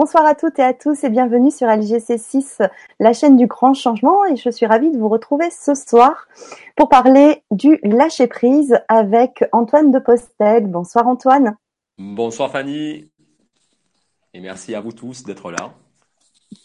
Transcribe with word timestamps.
Bonsoir 0.00 0.24
à 0.24 0.34
toutes 0.34 0.58
et 0.58 0.62
à 0.62 0.72
tous 0.72 1.04
et 1.04 1.10
bienvenue 1.10 1.50
sur 1.50 1.66
LGC6, 1.66 2.66
la 3.00 3.12
chaîne 3.12 3.36
du 3.36 3.46
grand 3.46 3.74
changement 3.74 4.24
et 4.24 4.34
je 4.34 4.48
suis 4.48 4.64
ravie 4.64 4.90
de 4.90 4.96
vous 4.96 5.10
retrouver 5.10 5.50
ce 5.50 5.74
soir 5.74 6.26
pour 6.74 6.88
parler 6.88 7.42
du 7.50 7.78
lâcher 7.82 8.26
prise 8.26 8.78
avec 8.88 9.44
Antoine 9.52 9.90
de 9.90 9.98
Postel. 9.98 10.68
Bonsoir 10.68 11.06
Antoine. 11.06 11.58
Bonsoir 11.98 12.50
Fanny 12.50 13.10
et 14.32 14.40
merci 14.40 14.74
à 14.74 14.80
vous 14.80 14.92
tous 14.92 15.22
d'être 15.24 15.50
là. 15.50 15.74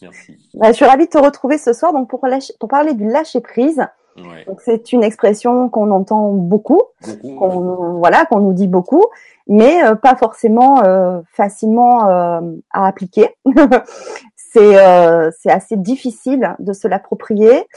Merci. 0.02 0.38
Bah, 0.54 0.72
je 0.72 0.78
suis 0.78 0.86
ravie 0.86 1.08
de 1.08 1.10
te 1.10 1.18
retrouver 1.18 1.58
ce 1.58 1.74
soir 1.74 1.92
donc 1.92 2.10
pour, 2.10 2.26
pour 2.58 2.70
parler 2.70 2.94
du 2.94 3.06
lâcher 3.06 3.42
prise. 3.42 3.86
Donc 4.16 4.62
c'est 4.62 4.94
une 4.94 5.04
expression 5.04 5.68
qu'on 5.68 5.92
entend 5.92 6.32
beaucoup, 6.32 6.82
qu'on 7.22 7.98
voilà, 7.98 8.26
qu'on 8.26 8.40
nous 8.40 8.54
dit 8.54 8.68
beaucoup, 8.68 9.04
mais 9.48 9.84
euh, 9.84 9.96
pas 9.96 10.16
forcément 10.16 10.84
euh, 10.84 11.20
facilement 11.34 12.08
euh, 12.08 12.40
à 12.72 12.88
appliquer. 12.88 13.36
c'est 14.36 15.32
c'est 15.38 15.52
assez 15.52 15.76
difficile 15.76 16.56
de 16.60 16.72
se 16.72 16.88
l'approprier 16.88 17.68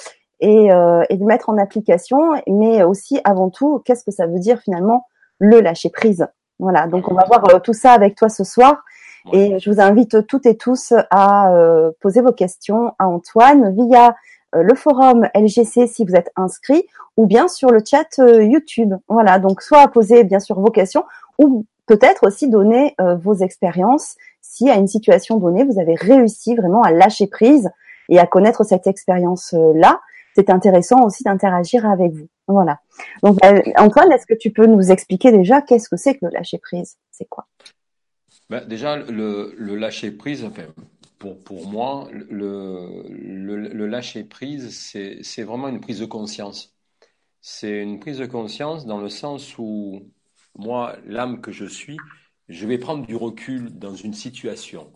et, 0.40 0.66
et 0.66 1.16
de 1.16 1.24
mettre 1.24 1.48
en 1.48 1.58
application, 1.58 2.34
mais 2.46 2.84
aussi 2.84 3.20
avant 3.24 3.50
tout, 3.50 3.82
qu'est-ce 3.84 4.04
que 4.04 4.12
ça 4.12 4.28
veut 4.28 4.38
dire 4.38 4.60
finalement 4.60 5.06
le 5.40 5.60
lâcher 5.60 5.90
prise? 5.90 6.28
Voilà, 6.60 6.86
donc 6.86 7.10
on 7.10 7.14
va 7.14 7.24
voir 7.26 7.60
tout 7.62 7.72
ça 7.72 7.92
avec 7.92 8.14
toi 8.14 8.28
ce 8.28 8.44
soir. 8.44 8.84
Et 9.32 9.58
je 9.58 9.70
vous 9.70 9.80
invite 9.80 10.24
toutes 10.28 10.46
et 10.46 10.56
tous 10.56 10.94
à 11.10 11.52
poser 12.00 12.20
vos 12.20 12.32
questions 12.32 12.92
à 13.00 13.08
Antoine 13.08 13.74
via 13.74 14.10
euh, 14.10 14.12
le 14.52 14.74
forum 14.74 15.28
LGC 15.34 15.86
si 15.86 16.04
vous 16.04 16.14
êtes 16.14 16.30
inscrit 16.36 16.84
ou 17.16 17.26
bien 17.26 17.48
sur 17.48 17.70
le 17.70 17.80
chat 17.84 18.18
euh, 18.18 18.42
YouTube. 18.42 18.94
Voilà, 19.08 19.38
donc 19.38 19.62
soit 19.62 19.88
poser 19.88 20.24
bien 20.24 20.40
sûr 20.40 20.58
vos 20.60 20.70
questions 20.70 21.04
ou 21.38 21.66
peut-être 21.86 22.26
aussi 22.26 22.48
donner 22.48 22.94
euh, 23.00 23.16
vos 23.16 23.34
expériences 23.34 24.16
si 24.40 24.70
à 24.70 24.76
une 24.76 24.86
situation 24.86 25.38
donnée 25.38 25.64
vous 25.64 25.80
avez 25.80 25.94
réussi 25.94 26.54
vraiment 26.54 26.82
à 26.82 26.90
lâcher 26.90 27.26
prise 27.26 27.70
et 28.08 28.18
à 28.18 28.26
connaître 28.26 28.64
cette 28.64 28.86
expérience 28.86 29.54
là. 29.74 30.00
C'est 30.34 30.50
intéressant 30.50 31.04
aussi 31.04 31.24
d'interagir 31.24 31.84
avec 31.84 32.12
vous. 32.12 32.28
Voilà. 32.46 32.78
Donc 33.24 33.38
Antoine, 33.76 34.12
est-ce 34.12 34.24
que 34.24 34.34
tu 34.34 34.50
peux 34.50 34.66
nous 34.66 34.92
expliquer 34.92 35.32
déjà 35.32 35.60
qu'est-ce 35.62 35.88
que 35.88 35.96
c'est 35.96 36.14
que 36.14 36.26
le 36.26 36.30
lâcher 36.30 36.58
prise? 36.58 36.96
C'est 37.10 37.28
quoi? 37.28 37.46
Ben, 38.48 38.64
Déjà, 38.66 38.96
le, 38.96 39.54
le 39.58 39.74
lâcher 39.74 40.10
prise, 40.10 40.44
enfin, 40.44 40.62
pour, 41.18 41.42
pour 41.42 41.68
moi, 41.68 42.08
le, 42.12 43.02
le, 43.08 43.86
lâcher 43.86 44.24
prise, 44.24 44.70
c'est 44.70 45.42
vraiment 45.42 45.68
une 45.68 45.80
prise 45.80 46.00
de 46.00 46.06
conscience. 46.06 46.76
C'est 47.40 47.82
une 47.82 48.00
prise 48.00 48.18
de 48.18 48.26
conscience 48.26 48.86
dans 48.86 49.00
le 49.00 49.08
sens 49.08 49.58
où 49.58 50.12
moi, 50.56 50.96
l'âme 51.06 51.40
que 51.40 51.52
je 51.52 51.64
suis, 51.66 51.98
je 52.48 52.66
vais 52.66 52.78
prendre 52.78 53.06
du 53.06 53.16
recul 53.16 53.78
dans 53.78 53.94
une 53.94 54.14
situation. 54.14 54.92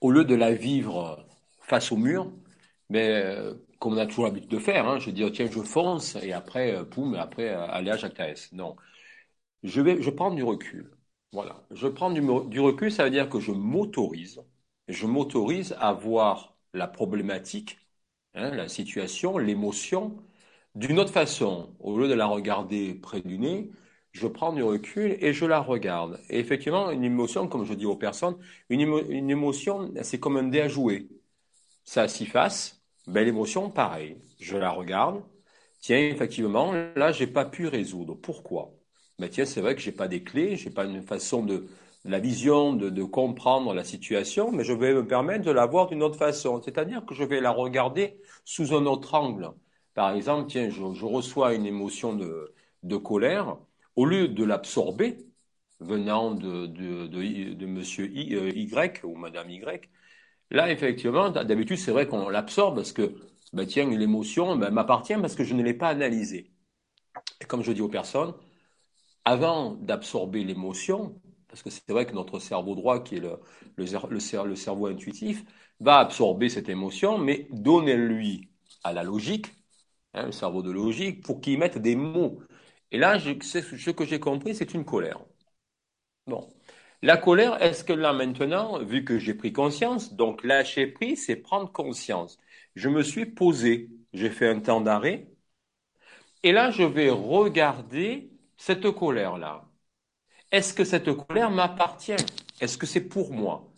Au 0.00 0.10
lieu 0.10 0.24
de 0.24 0.34
la 0.34 0.52
vivre 0.52 1.26
face 1.60 1.92
au 1.92 1.96
mur, 1.96 2.32
mais 2.88 3.08
euh, 3.24 3.54
comme 3.78 3.94
on 3.94 3.98
a 3.98 4.06
toujours 4.06 4.24
l'habitude 4.26 4.50
de 4.50 4.58
faire, 4.58 4.88
hein, 4.88 4.98
je 4.98 5.10
dis 5.10 5.24
oh, 5.24 5.30
tiens 5.30 5.46
je 5.50 5.60
fonce 5.60 6.16
et 6.16 6.32
après 6.32 6.74
euh, 6.74 6.84
poum 6.84 7.14
après 7.14 7.48
euh, 7.50 7.66
allez 7.68 7.90
à 7.90 7.96
Jacques 7.96 8.20
Non, 8.52 8.76
je 9.62 9.80
vais 9.80 10.02
je 10.02 10.10
prends 10.10 10.30
du 10.32 10.42
recul. 10.42 10.90
Voilà, 11.32 11.64
je 11.72 11.88
prends 11.88 12.10
du 12.10 12.60
recul, 12.60 12.92
ça 12.92 13.04
veut 13.04 13.10
dire 13.10 13.28
que 13.28 13.40
je 13.40 13.52
m'autorise 13.52 14.42
je 14.92 15.06
m'autorise 15.06 15.76
à 15.78 15.92
voir 15.92 16.56
la 16.74 16.86
problématique, 16.88 17.78
hein, 18.34 18.50
la 18.50 18.68
situation, 18.68 19.38
l'émotion, 19.38 20.16
d'une 20.74 20.98
autre 20.98 21.12
façon. 21.12 21.74
Au 21.80 21.98
lieu 21.98 22.08
de 22.08 22.14
la 22.14 22.26
regarder 22.26 22.94
près 22.94 23.20
du 23.22 23.38
nez, 23.38 23.70
je 24.12 24.26
prends 24.26 24.52
du 24.52 24.62
recul 24.62 25.16
et 25.20 25.32
je 25.32 25.46
la 25.46 25.60
regarde. 25.60 26.20
Et 26.30 26.38
effectivement, 26.38 26.90
une 26.90 27.04
émotion, 27.04 27.48
comme 27.48 27.64
je 27.64 27.74
dis 27.74 27.86
aux 27.86 27.96
personnes, 27.96 28.36
une, 28.68 28.80
émotion, 29.30 29.92
c'est 30.02 30.20
comme 30.20 30.36
un 30.36 30.44
dé 30.44 30.60
à 30.60 30.68
jouer. 30.68 31.08
Ça 31.84 32.08
s'y 32.08 32.26
fasse, 32.26 32.82
ben, 33.06 33.24
l'émotion, 33.24 33.70
pareil. 33.70 34.16
Je 34.40 34.56
la 34.56 34.70
regarde. 34.70 35.22
Tiens, 35.80 35.98
effectivement, 35.98 36.72
là, 36.96 37.12
j'ai 37.12 37.26
pas 37.26 37.44
pu 37.44 37.66
résoudre. 37.66 38.14
Pourquoi? 38.14 38.74
Ben, 39.18 39.28
tiens, 39.28 39.44
c'est 39.44 39.60
vrai 39.60 39.74
que 39.74 39.80
j'ai 39.80 39.92
pas 39.92 40.08
des 40.08 40.22
clés, 40.22 40.56
j'ai 40.56 40.70
pas 40.70 40.84
une 40.84 41.02
façon 41.02 41.44
de, 41.44 41.66
la 42.04 42.18
vision 42.18 42.72
de, 42.72 43.02
comprendre 43.04 43.74
la 43.74 43.84
situation, 43.84 44.52
mais 44.52 44.64
je 44.64 44.72
vais 44.72 44.94
me 44.94 45.06
permettre 45.06 45.44
de 45.44 45.50
la 45.50 45.66
voir 45.66 45.86
d'une 45.86 46.02
autre 46.02 46.16
façon. 46.16 46.60
C'est-à-dire 46.62 47.04
que 47.04 47.14
je 47.14 47.24
vais 47.24 47.40
la 47.40 47.50
regarder 47.50 48.20
sous 48.44 48.74
un 48.74 48.86
autre 48.86 49.14
angle. 49.14 49.50
Par 49.94 50.14
exemple, 50.14 50.50
tiens, 50.50 50.70
je, 50.70 50.82
reçois 51.04 51.54
une 51.54 51.66
émotion 51.66 52.14
de, 52.14 52.96
colère. 52.96 53.58
Au 53.96 54.06
lieu 54.06 54.28
de 54.28 54.44
l'absorber, 54.44 55.18
venant 55.80 56.32
de, 56.32 56.66
de, 56.66 57.06
de, 57.06 57.66
monsieur 57.66 58.04
euh, 58.06 58.50
y, 58.54 58.90
ou 59.04 59.14
madame 59.16 59.50
Y, 59.50 59.90
là, 60.50 60.70
effectivement, 60.70 61.30
d'habitude, 61.30 61.78
c'est 61.78 61.92
vrai 61.92 62.06
qu'on 62.06 62.28
l'absorbe 62.28 62.76
parce 62.76 62.92
que, 62.92 63.14
ben, 63.52 63.66
tiens, 63.66 63.88
l'émotion 63.90 64.56
ben, 64.56 64.70
m'appartient 64.70 65.14
parce 65.20 65.34
que 65.34 65.44
je 65.44 65.54
ne 65.54 65.62
l'ai 65.62 65.74
pas 65.74 65.88
analysée. 65.88 66.50
Et 67.40 67.44
comme 67.46 67.62
je 67.62 67.72
dis 67.72 67.82
aux 67.82 67.88
personnes, 67.88 68.34
avant 69.24 69.74
d'absorber 69.74 70.44
l'émotion, 70.44 71.20
parce 71.50 71.62
que 71.62 71.70
c'est 71.70 71.88
vrai 71.90 72.06
que 72.06 72.14
notre 72.14 72.38
cerveau 72.38 72.74
droit, 72.74 73.02
qui 73.02 73.16
est 73.16 73.22
le, 73.76 74.20
cerveau 74.56 74.86
intuitif, 74.86 75.44
va 75.80 75.98
absorber 75.98 76.48
cette 76.48 76.68
émotion, 76.68 77.18
mais 77.18 77.48
donnez-lui 77.50 78.50
à 78.84 78.92
la 78.92 79.02
logique, 79.02 79.46
hein, 80.14 80.26
le 80.26 80.32
cerveau 80.32 80.62
de 80.62 80.70
logique, 80.70 81.24
pour 81.24 81.40
qu'il 81.40 81.58
mette 81.58 81.78
des 81.78 81.96
mots. 81.96 82.40
Et 82.92 82.98
là, 82.98 83.18
ce 83.20 83.90
que 83.90 84.04
j'ai 84.04 84.20
compris, 84.20 84.54
c'est 84.54 84.74
une 84.74 84.84
colère. 84.84 85.20
Bon. 86.26 86.48
La 87.02 87.16
colère, 87.16 87.62
est-ce 87.62 87.84
que 87.84 87.92
là 87.92 88.12
maintenant, 88.12 88.78
vu 88.84 89.04
que 89.04 89.18
j'ai 89.18 89.34
pris 89.34 89.52
conscience, 89.52 90.14
donc 90.14 90.44
lâcher 90.44 90.86
prise, 90.86 91.26
c'est 91.26 91.36
prendre 91.36 91.70
conscience. 91.72 92.38
Je 92.74 92.88
me 92.88 93.02
suis 93.02 93.26
posé, 93.26 93.90
j'ai 94.12 94.30
fait 94.30 94.48
un 94.48 94.60
temps 94.60 94.80
d'arrêt, 94.80 95.30
et 96.42 96.52
là, 96.52 96.70
je 96.70 96.82
vais 96.82 97.08
regarder 97.10 98.30
cette 98.58 98.90
colère-là. 98.90 99.69
Est-ce 100.52 100.74
que 100.74 100.84
cette 100.84 101.12
colère 101.12 101.50
m'appartient? 101.50 102.16
Est-ce 102.60 102.76
que 102.76 102.86
c'est 102.86 103.00
pour 103.02 103.32
moi? 103.32 103.68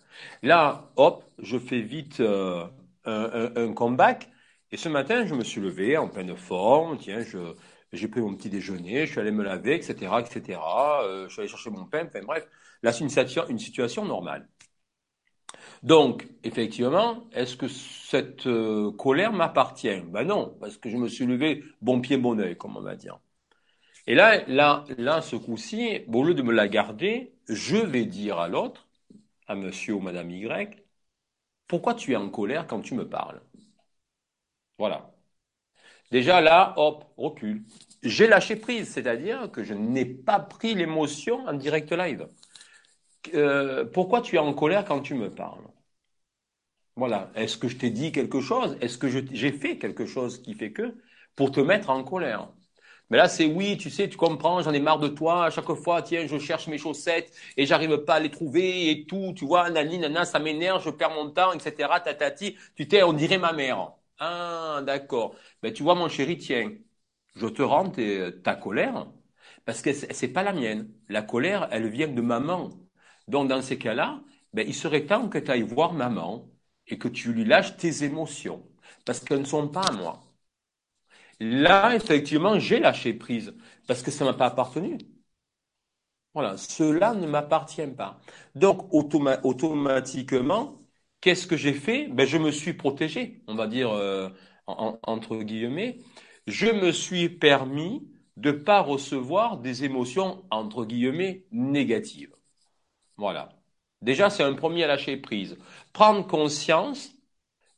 Là, 0.43 0.91
hop, 0.97 1.25
je 1.39 1.59
fais 1.59 1.81
vite 1.81 2.21
euh, 2.21 2.67
un, 3.05 3.73
comeback. 3.75 4.31
Et 4.71 4.77
ce 4.77 4.89
matin, 4.89 5.27
je 5.27 5.35
me 5.35 5.45
suis 5.45 5.61
levé 5.61 5.97
en 5.99 6.09
pleine 6.09 6.37
forme. 6.37 6.99
Tiens, 6.99 7.23
j'ai 7.93 8.09
pris 8.09 8.21
mon 8.21 8.35
petit 8.35 8.49
déjeuner, 8.51 9.07
je 9.07 9.13
suis 9.13 9.21
allé 9.21 9.33
me 9.33 9.43
laver, 9.43 9.75
etc., 9.75 10.21
etc. 10.21 10.61
Euh, 11.03 11.29
je 11.29 11.33
suis 11.33 11.41
allé 11.41 11.49
chercher 11.49 11.71
mon 11.71 11.85
pain. 11.87 12.07
Enfin 12.07 12.23
bref, 12.25 12.49
là, 12.83 12.93
c'est 12.93 13.01
une 13.05 13.11
situation, 13.11 13.47
une 13.49 13.59
situation 13.59 14.05
normale. 14.07 14.49
Donc, 15.83 16.29
effectivement, 16.45 17.25
est-ce 17.33 17.57
que 17.57 17.69
cette 17.69 18.47
euh, 18.47 18.93
colère 18.93 19.33
m'appartient? 19.33 20.01
Ben 20.09 20.25
non, 20.25 20.57
parce 20.61 20.77
que 20.79 20.89
je 20.91 20.97
me 20.97 21.09
suis 21.09 21.27
levé 21.27 21.65
bon 21.81 22.01
pied, 22.01 22.17
bon 22.17 22.39
oeil, 22.41 22.57
comme 22.57 22.77
on 22.77 22.81
va 22.83 22.97
dire. 22.97 23.19
Et 24.07 24.15
là, 24.15 24.45
là, 24.47 24.85
là, 24.99 25.23
ce 25.23 25.35
coup-ci, 25.37 26.03
au 26.13 26.23
lieu 26.25 26.35
de 26.35 26.43
me 26.43 26.53
la 26.53 26.69
garder, 26.69 27.35
je 27.49 27.77
vais 27.77 28.05
dire 28.05 28.39
à 28.39 28.49
l'autre, 28.49 28.89
à 29.49 29.55
monsieur 29.57 29.95
ou 29.95 30.01
madame 30.01 30.31
Y, 30.31 30.85
pourquoi 31.69 31.95
tu 31.95 32.13
es 32.13 32.17
en 32.17 32.31
colère 32.31 32.67
quand 32.69 32.81
tu 32.83 32.95
me 32.95 33.09
parles? 33.09 33.43
Voilà. 34.79 35.11
Déjà 36.13 36.41
là, 36.41 36.75
hop, 36.77 37.05
recul. 37.17 37.65
J'ai 38.05 38.29
lâché 38.29 38.55
prise, 38.57 38.89
c'est-à-dire 38.91 39.51
que 39.51 39.65
je 39.65 39.75
n'ai 39.75 40.05
pas 40.05 40.39
pris 40.41 40.75
l'émotion 40.75 41.45
en 41.47 41.55
direct 41.55 41.91
live. 41.93 42.29
Euh, 43.35 43.85
pourquoi 43.85 44.21
tu 44.23 44.37
es 44.37 44.39
en 44.39 44.53
colère 44.55 44.85
quand 44.85 45.01
tu 45.01 45.15
me 45.15 45.29
parles? 45.31 45.65
Voilà. 46.97 47.31
Est-ce 47.35 47.59
que 47.59 47.69
je 47.69 47.77
t'ai 47.77 47.91
dit 47.91 48.13
quelque 48.13 48.41
chose? 48.41 48.79
Est-ce 48.81 48.97
que 48.97 49.07
j'ai 49.09 49.53
fait 49.53 49.77
quelque 49.79 50.07
chose 50.07 50.41
qui 50.43 50.55
fait 50.55 50.73
que 50.73 50.95
pour 51.37 51.53
te 51.53 51.61
mettre 51.61 51.91
en 51.91 52.03
colère? 52.03 52.49
Mais 53.13 53.19
là, 53.19 53.29
c'est 53.29 53.47
oui, 53.47 53.77
tu 53.79 53.91
sais, 53.91 54.09
tu 54.09 54.17
comprends, 54.19 54.63
j'en 54.63 54.73
ai 54.73 54.81
marre 54.81 54.99
de 54.99 55.09
toi. 55.09 55.47
À 55.47 55.51
chaque 55.51 55.73
fois, 55.75 56.03
tiens, 56.03 56.27
je 56.27 56.39
cherche 56.39 56.67
mes 56.69 56.79
chaussettes 56.79 57.33
et 57.59 57.67
j'arrive 57.67 57.99
pas 58.05 58.15
à 58.17 58.21
les 58.21 58.31
trouver 58.31 58.91
et 58.91 59.07
tout. 59.07 59.35
Tu 59.37 59.47
vois, 59.47 59.71
nani, 59.71 59.99
nana, 59.99 60.25
ça 60.25 60.41
m'énerve, 60.41 60.83
je 60.85 60.91
perds 60.91 61.11
mon 61.15 61.31
temps, 61.31 61.53
etc. 61.53 62.01
Tatati. 62.01 62.57
Tu 62.77 62.89
t'es, 62.89 63.03
on 63.05 63.13
dirait 63.13 63.39
ma 63.39 63.53
mère. 63.53 63.93
Ah, 64.19 64.83
d'accord. 64.87 65.37
Ben, 65.63 65.73
tu 65.73 65.83
vois, 65.85 65.95
mon 65.95 66.09
chéri, 66.09 66.39
tiens, 66.39 66.73
je 67.37 67.47
te 67.49 67.63
rends 67.63 67.91
ta 68.45 68.55
colère 68.57 69.07
parce 69.65 69.83
que 69.83 69.93
c'est 69.93 70.29
pas 70.29 70.43
la 70.43 70.53
mienne. 70.53 70.91
La 71.09 71.23
colère, 71.23 71.69
elle 71.73 71.89
vient 71.89 72.09
de 72.09 72.21
maman. 72.23 72.71
Donc, 73.29 73.49
dans 73.49 73.63
ces 73.63 73.79
cas-là, 73.79 74.21
ben, 74.53 74.67
il 74.67 74.75
serait 74.75 75.07
temps 75.07 75.29
que 75.29 75.39
tu 75.39 75.51
ailles 75.51 75.63
voir 75.63 75.93
maman 75.93 76.49
et 76.87 76.99
que 76.99 77.09
tu 77.09 77.33
lui 77.33 77.45
lâches 77.45 77.77
tes 77.77 78.05
émotions 78.05 78.67
parce 79.05 79.21
qu'elles 79.21 79.41
ne 79.41 79.45
sont 79.45 79.69
pas 79.69 79.83
à 79.89 79.93
moi. 79.93 80.22
Là, 81.43 81.95
effectivement, 81.95 82.59
j'ai 82.59 82.79
lâché 82.81 83.13
prise 83.13 83.55
parce 83.87 84.03
que 84.03 84.11
ça 84.11 84.25
m'a 84.25 84.33
pas 84.33 84.47
appartenu. 84.47 84.97
Voilà, 86.35 86.57
cela 86.57 87.15
ne 87.15 87.27
m'appartient 87.27 87.87
pas. 87.89 88.19
Donc, 88.55 88.89
automatiquement, 88.93 90.81
qu'est-ce 91.21 91.47
que 91.47 91.57
j'ai 91.57 91.75
fait? 91.75 92.09
Ben, 92.09 92.27
Je 92.27 92.39
me 92.39 92.51
suis 92.51 92.73
protégé, 92.75 93.43
on 93.49 93.55
va 93.55 93.67
dire 93.67 93.91
euh, 93.93 94.31
entre 94.67 95.37
guillemets. 95.43 95.99
Je 96.47 96.67
me 96.67 96.91
suis 96.93 97.29
permis 97.29 98.09
de 98.39 98.51
ne 98.51 98.57
pas 98.57 98.81
recevoir 98.81 99.59
des 99.59 99.85
émotions, 99.85 100.45
entre 100.51 100.85
guillemets, 100.87 101.45
négatives. 101.53 102.35
Voilà. 103.17 103.51
Déjà, 104.03 104.31
c'est 104.31 104.43
un 104.43 104.55
premier 104.55 104.87
lâcher 104.87 105.17
prise. 105.17 105.59
Prendre 105.93 106.27
conscience 106.27 107.13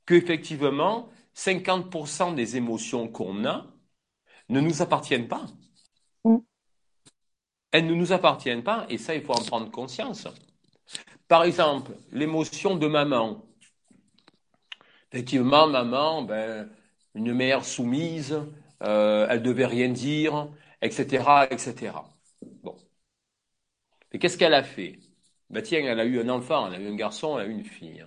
qu'effectivement, 0.07 1.11
50% 1.35 2.35
des 2.35 2.57
émotions 2.57 3.09
qu'on 3.09 3.45
a 3.45 3.67
ne 4.49 4.61
nous 4.61 4.83
appartiennent 4.83 5.29
pas. 5.29 5.47
Mm. 6.25 6.37
Elles 7.73 7.87
ne 7.87 7.95
nous 7.95 8.13
appartiennent 8.13 8.63
pas 8.63 8.87
et 8.89 8.99
ça, 8.99 9.15
il 9.15 9.23
faut 9.23 9.33
en 9.33 9.45
prendre 9.45 9.71
conscience. 9.71 10.29
Par 11.29 11.45
exemple, 11.45 11.93
l'émotion 12.13 12.77
de 12.77 12.87
maman. 12.87 13.45
Effectivement, 15.13 15.67
maman, 15.67 16.23
ben, 16.23 16.69
une 17.15 17.33
mère 17.33 17.65
soumise, 17.65 18.41
euh, 18.83 19.27
elle 19.31 19.43
devait 19.43 19.67
rien 19.67 19.89
dire, 19.89 20.49
etc., 20.83 21.47
etc. 21.51 21.93
Bon. 22.63 22.77
Et 24.13 24.19
qu'est-ce 24.19 24.37
qu'elle 24.37 24.55
a 24.55 24.63
fait? 24.63 24.99
Ben 25.51 25.63
tiens, 25.63 25.81
elle 25.85 26.01
a 26.01 26.05
eu 26.05 26.21
un 26.21 26.29
enfant, 26.29 26.67
elle 26.67 26.75
a 26.75 26.85
eu 26.85 26.89
un 26.89 26.97
garçon, 26.97 27.39
elle 27.39 27.47
a 27.47 27.49
eu 27.49 27.53
une 27.53 27.65
fille. 27.65 28.05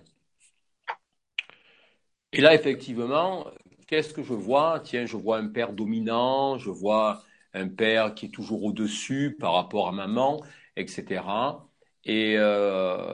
Et 2.34 2.42
là, 2.42 2.54
effectivement, 2.54 3.48
qu'est-ce 3.88 4.14
que 4.14 4.24
je 4.24 4.34
vois? 4.34 4.80
Tiens, 4.84 5.06
je 5.06 5.18
vois 5.18 5.38
un 5.38 5.48
père 5.48 5.74
dominant, 5.74 6.58
je 6.58 6.70
vois 6.70 7.24
un 7.54 7.68
père 7.70 8.14
qui 8.16 8.26
est 8.28 8.30
toujours 8.30 8.64
au-dessus 8.64 9.36
par 9.40 9.54
rapport 9.54 9.88
à 9.88 9.92
maman, 9.92 10.44
etc. 10.76 11.68
Et 12.04 12.36
euh, 12.38 13.14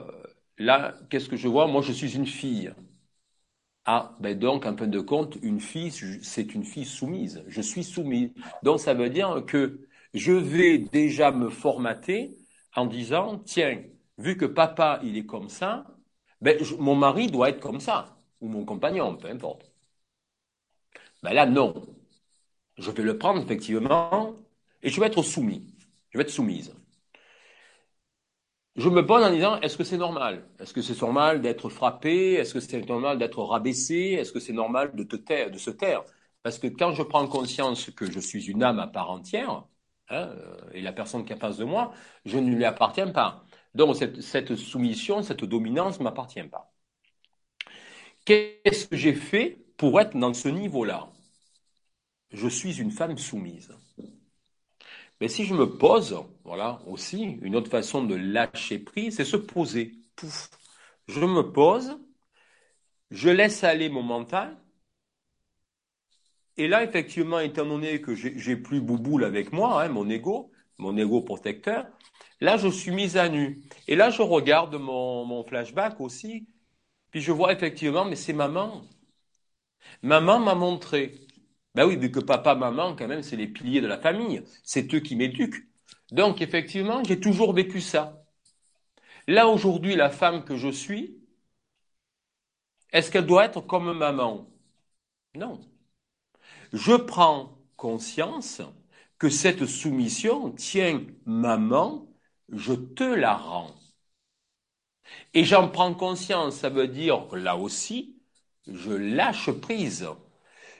là, 0.58 0.94
qu'est-ce 1.10 1.28
que 1.28 1.36
je 1.36 1.48
vois? 1.48 1.66
Moi, 1.66 1.82
je 1.82 1.92
suis 1.92 2.14
une 2.16 2.26
fille. 2.26 2.72
Ah, 3.86 4.16
ben 4.20 4.38
donc, 4.38 4.64
en 4.66 4.76
fin 4.76 4.86
de 4.86 5.00
compte, 5.00 5.36
une 5.42 5.60
fille, 5.60 5.90
c'est 6.22 6.54
une 6.54 6.64
fille 6.64 6.86
soumise. 6.86 7.44
Je 7.48 7.60
suis 7.60 7.84
soumise. 7.84 8.30
Donc, 8.62 8.80
ça 8.80 8.94
veut 8.94 9.10
dire 9.10 9.44
que 9.46 9.86
je 10.14 10.32
vais 10.32 10.78
déjà 10.78 11.30
me 11.30 11.50
formater 11.50 12.36
en 12.74 12.86
disant, 12.86 13.38
tiens, 13.44 13.82
vu 14.16 14.36
que 14.38 14.46
papa, 14.46 15.00
il 15.02 15.16
est 15.18 15.26
comme 15.26 15.48
ça, 15.50 15.84
ben, 16.40 16.58
mon 16.78 16.94
mari 16.94 17.26
doit 17.26 17.50
être 17.50 17.60
comme 17.60 17.80
ça, 17.80 18.13
ou 18.44 18.48
mon 18.48 18.64
compagnon, 18.64 19.16
peu 19.16 19.28
importe. 19.28 19.72
Ben 21.22 21.32
là, 21.32 21.46
non. 21.46 21.74
Je 22.78 22.90
vais 22.90 23.02
le 23.02 23.18
prendre, 23.18 23.42
effectivement, 23.42 24.34
et 24.82 24.90
je 24.90 25.00
vais 25.00 25.06
être 25.08 25.22
soumis. 25.22 25.66
Je 26.10 26.18
vais 26.18 26.24
être 26.24 26.30
soumise. 26.30 26.74
Je 28.76 28.88
me 28.88 29.06
pose 29.06 29.22
en 29.22 29.30
disant, 29.30 29.60
est-ce 29.60 29.76
que 29.76 29.84
c'est 29.84 29.96
normal? 29.96 30.48
Est-ce 30.58 30.74
que 30.74 30.82
c'est 30.82 31.00
normal 31.00 31.40
d'être 31.40 31.68
frappé? 31.68 32.34
Est-ce 32.34 32.52
que 32.54 32.60
c'est 32.60 32.84
normal 32.86 33.18
d'être 33.18 33.40
rabaissé? 33.42 34.16
Est-ce 34.18 34.32
que 34.32 34.40
c'est 34.40 34.52
normal 34.52 34.94
de, 34.96 35.04
te 35.04 35.16
taire, 35.16 35.50
de 35.50 35.58
se 35.58 35.70
taire? 35.70 36.02
Parce 36.42 36.58
que 36.58 36.66
quand 36.66 36.92
je 36.92 37.02
prends 37.04 37.26
conscience 37.28 37.90
que 37.90 38.10
je 38.10 38.18
suis 38.20 38.46
une 38.50 38.64
âme 38.64 38.80
à 38.80 38.88
part 38.88 39.10
entière, 39.10 39.64
hein, 40.10 40.34
et 40.72 40.82
la 40.82 40.92
personne 40.92 41.24
qui 41.24 41.32
est 41.32 41.36
face 41.36 41.56
de 41.58 41.64
moi, 41.64 41.92
je 42.24 42.38
ne 42.38 42.50
lui 42.54 42.64
appartiens 42.64 43.10
pas. 43.12 43.44
Donc 43.74 43.96
cette, 43.96 44.20
cette 44.22 44.56
soumission, 44.56 45.22
cette 45.22 45.44
dominance 45.44 45.98
ne 46.00 46.04
m'appartient 46.04 46.42
pas. 46.44 46.73
Qu'est-ce 48.26 48.86
que 48.86 48.96
j'ai 48.96 49.14
fait 49.14 49.56
pour 49.78 49.98
être 49.98 50.14
dans 50.14 50.34
ce 50.34 50.48
niveau-là? 50.48 51.08
Je 52.32 52.48
suis 52.48 52.82
une 52.82 52.90
femme 52.90 53.16
soumise. 53.16 53.72
Mais 55.20 55.28
si 55.28 55.44
je 55.44 55.54
me 55.54 55.66
pose, 55.78 56.16
voilà 56.44 56.80
aussi, 56.86 57.38
une 57.42 57.56
autre 57.56 57.70
façon 57.70 58.04
de 58.04 58.14
lâcher 58.14 58.78
prise, 58.78 59.16
c'est 59.16 59.24
se 59.24 59.36
poser. 59.36 59.92
Pouf. 60.16 60.50
Je 61.08 61.20
me 61.20 61.42
pose, 61.52 61.98
je 63.10 63.30
laisse 63.30 63.64
aller 63.64 63.88
mon 63.88 64.02
mental, 64.02 64.58
et 66.56 66.68
là, 66.68 66.84
effectivement, 66.84 67.40
étant 67.40 67.66
donné 67.66 68.00
que 68.00 68.14
j'ai 68.14 68.56
plus 68.56 68.80
Bouboule 68.80 69.24
avec 69.24 69.52
moi, 69.52 69.82
hein, 69.82 69.88
mon 69.88 70.08
ego, 70.08 70.50
mon 70.78 70.96
ego 70.96 71.20
protecteur, 71.22 71.86
là, 72.40 72.56
je 72.56 72.68
suis 72.68 72.92
mise 72.92 73.16
à 73.16 73.28
nu. 73.28 73.62
Et 73.88 73.96
là, 73.96 74.10
je 74.10 74.22
regarde 74.22 74.74
mon, 74.76 75.24
mon 75.24 75.42
flashback 75.44 76.00
aussi, 76.00 76.46
puis 77.14 77.22
je 77.22 77.30
vois 77.30 77.52
effectivement, 77.52 78.04
mais 78.04 78.16
c'est 78.16 78.32
maman. 78.32 78.82
Maman 80.02 80.38
m'a 80.38 80.54
montré. 80.54 81.20
Ben 81.74 81.84
oui, 81.86 81.96
vu 81.96 82.10
que 82.12 82.20
papa, 82.20 82.54
maman, 82.54 82.94
quand 82.96 83.08
même, 83.08 83.22
c'est 83.24 83.34
les 83.36 83.48
piliers 83.48 83.80
de 83.80 83.86
la 83.88 83.98
famille. 83.98 84.42
C'est 84.64 84.92
eux 84.94 85.00
qui 85.00 85.16
m'éduquent. 85.16 85.64
Donc, 86.12 86.40
effectivement, 86.42 87.02
j'ai 87.04 87.18
toujours 87.18 87.52
vécu 87.52 87.80
ça. 87.80 88.24
Là, 89.28 89.48
aujourd'hui, 89.48 89.96
la 89.96 90.08
femme 90.08 90.44
que 90.46 90.56
je 90.56 90.70
suis, 90.70 91.18
est-ce 92.94 93.10
qu'elle 93.10 93.26
doit 93.26 93.44
être 93.44 93.60
comme 93.60 93.92
maman? 93.92 94.46
Non. 95.34 95.60
Je 96.74 96.92
prends 96.94 97.56
conscience 97.76 98.60
que 99.18 99.30
cette 99.30 99.64
soumission, 99.64 100.50
tiens, 100.52 101.00
maman, 101.24 102.06
je 102.52 102.74
te 102.74 103.04
la 103.04 103.34
rends. 103.34 103.74
Et 105.34 105.44
j'en 105.44 105.68
prends 105.68 105.94
conscience, 105.94 106.56
ça 106.56 106.68
veut 106.70 106.88
dire 106.88 107.26
que 107.30 107.36
là 107.36 107.56
aussi, 107.56 108.16
je 108.66 108.92
lâche 108.92 109.50
prise 109.50 110.08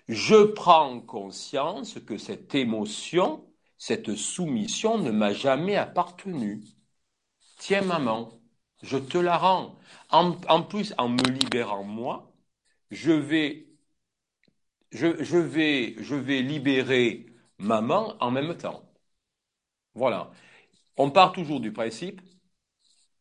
je 0.08 0.44
prends 0.44 1.00
conscience 1.00 1.98
que 2.00 2.18
cette 2.18 2.54
émotion, 2.54 3.44
cette 3.78 4.14
soumission 4.16 4.98
ne 4.98 5.10
m'a 5.10 5.32
jamais 5.32 5.76
appartenu. 5.76 6.62
Tiens 7.58 7.82
maman, 7.82 8.40
je 8.82 8.98
te 8.98 9.18
la 9.18 9.38
rends. 9.38 9.78
En, 10.10 10.62
plus, 10.62 10.94
en 10.98 11.08
me 11.08 11.28
libérant 11.28 11.84
moi, 11.84 12.32
je 12.90 13.12
vais, 13.12 13.66
je, 14.92 15.06
vais, 15.38 15.94
je 15.98 16.14
vais 16.14 16.42
libérer 16.42 17.26
maman 17.58 18.16
en 18.20 18.30
même 18.30 18.56
temps. 18.56 18.82
Voilà. 19.94 20.30
On 20.96 21.10
part 21.10 21.32
toujours 21.32 21.60
du 21.60 21.72
principe 21.72 22.20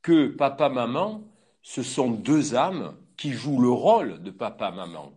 que 0.04 0.28
papa-maman, 0.28 1.24
ce 1.64 1.82
sont 1.84 2.12
deux 2.12 2.56
âmes 2.56 2.96
qui 3.18 3.32
jouent 3.34 3.62
le 3.62 3.72
rôle 3.72 4.22
de 4.24 4.32
papa-maman. 4.32 5.14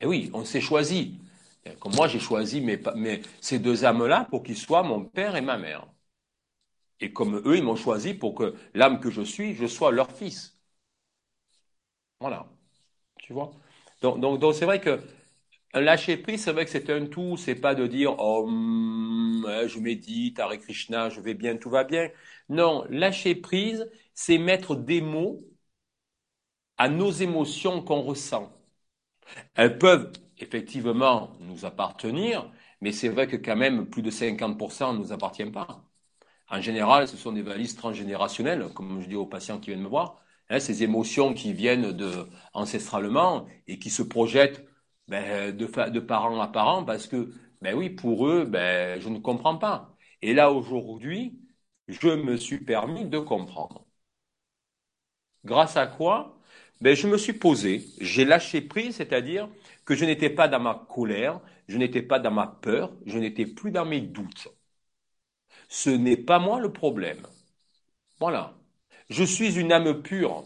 Eh 0.00 0.06
oui, 0.06 0.30
on 0.34 0.44
s'est 0.44 0.60
choisi. 0.62 1.18
Comme 1.80 1.94
moi, 1.94 2.08
j'ai 2.08 2.20
choisi 2.20 2.60
mes, 2.60 2.80
ces 3.40 3.58
deux 3.58 3.84
âmes-là 3.84 4.26
pour 4.30 4.42
qu'ils 4.42 4.56
soient 4.56 4.82
mon 4.82 5.04
père 5.04 5.36
et 5.36 5.40
ma 5.42 5.58
mère. 5.58 5.86
Et 7.00 7.10
comme 7.10 7.36
eux, 7.38 7.56
ils 7.56 7.62
m'ont 7.62 7.74
choisi 7.74 8.12
pour 8.12 8.34
que 8.34 8.54
l'âme 8.74 9.00
que 9.00 9.08
je 9.10 9.22
suis, 9.22 9.54
je 9.54 9.66
sois 9.66 9.92
leur 9.92 10.12
fils. 10.12 10.58
Voilà. 12.20 12.46
Tu 13.18 13.32
vois? 13.34 13.52
Donc, 14.02 14.42
c'est 14.54 14.66
vrai 14.66 14.80
que 14.80 15.00
lâcher 15.80 16.16
prise, 16.16 16.44
c'est 16.44 16.52
vrai 16.52 16.64
que 16.64 16.70
c'est 16.70 16.90
un 16.90 17.06
tout. 17.06 17.36
C'est 17.36 17.54
pas 17.56 17.74
de 17.74 17.86
dire 17.86 18.14
oh, 18.18 18.44
hum, 18.46 19.46
je 19.66 19.78
médite, 19.78 20.38
Hare 20.40 20.58
Krishna, 20.58 21.08
je 21.10 21.20
vais 21.20 21.34
bien, 21.34 21.56
tout 21.56 21.70
va 21.70 21.84
bien. 21.84 22.10
Non, 22.48 22.84
lâcher 22.90 23.34
prise, 23.34 23.90
c'est 24.14 24.38
mettre 24.38 24.76
des 24.76 25.00
mots 25.00 25.42
à 26.78 26.88
nos 26.88 27.10
émotions 27.10 27.82
qu'on 27.82 28.00
ressent. 28.00 28.50
Elles 29.54 29.78
peuvent 29.78 30.12
effectivement 30.38 31.32
nous 31.40 31.64
appartenir, 31.64 32.50
mais 32.80 32.92
c'est 32.92 33.08
vrai 33.08 33.26
que 33.26 33.36
quand 33.36 33.56
même 33.56 33.88
plus 33.88 34.02
de 34.02 34.10
50% 34.10 34.92
ne 34.92 34.98
nous 34.98 35.12
appartiennent 35.12 35.52
pas. 35.52 35.84
En 36.50 36.60
général, 36.62 37.08
ce 37.08 37.18
sont 37.18 37.32
des 37.32 37.42
valises 37.42 37.76
transgénérationnelles, 37.76 38.68
comme 38.74 39.02
je 39.02 39.08
dis 39.08 39.16
aux 39.16 39.26
patients 39.26 39.60
qui 39.60 39.70
viennent 39.70 39.82
me 39.82 39.88
voir, 39.88 40.22
hein, 40.50 40.60
ces 40.60 40.84
émotions 40.84 41.34
qui 41.34 41.54
viennent 41.54 41.92
de, 41.92 42.28
ancestralement 42.54 43.46
et 43.68 43.78
qui 43.80 43.90
se 43.90 44.02
projettent 44.02 44.65
ben, 45.08 45.56
de, 45.56 45.66
de 45.90 46.00
parent 46.00 46.40
à 46.40 46.48
parent 46.48 46.84
parce 46.84 47.06
que, 47.06 47.32
ben 47.62 47.74
oui, 47.76 47.90
pour 47.90 48.26
eux, 48.28 48.44
ben, 48.44 49.00
je 49.00 49.08
ne 49.08 49.18
comprends 49.18 49.58
pas. 49.58 49.96
Et 50.22 50.34
là, 50.34 50.52
aujourd'hui, 50.52 51.38
je 51.88 52.08
me 52.08 52.36
suis 52.36 52.58
permis 52.64 53.06
de 53.06 53.18
comprendre. 53.18 53.86
Grâce 55.46 55.78
à 55.78 55.86
quoi? 55.86 56.38
Ben, 56.82 56.94
je 56.94 57.06
me 57.06 57.16
suis 57.16 57.32
posé, 57.32 57.86
j'ai 58.02 58.24
lâché 58.26 58.60
prise, 58.60 58.96
c'est-à-dire 58.96 59.48
que 59.86 59.94
je 59.94 60.04
n'étais 60.04 60.28
pas 60.28 60.46
dans 60.48 60.60
ma 60.60 60.86
colère, 60.90 61.40
je 61.68 61.78
n'étais 61.78 62.02
pas 62.02 62.18
dans 62.18 62.30
ma 62.30 62.46
peur, 62.46 62.92
je 63.06 63.18
n'étais 63.18 63.46
plus 63.46 63.70
dans 63.70 63.86
mes 63.86 64.02
doutes. 64.02 64.48
Ce 65.68 65.90
n'est 65.90 66.16
pas 66.16 66.40
moi 66.40 66.58
le 66.58 66.72
problème. 66.72 67.24
Voilà. 68.20 68.54
Je 69.10 69.24
suis 69.24 69.58
une 69.58 69.72
âme 69.72 70.02
pure, 70.02 70.44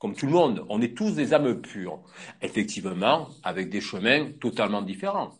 comme 0.00 0.16
tout 0.16 0.26
le 0.26 0.32
monde. 0.32 0.66
On 0.68 0.80
est 0.82 0.96
tous 0.96 1.12
des 1.12 1.32
âmes 1.34 1.60
pures. 1.60 2.02
Effectivement, 2.42 3.28
avec 3.44 3.70
des 3.70 3.80
chemins 3.80 4.32
totalement 4.40 4.82
différents. 4.82 5.38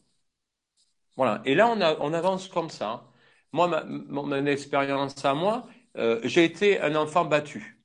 Voilà. 1.16 1.42
Et 1.44 1.54
là, 1.54 1.68
on, 2.00 2.12
avance 2.12 2.48
comme 2.48 2.70
ça. 2.70 3.08
Moi, 3.52 3.84
mon, 3.86 4.46
expérience 4.46 5.24
à 5.24 5.34
moi, 5.34 5.66
euh, 5.96 6.20
j'ai 6.24 6.44
été 6.44 6.80
un 6.80 6.94
enfant 6.94 7.24
battu. 7.24 7.82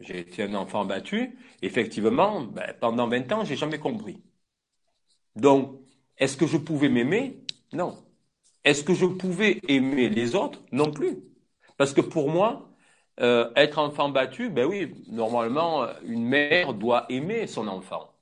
J'ai 0.00 0.18
été 0.18 0.42
un 0.42 0.54
enfant 0.54 0.84
battu. 0.84 1.38
Effectivement, 1.62 2.42
ben, 2.42 2.74
pendant 2.80 3.08
20 3.08 3.32
ans, 3.32 3.44
j'ai 3.44 3.56
jamais 3.56 3.78
compris. 3.78 4.22
Donc, 5.36 5.80
est-ce 6.18 6.36
que 6.36 6.46
je 6.46 6.56
pouvais 6.58 6.88
m'aimer? 6.88 7.40
Non. 7.72 8.04
Est-ce 8.64 8.82
que 8.84 8.94
je 8.94 9.06
pouvais 9.06 9.60
aimer 9.68 10.08
les 10.08 10.34
autres? 10.34 10.60
Non 10.72 10.90
plus. 10.90 11.18
Parce 11.76 11.92
que 11.92 12.00
pour 12.00 12.30
moi, 12.30 12.73
euh, 13.20 13.50
être 13.56 13.78
enfant 13.78 14.08
battu, 14.08 14.50
ben 14.50 14.66
oui, 14.66 14.94
normalement, 15.08 15.86
une 16.04 16.24
mère 16.24 16.74
doit 16.74 17.06
aimer 17.10 17.46
son 17.46 17.68
enfant. 17.68 18.12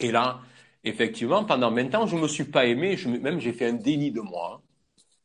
Et 0.00 0.10
là, 0.12 0.40
effectivement, 0.84 1.44
pendant 1.44 1.70
20 1.70 1.94
ans, 1.94 2.06
je 2.06 2.16
me 2.16 2.28
suis 2.28 2.44
pas 2.44 2.66
aimé, 2.66 2.96
même 3.20 3.40
j'ai 3.40 3.52
fait 3.52 3.66
un 3.66 3.72
déni 3.74 4.10
de 4.12 4.20
moi. 4.20 4.62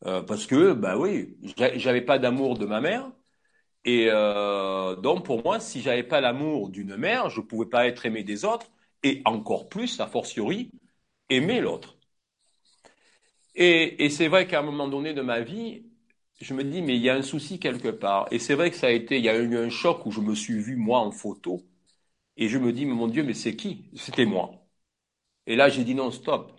Hein. 0.06 0.08
Euh, 0.08 0.24
parce 0.24 0.48
que, 0.48 0.74
ben 0.74 0.98
oui, 0.98 1.38
j'avais 1.78 2.02
pas 2.02 2.20
d'amour 2.20 2.58
de 2.58 2.66
ma 2.66 2.82
mère, 2.82 3.12
Et 3.86 4.08
euh, 4.12 4.96
donc 4.98 5.26
pour 5.26 5.44
moi, 5.44 5.60
si 5.60 5.82
j'avais 5.82 6.04
pas 6.04 6.22
l'amour 6.22 6.70
d'une 6.70 6.98
mère, 6.98 7.30
je 7.30 7.42
pouvais 7.42 7.68
pas 7.70 7.88
être 7.88 8.06
aimé 8.06 8.24
des 8.24 8.46
autres, 8.46 8.68
et 9.04 9.22
encore 9.26 9.70
plus, 9.70 10.00
a 10.02 10.08
fortiori, 10.08 10.72
aimer 11.30 11.62
l'autre. 11.62 11.98
Et 13.56 14.10
c'est 14.10 14.28
vrai 14.28 14.48
qu'à 14.48 14.60
un 14.60 14.64
moment 14.64 14.88
donné 14.88 15.14
de 15.14 15.22
ma 15.22 15.42
vie, 15.42 15.84
je 16.46 16.54
me 16.54 16.64
dis, 16.64 16.82
mais 16.82 16.96
il 16.96 17.02
y 17.02 17.10
a 17.10 17.16
un 17.16 17.22
souci 17.22 17.60
quelque 17.60 17.90
part. 17.90 18.28
Et 18.32 18.40
c'est 18.40 18.56
vrai 18.56 18.72
que 18.72 18.78
ça 18.78 18.88
a 18.88 18.92
été, 18.92 19.18
il 19.18 19.24
y 19.26 19.30
a 19.30 19.38
eu 19.38 19.58
un 19.58 19.70
choc 19.70 20.06
où 20.06 20.12
je 20.12 20.22
me 20.22 20.36
suis 20.36 20.60
vu 20.60 20.76
moi 20.76 21.00
en 21.00 21.12
photo, 21.12 21.66
et 22.38 22.50
je 22.50 22.58
me 22.60 22.74
dis, 22.74 22.86
mais 22.86 22.94
mon 22.96 23.08
Dieu, 23.08 23.24
mais 23.24 23.34
c'est 23.36 23.56
qui? 23.56 23.90
C'était 23.96 24.26
moi. 24.26 24.52
Et 25.48 25.56
là, 25.56 25.70
j'ai 25.70 25.84
dit 25.84 25.96
non, 25.96 26.12
stop. 26.12 26.54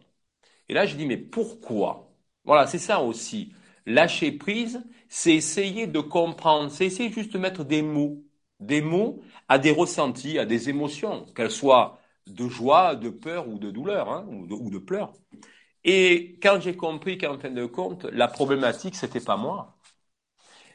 Et 0.69 0.75
là, 0.75 0.87
j'ai 0.87 0.97
dit, 0.97 1.07
mais 1.07 1.17
pourquoi? 1.19 2.12
Voilà, 2.45 2.67
c'est 2.67 2.79
ça 2.79 3.03
aussi. 3.03 3.55
Lâcher 3.87 4.33
prise, 4.33 4.83
c'est 5.09 5.35
essayer 5.37 5.87
de 5.87 6.01
comprendre, 6.01 6.71
c'est 6.71 6.87
essayer 6.87 7.11
juste 7.12 7.33
de 7.35 7.39
mettre 7.39 7.65
des 7.65 7.83
mots, 7.83 8.25
des 8.61 8.83
mots 8.83 9.23
à 9.49 9.59
des 9.59 9.73
ressentis, 9.73 10.39
à 10.39 10.47
des 10.47 10.69
émotions, 10.71 11.27
qu'elles 11.35 11.51
soient 11.51 12.01
de 12.27 12.49
joie, 12.49 12.97
de 12.97 13.11
peur 13.11 13.49
ou 13.49 13.59
de 13.59 13.71
douleur, 13.71 14.11
hein, 14.11 14.27
ou, 14.31 14.47
de, 14.47 14.55
ou 14.55 14.71
de 14.71 14.79
pleurs. 14.79 15.15
Et 15.85 16.39
quand 16.43 16.61
j'ai 16.61 16.77
compris 16.77 17.19
qu'en 17.19 17.39
fin 17.39 17.51
de 17.51 17.67
compte, 17.67 18.05
la 18.07 18.27
problématique, 18.29 18.97
c'était 18.97 19.21
pas 19.21 19.37
moi, 19.37 19.79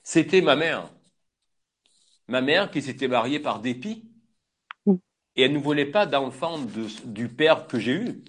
c'était 0.04 0.42
ma 0.42 0.56
mère. 0.56 0.90
Ma 2.30 2.40
mère 2.40 2.72
qui 2.72 2.82
s'était 2.82 3.10
mariée 3.10 3.42
par 3.42 3.60
dépit. 3.60 4.10
Et 5.38 5.44
elle 5.44 5.54
ne 5.54 5.60
voulait 5.60 5.86
pas 5.86 6.06
d'enfant 6.06 6.58
du 7.06 7.30
père 7.30 7.66
que 7.68 7.80
j'ai 7.80 7.94
eu. 7.94 8.24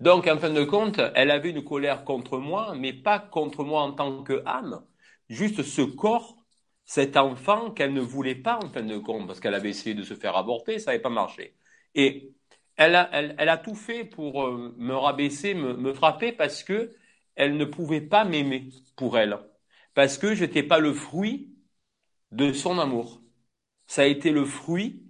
Donc, 0.00 0.26
en 0.26 0.38
fin 0.38 0.50
de 0.50 0.64
compte, 0.64 1.00
elle 1.14 1.30
avait 1.30 1.50
une 1.50 1.64
colère 1.64 2.04
contre 2.04 2.38
moi, 2.38 2.74
mais 2.76 2.92
pas 2.92 3.18
contre 3.20 3.64
moi 3.64 3.82
en 3.82 3.92
tant 3.92 4.22
que 4.22 4.42
âme. 4.46 4.84
Juste 5.28 5.62
ce 5.62 5.82
corps, 5.82 6.36
cet 6.84 7.16
enfant 7.16 7.70
qu'elle 7.72 7.92
ne 7.92 8.00
voulait 8.00 8.34
pas 8.34 8.58
en 8.62 8.68
fin 8.70 8.82
de 8.82 8.98
compte, 8.98 9.26
parce 9.26 9.40
qu'elle 9.40 9.54
avait 9.54 9.70
essayé 9.70 9.94
de 9.94 10.02
se 10.04 10.14
faire 10.14 10.36
avorter, 10.36 10.78
ça 10.78 10.90
n'avait 10.92 11.02
pas 11.02 11.10
marché. 11.10 11.56
Et 11.94 12.34
elle 12.78 12.94
a, 12.96 13.58
tout 13.58 13.74
fait 13.74 14.04
pour 14.04 14.44
euh, 14.46 14.74
me 14.78 14.94
rabaisser, 14.94 15.54
me, 15.54 15.92
frapper, 15.94 16.32
parce 16.32 16.62
que 16.62 16.94
elle 17.34 17.56
ne 17.56 17.64
pouvait 17.64 18.00
pas 18.00 18.24
m'aimer 18.24 18.68
pour 18.96 19.18
elle, 19.18 19.38
parce 19.94 20.18
que 20.18 20.34
je 20.34 20.44
n'étais 20.44 20.62
pas 20.62 20.78
le 20.78 20.94
fruit 20.94 21.54
de 22.32 22.52
son 22.52 22.78
amour. 22.78 23.22
Ça 23.86 24.02
a 24.02 24.06
été 24.06 24.32
le 24.32 24.44
fruit 24.44 25.02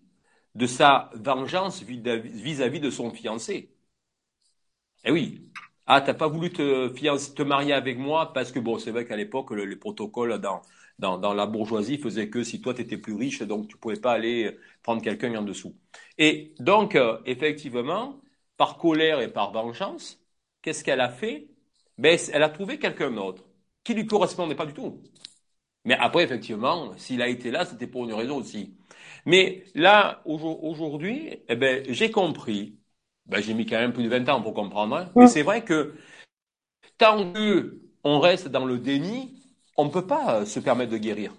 de 0.54 0.66
sa 0.66 1.10
vengeance 1.14 1.82
vis-à-vis 1.82 2.80
de 2.80 2.90
son 2.90 3.10
fiancé. 3.12 3.74
Eh 5.04 5.10
oui. 5.10 5.50
Ah, 5.86 6.00
t'as 6.02 6.14
pas 6.14 6.28
voulu 6.28 6.50
te, 6.52 7.42
marier 7.42 7.72
avec 7.72 7.98
moi 7.98 8.32
parce 8.32 8.52
que 8.52 8.58
bon, 8.60 8.78
c'est 8.78 8.90
vrai 8.90 9.06
qu'à 9.06 9.16
l'époque, 9.16 9.50
le, 9.52 9.64
les 9.64 9.76
protocoles 9.76 10.38
dans, 10.38 10.62
dans, 10.98 11.18
dans, 11.18 11.34
la 11.34 11.46
bourgeoisie 11.46 11.98
faisaient 11.98 12.28
que 12.28 12.42
si 12.42 12.60
toi 12.60 12.74
tu 12.74 12.82
étais 12.82 12.98
plus 12.98 13.14
riche, 13.14 13.42
donc 13.42 13.68
tu 13.68 13.76
pouvais 13.76 14.00
pas 14.00 14.12
aller 14.12 14.58
prendre 14.82 15.02
quelqu'un 15.02 15.34
en 15.36 15.42
dessous. 15.42 15.76
Et 16.18 16.54
donc, 16.58 16.96
euh, 16.96 17.18
effectivement, 17.26 18.20
par 18.56 18.78
colère 18.78 19.20
et 19.20 19.32
par 19.32 19.52
vengeance, 19.52 20.20
qu'est-ce 20.62 20.84
qu'elle 20.84 21.00
a 21.00 21.10
fait? 21.10 21.48
Ben, 21.98 22.18
elle 22.32 22.42
a 22.42 22.48
trouvé 22.50 22.78
quelqu'un 22.78 23.10
d'autre 23.10 23.44
qui 23.84 23.94
lui 23.94 24.06
correspondait 24.06 24.54
pas 24.54 24.66
du 24.66 24.74
tout. 24.74 25.02
Mais 25.84 25.94
après, 25.94 26.24
effectivement, 26.24 26.96
s'il 26.96 27.22
a 27.22 27.28
été 27.28 27.50
là, 27.50 27.64
c'était 27.64 27.86
pour 27.86 28.04
une 28.04 28.14
raison 28.14 28.38
aussi. 28.38 28.76
Mais 29.26 29.64
là, 29.74 30.22
aujourd'hui, 30.26 31.38
eh 31.48 31.56
ben, 31.56 31.84
j'ai 31.88 32.10
compris 32.10 32.78
ben, 33.28 33.42
j'ai 33.42 33.54
mis 33.54 33.66
quand 33.66 33.78
même 33.78 33.92
plus 33.92 34.04
de 34.04 34.08
20 34.08 34.28
ans 34.30 34.42
pour 34.42 34.54
comprendre. 34.54 34.96
Hein. 34.96 35.12
Mais 35.14 35.26
c'est 35.26 35.42
vrai 35.42 35.62
que 35.62 35.94
tant 36.96 37.32
qu'on 38.02 38.18
reste 38.20 38.48
dans 38.48 38.64
le 38.64 38.78
déni, 38.78 39.37
on 39.78 39.86
ne 39.86 39.90
peut 39.90 40.06
pas 40.06 40.40
euh, 40.42 40.46
se 40.46 40.60
permettre 40.60 40.92
de 40.92 40.98
guérir. 40.98 41.34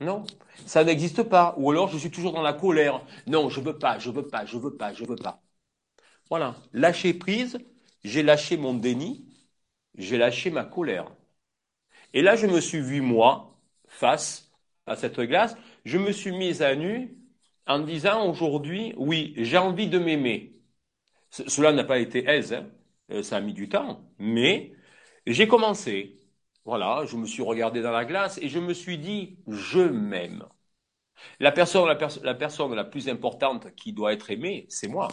Non, 0.00 0.24
ça 0.66 0.84
n'existe 0.84 1.24
pas. 1.24 1.54
Ou 1.58 1.70
alors 1.70 1.88
je 1.88 1.98
suis 1.98 2.10
toujours 2.10 2.32
dans 2.32 2.42
la 2.42 2.54
colère. 2.54 3.04
Non, 3.26 3.50
je 3.50 3.60
veux 3.60 3.78
pas, 3.78 3.98
je 3.98 4.10
veux 4.10 4.26
pas, 4.28 4.46
je 4.46 4.58
veux 4.58 4.76
pas, 4.76 4.94
je 4.94 5.04
veux 5.04 5.16
pas. 5.16 5.42
Voilà. 6.30 6.56
Lâcher 6.72 7.14
prise, 7.14 7.58
j'ai 8.04 8.22
lâché 8.22 8.56
mon 8.56 8.74
déni, 8.74 9.26
j'ai 9.96 10.18
lâché 10.18 10.50
ma 10.50 10.64
colère. 10.64 11.10
Et 12.14 12.22
là, 12.22 12.36
je 12.36 12.46
me 12.46 12.60
suis 12.60 12.80
vu, 12.80 13.00
moi, 13.00 13.58
face 13.88 14.50
à 14.86 14.96
cette 14.96 15.20
glace, 15.20 15.56
je 15.84 15.98
me 15.98 16.12
suis 16.12 16.32
mise 16.32 16.62
à 16.62 16.74
nu 16.74 17.16
en 17.66 17.80
disant 17.80 18.28
aujourd'hui, 18.28 18.94
oui, 18.96 19.34
j'ai 19.36 19.58
envie 19.58 19.88
de 19.88 19.98
m'aimer. 19.98 20.54
Cela 21.30 21.72
n'a 21.72 21.84
pas 21.84 21.98
été 22.00 22.26
aise, 22.28 22.54
hein. 22.54 22.70
euh, 23.12 23.22
ça 23.22 23.38
a 23.38 23.40
mis 23.40 23.54
du 23.54 23.68
temps, 23.68 24.02
mais 24.18 24.74
j'ai 25.26 25.48
commencé. 25.48 26.17
Voilà, 26.68 27.04
je 27.06 27.16
me 27.16 27.26
suis 27.26 27.42
regardé 27.42 27.82
dans 27.82 27.90
la 27.90 28.04
glace 28.04 28.38
et 28.38 28.48
je 28.48 28.60
me 28.60 28.74
suis 28.74 28.96
dit, 28.98 29.38
je 29.48 29.80
m'aime. 29.80 30.44
La 31.40 31.52
personne, 31.52 31.86
la, 31.88 31.98
la 32.24 32.34
personne 32.34 32.74
la 32.74 32.84
plus 32.84 33.08
importante 33.08 33.74
qui 33.76 33.92
doit 33.92 34.12
être 34.12 34.30
aimée, 34.30 34.66
c'est 34.70 34.88
moi. 34.88 35.08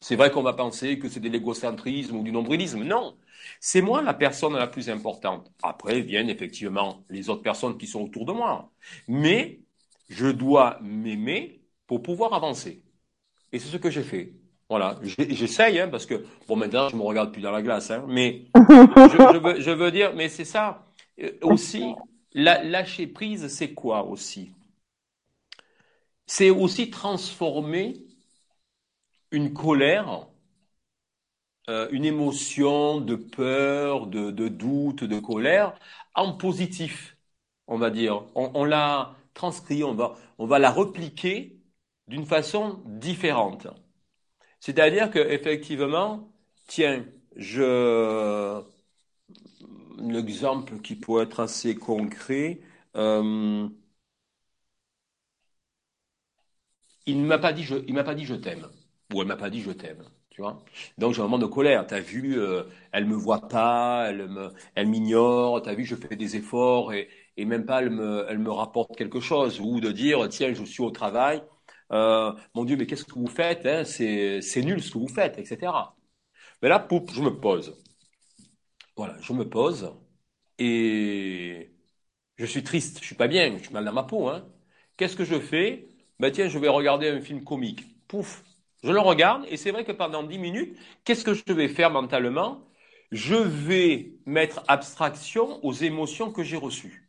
C'est 0.00 0.16
vrai 0.16 0.30
qu'on 0.30 0.42
va 0.42 0.52
penser 0.52 0.98
que 0.98 1.08
c'est 1.08 1.20
de 1.20 1.28
l'égocentrisme 1.28 2.16
ou 2.16 2.22
du 2.22 2.30
nombrilisme. 2.32 2.84
Non, 2.84 3.18
c'est 3.60 3.80
moi 3.82 4.02
la 4.02 4.14
personne 4.14 4.54
la 4.54 4.66
plus 4.66 4.90
importante. 4.90 5.50
Après 5.62 6.00
viennent 6.02 6.28
effectivement 6.30 7.04
les 7.10 7.28
autres 7.30 7.42
personnes 7.42 7.78
qui 7.78 7.86
sont 7.86 8.02
autour 8.02 8.26
de 8.26 8.32
moi. 8.32 8.72
Mais 9.08 9.60
je 10.08 10.26
dois 10.28 10.78
m'aimer 10.82 11.62
pour 11.86 12.02
pouvoir 12.02 12.34
avancer. 12.34 12.84
Et 13.52 13.60
c'est 13.60 13.68
ce 13.70 13.78
que 13.78 13.90
j'ai 13.90 14.04
fait. 14.04 14.34
Voilà, 14.68 14.98
j'essaye, 15.02 15.78
hein, 15.78 15.88
parce 15.88 16.06
que 16.06 16.24
bon 16.48 16.56
maintenant 16.56 16.88
je 16.88 16.96
me 16.96 17.02
regarde 17.02 17.32
plus 17.32 17.42
dans 17.42 17.52
la 17.52 17.62
glace, 17.62 17.90
hein, 17.90 18.04
mais 18.08 18.46
je, 18.54 19.38
veux, 19.38 19.60
je, 19.60 19.70
veux, 19.70 19.90
dire, 19.90 20.12
mais 20.14 20.28
c'est 20.28 20.44
ça 20.44 20.86
euh, 21.20 21.30
aussi. 21.42 21.94
La, 22.32 22.62
lâcher 22.62 23.06
prise, 23.06 23.48
c'est 23.48 23.72
quoi 23.72 24.04
aussi? 24.04 24.50
C'est 26.26 26.50
aussi 26.50 26.90
transformer 26.90 27.94
une 29.30 29.52
colère, 29.54 30.26
euh, 31.70 31.88
une 31.92 32.04
émotion 32.04 33.00
de 33.00 33.14
peur, 33.16 34.06
de, 34.06 34.30
de, 34.30 34.48
doute, 34.48 35.04
de 35.04 35.18
colère, 35.18 35.78
en 36.14 36.32
positif, 36.36 37.16
on 37.68 37.78
va 37.78 37.90
dire. 37.90 38.24
On, 38.34 38.50
on 38.54 38.64
l'a 38.64 39.14
transcrit, 39.34 39.84
on 39.84 39.94
va, 39.94 40.14
on 40.38 40.46
va 40.46 40.58
la 40.58 40.70
repliquer 40.70 41.56
d'une 42.08 42.26
façon 42.26 42.82
différente. 42.86 43.68
C'est-à-dire 44.60 45.10
que 45.10 45.18
effectivement, 45.18 46.28
tiens, 46.66 47.04
je 47.36 48.62
l'exemple 49.98 50.78
qui 50.80 50.94
pourrait 50.96 51.24
être 51.24 51.40
assez 51.40 51.74
concret. 51.74 52.60
Euh, 52.96 53.68
il 57.06 57.22
ne 57.22 57.26
m'a 57.26 57.38
pas 57.38 57.52
dit 57.52 57.62
je, 57.64 57.76
il 57.86 57.94
m'a 57.94 58.04
pas 58.04 58.14
dit 58.14 58.24
je 58.24 58.34
t'aime 58.34 58.66
ou 59.14 59.20
elle 59.22 59.28
m'a 59.28 59.36
pas 59.36 59.50
dit 59.50 59.60
je 59.62 59.70
t'aime. 59.70 60.02
Tu 60.30 60.42
vois 60.42 60.62
Donc 60.98 61.14
j'ai 61.14 61.20
un 61.20 61.24
moment 61.24 61.38
de 61.38 61.46
colère. 61.46 61.86
T'as 61.86 62.00
vu, 62.00 62.38
euh, 62.38 62.64
elle 62.92 63.06
me 63.06 63.14
voit 63.14 63.48
pas, 63.48 64.06
elle 64.10 64.28
me, 64.28 64.50
elle 64.74 64.86
m'ignore. 64.88 65.62
T'as 65.62 65.74
vu, 65.74 65.84
je 65.86 65.94
fais 65.94 66.16
des 66.16 66.36
efforts 66.36 66.92
et, 66.92 67.08
et 67.36 67.44
même 67.44 67.64
pas 67.64 67.80
elle 67.82 67.90
me, 67.90 68.26
elle 68.28 68.38
me 68.38 68.50
rapporte 68.50 68.96
quelque 68.96 69.20
chose 69.20 69.60
ou 69.60 69.80
de 69.80 69.90
dire 69.92 70.28
tiens 70.28 70.52
je 70.54 70.64
suis 70.64 70.82
au 70.82 70.90
travail 70.90 71.42
euh, 71.92 72.32
mon 72.54 72.64
Dieu, 72.64 72.76
mais 72.76 72.86
qu'est-ce 72.86 73.04
que 73.04 73.18
vous 73.18 73.26
faites 73.28 73.64
hein? 73.66 73.84
C'est 73.84 74.62
nul 74.62 74.82
ce 74.82 74.90
que 74.90 74.98
vous 74.98 75.08
faites, 75.08 75.38
etc. 75.38 75.96
Mais 76.62 76.68
là, 76.68 76.78
poup, 76.80 77.10
je 77.12 77.22
me 77.22 77.30
pose. 77.40 77.76
Voilà, 78.96 79.16
je 79.20 79.32
me 79.32 79.48
pose 79.48 79.92
et 80.58 81.72
je 82.38 82.46
suis 82.46 82.62
triste, 82.64 83.00
je 83.00 83.06
suis 83.06 83.14
pas 83.14 83.28
bien, 83.28 83.56
je 83.58 83.64
suis 83.64 83.72
mal 83.74 83.84
dans 83.84 83.92
ma 83.92 84.04
peau. 84.04 84.28
Hein. 84.28 84.46
Qu'est-ce 84.96 85.16
que 85.16 85.24
je 85.24 85.38
fais? 85.40 85.88
Ben 86.20 86.32
tiens, 86.32 86.48
je 86.48 86.58
vais 86.58 86.68
regarder 86.68 87.08
un 87.10 87.20
film 87.20 87.44
comique. 87.44 87.84
Pouf, 88.08 88.44
je 88.82 88.92
le 88.92 89.00
regarde 89.00 89.44
et 89.48 89.56
c'est 89.56 89.70
vrai 89.72 89.84
que 89.84 89.92
pendant 89.92 90.22
dix 90.22 90.38
minutes, 90.38 90.78
qu'est-ce 91.04 91.24
que 91.24 91.34
je 91.34 91.52
vais 91.52 91.68
faire 91.68 91.90
mentalement? 91.90 92.62
Je 93.12 93.34
vais 93.36 94.14
mettre 94.26 94.64
abstraction 94.68 95.64
aux 95.64 95.72
émotions 95.72 96.32
que 96.32 96.42
j'ai 96.42 96.56
reçues. 96.56 97.05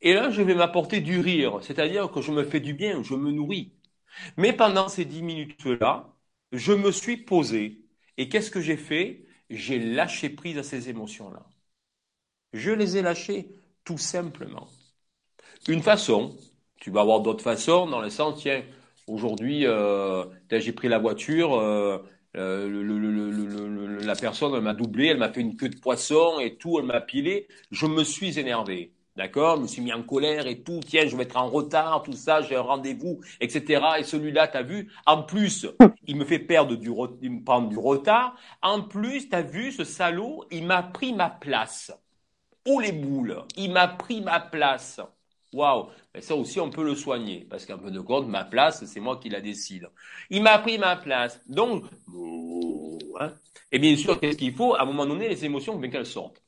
Et 0.00 0.12
là, 0.14 0.30
je 0.30 0.42
vais 0.42 0.54
m'apporter 0.54 1.00
du 1.00 1.20
rire, 1.20 1.58
c'est-à-dire 1.62 2.10
que 2.10 2.20
je 2.20 2.32
me 2.32 2.44
fais 2.44 2.60
du 2.60 2.74
bien, 2.74 3.02
je 3.02 3.14
me 3.14 3.30
nourris. 3.32 3.72
Mais 4.36 4.52
pendant 4.54 4.88
ces 4.88 5.04
dix 5.06 5.22
minutes-là, 5.22 6.14
je 6.52 6.72
me 6.72 6.92
suis 6.92 7.18
posé. 7.18 7.82
Et 8.18 8.28
qu'est-ce 8.28 8.50
que 8.52 8.60
j'ai 8.60 8.76
fait? 8.78 9.26
J'ai 9.50 9.78
lâché 9.80 10.30
prise 10.30 10.58
à 10.58 10.64
ces 10.64 10.88
émotions-là. 10.90 11.46
Je 12.52 12.70
les 12.72 12.96
ai 12.98 13.02
lâchées 13.02 13.48
tout 13.84 13.96
simplement. 13.98 14.68
Une 15.68 15.82
façon, 15.82 16.36
tu 16.80 16.90
vas 16.90 17.02
avoir 17.02 17.20
d'autres 17.20 17.44
façons, 17.44 17.86
dans 17.86 18.00
le 18.00 18.10
sens, 18.10 18.40
tiens, 18.42 18.62
aujourd'hui, 19.06 19.66
euh, 19.66 20.24
j'ai 20.50 20.72
pris 20.72 20.88
la 20.88 20.98
voiture, 20.98 21.60
la 22.34 24.14
personne 24.16 24.58
m'a 24.60 24.74
doublé, 24.74 25.06
elle 25.08 25.18
m'a 25.18 25.32
fait 25.32 25.40
une 25.40 25.56
queue 25.56 25.68
de 25.68 25.78
poisson 25.78 26.40
et 26.40 26.56
tout, 26.56 26.78
elle 26.78 26.86
m'a 26.86 27.00
pilé, 27.00 27.48
je 27.70 27.86
me 27.86 28.04
suis 28.04 28.38
énervé. 28.38 28.92
D'accord? 29.18 29.56
Je 29.56 29.62
me 29.62 29.66
suis 29.66 29.82
mis 29.82 29.92
en 29.92 30.04
colère 30.04 30.46
et 30.46 30.62
tout. 30.62 30.78
Tiens, 30.86 31.08
je 31.08 31.16
vais 31.16 31.24
être 31.24 31.36
en 31.36 31.48
retard, 31.48 32.04
tout 32.04 32.12
ça, 32.12 32.40
j'ai 32.40 32.54
un 32.54 32.60
rendez-vous, 32.60 33.20
etc. 33.40 33.82
Et 33.98 34.04
celui-là, 34.04 34.46
t'as 34.46 34.62
vu? 34.62 34.92
En 35.06 35.24
plus, 35.24 35.66
il 36.06 36.14
me 36.14 36.24
fait 36.24 36.38
perdre 36.38 36.76
du, 36.76 36.92
il 37.20 37.32
me 37.32 37.42
prend 37.42 37.60
du 37.62 37.76
retard. 37.76 38.36
En 38.62 38.82
plus, 38.82 39.28
t'as 39.28 39.42
vu, 39.42 39.72
ce 39.72 39.82
salaud, 39.82 40.44
il 40.52 40.64
m'a 40.66 40.84
pris 40.84 41.12
ma 41.12 41.30
place. 41.30 41.92
Oh 42.64 42.78
les 42.78 42.92
boules 42.92 43.42
Il 43.56 43.72
m'a 43.72 43.88
pris 43.88 44.20
ma 44.20 44.38
place. 44.38 45.00
Waouh 45.52 45.88
Mais 46.14 46.20
ça 46.20 46.36
aussi, 46.36 46.60
on 46.60 46.70
peut 46.70 46.84
le 46.84 46.94
soigner, 46.94 47.44
parce 47.50 47.66
qu'un 47.66 47.78
peu 47.78 47.90
de 47.90 48.00
compte, 48.00 48.28
ma 48.28 48.44
place, 48.44 48.84
c'est 48.84 49.00
moi 49.00 49.16
qui 49.16 49.30
la 49.30 49.40
décide. 49.40 49.88
Il 50.30 50.44
m'a 50.44 50.60
pris 50.60 50.78
ma 50.78 50.94
place. 50.94 51.40
Donc, 51.48 51.86
hein. 53.18 53.32
et 53.72 53.80
bien 53.80 53.96
sûr, 53.96 54.20
qu'est-ce 54.20 54.38
qu'il 54.38 54.54
faut? 54.54 54.76
À 54.76 54.82
un 54.82 54.84
moment 54.84 55.06
donné, 55.06 55.28
les 55.28 55.44
émotions, 55.44 55.76
bien 55.76 55.90
qu'elles 55.90 56.06
sortent. 56.06 56.40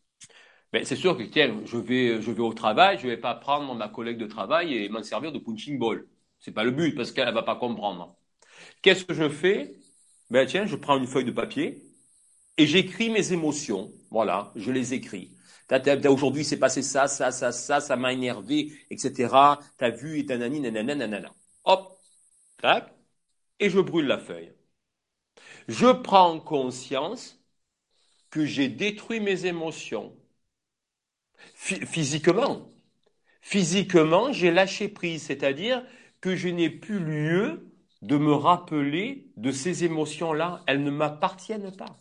Mais 0.73 0.85
c'est 0.85 0.97
sûr 0.97 1.17
que, 1.17 1.23
tiens, 1.25 1.61
je 1.65 1.77
vais, 1.77 2.23
je 2.23 2.31
vais 2.31 2.41
au 2.43 2.53
travail, 2.55 2.99
je 2.99 3.09
vais 3.09 3.17
pas 3.17 3.35
prendre 3.35 3.75
ma 3.75 3.89
collègue 3.89 4.19
de 4.19 4.27
travail 4.27 4.75
et 4.75 4.89
m'en 4.89 5.03
servir 5.03 5.33
de 5.33 5.39
punching 5.39 5.79
ball. 5.79 6.07
C'est 6.39 6.53
pas 6.53 6.65
le 6.65 6.71
but, 6.71 6.95
parce 6.95 7.13
qu'elle 7.13 7.33
va 7.35 7.43
pas 7.43 7.57
comprendre. 7.57 8.17
Qu'est-ce 8.83 9.05
que 9.05 9.15
je 9.15 9.29
fais? 9.29 9.75
Ben 10.31 10.47
tiens, 10.47 10.67
je 10.67 10.77
prends 10.77 10.99
une 10.99 11.07
feuille 11.07 11.25
de 11.25 11.33
papier 11.33 11.83
et 12.59 12.67
j'écris 12.67 13.11
mes 13.11 13.33
émotions. 13.33 13.93
Voilà, 14.11 14.53
je 14.57 14.73
les 14.73 14.95
écris. 14.95 15.33
Aujourd'hui, 16.09 16.45
c'est 16.45 16.59
passé 16.59 16.83
ça, 16.83 17.09
ça, 17.09 17.31
ça, 17.33 17.53
ça, 17.53 17.81
ça 17.81 17.97
m'a 17.97 18.13
énervé, 18.13 18.73
etc. 18.91 19.61
T'as 19.79 19.91
vu, 19.91 20.19
et 20.19 20.25
nanani, 20.25 20.61
nanana, 20.61 20.95
nanana. 20.95 21.35
Hop, 21.65 21.99
tac, 22.59 22.93
et 23.61 23.71
je 23.71 23.81
brûle 23.81 24.07
la 24.07 24.19
feuille. 24.19 24.53
Je 25.69 25.87
prends 25.87 26.39
conscience 26.39 27.41
que 28.31 28.47
j'ai 28.47 28.69
détruit 28.69 29.21
mes 29.21 29.47
émotions. 29.47 30.17
Physiquement. 31.55 32.69
Physiquement, 33.43 34.33
j'ai 34.33 34.51
lâché 34.51 34.89
prise, 34.89 35.25
c'est-à-dire 35.25 35.85
que 36.21 36.37
je 36.37 36.49
n'ai 36.49 36.71
plus 36.71 36.99
lieu 37.01 37.73
de 38.03 38.17
me 38.17 38.33
rappeler 38.33 39.31
de 39.37 39.53
ces 39.53 39.85
émotions-là. 39.85 40.63
Elles 40.67 40.83
ne 40.85 40.91
m'appartiennent 40.91 41.75
pas. 41.77 41.99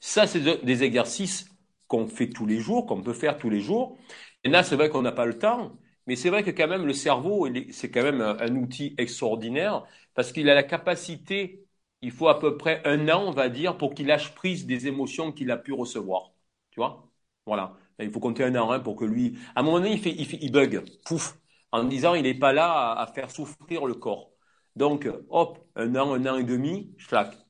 Ça, 0.00 0.26
c'est 0.26 0.64
des 0.64 0.82
exercices 0.84 1.46
qu'on 1.88 2.06
fait 2.08 2.28
tous 2.30 2.46
les 2.46 2.60
jours, 2.60 2.86
qu'on 2.86 3.02
peut 3.02 3.12
faire 3.12 3.38
tous 3.38 3.50
les 3.50 3.60
jours. 3.60 3.98
Et 4.44 4.48
là, 4.48 4.62
c'est 4.62 4.76
vrai 4.76 4.90
qu'on 4.90 5.02
n'a 5.02 5.12
pas 5.12 5.26
le 5.26 5.38
temps, 5.38 5.78
mais 6.06 6.16
c'est 6.16 6.30
vrai 6.30 6.42
que 6.44 6.50
quand 6.50 6.68
même 6.68 6.86
le 6.86 6.92
cerveau, 6.92 7.48
c'est 7.70 7.90
quand 7.90 8.02
même 8.02 8.20
un, 8.20 8.56
outil 8.56 8.94
extraordinaire 8.98 9.84
parce 10.14 10.32
qu'il 10.32 10.50
a 10.50 10.54
la 10.54 10.62
capacité, 10.62 11.66
il 12.02 12.10
faut 12.10 12.28
à 12.28 12.38
peu 12.38 12.56
près 12.58 12.82
un 12.84 13.08
an, 13.08 13.24
on 13.28 13.30
va 13.32 13.48
dire, 13.48 13.78
pour 13.78 13.94
qu'il 13.94 14.06
lâche 14.08 14.34
prise 14.34 14.66
des 14.66 14.86
émotions 14.86 15.32
qu'il 15.32 15.50
a 15.50 15.56
pu 15.56 15.72
recevoir. 15.72 16.33
Tu 16.74 16.80
vois? 16.80 17.08
Voilà. 17.46 17.76
Il 18.00 18.10
faut 18.10 18.20
compter 18.20 18.44
un 18.44 18.56
an 18.56 18.70
hein, 18.72 18.80
pour 18.80 18.96
que 18.96 19.04
lui, 19.04 19.38
à 19.54 19.60
un 19.60 19.62
moment 19.62 19.78
donné, 19.78 19.92
il, 19.94 20.52
bug, 20.52 20.82
pouf, 21.04 21.38
en 21.70 21.84
disant 21.84 22.14
il 22.14 22.24
n'est 22.24 22.34
pas 22.34 22.52
là 22.52 22.92
à, 22.92 23.06
faire 23.06 23.30
souffrir 23.30 23.86
le 23.86 23.94
corps. 23.94 24.32
Donc, 24.76 25.08
hop, 25.28 25.64
un 25.76 25.94
an, 25.96 26.14
un 26.14 26.26
an 26.26 26.36
et 26.36 26.44
demi, 26.44 26.96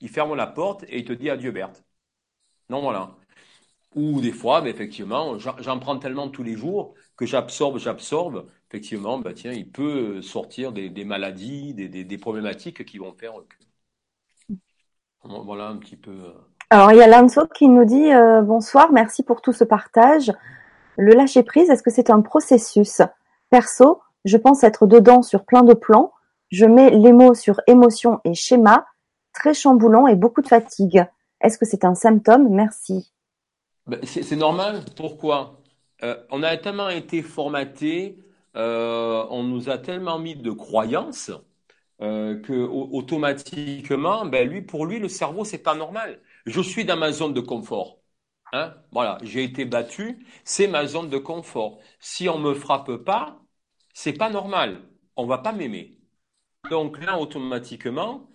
il 0.00 0.08
ferme 0.10 0.34
la 0.34 0.46
porte 0.46 0.84
et 0.88 0.98
il 0.98 1.04
te 1.06 1.12
dit 1.14 1.30
adieu 1.30 1.52
Berthe. 1.52 1.84
Non, 2.68 2.82
voilà. 2.82 3.16
Ou 3.94 4.20
des 4.20 4.32
fois, 4.32 4.66
effectivement, 4.68 5.38
j'en 5.38 5.78
prends 5.78 5.98
tellement 5.98 6.28
tous 6.28 6.42
les 6.42 6.56
jours 6.56 6.94
que 7.16 7.26
j'absorbe, 7.26 7.78
j'absorbe. 7.78 8.50
Effectivement, 8.70 9.18
ben, 9.18 9.34
tiens, 9.34 9.52
il 9.52 9.70
peut 9.70 10.20
sortir 10.22 10.72
des, 10.72 11.04
maladies, 11.04 11.74
des, 11.74 12.18
problématiques 12.18 12.84
qui 12.84 12.98
vont 12.98 13.14
faire. 13.14 13.34
Voilà 15.24 15.68
un 15.68 15.78
petit 15.78 15.96
peu. 15.96 16.32
Alors, 16.74 16.90
il 16.90 16.98
y 16.98 17.02
a 17.02 17.06
Lanzo 17.06 17.46
qui 17.46 17.68
nous 17.68 17.84
dit 17.84 18.12
euh, 18.12 18.42
bonsoir, 18.42 18.90
merci 18.90 19.22
pour 19.22 19.42
tout 19.42 19.52
ce 19.52 19.62
partage. 19.62 20.32
Le 20.96 21.14
lâcher 21.14 21.44
prise, 21.44 21.70
est-ce 21.70 21.84
que 21.84 21.90
c'est 21.92 22.10
un 22.10 22.20
processus? 22.20 23.00
Perso, 23.48 24.02
je 24.24 24.36
pense 24.36 24.64
être 24.64 24.88
dedans 24.88 25.22
sur 25.22 25.44
plein 25.44 25.62
de 25.62 25.72
plans. 25.72 26.12
Je 26.50 26.66
mets 26.66 26.90
les 26.90 27.12
mots 27.12 27.34
sur 27.34 27.60
émotion 27.68 28.18
et 28.24 28.34
schéma, 28.34 28.86
très 29.32 29.54
chamboulant 29.54 30.08
et 30.08 30.16
beaucoup 30.16 30.42
de 30.42 30.48
fatigue. 30.48 31.06
Est-ce 31.40 31.58
que 31.58 31.64
c'est 31.64 31.84
un 31.84 31.94
symptôme? 31.94 32.48
Merci. 32.48 33.12
Ben, 33.86 34.00
c'est 34.02 34.34
normal. 34.34 34.80
Pourquoi? 34.96 35.60
Euh, 36.02 36.16
On 36.32 36.42
a 36.42 36.56
tellement 36.56 36.88
été 36.88 37.22
formaté, 37.22 38.18
euh, 38.56 39.24
on 39.30 39.44
nous 39.44 39.70
a 39.70 39.78
tellement 39.78 40.18
mis 40.18 40.34
de 40.34 40.50
croyances 40.50 41.30
euh, 42.02 42.40
que 42.40 42.52
automatiquement, 42.52 44.26
ben 44.26 44.48
lui, 44.48 44.60
pour 44.60 44.86
lui, 44.86 44.98
le 44.98 45.06
cerveau, 45.06 45.44
c'est 45.44 45.58
pas 45.58 45.76
normal. 45.76 46.18
Je 46.46 46.60
suis 46.60 46.84
dans 46.84 46.96
ma 46.96 47.12
zone 47.12 47.32
de 47.34 47.40
confort. 47.40 47.98
Hein 48.52 48.74
voilà, 48.92 49.18
j'ai 49.22 49.44
été 49.44 49.64
battu, 49.64 50.26
c'est 50.44 50.68
ma 50.68 50.86
zone 50.86 51.08
de 51.10 51.18
confort. 51.18 51.80
Si 51.98 52.28
on 52.28 52.38
me 52.38 52.54
frappe 52.54 52.96
pas, 52.98 53.40
c'est 53.94 54.12
pas 54.12 54.30
normal. 54.30 54.82
On 55.16 55.26
va 55.26 55.38
pas 55.38 55.52
m'aimer. 55.52 55.98
Donc 56.70 56.98
là, 57.04 57.18
automatiquement, 57.18 58.28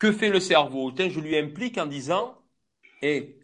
que 0.00 0.12
fait 0.12 0.30
le 0.30 0.40
cerveau? 0.40 0.92
Je 0.96 1.20
lui 1.20 1.36
implique 1.36 1.78
en 1.78 1.86
disant 1.86 2.38
et 3.02 3.38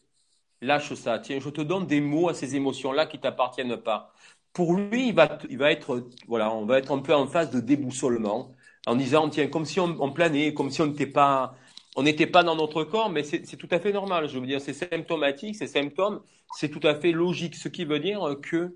lâche 0.60 0.94
ça, 0.94 1.18
tiens, 1.18 1.40
je 1.40 1.50
te 1.50 1.60
donne 1.60 1.86
des 1.86 2.00
mots 2.00 2.28
à 2.28 2.34
ces 2.34 2.56
émotions-là 2.56 3.06
qui 3.06 3.20
t'appartiennent 3.20 3.76
pas. 3.76 4.14
Pour 4.52 4.74
lui, 4.74 5.08
il 5.08 5.14
va, 5.14 5.38
il 5.50 5.58
va 5.58 5.72
être, 5.72 6.08
voilà, 6.28 6.52
on 6.54 6.66
va 6.66 6.78
être 6.78 6.92
un 6.92 6.98
peu 7.00 7.14
en 7.14 7.26
phase 7.26 7.50
de 7.50 7.60
déboussolement, 7.60 8.54
en 8.86 8.96
disant, 8.96 9.28
tiens, 9.30 9.48
comme 9.48 9.64
si 9.64 9.80
on, 9.80 10.12
planait, 10.12 10.54
comme 10.54 10.70
si 10.70 10.82
on 10.82 10.86
n'était 10.86 11.06
pas, 11.06 11.54
on 11.96 12.02
n'était 12.02 12.26
pas 12.26 12.42
dans 12.42 12.56
notre 12.56 12.84
corps, 12.84 13.10
mais 13.10 13.22
c'est 13.22 13.56
tout 13.56 13.68
à 13.70 13.78
fait 13.80 13.92
normal. 13.92 14.28
Je 14.28 14.38
veux 14.38 14.46
dire, 14.46 14.60
c'est 14.60 14.72
symptomatique, 14.72 15.56
ces 15.56 15.66
symptômes, 15.66 16.22
c'est 16.56 16.70
tout 16.70 16.86
à 16.86 16.94
fait 16.94 17.12
logique, 17.12 17.54
ce 17.54 17.68
qui 17.68 17.84
veut 17.84 18.00
dire 18.00 18.36
que 18.42 18.74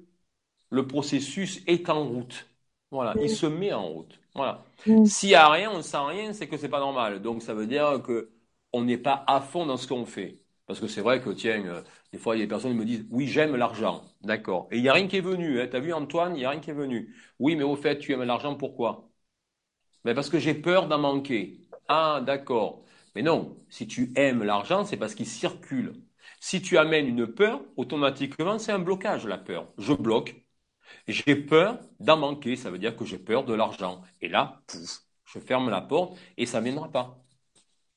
le 0.70 0.87
processus 0.87 1.62
est 1.66 1.88
en 1.90 2.05
route. 2.07 2.48
Voilà, 2.90 3.14
il 3.20 3.31
se 3.31 3.46
met 3.46 3.72
en 3.72 3.88
route. 3.88 4.20
Voilà. 4.35 4.64
S'il 5.07 5.31
n'y 5.31 5.35
a 5.35 5.48
rien, 5.48 5.70
on 5.72 5.79
ne 5.79 5.83
sent 5.83 5.96
rien, 5.98 6.33
c'est 6.33 6.48
que 6.48 6.57
c'est 6.57 6.68
pas 6.68 6.81
normal. 6.81 7.22
Donc 7.22 7.42
ça 7.42 7.55
veut 7.55 7.66
dire 7.66 8.02
que 8.02 8.31
on 8.72 8.85
n'est 8.85 8.98
pas 8.98 9.24
à 9.26 9.40
fond 9.40 9.66
dans 9.66 9.76
ce 9.76 9.87
qu'on 9.87 10.05
fait. 10.07 10.40
Parce 10.66 10.81
que 10.81 10.88
c'est 10.88 11.00
vrai 11.00 11.20
que, 11.22 11.31
tiens, 11.31 11.64
euh, 11.66 11.83
des 12.12 12.18
fois, 12.18 12.37
il 12.37 12.40
y 12.40 12.42
a 12.42 12.44
des 12.46 12.48
personnes 12.48 12.72
qui 12.72 12.79
me 12.79 12.85
disent, 12.85 13.07
oui, 13.11 13.26
j'aime 13.29 13.55
l'argent. 13.57 14.02
D'accord. 14.22 14.68
Et 14.72 14.76
il 14.79 14.83
n'y 14.83 14.88
a 14.88 14.92
rien 14.92 15.07
qui 15.07 15.16
est 15.16 15.20
venu. 15.20 15.61
Hein. 15.61 15.68
Tu 15.70 15.76
as 15.76 15.81
vu, 15.81 15.92
Antoine, 15.92 16.35
il 16.35 16.40
n'y 16.40 16.44
a 16.44 16.50
rien 16.50 16.61
qui 16.61 16.70
est 16.70 16.74
venu. 16.74 17.14
Oui, 17.38 17.55
mais 17.57 17.62
au 17.62 17.76
fait, 17.76 17.98
tu 17.98 18.12
aimes 18.12 18.24
l'argent, 18.24 18.57
pourquoi? 18.57 19.09
Mais 20.05 20.12
ben, 20.12 20.16
Parce 20.16 20.31
que 20.31 20.38
j'ai 20.38 20.55
peur 20.55 20.88
d'en 20.88 20.98
manquer. 20.98 21.61
Ah, 21.88 22.22
d'accord. 22.24 22.85
Mais 23.16 23.22
non, 23.22 23.57
si 23.70 23.87
tu 23.87 24.12
aimes 24.16 24.42
l'argent, 24.44 24.85
c'est 24.85 24.98
parce 24.98 25.14
qu'il 25.14 25.26
circule. 25.26 25.94
Si 26.38 26.61
tu 26.61 26.76
amènes 26.76 27.09
une 27.09 27.26
peur, 27.26 27.62
automatiquement, 27.79 28.59
c'est 28.59 28.72
un 28.72 28.79
blocage, 28.79 29.26
la 29.26 29.38
peur. 29.38 29.72
Je 29.79 29.94
bloque. 29.94 30.44
J'ai 31.09 31.35
peur 31.37 31.81
d'en 31.98 32.18
manquer. 32.18 32.57
Ça 32.57 32.70
veut 32.70 32.79
dire 32.79 32.94
que 32.94 33.07
j'ai 33.07 33.18
peur 33.18 33.44
de 33.46 33.55
l'argent. 33.55 34.02
Et 34.20 34.29
là, 34.29 34.62
pouf, 34.66 35.02
je 35.24 35.38
ferme 35.38 35.70
la 35.70 35.81
porte 35.81 36.18
et 36.37 36.44
ça 36.44 36.61
ne 36.61 36.66
viendra 36.66 36.90
pas. 36.92 37.24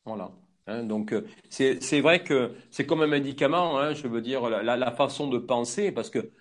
Voilà. 0.05 0.31
Hein, 0.67 0.83
donc 0.83 1.11
euh, 1.13 1.27
c'est 1.49 2.01
vrai 2.01 2.23
que 2.23 2.55
c'est 2.71 2.85
comme 2.85 3.01
un 3.01 3.07
médicament, 3.07 3.77
hein, 3.79 3.93
je 3.93 4.07
veux 4.07 4.21
dire, 4.21 4.49
la, 4.49 4.91
façon 4.91 5.27
de 5.27 5.37
penser, 5.37 5.91
parce 5.91 6.09
que, 6.09 6.31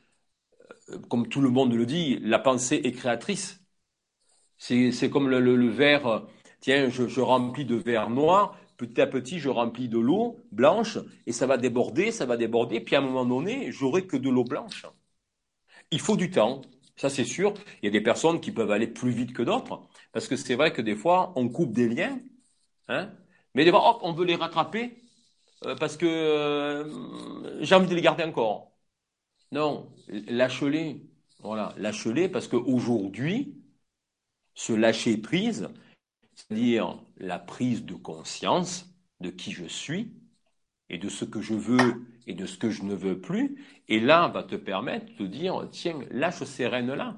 euh, 0.91 0.99
comme 1.09 1.29
tout 1.29 1.41
le 1.41 1.51
monde 1.51 1.75
le 1.75 1.87
dit, 1.87 2.19
la 2.23 2.39
pensée 2.39 2.81
est 2.85 2.93
créatrice. 2.93 3.65
C'est 4.59 5.11
comme 5.11 5.29
le, 5.31 5.69
verre, 5.69 6.07
euh, 6.07 6.21
tiens, 6.61 6.89
je, 6.91 7.21
remplis 7.21 7.65
de 7.65 7.77
verre 7.77 8.11
noir, 8.11 8.57
petit 8.79 9.01
à 9.03 9.07
petit, 9.07 9.41
je 9.41 9.51
remplis 9.51 9.89
de 9.89 9.99
l'eau 9.99 10.39
blanche, 10.53 10.99
et 11.27 11.33
ça 11.33 11.47
va 11.47 11.59
déborder, 11.59 12.13
ça 12.13 12.27
va 12.27 12.39
déborder, 12.39 12.81
puis 12.81 12.97
à 12.97 13.01
un 13.01 13.03
moment 13.03 13.27
donné, 13.27 13.73
j'aurai 13.73 14.07
que 14.07 14.17
de 14.17 14.31
l'eau 14.31 14.45
blanche. 14.45 14.87
Il 15.91 16.01
faut 16.01 16.17
du 16.17 16.31
temps, 16.31 16.63
ça 16.97 17.11
c'est 17.11 17.25
sûr. 17.25 17.55
Il 17.83 17.87
y 17.87 17.89
a 17.89 17.91
des 17.93 18.01
personnes 18.01 18.41
qui 18.41 18.53
peuvent 18.53 18.71
aller 18.71 18.87
plus 18.87 19.11
vite 19.11 19.33
que 19.35 19.43
d'autres, 19.43 19.89
parce 20.13 20.29
que 20.29 20.37
c'est 20.37 20.55
vrai 20.55 20.73
que 20.73 20.83
des 20.83 20.97
fois, 20.97 21.33
on 21.37 21.49
coupe 21.49 21.73
des 21.73 21.89
liens, 21.89 22.21
hein, 22.89 23.13
mais 23.55 23.65
des 23.65 23.71
fois, 23.71 23.89
hop, 23.91 24.01
on 24.03 24.13
veut 24.13 24.25
les 24.27 24.37
rattraper 24.37 25.03
euh, 25.67 25.77
parce 25.77 25.97
que 25.97 26.07
euh, 26.07 27.63
j'ai 27.63 27.75
envie 27.75 27.89
de 27.89 27.95
les 27.95 28.03
garder 28.03 28.25
encore. 28.25 28.73
Non, 29.53 29.93
lâche-les. 30.09 31.03
Voilà, 31.41 31.75
lâche-les 31.79 32.29
parce 32.29 32.49
qu'aujourd'hui, 32.49 33.57
ce 34.55 34.73
lâcher 34.73 35.17
prise, 35.19 35.69
c'est-à-dire 36.39 36.97
la 37.17 37.39
prise 37.39 37.85
de 37.85 37.95
conscience 37.95 38.87
de 39.21 39.31
qui 39.31 39.51
je 39.51 39.65
suis 39.65 40.13
et 40.89 40.97
de 40.97 41.09
ce 41.09 41.25
que 41.25 41.41
je 41.41 41.55
veux 41.55 42.07
et 42.27 42.35
de 42.35 42.47
ce 42.47 42.59
que 42.59 42.71
je 42.71 42.85
ne 42.85 42.95
veux 42.95 43.19
plus, 43.21 43.57
et 43.89 43.99
là 44.01 44.29
va 44.29 44.43
te 44.45 44.55
permettre 44.55 45.07
de 45.19 45.27
dire 45.27 45.67
tiens, 45.73 45.99
lâche 46.11 46.43
ces 46.45 46.67
rênes-là. 46.67 47.17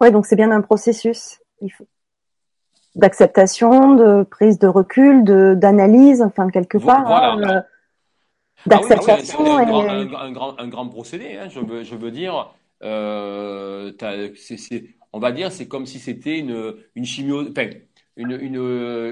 Oui, 0.00 0.10
donc 0.10 0.26
c'est 0.26 0.34
bien 0.34 0.50
un 0.50 0.62
processus 0.62 1.40
d'acceptation, 2.96 3.94
de 3.94 4.24
prise 4.24 4.58
de 4.58 4.66
recul, 4.66 5.22
de 5.22 5.54
d'analyse, 5.54 6.22
enfin 6.22 6.50
quelque 6.50 6.78
part. 6.78 7.06
Hein, 7.08 7.62
d'acceptation. 8.66 9.56
un, 9.56 10.32
grand, 10.32 10.58
un, 10.58 10.68
grand, 10.68 10.88
procédé, 10.88 11.36
hein, 11.36 11.48
je, 11.48 11.60
veux, 11.60 11.84
je 11.84 11.94
veux 11.94 12.10
dire. 12.10 12.52
Euh, 12.82 13.92
on 15.12 15.18
va 15.20 15.32
dire, 15.32 15.52
c'est 15.52 15.68
comme 15.68 15.86
si 15.86 15.98
c'était 15.98 16.38
une, 16.38 16.74
une 16.94 17.04
chimio, 17.04 17.44
une, 18.16 18.32
une, 18.32 18.56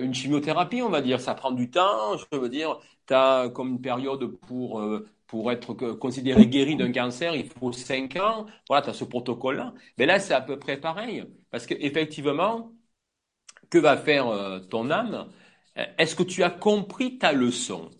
une, 0.02 0.14
chimiothérapie, 0.14 0.82
on 0.82 0.88
va 0.90 1.02
dire. 1.02 1.20
Ça 1.20 1.34
prend 1.34 1.52
du 1.52 1.70
temps. 1.70 2.16
Je 2.16 2.38
veux 2.38 2.48
dire, 2.48 2.78
tu 3.06 3.14
as 3.14 3.48
comme 3.54 3.68
une 3.70 3.80
période 3.80 4.24
pour, 4.46 4.80
euh, 4.80 5.08
pour 5.26 5.52
être 5.52 5.74
considéré 5.74 6.46
guéri 6.46 6.76
d'un 6.76 6.92
cancer, 6.92 7.34
il 7.34 7.48
faut 7.48 7.72
5 7.72 8.16
ans. 8.16 8.46
Voilà, 8.68 8.82
tu 8.82 8.90
as 8.90 8.94
ce 8.94 9.04
protocole-là. 9.04 9.74
Mais 9.98 10.06
là, 10.06 10.18
c'est 10.20 10.34
à 10.34 10.40
peu 10.40 10.58
près 10.58 10.78
pareil. 10.80 11.24
Parce 11.50 11.66
qu'effectivement, 11.66 12.72
que 13.70 13.78
va 13.78 13.96
faire 13.96 14.28
euh, 14.28 14.60
ton 14.60 14.90
âme? 14.90 15.28
Est-ce 15.98 16.14
que 16.16 16.22
tu 16.22 16.42
as 16.42 16.50
compris 16.50 17.18
ta 17.18 17.32
leçon? 17.32 17.90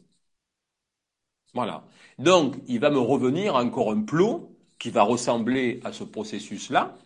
Voilà. 1.55 1.85
Donc, 2.19 2.57
il 2.69 2.81
va 2.81 2.91
me 2.91 2.99
revenir 2.99 3.57
encore 3.57 3.91
un 3.93 4.03
plot 4.03 4.50
qui 4.81 4.91
va 4.91 5.03
ressembler 5.03 5.81
à 5.85 5.93
ce 5.93 6.03
processus-là, 6.03 6.97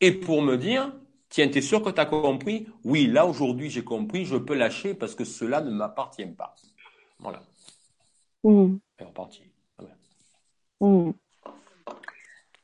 et 0.00 0.12
pour 0.12 0.40
me 0.40 0.56
dire, 0.56 0.90
tiens, 1.28 1.48
t'es 1.48 1.60
sûr 1.60 1.82
que 1.82 1.90
tu 1.90 2.00
as 2.00 2.06
compris? 2.06 2.66
Oui, 2.84 3.06
là, 3.06 3.26
aujourd'hui, 3.26 3.68
j'ai 3.68 3.84
compris, 3.84 4.24
je 4.24 4.36
peux 4.36 4.54
lâcher 4.54 4.94
parce 4.94 5.14
que 5.14 5.24
cela 5.24 5.60
ne 5.60 5.70
m'appartient 5.70 6.24
pas. 6.24 6.54
Voilà. 7.18 7.42
Mmh. 8.44 8.76
Et 8.98 9.04
reparti. 9.04 9.42
Hmm. 10.80 11.10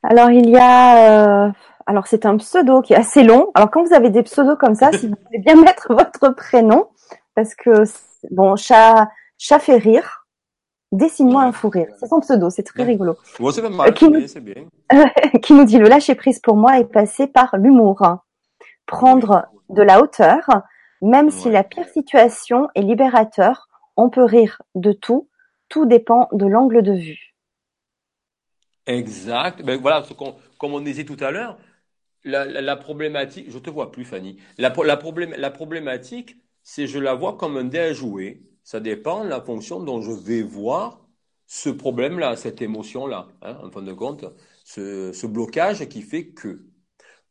Alors 0.01 0.31
il 0.31 0.49
y 0.49 0.57
a, 0.57 1.47
euh, 1.47 1.51
alors 1.85 2.07
c'est 2.07 2.25
un 2.25 2.37
pseudo 2.37 2.81
qui 2.81 2.93
est 2.93 2.97
assez 2.97 3.23
long. 3.23 3.51
Alors 3.53 3.69
quand 3.69 3.83
vous 3.83 3.93
avez 3.93 4.09
des 4.09 4.23
pseudos 4.23 4.57
comme 4.57 4.73
ça, 4.73 4.91
si 4.97 5.07
vous 5.07 5.15
voulez 5.25 5.39
bien 5.39 5.55
mettre 5.55 5.93
votre 5.93 6.29
prénom, 6.29 6.87
parce 7.35 7.53
que 7.53 7.83
bon, 8.31 8.55
chat, 8.55 9.09
chat 9.37 9.59
fait 9.59 9.77
rire. 9.77 10.26
Dessine-moi 10.91 11.43
un 11.43 11.51
fou 11.51 11.69
rire. 11.69 11.87
C'est 11.99 12.07
son 12.07 12.21
pseudo, 12.21 12.49
c'est 12.49 12.63
très 12.63 12.83
rigolo. 12.83 13.15
c'est 13.51 13.69
mal, 13.69 13.93
qui, 13.93 14.09
nous, 14.09 14.21
bien. 14.41 14.65
qui 15.41 15.53
nous 15.53 15.65
dit 15.65 15.77
le 15.77 15.89
lâcher 15.89 16.15
prise 16.15 16.39
pour 16.39 16.55
moi 16.55 16.79
est 16.79 16.85
passé 16.85 17.27
par 17.27 17.57
l'humour, 17.57 18.01
prendre 18.85 19.47
de 19.69 19.81
la 19.81 20.01
hauteur, 20.01 20.47
même 21.01 21.29
si 21.29 21.49
la 21.49 21.63
pire 21.63 21.87
situation 21.89 22.69
est 22.75 22.81
libérateur. 22.81 23.67
On 23.97 24.09
peut 24.09 24.23
rire 24.23 24.61
de 24.75 24.93
tout, 24.93 25.27
tout 25.69 25.85
dépend 25.85 26.29
de 26.31 26.45
l'angle 26.45 26.83
de 26.83 26.93
vue. 26.93 27.35
Exact. 28.85 29.63
Ben 29.63 29.81
voilà, 29.81 30.03
comme 30.57 30.73
on 30.73 30.79
disait 30.79 31.03
tout 31.03 31.17
à 31.19 31.31
l'heure, 31.31 31.57
la, 32.23 32.75
problématique, 32.75 33.51
je 33.51 33.59
te 33.59 33.69
vois 33.69 33.91
plus 33.91 34.05
Fanny, 34.05 34.37
la, 34.57 34.69
la, 34.69 34.99
la 35.37 35.51
problématique, 35.51 36.37
c'est 36.63 36.87
je 36.87 36.99
la 36.99 37.13
vois 37.13 37.37
comme 37.37 37.57
un 37.57 37.63
dé 37.63 37.79
à 37.79 37.93
jouer. 37.93 38.41
Ça 38.67 38.81
dépend 38.81 39.23
de 39.23 39.29
la 39.29 39.39
fonction 39.39 39.79
dont 39.79 40.01
je 40.01 40.11
vais 40.11 40.41
voir 40.41 40.99
ce 41.45 41.69
problème-là, 41.69 42.35
cette 42.35 42.61
émotion-là, 42.61 43.29
hein, 43.41 43.57
en 43.63 43.71
fin 43.71 43.81
de 43.81 43.93
compte, 43.93 44.25
ce, 44.65 45.25
blocage 45.25 45.87
qui 45.87 46.01
fait 46.01 46.27
que. 46.27 46.65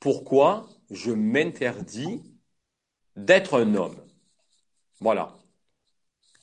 Pourquoi 0.00 0.66
je 0.90 1.10
m'interdis 1.10 2.22
d'être 3.16 3.60
un 3.60 3.74
homme? 3.74 3.96
Voilà. 5.00 5.36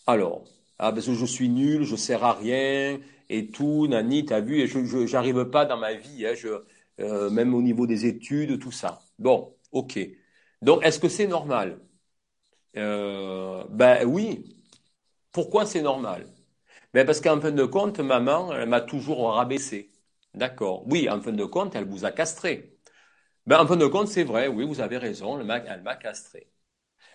Alors, 0.06 0.44
ah, 0.78 0.92
parce 0.92 1.08
que 1.08 1.16
je 1.16 1.26
suis 1.26 1.50
nul, 1.50 1.86
je 1.86 1.96
sers 1.96 2.24
à 2.24 2.34
rien, 2.34 3.00
et 3.30 3.50
tout, 3.50 3.88
Nani, 3.88 4.26
t'as 4.26 4.42
vu, 4.42 4.60
et 4.60 4.68
je 4.68 5.08
j'arrive 5.08 5.46
pas 5.46 5.66
dans 5.66 5.78
ma 5.78 5.96
vie, 5.96 6.28
hein, 6.28 6.36
je, 6.36 6.50
euh, 7.00 7.32
même 7.32 7.56
au 7.56 7.64
niveau 7.64 7.88
des 7.88 8.06
études, 8.06 8.60
tout 8.60 8.72
ça. 8.72 9.02
Bon, 9.18 9.56
ok. 9.72 10.00
Donc, 10.62 10.86
est-ce 10.86 11.00
que 11.00 11.10
c'est 11.10 11.26
normal? 11.28 11.80
Euh, 12.78 13.64
Ben 13.70 14.06
oui. 14.06 14.54
Pourquoi 15.34 15.66
c'est 15.66 15.82
normal? 15.82 16.28
Ben 16.94 17.06
parce 17.06 17.22
qu'en 17.22 17.42
fin 17.42 17.52
de 17.52 17.66
compte, 17.66 18.00
maman, 18.00 18.54
elle 18.54 18.70
m'a 18.70 18.82
toujours 18.82 19.34
rabaissé. 19.34 19.92
D'accord. 20.34 20.86
Oui, 20.88 21.10
en 21.10 21.22
fin 21.22 21.34
de 21.34 21.46
compte, 21.46 21.76
elle 21.76 21.86
vous 21.86 22.06
a 22.06 22.12
castré. 22.12 22.78
Ben 23.48 23.60
en 23.62 23.68
fin 23.68 23.78
de 23.78 23.88
compte, 23.88 24.08
c'est 24.10 24.24
vrai. 24.24 24.48
Oui, 24.48 24.66
vous 24.66 24.82
avez 24.82 24.98
raison. 24.98 25.40
Elle 25.40 25.46
m'a 25.46 25.96
castré. 25.96 26.50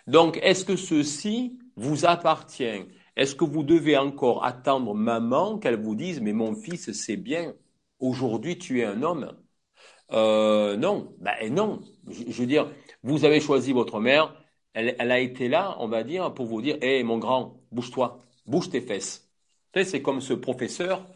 Donc, 0.07 0.39
est-ce 0.43 0.65
que 0.65 0.77
ceci 0.77 1.59
vous 1.77 2.07
appartient? 2.07 2.87
Est-ce 3.17 3.35
que 3.35 3.45
vous 3.45 3.63
devez 3.65 3.97
encore 3.99 4.45
attendre 4.45 4.95
maman 4.95 5.59
qu'elle 5.59 5.81
vous 5.81 5.95
dise 5.95 6.21
mais 6.21 6.33
mon 6.33 6.55
fils 6.55 6.93
c'est 6.93 7.17
bien, 7.17 7.55
aujourd'hui 8.01 8.59
tu 8.59 8.81
es 8.81 8.85
un 8.85 9.03
homme? 9.03 9.37
Euh, 10.13 10.77
Non, 10.77 11.15
ben 11.21 11.53
non. 11.55 11.81
Je, 12.09 12.41
veux 12.41 12.47
dire, 12.47 12.73
vous 13.03 13.25
avez 13.25 13.41
choisi 13.41 13.73
votre 13.73 14.01
mère, 14.01 14.35
elle, 14.75 15.13
a 15.13 15.19
été 15.21 15.49
là, 15.49 15.77
on 15.81 15.89
va 15.89 16.05
dire, 16.05 16.33
pour 16.35 16.47
vous 16.47 16.63
dire 16.63 16.79
hé 16.83 17.03
mon 17.03 17.19
grand, 17.19 17.58
bouge-toi, 17.73 18.21
bouge 18.47 18.71
tes 18.71 18.81
fesses. 18.81 19.29
C'est 19.85 20.03
comme 20.03 20.21
ce 20.21 20.33
professeur 20.35 21.07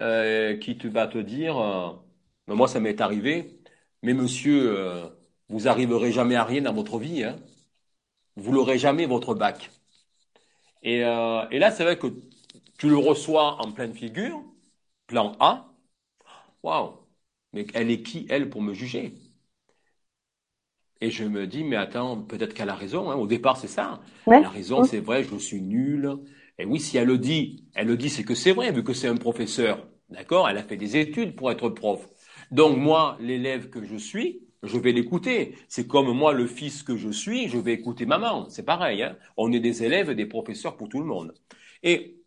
euh, 0.00 0.56
qui 0.58 0.78
te 0.78 0.88
va 0.88 1.06
te 1.08 1.18
dire, 1.18 1.58
euh, 1.58 1.90
moi 2.48 2.68
ça 2.68 2.80
m'est 2.80 3.00
arrivé, 3.00 3.60
mais 4.02 4.14
monsieur, 4.14 4.76
vous 5.50 5.68
arriverez 5.68 6.12
jamais 6.12 6.36
à 6.36 6.44
rien 6.44 6.62
dans 6.62 6.72
votre 6.74 6.98
vie, 6.98 7.24
hein. 7.24 7.36
vous 8.36 8.52
l'aurez 8.52 8.78
jamais 8.78 9.06
votre 9.06 9.34
bac. 9.36 9.70
Et, 10.82 11.04
euh, 11.04 11.48
et 11.50 11.58
là, 11.58 11.70
c'est 11.70 11.84
vrai 11.84 11.98
que 11.98 12.06
tu 12.78 12.88
le 12.88 12.96
reçois 12.98 13.60
en 13.62 13.72
pleine 13.72 13.94
figure, 13.94 14.42
plan 15.06 15.36
A. 15.40 15.66
Waouh, 16.62 16.94
mais 17.52 17.66
elle 17.74 17.90
est 17.90 18.02
qui, 18.02 18.26
elle, 18.30 18.50
pour 18.50 18.62
me 18.62 18.74
juger? 18.74 19.14
Et 21.00 21.10
je 21.10 21.24
me 21.24 21.46
dis, 21.46 21.64
mais 21.64 21.76
attends, 21.76 22.22
peut-être 22.22 22.52
qu'elle 22.54 22.68
a 22.68 22.74
raison. 22.74 23.10
Hein. 23.10 23.16
Au 23.16 23.26
départ, 23.26 23.56
c'est 23.56 23.68
ça. 23.68 24.00
Elle 24.28 24.44
a 24.44 24.50
raison, 24.50 24.82
c'est 24.82 25.00
vrai, 25.00 25.24
je 25.24 25.36
suis 25.36 25.62
nul. 25.62 26.10
Et 26.58 26.64
oui, 26.66 26.78
si 26.80 26.98
elle 26.98 27.06
le 27.08 27.18
dit, 27.18 27.64
elle 27.74 27.86
le 27.86 27.96
dit, 27.96 28.10
c'est 28.10 28.24
que 28.24 28.34
c'est 28.34 28.52
vrai, 28.52 28.70
vu 28.72 28.84
que 28.84 28.92
c'est 28.92 29.08
un 29.08 29.16
professeur. 29.16 29.88
D'accord? 30.10 30.48
Elle 30.48 30.58
a 30.58 30.62
fait 30.62 30.76
des 30.76 30.96
études 30.98 31.36
pour 31.36 31.50
être 31.50 31.68
prof. 31.70 32.06
Donc 32.50 32.76
moi, 32.76 33.16
l'élève 33.20 33.70
que 33.70 33.82
je 33.84 33.96
suis, 33.96 34.42
je 34.62 34.76
vais 34.78 34.92
l'écouter. 34.92 35.54
C'est 35.68 35.86
comme 35.86 36.12
moi, 36.12 36.32
le 36.34 36.46
fils 36.46 36.82
que 36.82 36.96
je 36.96 37.10
suis, 37.10 37.48
je 37.48 37.56
vais 37.58 37.72
écouter 37.72 38.04
maman. 38.06 38.48
C'est 38.50 38.64
pareil. 38.64 39.02
Hein 39.02 39.16
On 39.38 39.52
est 39.52 39.60
des 39.60 39.82
élèves 39.84 40.10
et 40.10 40.14
des 40.14 40.26
professeurs 40.26 40.76
pour 40.76 40.88
tout 40.90 40.98
le 41.00 41.06
monde. 41.06 41.32
Et, 41.82 42.18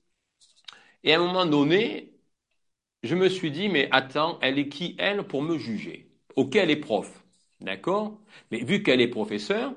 et 1.04 1.14
à 1.14 1.20
un 1.20 1.24
moment 1.26 1.46
donné, 1.46 2.14
je 3.04 3.16
me 3.16 3.30
suis 3.30 3.52
dit, 3.52 3.70
mais 3.70 3.90
attends, 3.92 4.40
elle 4.42 4.60
est 4.60 4.70
qui, 4.70 4.96
elle, 5.00 5.24
pour 5.28 5.44
me 5.44 5.58
juger? 5.60 6.12
Ok, 6.36 6.56
elle 6.58 6.72
est 6.72 6.78
prof. 6.78 7.23
D'accord? 7.64 8.20
Mais 8.52 8.64
vu 8.64 8.84
qu'elle 8.84 9.02
est 9.02 9.10
professeur, 9.10 9.74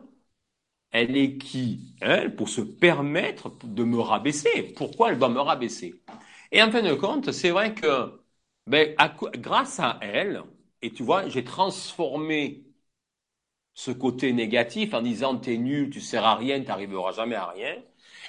elle 0.92 1.16
est 1.16 1.38
qui, 1.38 1.96
elle, 2.00 2.36
pour 2.36 2.48
se 2.48 2.60
permettre 2.62 3.52
de 3.64 3.84
me 3.84 4.00
rabaisser? 4.00 4.74
Pourquoi 4.76 5.10
elle 5.12 5.18
va 5.18 5.28
me 5.28 5.40
rabaisser? 5.40 6.02
Et 6.52 6.62
en 6.62 6.70
fin 6.72 6.82
de 6.82 6.94
compte, 6.94 7.32
c'est 7.32 7.50
vrai 7.50 7.74
que 7.74 8.20
ben, 8.66 8.94
grâce 9.36 9.80
à 9.80 9.98
elle, 10.02 10.42
et 10.82 10.92
tu 10.92 11.02
vois, 11.04 11.28
j'ai 11.28 11.44
transformé 11.44 12.64
ce 13.74 13.90
côté 13.92 14.32
négatif 14.32 14.92
en 14.94 15.02
disant 15.02 15.36
t'es 15.38 15.56
nul, 15.56 15.90
tu 15.90 16.00
sers 16.00 16.24
à 16.24 16.34
rien, 16.36 16.60
tu 16.60 16.66
n'arriveras 16.68 17.12
jamais 17.12 17.34
à 17.36 17.46
rien. 17.46 17.76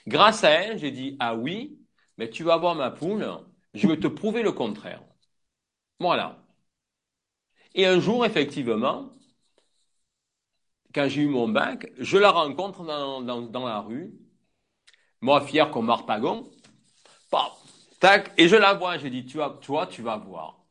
Grâce 0.08 0.44
à 0.44 0.50
elle, 0.52 0.78
j'ai 0.80 0.92
dit 0.92 1.16
ah 1.20 1.36
oui, 1.36 1.80
mais 2.18 2.30
tu 2.30 2.44
vas 2.44 2.58
voir 2.58 2.76
ma 2.76 2.92
poule, 2.92 3.28
je 3.74 3.88
vais 3.88 3.98
te 4.00 4.08
prouver 4.08 4.44
le 4.44 4.52
contraire. 4.52 5.02
Voilà. 6.00 6.44
Et 7.76 7.86
un 7.86 8.00
jour, 8.02 8.26
effectivement, 8.26 9.10
quand 10.98 11.08
j'ai 11.10 11.22
eu 11.22 11.28
mon 11.28 11.48
bac, 11.48 11.92
je 12.00 12.18
la 12.18 12.32
rencontre 12.32 12.84
dans, 12.84 13.22
dans, 13.22 13.68
la 13.68 13.82
rue, 13.82 14.14
moi 15.22 15.42
fier 15.42 15.70
comme 15.70 15.92
Harpagon, 15.92 16.50
tac, 18.00 18.32
et 18.38 18.48
je 18.48 18.56
la 18.56 18.74
vois, 18.74 18.98
j'ai 18.98 19.12
dit, 19.12 19.26
tu 19.26 19.38
vois, 19.38 19.60
toi, 19.62 19.86
tu 19.88 20.02
vas 20.02 20.18
voir. 20.18 20.66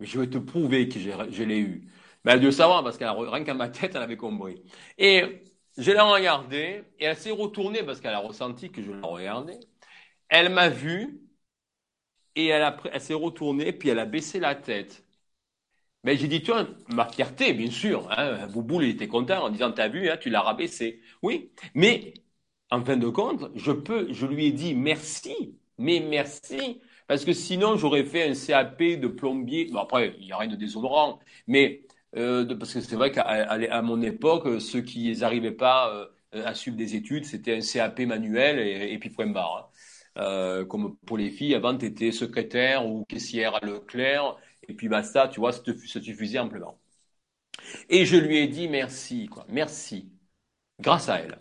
Je 0.00 0.20
vais 0.20 0.28
te 0.28 0.38
prouver 0.38 0.88
que 0.88 0.98
je 1.00 1.42
l'ai 1.44 1.58
eu. 1.60 1.90
Mais 2.24 2.32
elle 2.32 2.40
de 2.40 2.50
savoir, 2.50 2.84
parce 2.84 2.98
qu'elle 2.98 3.08
rien 3.08 3.44
qu'à 3.44 3.54
ma 3.54 3.68
tête, 3.70 3.94
elle 3.94 4.02
avait 4.02 4.16
compris. 4.18 4.62
Et 4.98 5.42
je 5.78 5.90
l'ai 5.92 6.00
regardée, 6.00 6.84
et 6.98 7.04
elle 7.06 7.16
s'est 7.16 7.30
retournée, 7.30 7.82
parce 7.82 8.00
qu'elle 8.00 8.14
a 8.14 8.18
ressenti 8.18 8.70
que 8.70 8.82
je 8.82 8.92
la 8.92 9.06
regardais. 9.06 9.60
Elle 10.28 10.50
m'a 10.50 10.68
vu, 10.68 11.22
et 12.36 12.48
elle, 12.48 12.76
elle 12.92 13.00
s'est 13.00 13.14
retournée, 13.14 13.72
puis 13.72 13.88
elle 13.88 13.98
a 13.98 14.06
baissé 14.06 14.40
la 14.40 14.54
tête. 14.54 15.03
Mais 16.04 16.16
j'ai 16.16 16.28
dit, 16.28 16.42
tu 16.42 16.52
vois, 16.52 16.66
ma 16.88 17.08
fierté, 17.08 17.54
bien 17.54 17.70
sûr. 17.70 18.08
Hein, 18.10 18.46
il 18.82 18.88
était 18.90 19.08
content 19.08 19.44
en 19.44 19.50
disant, 19.50 19.72
t'as 19.72 19.88
vu, 19.88 20.08
hein, 20.10 20.16
tu 20.20 20.30
l'as 20.30 20.42
rabaissé. 20.42 21.00
Oui, 21.22 21.50
mais 21.74 22.14
en 22.70 22.84
fin 22.84 22.96
de 22.96 23.08
compte, 23.08 23.50
je 23.54 23.72
peux, 23.72 24.12
je 24.12 24.26
lui 24.26 24.46
ai 24.46 24.52
dit 24.52 24.74
merci, 24.74 25.58
mais 25.78 26.00
merci, 26.00 26.80
parce 27.06 27.24
que 27.24 27.32
sinon, 27.32 27.76
j'aurais 27.76 28.04
fait 28.04 28.28
un 28.28 28.34
CAP 28.34 28.82
de 29.00 29.08
plombier. 29.08 29.66
Bon, 29.70 29.78
après, 29.80 30.14
il 30.18 30.26
n'y 30.26 30.32
a 30.32 30.38
rien 30.38 30.50
de 30.50 30.56
déshonorant. 30.56 31.20
Mais, 31.46 31.82
euh, 32.16 32.54
parce 32.56 32.74
que 32.74 32.80
c'est 32.80 32.96
vrai 32.96 33.10
qu'à 33.12 33.22
à, 33.22 33.82
mon 33.82 34.00
époque, 34.02 34.60
ceux 34.60 34.80
qui 34.82 35.16
n'arrivaient 35.16 35.52
pas 35.52 35.90
euh, 36.34 36.44
à 36.44 36.54
suivre 36.54 36.76
des 36.76 36.96
études, 36.96 37.24
c'était 37.24 37.56
un 37.56 37.60
CAP 37.60 38.00
manuel 38.00 38.58
et, 38.58 38.98
puis 38.98 39.10
point 39.10 39.26
barre. 39.26 39.70
Hein. 40.16 40.22
Euh, 40.22 40.64
comme 40.64 40.96
pour 41.06 41.18
les 41.18 41.30
filles, 41.30 41.54
avant, 41.54 41.76
tu 41.76 41.86
étais 41.86 42.12
secrétaire 42.12 42.86
ou 42.86 43.04
caissière 43.04 43.56
à 43.56 43.66
Leclerc. 43.66 44.36
Et 44.68 44.74
puis 44.74 44.88
basta, 44.88 45.28
tu 45.28 45.40
vois, 45.40 45.52
ça 45.52 45.62
suffisait 46.00 46.38
amplement. 46.38 46.78
Et 47.88 48.04
je 48.06 48.16
lui 48.16 48.38
ai 48.38 48.48
dit 48.48 48.68
merci, 48.68 49.26
quoi. 49.26 49.44
Merci. 49.48 50.10
Grâce 50.80 51.08
à 51.08 51.20
elle. 51.20 51.38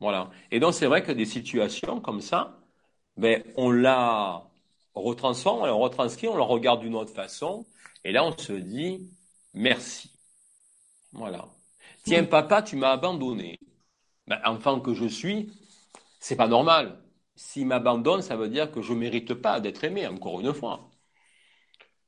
Voilà. 0.00 0.30
Et 0.50 0.60
donc, 0.60 0.74
c'est 0.74 0.86
vrai 0.86 1.02
que 1.02 1.12
des 1.12 1.24
situations 1.24 2.00
comme 2.00 2.20
ça, 2.20 2.60
ben, 3.16 3.42
on 3.56 3.70
l'a 3.70 4.44
retransforme, 4.94 5.62
on 5.62 5.66
le 5.66 5.72
retranscrit, 5.72 6.28
on 6.28 6.36
le 6.36 6.42
regarde 6.42 6.80
d'une 6.80 6.94
autre 6.94 7.12
façon, 7.14 7.66
et 8.04 8.12
là 8.12 8.24
on 8.24 8.36
se 8.36 8.52
dit 8.52 9.10
merci. 9.54 10.10
Voilà. 11.12 11.48
Tiens, 12.04 12.24
papa, 12.24 12.62
tu 12.62 12.76
m'as 12.76 12.90
abandonné. 12.92 13.58
Ben, 14.26 14.40
enfant 14.44 14.80
que 14.80 14.94
je 14.94 15.06
suis, 15.06 15.52
c'est 16.20 16.36
pas 16.36 16.48
normal. 16.48 17.00
S'il 17.36 17.66
m'abandonne, 17.66 18.22
ça 18.22 18.36
veut 18.36 18.48
dire 18.48 18.70
que 18.72 18.82
je 18.82 18.92
mérite 18.94 19.34
pas 19.34 19.60
d'être 19.60 19.84
aimé, 19.84 20.06
encore 20.06 20.40
une 20.40 20.54
fois. 20.54 20.90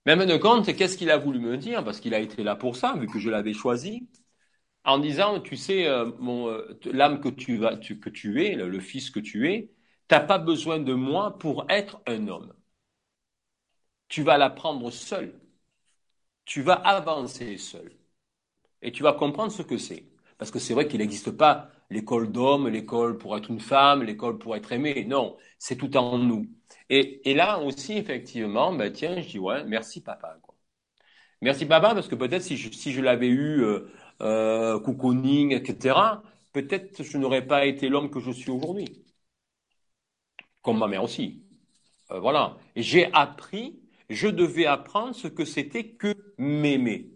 Même 0.06 0.24
de 0.26 0.36
compte, 0.36 0.74
qu'est-ce 0.76 0.96
qu'il 0.96 1.10
a 1.10 1.18
voulu 1.18 1.40
me 1.40 1.56
dire? 1.56 1.84
Parce 1.84 2.00
qu'il 2.00 2.14
a 2.14 2.20
été 2.20 2.42
là 2.44 2.56
pour 2.56 2.76
ça, 2.76 2.94
vu 2.94 3.06
que 3.08 3.18
je 3.18 3.28
l'avais 3.30 3.52
choisi. 3.52 4.08
En 4.84 4.98
disant, 4.98 5.40
tu 5.40 5.56
sais, 5.56 5.86
euh, 5.88 6.10
euh, 6.22 6.78
l'âme 6.92 7.20
que 7.20 7.28
tu 7.28 7.58
vas, 7.58 7.76
que 7.76 8.10
tu 8.10 8.44
es, 8.44 8.54
le, 8.54 8.80
fils 8.80 9.10
que 9.10 9.20
tu 9.20 9.50
es, 9.50 9.72
T'as 10.08 10.20
pas 10.20 10.38
besoin 10.38 10.78
de 10.78 10.94
moi 10.94 11.38
pour 11.38 11.66
être 11.68 12.00
un 12.06 12.28
homme. 12.28 12.52
Tu 14.08 14.22
vas 14.22 14.36
l'apprendre 14.38 14.90
seul. 14.90 15.40
Tu 16.44 16.62
vas 16.62 16.74
avancer 16.74 17.58
seul. 17.58 17.92
Et 18.82 18.92
tu 18.92 19.02
vas 19.02 19.12
comprendre 19.12 19.52
ce 19.52 19.62
que 19.62 19.78
c'est. 19.78 20.06
Parce 20.38 20.50
que 20.50 20.58
c'est 20.58 20.74
vrai 20.74 20.88
qu'il 20.88 21.00
n'existe 21.00 21.30
pas 21.32 21.70
l'école 21.90 22.30
d'homme, 22.32 22.68
l'école 22.68 23.18
pour 23.18 23.36
être 23.36 23.50
une 23.50 23.60
femme, 23.60 24.02
l'école 24.02 24.38
pour 24.38 24.56
être 24.56 24.72
aimé. 24.72 25.04
Non, 25.06 25.36
c'est 25.58 25.76
tout 25.76 25.96
en 25.96 26.18
nous. 26.18 26.46
Et, 26.88 27.34
là 27.34 27.58
aussi, 27.60 27.94
effectivement, 27.94 28.72
ben 28.72 28.92
tiens, 28.92 29.20
je 29.20 29.28
dis 29.28 29.38
ouais, 29.38 29.64
merci 29.64 30.02
papa. 30.02 30.38
Quoi. 30.42 30.54
Merci 31.42 31.66
papa, 31.66 31.94
parce 31.94 32.08
que 32.08 32.14
peut-être 32.14 32.42
si 32.42 32.56
je, 32.56 33.00
l'avais 33.02 33.28
eu 33.28 33.62
euh, 33.62 33.88
euh, 34.22 34.80
cocooning, 34.80 35.52
etc., 35.52 36.22
peut-être 36.52 37.02
je 37.02 37.18
n'aurais 37.18 37.46
pas 37.46 37.66
été 37.66 37.88
l'homme 37.88 38.10
que 38.10 38.20
je 38.20 38.30
suis 38.30 38.50
aujourd'hui. 38.50 39.04
Comme 40.62 40.78
ma 40.78 40.88
mère 40.88 41.04
aussi. 41.04 41.44
Euh, 42.10 42.20
voilà. 42.20 42.56
J'ai 42.76 43.12
appris, 43.12 43.80
je 44.10 44.28
devais 44.28 44.66
apprendre 44.66 45.14
ce 45.14 45.28
que 45.28 45.44
c'était 45.44 45.88
que 45.94 46.14
m'aimer. 46.38 47.15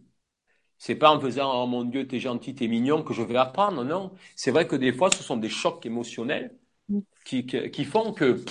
C'est 0.80 0.94
pas 0.94 1.14
en 1.14 1.20
faisant 1.20 1.62
oh 1.62 1.66
mon 1.66 1.84
Dieu 1.84 2.08
t'es 2.08 2.18
gentil 2.18 2.54
t'es 2.54 2.66
mignon 2.66 3.02
que 3.02 3.12
je 3.12 3.20
vais 3.20 3.36
apprendre 3.36 3.84
non. 3.84 4.12
C'est 4.34 4.50
vrai 4.50 4.66
que 4.66 4.76
des 4.76 4.94
fois 4.94 5.10
ce 5.10 5.22
sont 5.22 5.36
des 5.36 5.50
chocs 5.50 5.84
émotionnels 5.84 6.56
qui, 7.26 7.44
qui, 7.44 7.84
font 7.84 8.14
que 8.14 8.42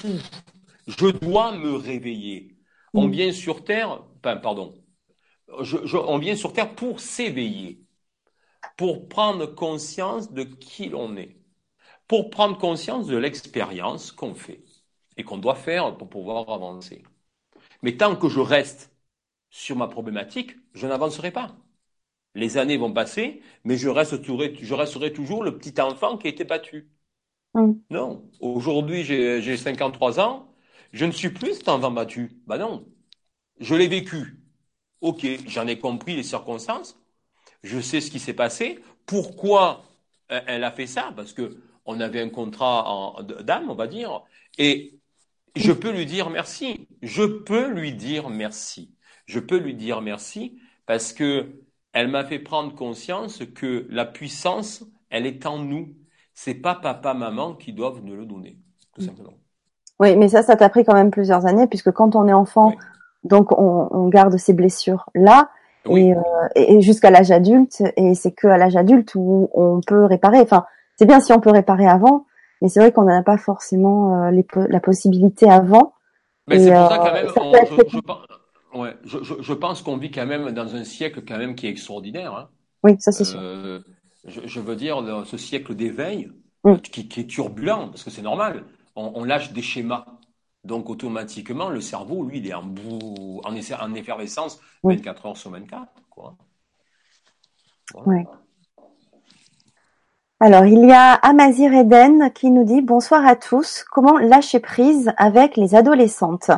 je 0.88 1.08
dois 1.08 1.58
me 1.58 1.74
réveiller. 1.74 2.56
On 2.94 3.08
mm. 3.08 3.12
vient 3.12 3.32
sur 3.34 3.64
terre 3.64 4.04
pardon. 4.22 4.76
On 5.48 6.20
vient 6.20 6.36
sur 6.36 6.54
terre 6.54 6.76
pour 6.76 7.00
s'éveiller 7.00 7.82
pour 8.78 9.10
prendre 9.10 9.48
conscience 9.48 10.32
de 10.32 10.44
qui 10.44 10.90
l'on 10.90 11.18
est 11.18 11.36
pour 12.08 12.30
prendre 12.30 12.60
conscience 12.60 13.08
de 13.08 13.18
l'expérience 13.18 14.12
qu'on 14.12 14.36
fait 14.36 14.64
et 15.18 15.24
qu'on 15.24 15.40
doit 15.40 15.56
faire 15.56 15.98
pour 15.98 16.10
pouvoir 16.10 16.52
avancer. 16.52 17.02
Mais 17.82 17.98
tant 17.98 18.16
que 18.16 18.30
je 18.30 18.40
reste 18.40 18.96
sur 19.50 19.76
ma 19.76 19.88
problématique 19.88 20.56
je 20.76 20.86
n'avancerai 20.86 21.32
pas 21.32 21.56
les 22.36 22.58
années 22.58 22.78
vont 22.78 22.94
passer, 22.94 23.42
mais 23.64 23.78
je, 23.78 23.90
resterai, 23.90 24.56
je 24.62 24.74
resterai 24.74 25.14
toujours 25.14 25.44
le 25.44 25.58
petit 25.58 25.80
enfant 25.82 26.18
qui 26.18 26.28
a 26.28 26.30
été 26.30 26.44
battu. 26.44 26.90
Non. 27.90 28.30
Aujourd'hui, 28.40 29.04
j'ai 29.04 29.58
53 29.58 30.20
ans. 30.20 30.54
Je 30.92 31.06
ne 31.06 31.12
suis 31.12 31.30
plus 31.30 31.56
cet 31.56 31.70
enfant 31.70 31.92
battu. 31.92 32.32
Ben 32.48 32.58
non. 32.58 32.88
Je 33.60 33.76
l'ai 33.76 33.88
vécu. 33.88 34.40
Ok, 35.02 35.26
j'en 35.48 35.68
ai 35.68 35.80
compris 35.80 36.16
les 36.16 36.24
circonstances. 36.24 37.00
Je 37.64 37.80
sais 37.80 38.02
ce 38.02 38.12
qui 38.12 38.20
s'est 38.20 38.34
passé. 38.34 38.80
Pourquoi 39.06 39.84
elle 40.28 40.64
a 40.64 40.72
fait 40.72 40.88
ça? 40.88 41.14
Parce 41.16 41.34
que 41.34 41.58
on 41.86 42.00
avait 42.00 42.22
un 42.22 42.30
contrat 42.30 43.16
d'âme, 43.42 43.70
on 43.70 43.76
va 43.76 43.88
dire. 43.88 44.24
Et 44.58 45.00
je 45.56 45.72
peux 45.72 45.92
lui 45.92 46.06
dire 46.06 46.30
merci. 46.30 46.88
Je 47.02 47.24
peux 47.24 47.68
lui 47.68 47.94
dire 47.94 48.30
merci. 48.30 48.96
Je 49.26 49.40
peux 49.40 49.58
lui 49.58 49.74
dire 49.74 50.02
merci 50.02 50.60
parce 50.86 51.14
que 51.14 51.64
elle 51.94 52.08
m'a 52.08 52.24
fait 52.24 52.40
prendre 52.40 52.74
conscience 52.76 53.44
que 53.56 53.88
la 53.90 54.06
puissance, 54.06 54.84
elle 55.10 55.26
est 55.26 55.46
en 55.46 55.58
nous. 55.60 55.90
C'est 56.34 56.56
pas 56.56 56.76
papa, 56.76 57.14
maman 57.14 57.54
qui 57.54 57.74
doivent 57.74 58.02
nous 58.04 58.16
le 58.16 58.26
donner, 58.26 58.58
tout 58.94 59.02
simplement. 59.02 59.34
Oui, 60.00 60.16
mais 60.16 60.30
ça, 60.30 60.44
ça 60.44 60.56
t'a 60.56 60.70
pris 60.70 60.86
quand 60.86 60.94
même 60.94 61.12
plusieurs 61.12 61.46
années, 61.46 61.68
puisque 61.68 61.92
quand 61.92 62.16
on 62.16 62.28
est 62.28 62.34
enfant, 62.34 62.74
donc 63.24 63.52
on, 63.58 64.08
garde 64.08 64.38
ces 64.38 64.54
blessures 64.54 65.10
là, 65.14 65.50
et, 65.90 66.14
euh, 66.14 66.80
jusqu'à 66.80 67.10
l'âge 67.10 67.32
adulte, 67.32 67.84
et 67.98 68.16
c'est 68.16 68.32
que 68.32 68.48
à 68.48 68.58
l'âge 68.58 68.78
adulte 68.78 69.16
où 69.16 69.50
on 69.54 69.82
peut 69.86 70.06
réparer. 70.06 70.40
Enfin, 70.40 70.66
c'est 70.96 71.06
bien 71.06 71.20
si 71.20 71.34
on 71.34 71.40
peut 71.40 71.52
réparer 71.52 71.88
avant, 71.88 72.26
mais 72.62 72.70
c'est 72.70 72.80
vrai 72.80 72.92
qu'on 72.92 73.04
n'en 73.04 73.20
a 73.20 73.24
pas 73.24 73.38
forcément 73.38 74.28
euh, 74.28 74.68
la 74.70 74.80
possibilité 74.80 75.50
avant. 75.50 75.94
Mais 76.48 76.60
c'est 76.60 76.74
pour 76.74 76.90
ça 76.90 76.98
quand 76.98 77.08
euh, 77.08 77.14
même, 77.14 77.28
je, 77.28 78.00
Ouais, 78.74 78.96
je, 79.04 79.18
je, 79.24 79.54
pense 79.54 79.82
qu'on 79.82 79.98
vit 79.98 80.12
quand 80.12 80.26
même 80.26 80.52
dans 80.52 80.76
un 80.76 80.84
siècle 80.84 81.24
quand 81.28 81.38
même 81.38 81.56
qui 81.56 81.68
est 81.68 81.70
extraordinaire. 81.70 82.34
Hein. 82.34 82.50
Oui, 82.84 82.96
ça 83.00 83.12
c'est 83.12 83.24
sûr. 83.24 83.40
Euh, 83.42 83.80
je, 84.26 84.42
je, 84.46 84.60
veux 84.60 84.76
dire, 84.76 85.02
dans 85.02 85.26
ce 85.26 85.38
siècle 85.38 85.76
d'éveil, 85.76 86.32
mm. 86.64 86.78
qui, 86.78 87.08
qui, 87.08 87.22
est 87.22 87.28
turbulent, 87.28 87.88
parce 87.90 88.04
que 88.04 88.12
c'est 88.12 88.22
normal, 88.22 88.66
on, 88.96 89.12
on, 89.16 89.24
lâche 89.24 89.54
des 89.54 89.62
schémas. 89.62 90.06
Donc 90.64 90.90
automatiquement, 90.90 91.70
le 91.70 91.82
cerveau, 91.82 92.24
lui, 92.24 92.40
il 92.40 92.48
est 92.48 92.54
en, 92.54 92.64
en, 92.64 93.42
en 93.44 93.94
effervescence 93.96 94.60
24 94.84 95.26
heures 95.26 95.38
sur 95.38 95.52
24. 95.52 95.88
Quoi. 96.10 96.36
Ouais. 98.06 98.28
Alors, 100.42 100.66
il 100.66 100.86
y 100.86 100.92
a 100.92 101.14
Amazir 101.14 101.74
Eden 101.74 102.32
qui 102.34 102.52
nous 102.52 102.64
dit 102.64 102.82
Bonsoir 102.82 103.26
à 103.26 103.36
tous. 103.36 103.84
Comment 103.90 104.18
lâcher 104.18 104.60
prise 104.60 105.12
avec 105.18 105.58
les 105.58 105.76
adolescentes? 105.76 106.52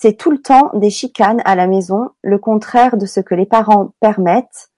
C'est 0.00 0.16
tout 0.16 0.30
le 0.30 0.40
temps 0.40 0.70
des 0.72 0.88
chicanes 0.88 1.42
à 1.44 1.54
la 1.54 1.66
maison, 1.66 2.08
le 2.22 2.38
contraire 2.38 2.96
de 2.96 3.04
ce 3.04 3.20
que 3.20 3.34
les 3.34 3.44
parents 3.44 3.92
permettent, 4.00 4.70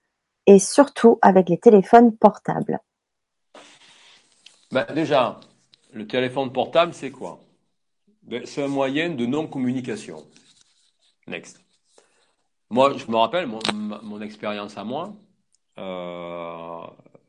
et 0.47 0.59
surtout 0.59 1.17
avec 1.21 1.47
les 1.47 1.57
téléphones 1.57 2.13
portables. 2.17 2.81
Ben 4.69 4.85
déjà, 4.93 5.39
le 5.93 6.05
téléphone 6.05 6.51
portable, 6.51 6.93
c'est 6.93 7.11
quoi? 7.11 7.39
Ben, 8.23 8.45
C'est 8.45 8.63
un 8.63 8.67
moyen 8.67 9.11
de 9.11 9.25
non-communication. 9.25 10.25
Next. 11.27 11.63
Moi, 12.69 12.97
je 12.97 13.09
me 13.09 13.15
rappelle 13.15 13.47
mon, 13.47 14.21
expérience 14.21 14.77
à 14.77 14.83
moi, 14.83 15.15
euh, 15.77 16.81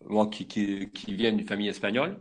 moi 0.06 0.26
qui 0.26 0.90
viens 1.06 1.30
d'une 1.30 1.46
famille 1.46 1.68
espagnole. 1.68 2.18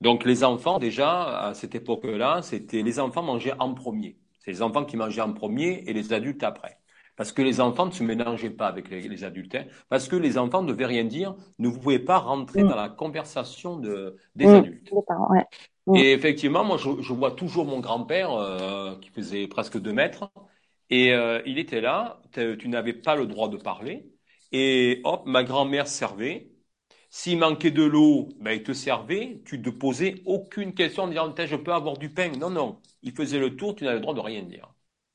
Donc 0.00 0.24
les 0.24 0.42
enfants, 0.42 0.80
déjà, 0.80 1.38
à 1.38 1.54
cette 1.54 1.76
époque-là, 1.76 2.42
c'était 2.42 2.82
les 2.82 2.98
enfants 2.98 3.22
mangeaient 3.22 3.54
en 3.60 3.74
premier. 3.74 4.18
C'est 4.48 4.52
les 4.52 4.62
enfants 4.62 4.86
qui 4.86 4.96
mangeaient 4.96 5.20
en 5.20 5.34
premier 5.34 5.84
et 5.86 5.92
les 5.92 6.14
adultes 6.14 6.42
après. 6.42 6.78
Parce 7.16 7.32
que 7.32 7.42
les 7.42 7.60
enfants 7.60 7.84
ne 7.84 7.90
se 7.90 8.02
mélangeaient 8.02 8.48
pas 8.48 8.66
avec 8.66 8.88
les, 8.88 9.22
adultes. 9.22 9.54
Hein. 9.54 9.66
parce 9.90 10.08
que 10.08 10.16
les 10.16 10.38
enfants 10.38 10.62
ne 10.62 10.72
devaient 10.72 10.86
rien 10.86 11.04
dire, 11.04 11.36
ne 11.58 11.68
pouvaient 11.68 11.98
pas 11.98 12.16
rentrer 12.16 12.62
mm. 12.62 12.68
dans 12.68 12.76
la 12.76 12.88
conversation 12.88 13.76
de, 13.76 14.16
des 14.36 14.46
mm. 14.46 14.54
adultes. 14.54 14.90
Mm. 15.86 15.96
Et 15.96 16.12
effectivement, 16.12 16.64
moi, 16.64 16.78
je, 16.78 17.12
vois 17.12 17.32
toujours 17.32 17.66
mon 17.66 17.80
grand-père, 17.80 18.32
euh, 18.32 18.96
qui 19.02 19.10
faisait 19.10 19.48
presque 19.48 19.78
deux 19.78 19.92
mètres, 19.92 20.30
et 20.88 21.12
euh, 21.12 21.42
il 21.44 21.58
était 21.58 21.82
là, 21.82 22.22
tu 22.32 22.68
n'avais 22.70 22.94
pas 22.94 23.16
le 23.16 23.26
droit 23.26 23.50
de 23.50 23.58
parler, 23.58 24.10
et 24.52 25.02
hop, 25.04 25.24
ma 25.26 25.44
grand-mère 25.44 25.88
servait, 25.88 26.47
s'il 27.10 27.38
manquait 27.38 27.70
de 27.70 27.82
l'eau, 27.82 28.28
ben, 28.40 28.52
il 28.52 28.62
te 28.62 28.72
servait, 28.72 29.40
tu 29.44 29.58
ne 29.58 29.70
posais 29.70 30.22
aucune 30.26 30.74
question 30.74 31.04
en 31.04 31.08
disant, 31.08 31.34
je 31.36 31.56
peux 31.56 31.72
avoir 31.72 31.96
du 31.96 32.10
pain. 32.10 32.30
Non, 32.38 32.50
non. 32.50 32.80
Il 33.02 33.12
faisait 33.12 33.38
le 33.38 33.56
tour, 33.56 33.74
tu 33.74 33.84
n'avais 33.84 33.96
le 33.96 34.02
droit 34.02 34.14
de 34.14 34.20
rien 34.20 34.42
dire. 34.42 34.68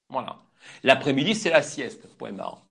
Voilà. 0.09 0.41
L'après-midi, 0.83 1.35
c'est 1.35 1.49
la 1.51 1.61
sieste. 1.61 2.07
Point 2.17 2.33
barre. 2.33 2.65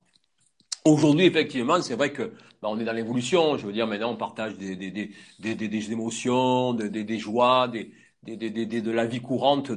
Aujourd'hui, 0.84 1.26
effectivement, 1.26 1.80
c'est 1.80 1.94
vrai 1.94 2.12
que 2.12 2.22
ben, 2.62 2.68
on 2.68 2.80
est 2.80 2.84
dans 2.84 2.92
l'évolution. 2.92 3.56
Je 3.58 3.66
veux 3.66 3.72
dire, 3.72 3.86
maintenant, 3.86 4.12
on 4.12 4.16
partage 4.16 4.56
des, 4.56 5.92
émotions, 5.92 6.74
des, 6.74 7.18
joies, 7.18 7.68
des, 7.68 7.92
de 8.24 8.90
la 8.90 9.06
vie 9.06 9.20
courante 9.20 9.70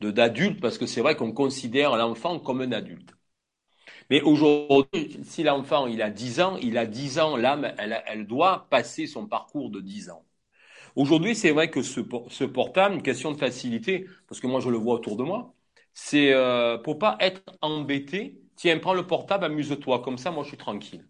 d'adultes, 0.00 0.60
parce 0.60 0.76
que 0.76 0.86
c'est 0.86 1.00
vrai 1.00 1.16
qu'on 1.16 1.32
considère 1.32 1.96
l'enfant 1.96 2.38
comme 2.38 2.60
un 2.60 2.72
adulte. 2.72 3.14
Mais 4.10 4.20
aujourd'hui, 4.22 5.18
si 5.24 5.42
l'enfant 5.42 5.86
il 5.86 6.02
a 6.02 6.10
10 6.10 6.40
ans, 6.40 6.56
il 6.58 6.78
a 6.78 6.86
10 6.86 7.18
ans, 7.18 7.36
l'âme, 7.36 7.72
elle, 7.78 8.02
elle 8.06 8.26
doit 8.26 8.66
passer 8.70 9.06
son 9.06 9.26
parcours 9.26 9.70
de 9.70 9.80
10 9.80 10.10
ans. 10.10 10.24
Aujourd'hui, 10.96 11.34
c'est 11.34 11.52
vrai 11.52 11.70
que 11.70 11.82
ce, 11.82 12.00
ce, 12.28 12.44
portable, 12.44 12.96
une 12.96 13.02
question 13.02 13.32
de 13.32 13.38
facilité, 13.38 14.06
parce 14.28 14.40
que 14.40 14.46
moi 14.46 14.60
je 14.60 14.68
le 14.70 14.76
vois 14.78 14.94
autour 14.94 15.16
de 15.16 15.22
moi, 15.24 15.54
c'est 15.94 16.32
euh, 16.32 16.78
pour 16.78 16.98
pas 16.98 17.16
être 17.20 17.42
embêté. 17.62 18.40
Tiens, 18.56 18.78
prends 18.78 18.94
le 18.94 19.06
portable, 19.06 19.44
amuse-toi, 19.44 20.00
comme 20.02 20.18
ça, 20.18 20.30
moi 20.30 20.42
je 20.44 20.48
suis 20.48 20.58
tranquille. 20.58 21.06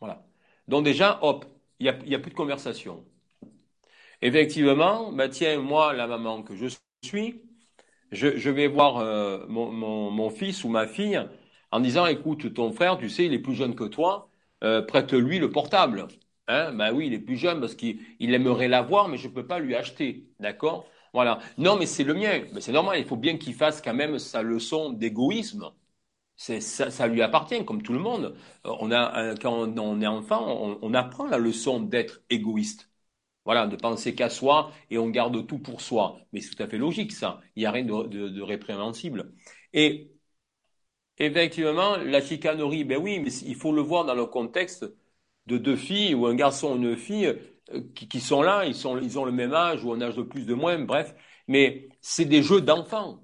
Voilà. 0.00 0.24
Donc 0.68 0.84
déjà, 0.84 1.18
hop, 1.22 1.44
il 1.80 1.84
n'y 1.84 1.88
a, 1.90 1.98
y 2.06 2.14
a 2.14 2.18
plus 2.18 2.30
de 2.30 2.36
conversation. 2.36 3.04
Effectivement, 4.22 5.12
bah 5.12 5.28
tiens, 5.28 5.58
moi, 5.60 5.92
la 5.92 6.06
maman 6.06 6.42
que 6.42 6.54
je 6.54 6.66
suis, 7.02 7.42
je, 8.12 8.36
je 8.36 8.50
vais 8.50 8.68
voir 8.68 8.98
euh, 8.98 9.44
mon, 9.48 9.72
mon, 9.72 10.10
mon, 10.10 10.30
fils 10.30 10.64
ou 10.64 10.68
ma 10.68 10.86
fille 10.86 11.20
en 11.72 11.80
disant, 11.80 12.06
écoute, 12.06 12.54
ton 12.54 12.72
frère, 12.72 12.98
tu 12.98 13.08
sais, 13.10 13.26
il 13.26 13.32
est 13.34 13.38
plus 13.38 13.54
jeune 13.54 13.74
que 13.74 13.84
toi, 13.84 14.30
euh, 14.62 14.82
prête-lui 14.82 15.38
le 15.38 15.50
portable. 15.50 16.06
Hein 16.48 16.72
ben 16.72 16.92
oui, 16.92 17.06
il 17.06 17.14
est 17.14 17.18
plus 17.18 17.36
jeune 17.36 17.60
parce 17.60 17.74
qu'il 17.74 17.98
aimerait 18.20 18.68
l'avoir, 18.68 19.08
mais 19.08 19.16
je 19.16 19.28
ne 19.28 19.32
peux 19.32 19.46
pas 19.46 19.58
lui 19.58 19.74
acheter. 19.74 20.28
D'accord? 20.40 20.86
Voilà. 21.12 21.38
Non, 21.58 21.76
mais 21.76 21.86
c'est 21.86 22.04
le 22.04 22.14
mien. 22.14 22.44
Mais 22.52 22.60
c'est 22.60 22.72
normal, 22.72 22.98
il 22.98 23.06
faut 23.06 23.16
bien 23.16 23.38
qu'il 23.38 23.54
fasse 23.54 23.80
quand 23.82 23.94
même 23.94 24.18
sa 24.18 24.42
leçon 24.42 24.90
d'égoïsme. 24.90 25.70
Ça, 26.36 27.06
lui 27.06 27.22
appartient, 27.22 27.64
comme 27.64 27.82
tout 27.82 27.92
le 27.92 28.00
monde. 28.00 28.36
Euh, 28.66 28.74
on 28.80 28.90
a, 28.92 29.34
quand 29.36 29.52
on 29.78 30.00
est 30.00 30.06
enfant, 30.06 30.78
on, 30.82 30.94
apprend 30.94 31.26
la 31.26 31.38
leçon 31.38 31.80
d'être 31.80 32.22
égoïste. 32.30 32.90
Voilà, 33.44 33.66
de 33.66 33.76
penser 33.76 34.14
qu'à 34.14 34.30
soi 34.30 34.72
et 34.90 34.98
on 34.98 35.08
garde 35.10 35.46
tout 35.46 35.58
pour 35.58 35.80
soi. 35.80 36.20
Mais 36.32 36.40
c'est 36.40 36.54
tout 36.54 36.62
à 36.62 36.68
fait 36.68 36.78
logique, 36.78 37.12
ça. 37.12 37.40
Il 37.56 37.60
n'y 37.60 37.66
a 37.66 37.72
rien 37.72 37.84
de, 37.84 38.28
de 38.28 38.42
répréhensible. 38.42 39.32
Et 39.72 40.11
Effectivement, 41.18 41.96
la 41.98 42.20
chicanerie, 42.20 42.84
ben 42.84 42.98
oui, 42.98 43.20
mais 43.20 43.32
il 43.32 43.54
faut 43.54 43.72
le 43.72 43.82
voir 43.82 44.04
dans 44.04 44.14
le 44.14 44.26
contexte 44.26 44.84
de 45.46 45.58
deux 45.58 45.76
filles 45.76 46.14
ou 46.14 46.26
un 46.26 46.34
garçon 46.34 46.72
ou 46.72 46.76
une 46.76 46.96
fille 46.96 47.26
euh, 47.26 47.82
qui, 47.94 48.20
sont 48.20 48.42
là, 48.42 48.64
ils, 48.66 48.74
sont, 48.74 48.98
ils 48.98 49.18
ont 49.18 49.24
le 49.24 49.32
même 49.32 49.54
âge 49.54 49.84
ou 49.84 49.92
un 49.92 50.00
âge 50.02 50.16
de 50.16 50.22
plus 50.22 50.46
de 50.46 50.54
moins, 50.54 50.78
bref, 50.78 51.14
mais 51.48 51.88
c'est 52.00 52.24
des 52.24 52.42
jeux 52.42 52.60
d'enfants. 52.60 53.22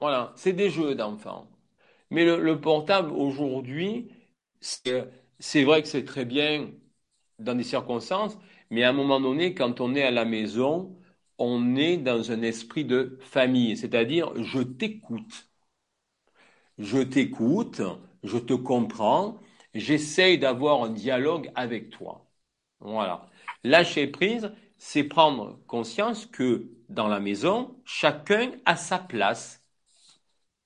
Voilà, 0.00 0.32
c'est 0.36 0.52
des 0.52 0.70
jeux 0.70 0.94
d'enfants. 0.94 1.50
Mais 2.10 2.24
le, 2.24 2.60
portable 2.60 3.12
aujourd'hui, 3.12 4.10
c'est 4.60 5.64
vrai 5.64 5.82
que 5.82 5.88
c'est 5.88 6.04
très 6.04 6.24
bien 6.24 6.70
dans 7.40 7.54
des 7.54 7.64
circonstances, 7.64 8.38
mais 8.70 8.84
à 8.84 8.90
un 8.90 8.92
moment 8.92 9.20
donné, 9.20 9.54
quand 9.54 9.80
on 9.80 9.94
est 9.94 10.02
à 10.04 10.10
la 10.10 10.24
maison, 10.24 10.98
on 11.38 11.76
est 11.76 11.98
dans 11.98 12.32
un 12.32 12.42
esprit 12.42 12.84
de 12.84 13.18
famille, 13.22 13.76
c'est-à-dire 13.76 14.32
je 14.42 14.60
t'écoute. 14.62 15.47
Je 16.78 16.98
t'écoute, 16.98 17.82
je 18.22 18.38
te 18.38 18.54
comprends, 18.54 19.38
j'essaye 19.74 20.38
d'avoir 20.38 20.82
un 20.84 20.90
dialogue 20.90 21.50
avec 21.54 21.90
toi. 21.90 22.26
Voilà. 22.80 23.26
Lâcher 23.64 24.06
prise, 24.06 24.52
c'est 24.78 25.04
prendre 25.04 25.58
conscience 25.66 26.26
que 26.26 26.70
dans 26.88 27.08
la 27.08 27.20
maison, 27.20 27.76
chacun 27.84 28.52
a 28.64 28.76
sa 28.76 28.98
place. 28.98 29.62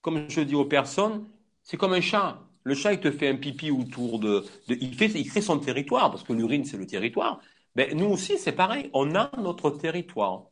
Comme 0.00 0.28
je 0.28 0.40
dis 0.40 0.54
aux 0.54 0.64
personnes, 0.64 1.26
c'est 1.62 1.76
comme 1.76 1.92
un 1.92 2.00
chat. 2.00 2.40
Le 2.64 2.74
chat, 2.74 2.92
il 2.92 3.00
te 3.00 3.10
fait 3.10 3.28
un 3.28 3.36
pipi 3.36 3.70
autour 3.70 4.18
de, 4.18 4.44
il, 4.68 5.00
il 5.02 5.28
crée 5.28 5.40
son 5.42 5.58
territoire, 5.58 6.10
parce 6.10 6.22
que 6.24 6.32
l'urine, 6.32 6.64
c'est 6.64 6.76
le 6.76 6.86
territoire. 6.86 7.40
Ben, 7.74 7.96
nous 7.96 8.06
aussi, 8.06 8.38
c'est 8.38 8.52
pareil. 8.52 8.90
On 8.92 9.14
a 9.14 9.30
notre 9.40 9.70
territoire. 9.70 10.46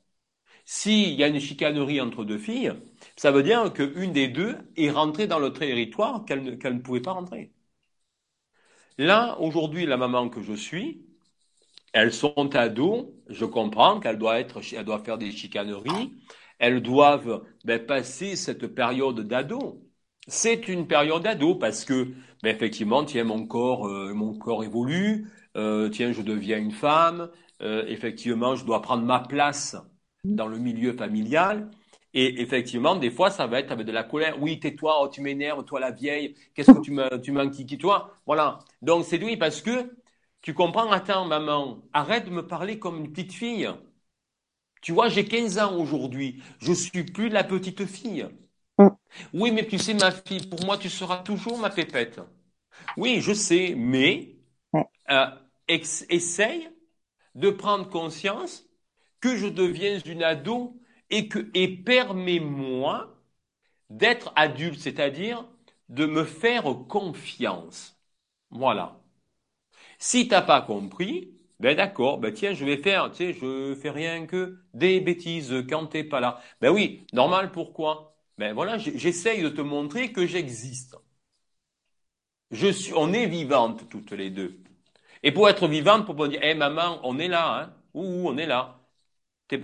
S'il 0.73 1.15
y 1.15 1.25
a 1.25 1.27
une 1.27 1.41
chicanerie 1.41 2.01
entre 2.01 2.25
deux 2.25 2.39
filles, 2.39 2.73
ça 3.17 3.33
veut 3.33 3.43
dire 3.43 3.73
qu'une 3.73 4.13
des 4.13 4.29
deux 4.29 4.57
est 4.77 4.91
rentrée 4.91 5.27
dans 5.27 5.41
le 5.41 5.53
territoire 5.53 6.25
qu'elle 6.25 6.45
ne, 6.45 6.79
pouvait 6.79 7.01
pas 7.01 7.11
rentrer. 7.11 7.53
Là, 8.97 9.37
aujourd'hui, 9.41 9.85
la 9.85 9.97
maman 9.97 10.29
que 10.29 10.43
je 10.43 10.53
suis, 10.53 11.05
elles 11.93 12.13
sont 12.13 12.55
ados, 12.55 13.07
je 13.29 13.45
comprends 13.45 13.99
qu'elles 13.99 14.17
doivent, 14.17 14.39
être, 14.39 14.61
faire 14.63 15.19
des 15.19 15.33
chicaneries, 15.33 16.15
elles 16.61 16.83
doivent 16.83 17.45
ben, 17.65 17.85
passer 17.85 18.37
cette 18.37 18.69
période 18.69 19.21
d'ado. 19.27 19.83
C'est 20.29 20.69
une 20.69 20.87
période 20.87 21.25
d'ado 21.25 21.57
parce 21.57 21.85
que, 21.85 22.15
ben, 22.45 22.55
effectivement, 22.55 23.05
tiens, 23.05 23.25
mon 23.25 23.45
corps, 23.45 23.89
euh, 23.89 24.15
mon 24.15 24.39
corps 24.39 24.63
évolue, 24.63 25.33
euh, 25.57 25.89
tiens, 25.89 26.13
je 26.13 26.23
deviens 26.23 26.59
une 26.59 26.71
femme, 26.71 27.29
euh, 27.61 27.85
effectivement, 27.89 28.55
je 28.55 28.65
dois 28.65 28.83
prendre 28.83 29.03
ma 29.03 29.19
place 29.19 29.77
dans 30.25 30.47
le 30.47 30.59
milieu 30.59 30.93
familial. 30.93 31.71
Et 32.13 32.41
effectivement, 32.41 32.97
des 32.97 33.11
fois, 33.11 33.31
ça 33.31 33.47
va 33.47 33.61
être 33.61 33.71
avec 33.71 33.87
de 33.87 33.93
la 33.93 34.03
colère. 34.03 34.43
Oui, 34.43 34.59
tais-toi, 34.59 34.99
oh, 35.01 35.09
tu 35.09 35.21
m'énerves, 35.21 35.65
toi 35.65 35.79
la 35.79 35.93
vieille, 35.93 36.35
qu'est-ce 36.55 36.73
que 36.73 36.81
tu 36.81 36.91
m'as, 36.91 37.19
tu 37.19 37.79
toi 37.79 38.15
Voilà. 38.27 38.59
Donc, 38.83 39.05
c'est 39.05 39.19
lui 39.19 39.37
parce 39.37 39.63
que 39.63 39.97
tu 40.43 40.55
comprends, 40.55 40.91
attends, 40.91 41.25
maman, 41.25 41.83
arrête 41.93 42.25
de 42.25 42.31
me 42.31 42.47
parler 42.47 42.79
comme 42.79 42.99
une 42.99 43.13
petite 43.13 43.33
fille. 43.33 43.71
Tu 44.83 44.93
vois, 44.93 45.09
j'ai 45.09 45.25
15 45.25 45.59
ans 45.59 45.77
aujourd'hui. 45.77 46.43
Je 46.59 46.73
suis 46.73 47.05
plus 47.05 47.29
la 47.29 47.45
petite 47.45 47.85
fille. 47.87 48.27
Oui, 49.35 49.53
mais 49.53 49.67
tu 49.67 49.79
sais, 49.79 49.95
ma 49.95 50.11
fille, 50.11 50.47
pour 50.49 50.65
moi, 50.65 50.79
tu 50.79 50.89
seras 50.89 51.19
toujours 51.19 51.59
ma 51.59 51.71
pépette. 51.71 52.21
Oui, 52.97 53.21
je 53.21 53.33
sais, 53.33 53.75
mais 53.77 54.37
euh, 55.11 55.27
essaye 55.69 56.71
de 57.35 57.51
prendre 57.51 57.89
conscience 57.89 58.70
que 59.21 59.37
je 59.37 59.47
deviens 59.47 59.99
une 60.01 60.23
ado 60.23 60.77
et 61.11 61.29
que 61.29 61.51
et 61.55 61.69
permets-moi 61.69 63.17
d'être 63.91 64.33
adulte, 64.37 64.81
c'est-à-dire 64.81 65.47
de 65.91 66.07
me 66.07 66.25
faire 66.25 66.65
confiance. 66.89 68.01
Voilà. 68.51 69.01
Si 69.99 70.27
t'as 70.29 70.43
pas 70.43 70.63
compris, 70.63 71.33
ben 71.61 71.77
d'accord, 71.77 72.19
ben 72.19 72.33
tiens, 72.33 72.55
je 72.55 72.65
vais 72.65 72.77
faire, 72.79 73.11
tu 73.13 73.19
sais, 73.19 73.33
je 73.35 73.75
fais 73.77 73.91
rien 73.91 74.27
que 74.27 74.59
des 74.75 75.01
bêtises 75.01 75.55
quand 75.69 75.87
t'es 75.87 76.03
pas 76.05 76.21
là. 76.21 76.41
Ben 76.61 76.71
oui, 76.73 77.07
normal, 77.13 77.53
pourquoi? 77.53 78.17
Ben 78.39 78.53
voilà, 78.55 78.79
j'essaye 78.79 79.43
de 79.43 79.49
te 79.51 79.61
montrer 79.61 80.13
que 80.13 80.27
j'existe. 80.27 80.97
Je 82.53 82.69
suis, 82.69 82.93
on 82.95 83.13
est 83.13 83.27
vivantes 83.27 83.89
toutes 83.89 84.13
les 84.13 84.31
deux. 84.31 84.61
Et 85.25 85.33
pour 85.33 85.49
être 85.51 85.69
vivante, 85.69 86.07
pour 86.07 86.29
dire, 86.29 86.43
hé 86.45 86.55
maman, 86.55 87.01
on 87.05 87.19
est 87.21 87.29
là, 87.29 87.61
hein 87.63 87.75
Ouh, 87.95 88.29
on 88.29 88.39
est 88.39 88.47
là. 88.47 88.80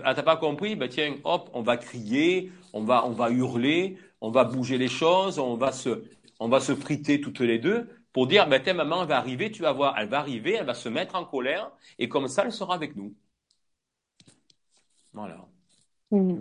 Ah, 0.03 0.13
t'as 0.13 0.23
pas 0.23 0.37
compris? 0.37 0.75
Ben 0.75 0.89
tiens, 0.89 1.15
hop, 1.23 1.49
on 1.53 1.61
va 1.61 1.77
crier, 1.77 2.51
on 2.73 2.83
va, 2.83 3.05
on 3.05 3.11
va 3.11 3.29
hurler, 3.31 3.97
on 4.21 4.31
va 4.31 4.43
bouger 4.43 4.77
les 4.77 4.87
choses, 4.87 5.39
on 5.39 5.55
va 5.55 5.71
se, 5.71 6.03
on 6.39 6.49
va 6.49 6.59
se 6.59 6.75
friter 6.75 7.21
toutes 7.21 7.39
les 7.39 7.59
deux 7.59 7.89
pour 8.13 8.27
dire, 8.27 8.47
ben 8.47 8.61
tiens, 8.61 8.73
maman 8.73 9.03
elle 9.03 9.09
va 9.09 9.17
arriver, 9.17 9.51
tu 9.51 9.61
vas 9.61 9.71
voir, 9.71 9.95
elle 9.97 10.09
va 10.09 10.19
arriver, 10.19 10.53
elle 10.53 10.65
va 10.65 10.73
se 10.73 10.89
mettre 10.89 11.15
en 11.15 11.25
colère, 11.25 11.71
et 11.99 12.09
comme 12.09 12.27
ça, 12.27 12.43
elle 12.45 12.51
sera 12.51 12.73
avec 12.73 12.95
nous. 12.95 13.13
Voilà. 15.13 15.45
Mmh. 16.11 16.39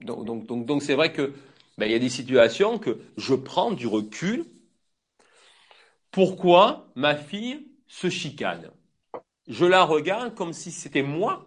Donc, 0.00 0.24
donc, 0.24 0.46
donc, 0.46 0.66
donc 0.66 0.82
c'est 0.82 0.94
vrai 0.94 1.12
que 1.12 1.32
ben, 1.76 1.86
il 1.86 1.92
y 1.92 1.94
a 1.94 1.98
des 1.98 2.08
situations 2.08 2.78
que 2.78 3.00
je 3.16 3.34
prends 3.34 3.70
du 3.70 3.86
recul. 3.86 4.44
Pourquoi 6.10 6.88
ma 6.94 7.14
fille 7.14 7.68
se 7.86 8.08
chicane? 8.08 8.70
Je 9.46 9.64
la 9.64 9.84
regarde 9.84 10.34
comme 10.34 10.52
si 10.52 10.72
c'était 10.72 11.02
moi 11.02 11.46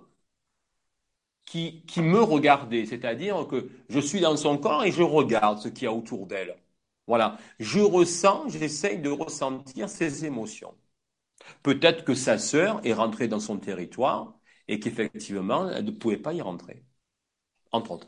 qui, 1.52 2.02
me 2.02 2.22
regardait, 2.22 2.86
c'est-à-dire 2.86 3.46
que 3.46 3.70
je 3.90 4.00
suis 4.00 4.22
dans 4.22 4.38
son 4.38 4.58
corps 4.58 4.86
et 4.86 4.92
je 4.92 5.04
regarde 5.04 5.60
ce 5.60 5.68
qu'il 5.68 5.84
y 5.84 5.88
a 5.88 5.94
autour 5.94 6.26
d'elle. 6.26 6.56
Voilà, 7.08 7.38
je 7.60 7.82
ressens, 7.82 8.48
j'essaye 8.48 9.00
de 9.00 9.10
ressentir 9.10 9.90
ses 9.90 10.24
émotions. 10.24 10.74
Peut-être 11.62 12.06
que 12.06 12.14
sa 12.14 12.38
sœur 12.38 12.80
est 12.86 12.94
rentrée 12.94 13.28
dans 13.28 13.42
son 13.42 13.58
territoire 13.58 14.34
et 14.70 14.80
qu'effectivement, 14.80 15.70
elle 15.70 15.84
ne 15.84 15.92
pouvait 15.92 16.16
pas 16.18 16.34
y 16.34 16.42
rentrer, 16.42 16.86
entre 17.74 17.92
autres. 17.92 18.08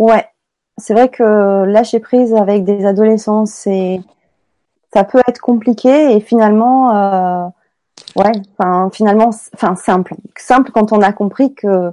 Ouais, 0.00 0.26
c'est 0.78 0.94
vrai 0.94 1.10
que 1.10 1.64
lâcher 1.64 2.00
prise 2.00 2.34
avec 2.34 2.64
des 2.64 2.86
adolescents, 2.86 3.46
ça 3.46 5.04
peut 5.04 5.22
être 5.28 5.40
compliqué 5.40 6.16
et 6.16 6.20
finalement, 6.20 6.96
euh, 6.96 7.48
ouais, 8.16 8.32
enfin 8.58 8.90
finalement, 8.92 9.30
enfin 9.54 9.76
simple, 9.76 10.14
simple 10.36 10.70
quand 10.72 10.92
on 10.92 11.02
a 11.02 11.12
compris 11.12 11.54
que 11.54 11.92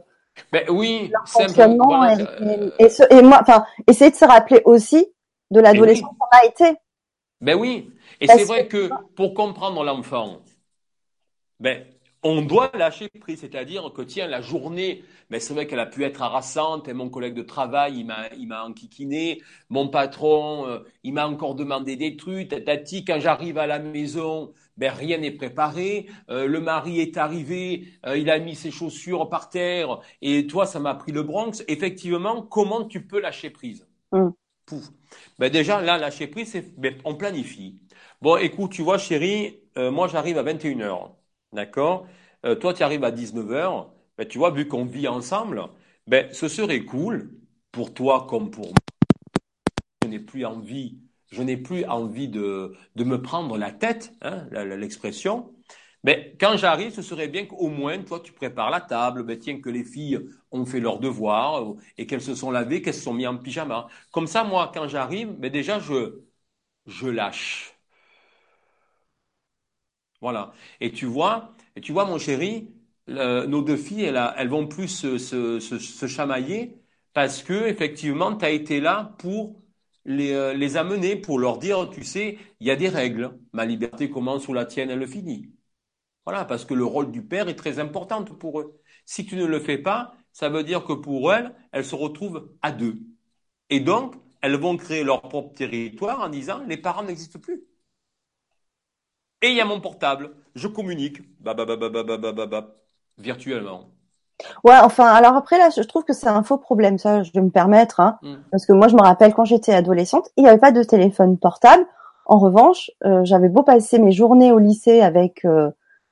ben 0.52 0.63
oui, 0.69 1.12
fonctionnement 1.26 2.04
euh, 2.04 2.69
et, 2.80 3.22
moi, 3.22 3.39
enfin, 3.41 3.65
essayer 3.88 4.12
de 4.12 4.15
se 4.15 4.26
rappeler 4.26 4.62
aussi 4.65 5.08
de 5.52 5.60
l'adolescence 5.60 6.15
qu'on 6.17 6.38
a 6.38 6.45
été. 6.45 6.80
Ben 7.41 7.56
oui, 7.56 7.91
et 8.22 8.28
c'est 8.28 8.45
vrai 8.45 8.67
que 8.67 8.89
pour 9.15 9.34
comprendre 9.34 9.84
l'enfant, 9.84 10.39
ben 11.60 11.84
on 12.24 12.41
doit 12.41 12.72
lâcher 12.74 13.10
prise, 13.10 13.39
c'est-à-dire 13.39 13.91
que 13.95 14.02
tiens, 14.02 14.28
la 14.28 14.41
journée, 14.41 15.04
mais 15.30 15.39
c'est 15.39 15.54
vrai 15.54 15.67
qu'elle 15.67 15.80
a 15.80 15.86
pu 15.86 16.04
être 16.04 16.22
harassante, 16.22 16.88
et 16.88 16.93
mon 16.93 17.10
collègue 17.10 17.34
de 17.34 17.43
travail, 17.43 18.00
il 18.00 18.06
m'a, 18.06 18.28
il 18.38 18.48
m'a 18.48 18.65
enquiquiné, 18.65 19.41
mon 19.69 19.88
patron, 19.88 20.67
euh, 20.67 20.80
il 21.04 21.13
m'a 21.13 21.28
encore 21.28 21.56
demandé 21.56 21.95
des 21.95 22.17
trucs, 22.17 22.50
tati, 22.65 23.06
quand 23.06 23.19
j'arrive 23.19 23.58
à 23.58 23.67
la 23.67 23.80
maison, 23.80 24.52
ben 24.79 24.91
rien 24.91 25.19
n'est 25.19 25.31
préparé, 25.31 26.07
euh, 26.29 26.47
le 26.47 26.59
mari 26.59 26.99
est 26.99 27.17
arrivé, 27.17 27.89
euh, 28.05 28.17
il 28.17 28.29
a 28.31 28.39
mis 28.39 28.55
ses 28.55 28.71
chaussures 28.71 29.29
par 29.29 29.49
terre, 29.49 29.99
et 30.21 30.47
toi, 30.47 30.65
ça 30.65 30.79
m'a 30.79 30.95
pris 30.95 31.11
le 31.11 31.21
Bronx. 31.23 31.63
Effectivement, 31.67 32.41
comment 32.41 32.85
tu 32.85 33.05
peux 33.05 33.19
lâcher 33.19 33.51
prise 33.51 33.85
mm. 34.11 34.29
Pouf. 34.65 34.89
Ben 35.39 35.51
déjà, 35.51 35.81
là, 35.81 35.97
lâcher 35.97 36.27
prise, 36.27 36.51
c'est, 36.51 36.79
ben, 36.79 36.95
on 37.05 37.15
planifie. 37.15 37.79
Bon, 38.21 38.37
écoute, 38.37 38.71
tu 38.71 38.81
vois, 38.81 38.97
chérie, 38.97 39.59
moi, 39.77 40.07
j'arrive 40.09 40.37
à 40.37 40.43
21h. 40.43 41.15
D'accord? 41.53 42.07
Euh, 42.45 42.55
Toi, 42.55 42.73
tu 42.73 42.83
arrives 42.83 43.03
à 43.03 43.11
19h. 43.11 43.91
Ben, 44.17 44.27
tu 44.27 44.37
vois, 44.37 44.51
vu 44.51 44.67
qu'on 44.67 44.85
vit 44.85 45.07
ensemble, 45.07 45.63
ben, 46.07 46.31
ce 46.33 46.47
serait 46.47 46.85
cool 46.85 47.31
pour 47.71 47.93
toi 47.93 48.27
comme 48.29 48.51
pour 48.51 48.67
moi. 48.67 48.73
Je 50.03 50.09
n'ai 50.09 50.19
plus 50.19 50.45
envie, 50.45 50.99
je 51.29 51.41
n'ai 51.43 51.57
plus 51.57 51.86
envie 51.86 52.27
de, 52.27 52.75
de 52.95 53.03
me 53.03 53.21
prendre 53.21 53.57
la 53.57 53.71
tête, 53.71 54.13
hein, 54.21 54.47
l'expression. 54.51 55.53
Ben, 56.03 56.34
quand 56.39 56.55
j'arrive, 56.57 56.91
ce 56.93 57.01
serait 57.01 57.27
bien 57.27 57.45
qu'au 57.45 57.67
moins, 57.69 58.01
toi, 58.03 58.19
tu 58.21 58.32
prépares 58.34 58.69
la 58.71 58.82
table, 58.82 59.23
ben, 59.23 59.38
tiens, 59.38 59.59
que 59.61 59.69
les 59.69 59.84
filles 59.84 60.19
ont 60.51 60.65
fait 60.65 60.80
leurs 60.80 60.99
devoirs 60.99 61.73
et 61.97 62.07
qu'elles 62.07 62.21
se 62.21 62.36
sont 62.36 62.51
lavées, 62.51 62.82
qu'elles 62.82 62.93
se 62.93 63.01
sont 63.01 63.13
mises 63.13 63.27
en 63.27 63.38
pyjama. 63.38 63.88
Comme 64.11 64.27
ça, 64.27 64.43
moi, 64.43 64.71
quand 64.73 64.88
j'arrive, 64.88 65.30
ben, 65.34 65.51
déjà, 65.51 65.80
je, 65.80 66.21
je 66.88 67.07
lâche. 67.07 67.75
Voilà. 70.21 70.51
Et 70.82 70.91
tu 70.91 71.05
vois, 71.05 71.55
et 71.75 71.82
tu 71.82 71.91
vois, 71.93 72.05
mon 72.05 72.17
chéri, 72.17 72.73
nos 73.07 73.61
deux 73.61 73.77
filles, 73.77 74.03
elles, 74.05 74.21
elles 74.38 74.49
vont 74.49 74.67
plus 74.67 74.88
se, 74.88 75.17
se, 75.17 75.59
se, 75.59 76.07
chamailler 76.07 76.77
parce 77.13 77.41
que 77.43 77.53
effectivement, 77.67 78.36
tu 78.38 78.45
as 78.45 78.49
été 78.51 78.80
là 78.82 79.15
pour 79.19 79.61
les, 80.10 80.34
euh, 80.34 80.53
les, 80.53 80.78
amener, 80.78 81.16
pour 81.16 81.39
leur 81.39 81.60
dire, 81.60 81.89
tu 81.91 82.03
sais, 82.03 82.38
il 82.60 82.68
y 82.68 82.72
a 82.72 82.76
des 82.76 82.89
règles. 82.89 83.39
Ma 83.53 83.66
liberté 83.66 84.10
commence 84.10 84.47
où 84.47 84.53
la 84.53 84.66
tienne, 84.66 84.89
elle 84.89 85.07
finit. 85.07 85.53
Voilà, 86.26 86.45
parce 86.45 86.66
que 86.66 86.74
le 86.74 86.86
rôle 86.86 87.12
du 87.12 87.24
père 87.24 87.49
est 87.49 87.55
très 87.55 87.80
important 87.80 88.24
pour 88.26 88.60
eux. 88.62 88.82
Si 89.05 89.26
tu 89.26 89.36
ne 89.36 89.45
le 89.45 89.60
fais 89.60 89.78
pas, 89.78 90.16
ça 90.34 90.49
veut 90.49 90.64
dire 90.64 90.86
que 90.86 90.93
pour 90.93 91.34
elles, 91.34 91.55
elles 91.72 91.86
se 91.86 91.95
retrouvent 91.95 92.51
à 92.62 92.72
deux. 92.72 92.99
Et 93.70 93.80
donc, 93.82 94.16
elles 94.41 94.57
vont 94.57 94.78
créer 94.78 95.03
leur 95.03 95.22
propre 95.24 95.53
territoire 95.55 96.22
en 96.22 96.30
disant, 96.30 96.64
les 96.68 96.78
parents 96.78 97.03
n'existent 97.03 97.39
plus. 97.39 97.64
Et 99.41 99.49
il 99.49 99.55
y 99.55 99.62
a 99.62 99.66
mon 99.66 99.82
portable. 99.82 100.34
Je 100.55 100.68
communique. 100.68 101.22
Virtuellement. 103.20 103.93
Ouais, 104.63 104.75
enfin, 104.81 105.05
alors 105.05 105.35
après 105.35 105.57
là, 105.57 105.69
je 105.75 105.81
trouve 105.81 106.03
que 106.03 106.13
c'est 106.13 106.27
un 106.27 106.43
faux 106.43 106.57
problème, 106.57 106.97
ça, 106.97 107.23
je 107.23 107.31
vais 107.31 107.41
me 107.41 107.49
permettre, 107.49 107.99
hein, 107.99 108.17
mm. 108.21 108.35
parce 108.51 108.65
que 108.65 108.73
moi, 108.73 108.87
je 108.87 108.95
me 108.95 109.01
rappelle 109.01 109.33
quand 109.33 109.45
j'étais 109.45 109.73
adolescente, 109.73 110.29
il 110.37 110.43
n'y 110.43 110.49
avait 110.49 110.59
pas 110.59 110.71
de 110.71 110.83
téléphone 110.83 111.37
portable. 111.37 111.85
En 112.25 112.37
revanche, 112.37 112.91
euh, 113.05 113.21
j'avais 113.23 113.49
beau 113.49 113.63
passer 113.63 113.97
mes 113.99 114.11
journées 114.11 114.51
au 114.51 114.59
lycée 114.59 115.01
avec 115.01 115.45
euh, 115.45 115.71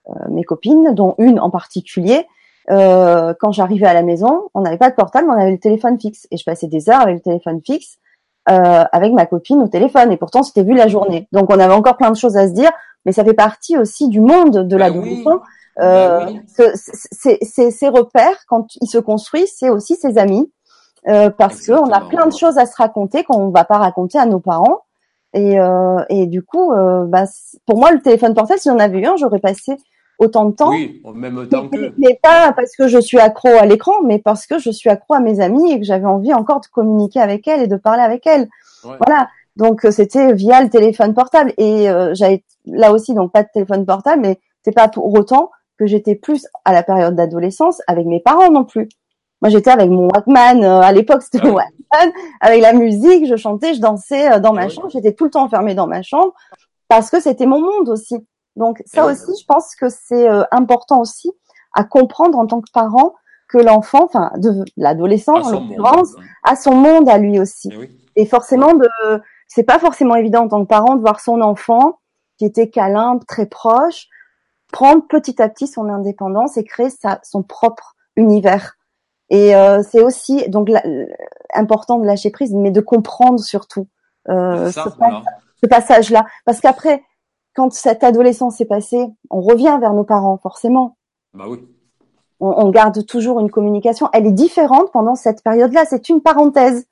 euh, 0.10 0.14
mes 0.30 0.44
copines, 0.44 0.94
dont 0.94 1.16
une 1.20 1.40
en 1.40 1.50
particulier. 1.50 2.26
quand 2.68 3.52
j'arrivais 3.52 3.88
à 3.88 3.94
la 3.94 4.04
maison, 4.04 4.50
on 4.54 4.62
n'avait 4.62 4.78
pas 4.78 4.90
de 4.90 4.96
portable, 4.96 5.30
on 5.30 5.40
avait 5.40 5.52
le 5.52 5.60
téléphone 5.60 6.00
fixe, 6.00 6.28
et 6.32 6.38
je 6.38 6.44
passais 6.44 6.68
des 6.68 6.90
heures 6.90 7.02
avec 7.02 7.16
le 7.16 7.22
téléphone 7.22 7.62
fixe 7.66 7.98
avec 8.50 9.12
ma 9.12 9.26
copine 9.26 9.62
au 9.62 9.68
téléphone, 9.68 10.12
et 10.12 10.18
pourtant 10.18 10.42
c'était 10.42 10.64
vu 10.64 10.74
la 10.74 10.88
journée. 10.88 11.28
Donc 11.34 11.50
on 11.50 11.60
avait 11.60 11.74
encore 11.74 11.98
plein 11.98 12.12
de 12.12 12.16
choses 12.16 12.38
à 12.38 12.48
se 12.48 12.54
dire, 12.54 12.72
mais 13.08 13.14
ça 13.14 13.24
fait 13.24 13.34
partie 13.34 13.78
aussi 13.78 14.10
du 14.10 14.20
monde 14.20 14.68
de 14.68 14.78
la 14.78 14.90
l'adolescent. 14.90 15.42
Euh, 15.80 16.26
bah 16.58 16.66
ces 16.76 17.88
repères, 17.88 18.38
quand 18.50 18.68
ils 18.82 18.90
se 18.90 18.98
construisent, 18.98 19.54
c'est 19.56 19.70
aussi 19.70 19.96
ses 19.96 20.18
amis, 20.18 20.52
euh, 21.08 21.30
parce 21.30 21.66
qu'on 21.66 21.90
a 21.92 22.02
plein 22.02 22.28
de 22.28 22.34
choses 22.34 22.58
à 22.58 22.66
se 22.66 22.76
raconter 22.76 23.24
qu'on 23.24 23.48
ne 23.48 23.52
va 23.54 23.64
pas 23.64 23.78
raconter 23.78 24.20
à 24.20 24.26
nos 24.26 24.42
parents. 24.42 24.82
Et, 25.34 25.58
euh, 25.58 26.04
et 26.10 26.26
du 26.26 26.44
coup, 26.44 26.74
euh, 26.74 27.06
bah, 27.06 27.24
pour 27.66 27.78
moi, 27.78 27.94
le 27.94 28.02
téléphone 28.02 28.34
portable, 28.34 28.60
si 28.60 28.68
j'en 28.68 28.80
avais 28.80 29.00
eu 29.00 29.06
un, 29.06 29.16
j'aurais 29.16 29.40
passé 29.40 29.78
autant 30.20 30.46
de 30.46 30.56
temps. 30.56 30.72
Oui, 30.72 31.02
même 31.16 31.48
temps 31.48 31.70
que. 31.70 31.94
Mais 31.98 32.20
pas 32.22 32.52
parce 32.52 32.76
que 32.76 32.90
je 32.90 33.00
suis 33.00 33.20
accro 33.20 33.50
à 33.50 33.66
l'écran, 33.66 33.94
mais 34.04 34.20
parce 34.20 34.48
que 34.48 34.60
je 34.60 34.70
suis 34.70 34.90
accro 34.90 35.14
à 35.14 35.22
mes 35.22 35.40
amis 35.40 35.72
et 35.72 35.80
que 35.80 35.86
j'avais 35.86 36.06
envie 36.06 36.34
encore 36.34 36.60
de 36.60 36.68
communiquer 36.68 37.22
avec 37.22 37.48
elles 37.48 37.62
et 37.62 37.68
de 37.68 37.78
parler 37.78 38.04
avec 38.04 38.28
elles. 38.28 38.50
Voilà. 38.84 39.30
Donc 39.58 39.84
euh, 39.84 39.92
c'était 39.92 40.34
via 40.34 40.64
le 40.64 40.70
téléphone 40.70 41.14
portable 41.14 41.54
et 41.58 41.90
euh, 41.90 42.14
j'avais 42.14 42.44
là 42.66 42.92
aussi 42.94 43.14
donc 43.14 43.34
pas 43.34 43.44
de 43.44 43.50
téléphone 43.54 43.86
portable, 43.86 44.22
mais 44.22 44.40
c'est 44.64 44.72
pas 44.72 44.88
pour 44.88 45.14
autant 45.14 45.52
que 45.78 45.86
j'étais 45.86 46.16
plus 46.16 46.48
à 46.66 46.74
la 46.74 46.84
période 46.84 47.16
d'adolescence 47.16 47.82
avec 47.88 48.06
mes 48.06 48.20
parents 48.20 48.52
non 48.52 48.64
plus. 48.64 48.88
Moi, 49.42 49.50
j'étais 49.50 49.70
avec 49.70 49.90
mon 49.90 50.08
Walkman. 50.10 50.64
Euh, 50.64 50.82
à 50.82 50.92
l'époque, 50.92 51.22
c'était 51.22 51.40
ah 51.44 51.48
mon 51.48 51.54
Walkman. 51.56 52.14
Avec 52.42 52.62
la 52.62 52.74
musique, 52.74 53.28
je 53.28 53.36
chantais, 53.36 53.76
je 53.76 53.82
dansais 53.82 54.32
euh, 54.32 54.40
dans 54.40 54.54
ma 54.54 54.64
ah 54.64 54.70
chambre. 54.70 54.90
J'étais 54.90 55.14
tout 55.14 55.26
le 55.26 55.30
temps 55.30 55.44
enfermée 55.44 55.76
dans 55.76 55.88
ma 55.88 56.02
chambre 56.02 56.34
parce 56.88 57.10
que 57.10 57.20
c'était 57.20 57.46
mon 57.46 57.62
monde 57.62 57.90
aussi. 57.90 58.16
Donc 58.56 58.82
ça 58.86 59.06
eh 59.06 59.12
aussi, 59.12 59.40
je 59.40 59.46
pense 59.46 59.76
que 59.76 59.88
c'est 59.90 60.28
euh, 60.28 60.44
important 60.52 61.02
aussi 61.02 61.32
à 61.74 61.84
comprendre 61.84 62.40
en 62.40 62.48
tant 62.48 62.62
que 62.62 62.72
parent 62.74 63.14
que 63.48 63.60
l'enfant, 63.60 64.04
enfin 64.04 64.32
de 64.38 64.66
l'adolescent 64.76 65.36
en 65.36 65.52
l'occurrence, 65.52 66.16
a 66.44 66.56
son 66.56 66.74
monde 66.74 67.08
à 67.08 67.18
lui 67.18 67.40
aussi. 67.40 67.70
Eh 68.16 68.24
Et 68.24 68.26
forcément, 68.26 68.74
de, 68.74 68.90
c'est 69.48 69.64
pas 69.64 69.80
forcément 69.80 70.16
évident 70.16 70.44
en 70.44 70.48
tant 70.48 70.64
que 70.64 70.68
parent 70.68 70.96
de 70.96 71.02
voir 71.02 71.20
son 71.20 71.42
enfant 71.42 72.00
qui 72.38 72.46
était 72.46 72.70
câlin, 72.70 73.20
très 73.28 73.48
proche, 73.48 74.08
prendre 74.72 75.06
petit 75.08 75.42
à 75.42 75.50
petit 75.50 75.68
son 75.68 75.90
indépendance 75.90 76.58
et 76.58 76.64
créer 76.64 76.90
sa, 76.90 77.20
son 77.24 77.44
propre 77.44 77.96
univers. 78.16 78.78
Et 79.30 79.56
euh, 79.56 79.82
c'est 79.84 80.02
aussi 80.02 80.48
donc 80.50 80.70
important 81.54 82.00
de 82.00 82.06
lâcher 82.06 82.30
prise, 82.30 82.54
mais 82.54 82.72
de 82.72 82.82
comprendre 82.82 83.40
surtout 83.40 83.88
euh, 84.30 84.72
ce, 84.72 85.68
passage-là, 85.68 86.26
parce 86.46 86.60
qu'après, 86.60 87.04
quand 87.56 87.74
cette 87.74 88.04
adolescence 88.04 88.62
est 88.62 88.66
passée, 88.66 89.06
on 89.30 89.42
revient 89.42 89.78
vers 89.80 89.94
nos 89.94 90.04
parents 90.04 90.38
forcément. 90.38 90.98
Bah 91.34 91.46
oui. 91.48 91.60
On, 92.40 92.50
on 92.50 92.70
garde 92.70 93.06
toujours 93.06 93.40
une 93.40 93.50
communication. 93.50 94.10
Elle 94.14 94.28
est 94.28 94.32
différente 94.32 94.92
pendant 94.92 95.16
cette 95.16 95.44
période-là. 95.44 95.86
C'est 95.86 96.10
une 96.10 96.22
parenthèse. 96.22 96.88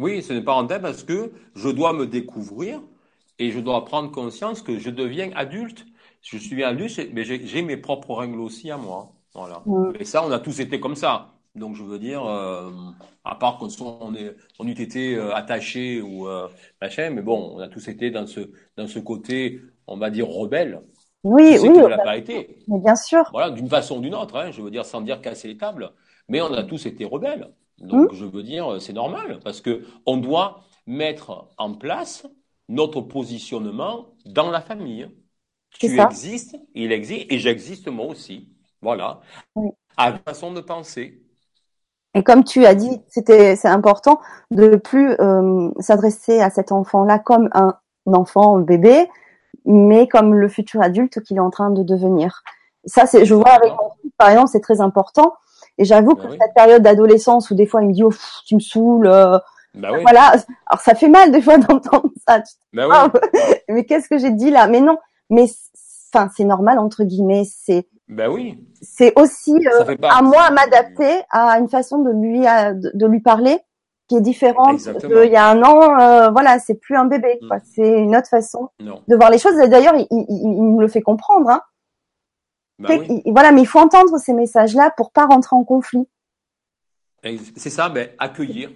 Oui, 0.00 0.22
c'est 0.22 0.36
une 0.36 0.44
parenthèse 0.44 0.80
parce 0.80 1.04
que 1.04 1.32
je 1.54 1.68
dois 1.68 1.92
me 1.92 2.06
découvrir 2.06 2.80
et 3.38 3.50
je 3.50 3.60
dois 3.60 3.84
prendre 3.84 4.10
conscience 4.10 4.62
que 4.62 4.78
je 4.78 4.90
deviens 4.90 5.30
adulte 5.34 5.84
je 6.22 6.36
suis 6.36 6.62
adulte, 6.64 7.00
mais 7.12 7.24
j'ai 7.24 7.62
mes 7.62 7.76
propres 7.76 8.14
règles 8.14 8.40
aussi 8.40 8.70
à 8.70 8.76
moi. 8.76 9.12
Voilà. 9.34 9.62
Et 9.98 10.04
ça, 10.04 10.24
on 10.24 10.30
a 10.30 10.38
tous 10.38 10.60
été 10.60 10.80
comme 10.80 10.96
ça. 10.96 11.28
Donc, 11.54 11.74
je 11.74 11.82
veux 11.82 11.98
dire, 11.98 12.24
euh, 12.26 12.70
à 13.24 13.34
part 13.34 13.58
qu'on 13.58 13.68
on, 13.80 14.12
on 14.58 14.66
eût 14.66 14.80
été 14.80 15.16
euh, 15.16 15.34
attaché 15.34 16.00
ou 16.00 16.28
euh, 16.28 16.46
machin, 16.80 17.10
mais 17.10 17.22
bon, 17.22 17.54
on 17.56 17.58
a 17.58 17.68
tous 17.68 17.88
été 17.88 18.10
dans 18.10 18.26
ce, 18.26 18.40
dans 18.76 18.86
ce 18.86 18.98
côté, 18.98 19.60
on 19.86 19.96
va 19.96 20.10
dire, 20.10 20.28
rebelle. 20.28 20.82
Oui, 21.24 21.58
oui. 21.60 21.70
l'a 21.88 21.98
pas 21.98 22.16
été. 22.16 22.58
Mais 22.68 22.78
bien 22.78 22.94
sûr. 22.94 23.28
Voilà, 23.32 23.50
d'une 23.50 23.68
façon 23.68 23.98
ou 23.98 24.00
d'une 24.00 24.14
autre, 24.14 24.36
hein, 24.36 24.50
je 24.52 24.62
veux 24.62 24.70
dire, 24.70 24.84
sans 24.84 25.00
dire 25.00 25.20
casser 25.20 25.48
les 25.48 25.56
tables. 25.56 25.90
Mais 26.28 26.40
on 26.40 26.52
a 26.52 26.62
tous 26.62 26.86
été 26.86 27.04
rebelles. 27.04 27.50
Donc, 27.80 28.12
hmm. 28.12 28.14
je 28.14 28.24
veux 28.24 28.42
dire, 28.42 28.80
c'est 28.80 28.92
normal, 28.92 29.40
parce 29.42 29.60
que 29.60 29.84
on 30.06 30.16
doit 30.16 30.62
mettre 30.86 31.48
en 31.56 31.74
place 31.74 32.26
notre 32.68 33.00
positionnement 33.00 34.08
dans 34.26 34.50
la 34.50 34.60
famille. 34.60 35.08
Tu 35.78 36.00
existes, 36.00 36.56
il 36.74 36.92
existe, 36.92 37.26
et 37.30 37.38
j'existe 37.38 37.88
moi 37.88 38.06
aussi. 38.06 38.48
Voilà. 38.82 39.20
À 39.96 40.10
la 40.10 40.18
façon 40.18 40.52
de 40.52 40.60
penser. 40.60 41.22
Et 42.14 42.24
comme 42.24 42.42
tu 42.44 42.66
as 42.66 42.74
dit, 42.74 43.00
c'était 43.08 43.54
c'est 43.54 43.68
important 43.68 44.20
de 44.50 44.76
plus 44.76 45.12
euh, 45.20 45.70
s'adresser 45.78 46.40
à 46.40 46.50
cet 46.50 46.72
enfant-là 46.72 47.18
comme 47.20 47.48
un 47.52 47.78
enfant, 48.06 48.56
un 48.56 48.60
bébé, 48.60 49.08
mais 49.64 50.08
comme 50.08 50.34
le 50.34 50.48
futur 50.48 50.82
adulte 50.82 51.22
qu'il 51.22 51.36
est 51.36 51.40
en 51.40 51.50
train 51.50 51.70
de 51.70 51.82
devenir. 51.82 52.42
Ça, 52.84 53.06
c'est, 53.06 53.24
je 53.24 53.34
vois 53.34 53.50
avec 53.50 53.70
mon 53.70 53.90
fils, 54.00 54.12
par 54.16 54.30
exemple, 54.30 54.48
c'est 54.48 54.60
très 54.60 54.80
important. 54.80 55.34
Et 55.80 55.84
j'avoue 55.86 56.14
ben 56.14 56.26
que 56.26 56.32
cette 56.32 56.54
période 56.54 56.82
d'adolescence 56.82 57.50
où 57.50 57.54
des 57.54 57.64
fois 57.64 57.80
il 57.82 57.88
me 57.88 57.92
dit, 57.94 58.04
oh, 58.04 58.12
tu 58.44 58.54
me 58.54 58.60
saoules. 58.60 59.06
Euh, 59.06 59.38
ben 59.74 59.90
oui. 59.94 60.02
Voilà. 60.02 60.34
Alors 60.66 60.80
ça 60.80 60.94
fait 60.94 61.08
mal 61.08 61.32
des 61.32 61.40
fois 61.40 61.56
d'entendre 61.58 62.10
ça. 62.28 62.42
Ben 62.74 62.86
oui. 62.86 63.20
mais 63.70 63.84
qu'est-ce 63.86 64.08
que 64.08 64.18
j'ai 64.18 64.30
dit 64.30 64.50
là? 64.50 64.66
Mais 64.66 64.80
non, 64.80 64.98
mais 65.30 65.46
enfin 66.12 66.28
c'est 66.36 66.44
normal 66.44 66.78
entre 66.78 67.02
guillemets. 67.04 67.44
C'est 67.46 67.88
oui. 68.28 68.58
C'est 68.82 69.18
aussi 69.18 69.54
euh, 69.54 69.96
à 70.02 70.20
moi 70.20 70.42
à 70.42 70.50
m'adapter 70.50 71.22
à 71.30 71.58
une 71.58 71.68
façon 71.68 72.02
de 72.02 72.10
lui 72.10 72.40
de, 72.40 73.06
lui 73.06 73.20
parler 73.20 73.58
qui 74.06 74.16
est 74.16 74.20
différente. 74.20 74.80
Il 75.04 75.30
y 75.30 75.36
a 75.36 75.48
un 75.48 75.62
an, 75.62 75.98
euh, 75.98 76.30
voilà, 76.30 76.58
c'est 76.58 76.74
plus 76.74 76.96
un 76.96 77.06
bébé. 77.06 77.38
Mm. 77.40 77.54
C'est 77.74 78.00
une 78.00 78.16
autre 78.16 78.28
façon 78.28 78.68
de 78.80 79.16
voir 79.16 79.30
les 79.30 79.38
choses. 79.38 79.56
D'ailleurs, 79.56 79.94
il, 79.94 80.06
il, 80.10 80.26
il, 80.28 80.62
me 80.62 80.80
le 80.82 80.88
fait 80.88 81.00
comprendre. 81.00 81.48
Hein. 81.48 81.62
Ben 82.88 83.20
voilà, 83.26 83.52
mais 83.52 83.62
il 83.62 83.66
faut 83.66 83.78
entendre 83.78 84.16
ces 84.18 84.32
messages-là 84.32 84.92
pour 84.96 85.12
pas 85.12 85.26
rentrer 85.26 85.54
en 85.54 85.64
conflit. 85.64 86.06
C'est 87.22 87.70
ça, 87.70 87.88
ben, 87.88 88.08
accueillir. 88.18 88.70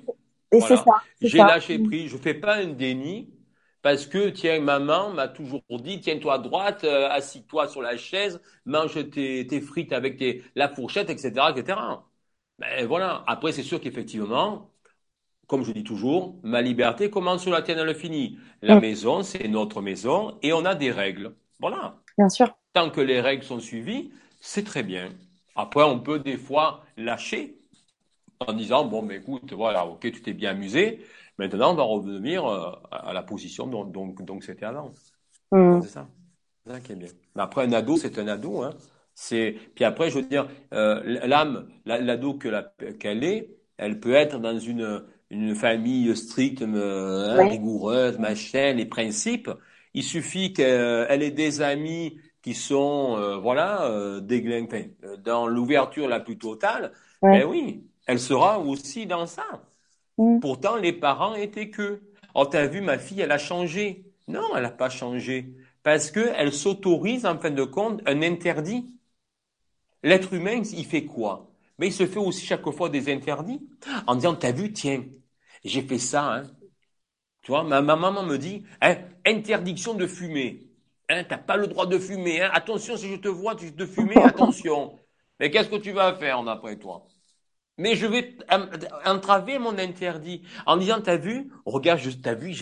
Et 0.52 0.60
c'est 0.60 0.76
ça. 0.76 1.02
J'ai 1.20 1.38
lâché 1.38 1.78
prise. 1.78 2.10
Je 2.10 2.16
fais 2.16 2.34
pas 2.34 2.56
un 2.56 2.66
déni 2.66 3.30
parce 3.82 4.06
que, 4.06 4.30
tiens, 4.30 4.60
maman 4.60 5.10
m'a 5.10 5.28
toujours 5.28 5.62
dit, 5.70 6.00
tiens-toi 6.00 6.34
à 6.34 6.38
droite, 6.38 6.84
euh, 6.84 7.08
assis-toi 7.10 7.68
sur 7.68 7.82
la 7.82 7.96
chaise, 7.96 8.40
mange 8.64 9.10
tes, 9.10 9.46
tes 9.46 9.60
frites 9.60 9.92
avec 9.92 10.16
tes, 10.16 10.42
la 10.54 10.68
fourchette, 10.68 11.10
etc., 11.10 11.32
etc. 11.54 11.78
Ben 12.58 12.86
voilà. 12.86 13.24
Après, 13.26 13.52
c'est 13.52 13.62
sûr 13.62 13.80
qu'effectivement, 13.80 14.70
comme 15.46 15.64
je 15.64 15.72
dis 15.72 15.84
toujours, 15.84 16.36
ma 16.42 16.62
liberté 16.62 17.10
commence 17.10 17.42
sur 17.42 17.50
la 17.50 17.62
tienne, 17.62 17.78
elle 17.78 17.94
finit. 17.94 18.38
La 18.62 18.76
mm. 18.76 18.80
maison, 18.80 19.22
c'est 19.22 19.48
notre 19.48 19.82
maison 19.82 20.38
et 20.42 20.52
on 20.52 20.64
a 20.64 20.74
des 20.74 20.90
règles. 20.90 21.34
Voilà. 21.64 21.94
Bien 22.18 22.28
sûr. 22.28 22.54
Tant 22.74 22.90
que 22.90 23.00
les 23.00 23.22
règles 23.22 23.42
sont 23.42 23.58
suivies, 23.58 24.12
c'est 24.38 24.64
très 24.64 24.82
bien. 24.82 25.08
Après, 25.56 25.82
on 25.82 25.98
peut 25.98 26.18
des 26.18 26.36
fois 26.36 26.84
lâcher 26.98 27.56
en 28.46 28.52
disant, 28.52 28.84
bon, 28.84 29.00
mais 29.00 29.16
écoute, 29.16 29.50
voilà, 29.54 29.86
ok, 29.86 30.00
tu 30.00 30.20
t'es 30.20 30.34
bien 30.34 30.50
amusé, 30.50 31.00
Maintenant, 31.38 31.72
on 31.72 31.74
va 31.74 31.82
revenir 31.82 32.44
euh, 32.46 32.70
à 32.90 33.12
la 33.12 33.22
position 33.22 33.66
dont 33.66 33.84
donc 33.84 34.22
donc 34.24 34.44
c'était 34.44 34.66
avant. 34.66 34.92
Mm. 35.52 35.80
C'est 35.82 35.88
ça. 35.88 36.06
C'est 36.64 36.72
ça 36.72 36.80
qui 36.80 36.92
est 36.92 36.96
bien. 36.96 37.08
Mais 37.34 37.42
après, 37.42 37.64
un 37.64 37.72
ado, 37.72 37.96
c'est 37.96 38.18
un 38.18 38.28
ado. 38.28 38.62
Hein. 38.62 38.70
C'est 39.14 39.56
puis 39.74 39.84
après, 39.84 40.10
je 40.10 40.18
veux 40.18 40.26
dire, 40.26 40.46
euh, 40.74 41.00
l'âme, 41.26 41.66
l'ado 41.86 42.34
que 42.34 42.48
qu'elle 42.92 43.24
est, 43.24 43.56
elle 43.78 44.00
peut 44.00 44.14
être 44.14 44.38
dans 44.38 44.58
une 44.58 45.02
une 45.30 45.54
famille 45.54 46.14
stricte, 46.14 46.62
euh, 46.62 47.48
rigoureuse, 47.48 48.18
machin, 48.18 48.74
les 48.74 48.86
principes. 48.86 49.50
Il 49.94 50.02
suffit 50.02 50.52
qu'elle 50.52 51.22
ait 51.22 51.30
des 51.30 51.62
amis 51.62 52.18
qui 52.42 52.54
sont, 52.54 53.38
voilà, 53.40 53.86
euh, 53.86 54.20
déglinqués, 54.20 54.94
dans 55.24 55.46
l'ouverture 55.46 56.08
la 56.08 56.20
plus 56.20 56.36
totale. 56.36 56.92
Ouais. 57.22 57.40
Ben 57.40 57.48
oui, 57.48 57.84
elle 58.06 58.20
sera 58.20 58.58
aussi 58.58 59.06
dans 59.06 59.26
ça. 59.26 59.46
Mm. 60.18 60.40
Pourtant, 60.40 60.76
les 60.76 60.92
parents 60.92 61.34
étaient 61.34 61.70
que. 61.70 62.02
Oh, 62.34 62.44
t'as 62.44 62.66
vu, 62.66 62.80
ma 62.80 62.98
fille, 62.98 63.20
elle 63.20 63.32
a 63.32 63.38
changé. 63.38 64.04
Non, 64.28 64.56
elle 64.56 64.62
n'a 64.62 64.70
pas 64.70 64.90
changé. 64.90 65.54
Parce 65.82 66.10
qu'elle 66.10 66.52
s'autorise, 66.52 67.24
en 67.24 67.38
fin 67.38 67.50
de 67.50 67.64
compte, 67.64 68.02
un 68.06 68.22
interdit. 68.22 68.90
L'être 70.02 70.34
humain, 70.34 70.62
il 70.72 70.84
fait 70.84 71.04
quoi? 71.04 71.50
Mais 71.78 71.88
il 71.88 71.92
se 71.92 72.06
fait 72.06 72.18
aussi 72.18 72.44
chaque 72.44 72.68
fois 72.70 72.88
des 72.88 73.12
interdits. 73.12 73.60
En 74.06 74.16
disant, 74.16 74.34
t'as 74.34 74.52
vu, 74.52 74.72
tiens, 74.72 75.04
j'ai 75.64 75.82
fait 75.82 75.98
ça. 75.98 76.34
Hein. 76.34 76.42
Tu 77.44 77.52
vois, 77.52 77.62
ma, 77.64 77.82
maman 77.82 78.24
me 78.24 78.38
dit, 78.38 78.64
hein, 78.80 78.96
interdiction 79.26 79.94
de 79.94 80.06
fumer. 80.06 80.70
Hein, 81.10 81.24
t'as 81.28 81.38
pas 81.38 81.58
le 81.58 81.68
droit 81.68 81.86
de 81.86 81.98
fumer. 81.98 82.42
Hein. 82.42 82.50
Attention, 82.54 82.96
si 82.96 83.10
je 83.10 83.16
te 83.16 83.28
vois, 83.28 83.54
tu 83.54 83.74
te 83.74 83.86
fumer, 83.86 84.16
attention. 84.24 84.98
Mais 85.38 85.50
qu'est-ce 85.50 85.68
que 85.68 85.76
tu 85.76 85.92
vas 85.92 86.14
faire 86.14 86.42
d'après 86.42 86.78
toi? 86.78 87.06
Mais 87.78 87.96
je 87.96 88.06
vais 88.06 88.36
entraver 89.06 89.58
mon 89.58 89.78
interdit 89.78 90.42
en 90.66 90.76
disant, 90.78 91.00
t'as 91.02 91.16
vu, 91.16 91.52
regarde, 91.66 92.00
t'as 92.22 92.34
vu, 92.34 92.52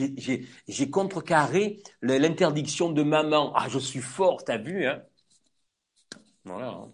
j'ai 0.68 0.90
contrecarré 0.90 1.82
l'interdiction 2.02 2.90
de 2.90 3.02
maman. 3.02 3.52
Ah, 3.56 3.68
je 3.68 3.78
suis 3.78 4.00
fort, 4.00 4.44
t'as 4.44 4.58
vu, 4.58 4.86
hein 4.86 5.02
Voilà. 6.44 6.88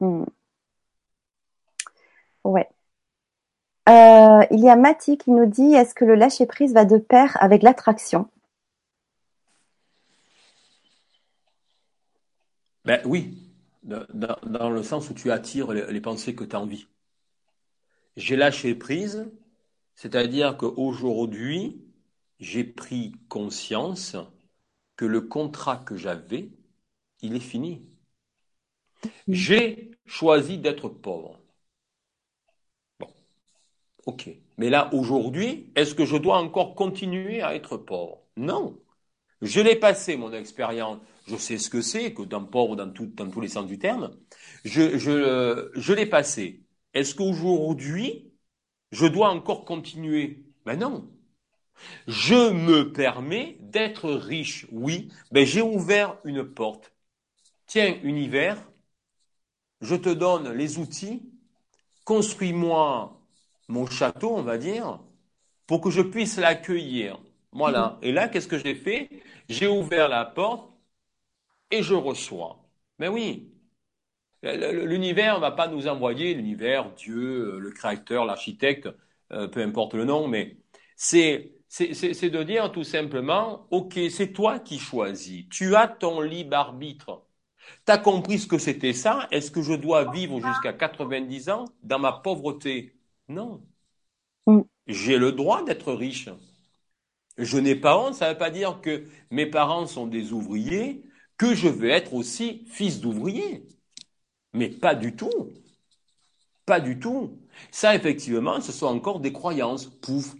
Hmm. 0.00 0.24
Ouais. 2.44 2.68
Euh, 3.88 4.46
il 4.50 4.60
y 4.60 4.68
a 4.70 4.76
Mati 4.76 5.18
qui 5.18 5.30
nous 5.30 5.46
dit 5.46 5.74
est-ce 5.74 5.94
que 5.94 6.04
le 6.04 6.14
lâcher 6.14 6.46
prise 6.46 6.72
va 6.72 6.84
de 6.84 6.96
pair 6.96 7.36
avec 7.40 7.62
l'attraction? 7.62 8.28
Ben 12.84 13.00
oui, 13.04 13.38
dans, 13.82 14.70
le 14.70 14.82
sens 14.82 15.10
où 15.10 15.14
tu 15.14 15.30
attires 15.30 15.72
les, 15.72 16.00
pensées 16.00 16.34
que 16.34 16.44
tu 16.44 16.56
as 16.56 16.60
envie. 16.60 16.86
J'ai 18.16 18.36
lâché 18.36 18.74
prise, 18.74 19.30
c'est-à-dire 19.94 20.56
qu'aujourd'hui, 20.56 21.84
j'ai 22.40 22.64
pris 22.64 23.12
conscience 23.28 24.16
que 24.96 25.04
le 25.04 25.22
contrat 25.22 25.78
que 25.78 25.96
j'avais, 25.96 26.50
il 27.20 27.34
est 27.36 27.40
fini. 27.40 27.86
J'ai 29.28 29.90
choisi 30.06 30.58
d'être 30.58 30.88
pauvre. 30.88 31.43
Ok. 34.06 34.28
Mais 34.58 34.70
là, 34.70 34.92
aujourd'hui, 34.94 35.72
est-ce 35.76 35.94
que 35.94 36.04
je 36.04 36.16
dois 36.16 36.38
encore 36.38 36.74
continuer 36.74 37.40
à 37.42 37.54
être 37.54 37.76
pauvre? 37.76 38.20
Non. 38.36 38.78
Je 39.42 39.60
l'ai 39.60 39.76
passé, 39.76 40.16
mon 40.16 40.32
expérience. 40.32 40.98
Je 41.26 41.36
sais 41.36 41.58
ce 41.58 41.70
que 41.70 41.80
c'est, 41.80 42.14
que 42.14 42.22
d'un 42.22 42.44
pauvre 42.44 42.76
dans, 42.76 42.86
dans 42.86 43.30
tous 43.30 43.40
les 43.40 43.48
sens 43.48 43.66
du 43.66 43.78
terme. 43.78 44.16
Je, 44.64 44.98
je, 44.98 45.70
je 45.74 45.92
l'ai 45.92 46.06
passé. 46.06 46.62
Est-ce 46.92 47.14
qu'aujourd'hui, 47.14 48.32
je 48.92 49.06
dois 49.06 49.30
encore 49.30 49.64
continuer? 49.64 50.44
Ben 50.66 50.78
non. 50.78 51.10
Je 52.06 52.52
me 52.52 52.92
permets 52.92 53.58
d'être 53.60 54.10
riche. 54.10 54.66
Oui, 54.70 55.08
ben 55.32 55.46
j'ai 55.46 55.62
ouvert 55.62 56.18
une 56.24 56.44
porte. 56.44 56.92
Tiens, 57.66 57.98
univers, 58.02 58.58
je 59.80 59.94
te 59.94 60.08
donne 60.08 60.52
les 60.52 60.78
outils, 60.78 61.22
construis-moi 62.04 63.20
mon 63.68 63.86
château, 63.86 64.36
on 64.36 64.42
va 64.42 64.58
dire, 64.58 65.00
pour 65.66 65.80
que 65.80 65.90
je 65.90 66.02
puisse 66.02 66.38
l'accueillir. 66.38 67.20
Voilà. 67.52 67.98
Et 68.02 68.12
là, 68.12 68.28
qu'est-ce 68.28 68.48
que 68.48 68.58
j'ai 68.58 68.74
fait? 68.74 69.10
J'ai 69.48 69.66
ouvert 69.68 70.08
la 70.08 70.24
porte 70.24 70.70
et 71.70 71.82
je 71.82 71.94
reçois. 71.94 72.68
Mais 72.98 73.08
oui, 73.08 73.52
l'univers 74.42 75.36
ne 75.36 75.40
va 75.40 75.50
pas 75.52 75.68
nous 75.68 75.86
envoyer, 75.88 76.34
l'univers, 76.34 76.92
Dieu, 76.94 77.58
le 77.58 77.70
créateur, 77.70 78.24
l'architecte, 78.24 78.88
euh, 79.32 79.48
peu 79.48 79.62
importe 79.62 79.94
le 79.94 80.04
nom, 80.04 80.28
mais 80.28 80.58
c'est 80.96 81.50
c'est 81.68 82.30
de 82.30 82.42
dire 82.44 82.70
tout 82.70 82.84
simplement, 82.84 83.66
OK, 83.72 83.98
c'est 84.08 84.32
toi 84.32 84.60
qui 84.60 84.78
choisis. 84.78 85.48
Tu 85.48 85.74
as 85.74 85.88
ton 85.88 86.20
libre 86.20 86.56
arbitre. 86.56 87.26
Tu 87.86 87.92
as 87.92 87.98
compris 87.98 88.38
ce 88.38 88.46
que 88.46 88.58
c'était 88.58 88.92
ça? 88.92 89.28
Est-ce 89.32 89.50
que 89.50 89.62
je 89.62 89.74
dois 89.74 90.04
vivre 90.04 90.40
jusqu'à 90.40 90.72
90 90.72 91.48
ans 91.50 91.66
dans 91.82 91.98
ma 91.98 92.12
pauvreté? 92.12 92.94
Non. 93.28 93.66
Mm. 94.46 94.62
J'ai 94.86 95.18
le 95.18 95.32
droit 95.32 95.62
d'être 95.62 95.92
riche. 95.92 96.30
Je 97.38 97.58
n'ai 97.58 97.76
pas 97.76 97.96
honte, 97.96 98.14
ça 98.14 98.26
ne 98.28 98.32
veut 98.32 98.38
pas 98.38 98.50
dire 98.50 98.80
que 98.80 99.04
mes 99.30 99.46
parents 99.46 99.86
sont 99.86 100.06
des 100.08 100.32
ouvriers, 100.32 101.04
que 101.36 101.54
je 101.54 101.68
veux 101.68 101.90
être 101.90 102.12
aussi 102.14 102.64
fils 102.68 103.00
d'ouvrier. 103.00 103.66
Mais 104.54 104.70
pas 104.70 104.94
du 104.96 105.16
tout. 105.16 105.30
Pas 106.66 106.80
du 106.80 106.98
tout. 106.98 107.38
Ça, 107.70 107.94
effectivement, 107.94 108.60
ce 108.60 108.72
sont 108.72 108.86
encore 108.86 109.20
des 109.20 109.32
croyances. 109.32 109.86
Pouf. 109.86 110.34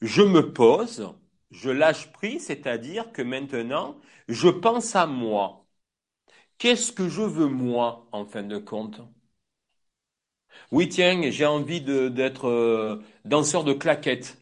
Je 0.00 0.22
me 0.22 0.52
pose, 0.52 1.12
je 1.50 1.70
lâche 1.70 2.12
prise, 2.12 2.46
c'est-à-dire 2.46 3.12
que 3.12 3.22
maintenant, 3.22 3.98
je 4.28 4.48
pense 4.48 4.94
à 4.96 5.06
moi. 5.06 5.66
Qu'est-ce 6.58 6.92
que 6.92 7.08
je 7.08 7.22
veux 7.22 7.48
moi, 7.48 8.08
en 8.12 8.24
fin 8.26 8.42
de 8.44 8.58
compte? 8.58 9.00
Oui, 10.70 10.88
tiens, 10.88 11.30
j'ai 11.30 11.44
envie 11.46 11.80
d'être 11.82 12.48
euh, 12.48 13.02
danseur 13.26 13.64
de 13.64 13.72
claquettes. 13.74 14.38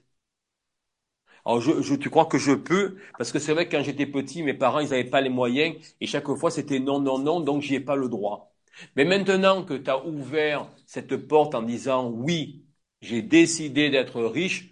Alors, 1.45 1.61
je, 1.61 1.95
tu 1.95 2.11
crois 2.11 2.27
que 2.27 2.39
je 2.39 2.53
peux? 2.53 2.97
Parce 3.19 3.31
que 3.33 3.39
c'est 3.39 3.53
vrai 3.53 3.69
que 3.69 3.77
quand 3.77 3.83
j'étais 3.83 4.07
petit, 4.07 4.43
mes 4.43 4.55
parents, 4.55 4.81
ils 4.81 4.91
n'avaient 4.91 5.05
pas 5.05 5.21
les 5.21 5.29
moyens 5.29 5.77
et 6.01 6.07
chaque 6.07 6.27
fois, 6.35 6.51
c'était 6.51 6.81
non, 6.81 6.99
non, 7.01 7.19
non, 7.19 7.41
donc 7.41 7.63
j'y 7.63 7.77
ai 7.77 7.81
pas 7.81 7.97
le 7.97 8.09
droit. 8.09 8.53
Mais 8.97 9.05
maintenant 9.05 9.65
que 9.65 9.75
tu 9.75 9.89
as 9.91 10.05
ouvert 10.05 10.69
cette 10.87 11.17
porte 11.17 11.55
en 11.55 11.63
disant 11.63 12.11
oui, 12.11 12.65
j'ai 13.01 13.23
décidé 13.23 13.91
d'être 13.91 14.23
riche, 14.23 14.71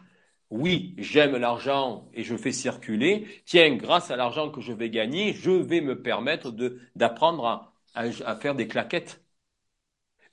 oui, 0.50 0.94
j'aime 0.98 1.36
l'argent 1.36 2.08
et 2.14 2.22
je 2.24 2.36
fais 2.36 2.52
circuler, 2.52 3.26
tiens, 3.46 3.74
grâce 3.76 4.10
à 4.10 4.16
l'argent 4.16 4.50
que 4.50 4.60
je 4.60 4.72
vais 4.72 4.90
gagner, 4.90 5.32
je 5.32 5.50
vais 5.50 5.80
me 5.80 6.02
permettre 6.02 6.52
d'apprendre 6.96 7.46
à, 7.46 8.02
à 8.02 8.36
faire 8.36 8.54
des 8.54 8.68
claquettes. 8.68 9.23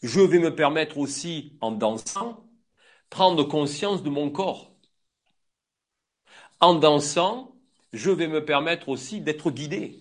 Je 0.03 0.19
vais 0.21 0.37
me 0.37 0.55
permettre 0.55 0.99
aussi, 0.99 1.57
en 1.59 1.71
dansant, 1.71 2.45
prendre 3.09 3.43
conscience 3.43 4.03
de 4.03 4.09
mon 4.09 4.29
corps. 4.31 4.71
En 6.61 6.75
dansant, 6.75 7.51
je 7.91 8.09
vais 8.09 8.27
me 8.29 8.45
permettre 8.45 8.87
aussi 8.87 9.19
d'être 9.19 9.51
guidé. 9.51 9.99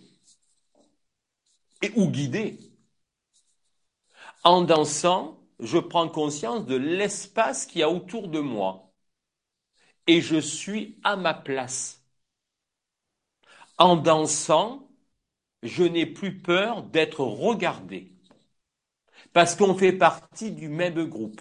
Et 1.83 1.93
ou 1.97 2.07
guidé. 2.09 2.59
En 4.45 4.61
dansant, 4.61 5.39
je 5.61 5.79
prends 5.79 6.07
conscience 6.11 6.67
de 6.67 6.75
l'espace 6.77 7.65
qu'il 7.65 7.81
y 7.81 7.83
a 7.83 7.89
autour 7.89 8.29
de 8.29 8.41
moi. 8.41 8.93
Et 10.07 10.21
je 10.21 10.37
suis 10.39 10.99
à 11.05 11.17
ma 11.17 11.33
place. 11.33 12.05
En 13.79 13.97
dansant, 13.97 14.89
je 15.63 15.85
n'ai 15.85 16.07
plus 16.07 16.39
peur 16.41 16.85
d'être 16.85 17.21
regardé. 17.25 18.13
Parce 19.33 19.55
qu'on 19.55 19.75
fait 19.75 19.93
partie 19.93 20.51
du 20.51 20.69
même 20.69 21.05
groupe. 21.07 21.41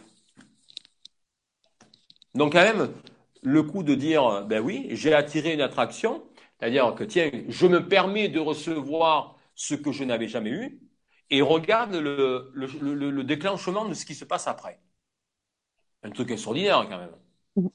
Donc 2.36 2.54
quand 2.54 2.64
même, 2.64 2.94
le 3.42 3.64
coup 3.64 3.84
de 3.84 3.96
dire, 3.96 4.46
ben 4.46 4.64
oui, 4.64 4.88
j'ai 4.92 5.14
attiré 5.14 5.54
une 5.54 5.62
attraction, 5.62 6.24
c'est-à-dire 6.60 6.94
que 6.96 7.04
tiens, 7.04 7.32
je 7.48 7.68
me 7.68 7.88
permets 7.88 8.30
de 8.30 8.40
recevoir 8.40 9.36
ce 9.56 9.76
que 9.76 9.92
je 9.92 10.04
n'avais 10.04 10.28
jamais 10.28 10.52
eu, 10.52 10.80
et 11.30 11.42
regarde 11.42 11.96
le, 11.96 12.52
le, 12.54 13.24
déclenchement 13.24 13.86
de 13.86 13.94
ce 13.94 14.06
qui 14.06 14.16
se 14.16 14.26
passe 14.26 14.48
après. 14.48 14.80
Un 16.04 16.12
truc 16.12 16.32
extraordinaire 16.32 16.86
quand 16.90 16.98
même. 16.98 17.16
Mhm. 17.56 17.70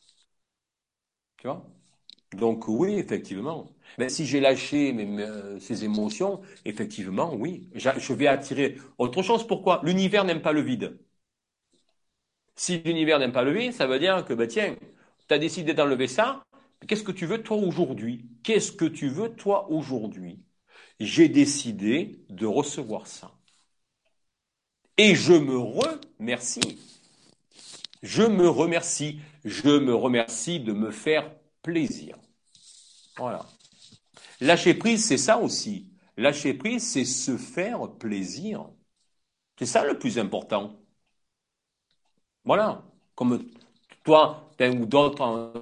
Tu 1.37 1.47
vois? 1.47 1.65
Donc 2.35 2.69
oui, 2.69 2.95
effectivement. 2.95 3.74
Mais 3.99 4.09
si 4.09 4.27
j'ai 4.27 4.41
lâché 4.41 4.93
mes, 4.93 5.25
ces 5.61 5.85
émotions, 5.85 6.41
effectivement, 6.65 7.35
oui, 7.35 7.69
je 7.75 8.13
vais 8.13 8.27
attirer 8.27 8.77
autre 8.99 9.23
chose. 9.23 9.47
Pourquoi? 9.47 9.81
L'univers 9.85 10.25
n'aime 10.25 10.43
pas 10.43 10.53
le 10.53 10.61
vide. 10.63 10.99
Si 12.57 12.79
l'univers 12.85 13.19
n'aime 13.19 13.33
pas 13.33 13.43
le 13.45 13.53
vide, 13.53 13.73
ça 13.73 13.87
veut 13.87 13.99
dire 13.99 14.25
que, 14.25 14.33
ben 14.35 14.47
tiens, 14.49 14.77
tu 15.29 15.35
as 15.35 15.39
décidé 15.39 15.75
d'enlever 15.75 16.09
ça, 16.09 16.43
qu'est-ce 16.87 17.03
que 17.05 17.13
tu 17.13 17.27
veux 17.27 17.43
toi 17.43 17.57
aujourd'hui? 17.57 18.27
Qu'est-ce 18.43 18.73
que 18.73 18.85
tu 18.85 19.09
veux 19.09 19.31
toi 19.35 19.71
aujourd'hui? 19.71 20.41
J'ai 21.01 21.29
décidé 21.29 22.21
de 22.31 22.47
recevoir 22.47 23.07
ça. 23.07 23.33
Et 24.97 25.15
je 25.15 25.35
me 25.35 25.57
remercie. 25.57 26.79
Je 28.05 28.23
me 28.23 28.49
remercie. 28.49 29.21
Je 29.45 29.69
me 29.81 29.95
remercie 29.95 30.61
de 30.61 30.73
me 30.73 30.91
faire 30.93 31.35
plaisir. 31.63 32.17
Voilà. 33.17 33.54
Lâcher 34.45 34.75
prise, 34.75 35.05
c'est 35.05 35.19
ça 35.19 35.39
aussi. 35.41 35.91
Lâcher 36.17 36.55
prise, 36.55 36.87
c'est 36.89 37.05
se 37.05 37.37
faire 37.37 37.91
plaisir. 37.99 38.71
C'est 39.59 39.67
ça 39.67 39.85
le 39.85 39.99
plus 39.99 40.19
important. 40.19 40.81
Voilà. 42.45 42.83
Comme 43.15 43.45
toi 44.05 44.51
ou 44.61 44.87
d'autres 44.87 45.23
en, 45.23 45.53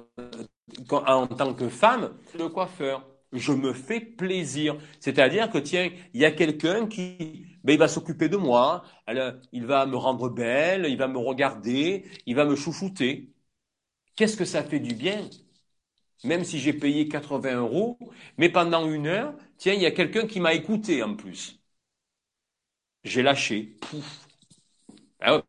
en, 0.91 1.27
tant 1.27 1.53
que 1.53 1.69
femme, 1.69 2.11
le 2.37 2.49
coiffeur. 2.49 3.05
Je 3.31 3.51
me 3.51 3.73
fais 3.73 3.99
plaisir. 3.99 4.77
C'est-à-dire 4.99 5.49
que, 5.49 5.57
tiens, 5.57 5.89
il 6.13 6.21
y 6.21 6.25
a 6.25 6.31
quelqu'un 6.31 6.87
qui, 6.87 7.47
ben, 7.63 7.77
va 7.77 7.87
s'occuper 7.87 8.29
de 8.29 8.37
moi, 8.37 8.83
il 9.51 9.65
va 9.65 9.85
me 9.87 9.97
rendre 9.97 10.29
belle, 10.29 10.85
il 10.87 10.97
va 10.97 11.07
me 11.07 11.17
regarder, 11.17 12.05
il 12.27 12.35
va 12.35 12.45
me 12.45 12.55
chouchouter. 12.55 13.33
Qu'est-ce 14.15 14.37
que 14.37 14.45
ça 14.45 14.63
fait 14.63 14.79
du 14.79 14.95
bien? 14.95 15.29
Même 16.23 16.43
si 16.43 16.59
j'ai 16.59 16.73
payé 16.73 17.07
80 17.07 17.57
euros, 17.57 17.97
mais 18.37 18.49
pendant 18.49 18.89
une 18.89 19.07
heure, 19.07 19.35
tiens, 19.57 19.73
il 19.73 19.81
y 19.81 19.85
a 19.85 19.91
quelqu'un 19.91 20.27
qui 20.27 20.39
m'a 20.39 20.53
écouté 20.53 21.03
en 21.03 21.15
plus. 21.15 21.59
J'ai 23.03 23.21
lâché. 23.23 23.77
Pouf. 23.81 24.27
Ben 25.19 25.43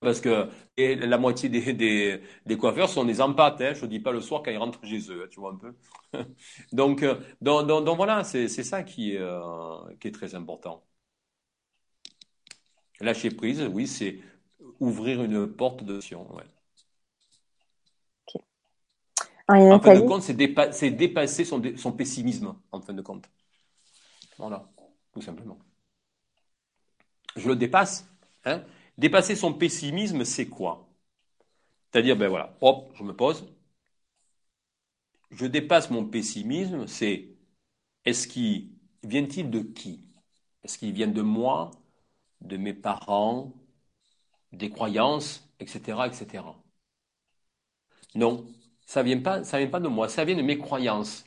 parce 0.00 0.20
que 0.20 0.48
la 0.78 1.18
moitié 1.18 1.48
des, 1.48 2.56
coiffeurs 2.58 2.88
sont 2.90 3.04
des 3.04 3.20
empâtes, 3.20 3.60
hein, 3.62 3.74
je 3.74 3.84
ne 3.84 3.90
dis 3.90 4.00
pas 4.00 4.12
le 4.12 4.20
soir 4.20 4.42
quand 4.44 4.50
ils 4.50 4.58
rentrent 4.58 4.84
chez 4.86 5.10
eux, 5.10 5.24
hein, 5.24 5.28
tu 5.30 5.40
vois 5.40 5.52
un 5.52 5.56
peu. 5.56 5.74
donc, 6.72 7.02
euh, 7.02 7.16
donc, 7.40 7.66
donc, 7.68 7.96
voilà, 7.96 8.24
c'est 8.24 8.48
ça 8.48 8.82
qui 8.84 9.14
est, 9.14 9.20
euh, 9.20 9.40
qui 10.00 10.08
est 10.08 10.12
très 10.12 10.34
important. 10.34 10.84
Lâcher 13.00 13.30
prise, 13.30 13.60
oui, 13.70 13.86
c'est 13.86 14.20
ouvrir 14.80 15.22
une 15.22 15.46
porte 15.46 15.84
de 15.84 16.00
Sion. 16.00 16.34
Ouais. 16.34 16.44
En 19.52 19.80
fin 19.80 19.94
de 19.94 20.00
compte, 20.00 20.22
c'est 20.22 20.90
dépasser 20.90 21.44
son, 21.44 21.62
son 21.76 21.92
pessimisme, 21.92 22.54
en 22.70 22.80
fin 22.80 22.92
de 22.92 23.02
compte. 23.02 23.28
Voilà, 24.38 24.68
tout 25.12 25.22
simplement. 25.22 25.58
Je 27.36 27.48
le 27.48 27.56
dépasse 27.56 28.06
Hein 28.44 28.64
Dépasser 28.98 29.36
son 29.36 29.54
pessimisme, 29.54 30.24
c'est 30.24 30.48
quoi? 30.48 30.88
C'est-à-dire, 31.90 32.16
ben 32.16 32.28
voilà, 32.28 32.56
hop, 32.60 32.92
je 32.94 33.02
me 33.04 33.14
pose. 33.14 33.46
Je 35.30 35.46
dépasse 35.46 35.90
mon 35.90 36.04
pessimisme, 36.04 36.86
c'est 36.86 37.28
est-ce 38.04 38.28
qu'il 38.28 38.70
vient-il 39.02 39.50
de 39.50 39.60
qui? 39.60 40.04
Est-ce 40.62 40.78
qu'il 40.78 40.92
vient 40.92 41.08
de 41.08 41.22
moi, 41.22 41.70
de 42.40 42.56
mes 42.56 42.74
parents, 42.74 43.52
des 44.52 44.70
croyances, 44.70 45.48
etc., 45.58 46.00
etc. 46.06 46.44
Non, 48.14 48.46
ça 48.92 49.02
vient 49.02 49.20
pas, 49.20 49.40
vient 49.40 49.66
pas 49.68 49.80
de 49.80 49.88
moi, 49.88 50.06
ça 50.10 50.22
vient 50.26 50.36
de 50.36 50.42
mes 50.42 50.58
croyances. 50.58 51.24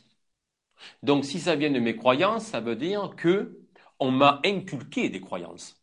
Donc, 1.03 1.25
si 1.25 1.39
ça 1.39 1.55
vient 1.55 1.71
de 1.71 1.79
mes 1.79 1.95
croyances, 1.95 2.45
ça 2.45 2.59
veut 2.61 2.75
dire 2.75 3.15
que 3.17 3.59
on 3.99 4.11
m'a 4.11 4.39
inculqué 4.45 5.09
des 5.09 5.19
croyances. 5.21 5.81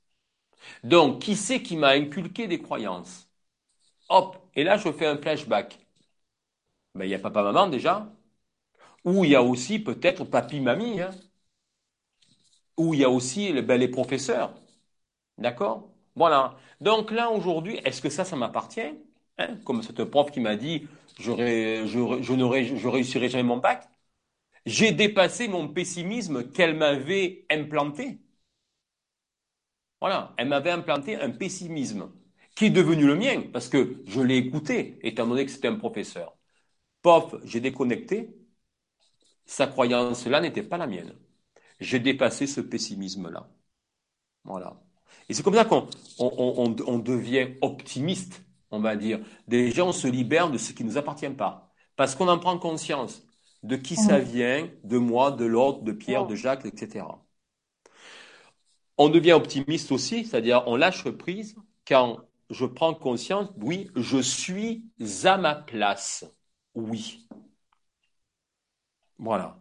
Donc, 0.84 1.22
qui 1.22 1.36
c'est 1.36 1.62
qui 1.62 1.76
m'a 1.76 1.90
inculqué 1.90 2.46
des 2.48 2.60
croyances? 2.60 3.28
Hop, 4.08 4.38
et 4.54 4.64
là, 4.64 4.76
je 4.78 4.92
fais 4.92 5.06
un 5.06 5.18
flashback. 5.18 5.78
Ben, 6.94 7.04
il 7.04 7.10
y 7.10 7.14
a 7.14 7.18
papa-maman 7.18 7.66
déjà, 7.68 8.10
ou 9.04 9.24
il 9.24 9.30
y 9.32 9.36
a 9.36 9.42
aussi 9.42 9.78
peut-être 9.80 10.24
papy-mamie, 10.24 11.00
hein. 11.02 11.10
ou 12.76 12.94
il 12.94 13.00
y 13.00 13.04
a 13.04 13.10
aussi 13.10 13.52
ben, 13.62 13.78
les 13.78 13.88
professeurs. 13.88 14.54
D'accord? 15.38 15.90
Voilà. 16.16 16.56
Donc 16.80 17.10
là, 17.10 17.30
aujourd'hui, 17.30 17.78
est-ce 17.84 18.02
que 18.02 18.10
ça, 18.10 18.24
ça 18.24 18.36
m'appartient? 18.36 18.82
Hein? 19.38 19.58
Comme 19.64 19.82
cette 19.82 20.04
prof 20.04 20.30
qui 20.30 20.40
m'a 20.40 20.56
dit, 20.56 20.88
je, 21.18 21.32
je, 21.86 22.76
je 22.76 22.88
réussirai 22.88 23.28
jamais 23.28 23.42
mon 23.42 23.58
bac. 23.58 23.88
J'ai 24.66 24.92
dépassé 24.92 25.48
mon 25.48 25.68
pessimisme 25.68 26.50
qu'elle 26.50 26.76
m'avait 26.76 27.46
implanté. 27.50 28.20
Voilà, 30.00 30.34
elle 30.36 30.48
m'avait 30.48 30.70
implanté 30.70 31.16
un 31.16 31.30
pessimisme 31.30 32.10
qui 32.54 32.66
est 32.66 32.70
devenu 32.70 33.06
le 33.06 33.16
mien 33.16 33.42
parce 33.52 33.68
que 33.68 34.02
je 34.06 34.20
l'ai 34.20 34.36
écouté, 34.36 34.98
étant 35.02 35.26
donné 35.26 35.44
que 35.46 35.50
c'était 35.50 35.68
un 35.68 35.76
professeur. 35.76 36.36
Pof, 37.02 37.34
j'ai 37.44 37.60
déconnecté. 37.60 38.36
Sa 39.46 39.66
croyance-là 39.66 40.40
n'était 40.40 40.62
pas 40.62 40.78
la 40.78 40.86
mienne. 40.86 41.14
J'ai 41.80 41.98
dépassé 42.00 42.46
ce 42.46 42.60
pessimisme-là. 42.60 43.48
Voilà. 44.44 44.80
Et 45.28 45.34
c'est 45.34 45.42
comme 45.42 45.54
ça 45.54 45.64
qu'on 45.64 45.88
on, 46.18 46.98
devient 46.98 47.54
optimiste, 47.60 48.42
on 48.72 48.80
va 48.80 48.96
dire. 48.96 49.20
Des 49.48 49.70
gens 49.70 49.92
se 49.92 50.08
libèrent 50.08 50.50
de 50.50 50.58
ce 50.58 50.72
qui 50.72 50.84
ne 50.84 50.90
nous 50.90 50.98
appartient 50.98 51.30
pas. 51.30 51.72
Parce 51.96 52.14
qu'on 52.14 52.28
en 52.28 52.38
prend 52.38 52.58
conscience 52.58 53.22
de 53.62 53.76
qui 53.76 53.94
ça 53.96 54.18
vient, 54.18 54.68
de 54.82 54.98
moi, 54.98 55.30
de 55.30 55.44
l'autre, 55.44 55.82
de 55.82 55.92
Pierre, 55.92 56.26
de 56.26 56.34
Jacques, 56.34 56.64
etc. 56.66 57.04
On 58.98 59.08
devient 59.08 59.32
optimiste 59.32 59.92
aussi, 59.92 60.24
c'est-à-dire 60.24 60.64
on 60.66 60.76
lâche 60.76 61.08
prise 61.10 61.56
quand 61.86 62.18
je 62.50 62.66
prends 62.66 62.94
conscience, 62.94 63.48
oui, 63.56 63.90
je 63.96 64.18
suis 64.18 64.84
à 65.24 65.38
ma 65.38 65.54
place. 65.54 66.24
Oui. 66.74 67.26
Voilà. 69.18 69.58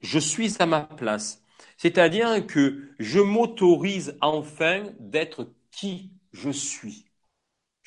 Je 0.00 0.18
suis 0.18 0.54
à 0.60 0.66
ma 0.66 0.82
place. 0.82 1.42
C'est-à-dire 1.76 2.46
que 2.46 2.90
je 2.98 3.20
m'autorise 3.20 4.16
enfin 4.20 4.84
d'être 5.00 5.52
qui 5.70 6.12
je 6.32 6.50
suis. 6.50 7.07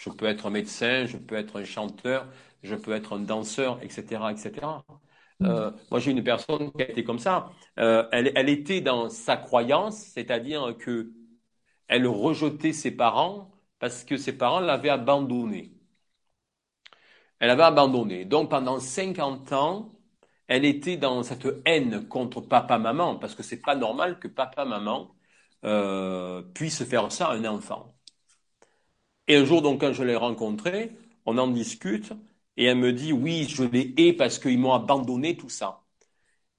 Je 0.01 0.09
peux 0.09 0.25
être 0.25 0.47
un 0.47 0.49
médecin, 0.49 1.05
je 1.05 1.17
peux 1.17 1.35
être 1.35 1.59
un 1.59 1.63
chanteur, 1.63 2.27
je 2.63 2.75
peux 2.75 2.93
être 2.93 3.13
un 3.17 3.19
danseur, 3.19 3.79
etc., 3.83 4.31
etc. 4.31 4.83
Euh, 5.43 5.71
moi, 5.91 5.99
j'ai 5.99 6.11
une 6.11 6.23
personne 6.23 6.71
qui 6.73 6.81
a 6.83 6.89
été 6.89 7.03
comme 7.03 7.19
ça. 7.19 7.51
Euh, 7.79 8.07
elle, 8.11 8.31
elle, 8.35 8.49
était 8.49 8.81
dans 8.81 9.09
sa 9.09 9.37
croyance, 9.37 9.97
c'est-à-dire 9.97 10.75
que 10.79 11.11
elle 11.87 12.07
rejetait 12.07 12.73
ses 12.73 12.91
parents 12.91 13.51
parce 13.79 14.03
que 14.03 14.17
ses 14.17 14.37
parents 14.37 14.59
l'avaient 14.59 14.89
abandonnée. 14.89 15.73
Elle 17.39 17.49
avait 17.49 17.63
abandonné. 17.63 18.25
Donc, 18.25 18.49
pendant 18.49 18.79
50 18.79 19.51
ans, 19.53 19.91
elle 20.47 20.65
était 20.65 20.97
dans 20.97 21.23
cette 21.23 21.47
haine 21.65 22.07
contre 22.07 22.41
papa-maman, 22.41 23.17
parce 23.17 23.35
que 23.35 23.43
c'est 23.43 23.61
pas 23.61 23.75
normal 23.75 24.19
que 24.19 24.27
papa-maman 24.27 25.15
euh, 25.65 26.41
puisse 26.53 26.83
faire 26.85 27.11
ça 27.11 27.27
à 27.27 27.33
un 27.35 27.45
enfant. 27.45 27.95
Et 29.27 29.35
un 29.35 29.45
jour, 29.45 29.61
donc, 29.61 29.81
quand 29.81 29.93
je 29.93 30.03
l'ai 30.03 30.15
rencontrée, 30.15 30.91
on 31.25 31.37
en 31.37 31.47
discute, 31.47 32.13
et 32.57 32.65
elle 32.65 32.77
me 32.77 32.93
dit, 32.93 33.13
oui, 33.13 33.45
je 33.49 33.63
les 33.63 33.93
hais 33.97 34.13
parce 34.13 34.39
qu'ils 34.39 34.59
m'ont 34.59 34.73
abandonné, 34.73 35.37
tout 35.37 35.49
ça. 35.49 35.83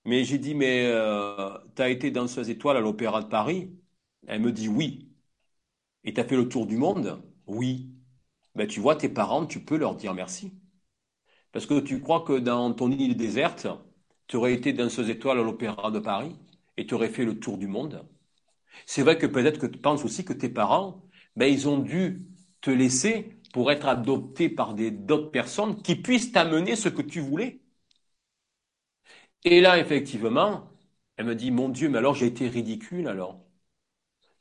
Mais 0.04 0.24
j'ai 0.24 0.38
dit, 0.38 0.54
mais 0.54 0.86
euh, 0.86 1.50
tu 1.76 1.82
as 1.82 1.90
été 1.90 2.10
danseuse 2.10 2.50
étoile 2.50 2.76
à 2.78 2.80
l'Opéra 2.80 3.22
de 3.22 3.28
Paris? 3.28 3.70
Elle 4.26 4.42
me 4.42 4.52
dit, 4.52 4.68
oui. 4.68 5.10
Et 6.04 6.14
tu 6.14 6.20
as 6.20 6.24
fait 6.24 6.36
le 6.36 6.48
tour 6.48 6.66
du 6.66 6.76
monde? 6.76 7.22
Oui. 7.46 7.90
Ben, 8.56 8.66
tu 8.68 8.80
vois, 8.80 8.96
tes 8.96 9.08
parents, 9.10 9.46
tu 9.46 9.60
peux 9.64 9.78
leur 9.78 9.96
dire 9.96 10.14
merci. 10.14 10.52
Parce 11.52 11.66
que 11.66 11.80
tu 11.80 12.00
crois 12.00 12.22
que 12.22 12.38
dans 12.38 12.72
ton 12.72 12.90
île 12.90 13.16
déserte, 13.16 13.66
tu 14.26 14.36
aurais 14.36 14.54
été 14.54 14.72
danseuse 14.72 15.10
étoile 15.10 15.38
à 15.38 15.42
l'Opéra 15.42 15.90
de 15.90 15.98
Paris 15.98 16.36
et 16.76 16.86
tu 16.86 16.94
aurais 16.94 17.08
fait 17.10 17.24
le 17.24 17.38
tour 17.38 17.58
du 17.58 17.66
monde? 17.66 18.06
C'est 18.86 19.02
vrai 19.02 19.18
que 19.18 19.26
peut-être 19.26 19.60
que 19.60 19.66
tu 19.66 19.78
penses 19.78 20.04
aussi 20.04 20.24
que 20.24 20.32
tes 20.34 20.48
parents, 20.48 21.02
ben, 21.36 21.46
ils 21.52 21.68
ont 21.68 21.78
dû 21.78 22.26
te 22.62 22.70
laisser 22.70 23.38
pour 23.52 23.70
être 23.72 23.86
adopté 23.88 24.48
par 24.48 24.74
d'autres 24.74 25.30
personnes 25.30 25.82
qui 25.82 25.96
puissent 25.96 26.32
t'amener 26.32 26.76
ce 26.76 26.88
que 26.90 27.02
tu 27.02 27.20
voulais. 27.20 27.60
Et 29.44 29.60
là, 29.60 29.78
effectivement, 29.78 30.68
elle 31.16 31.26
me 31.26 31.34
dit, 31.36 31.50
mon 31.50 31.68
Dieu, 31.68 31.88
mais 31.88 31.98
alors 31.98 32.14
j'ai 32.14 32.26
été 32.26 32.48
ridicule 32.48 33.06
alors. 33.08 33.40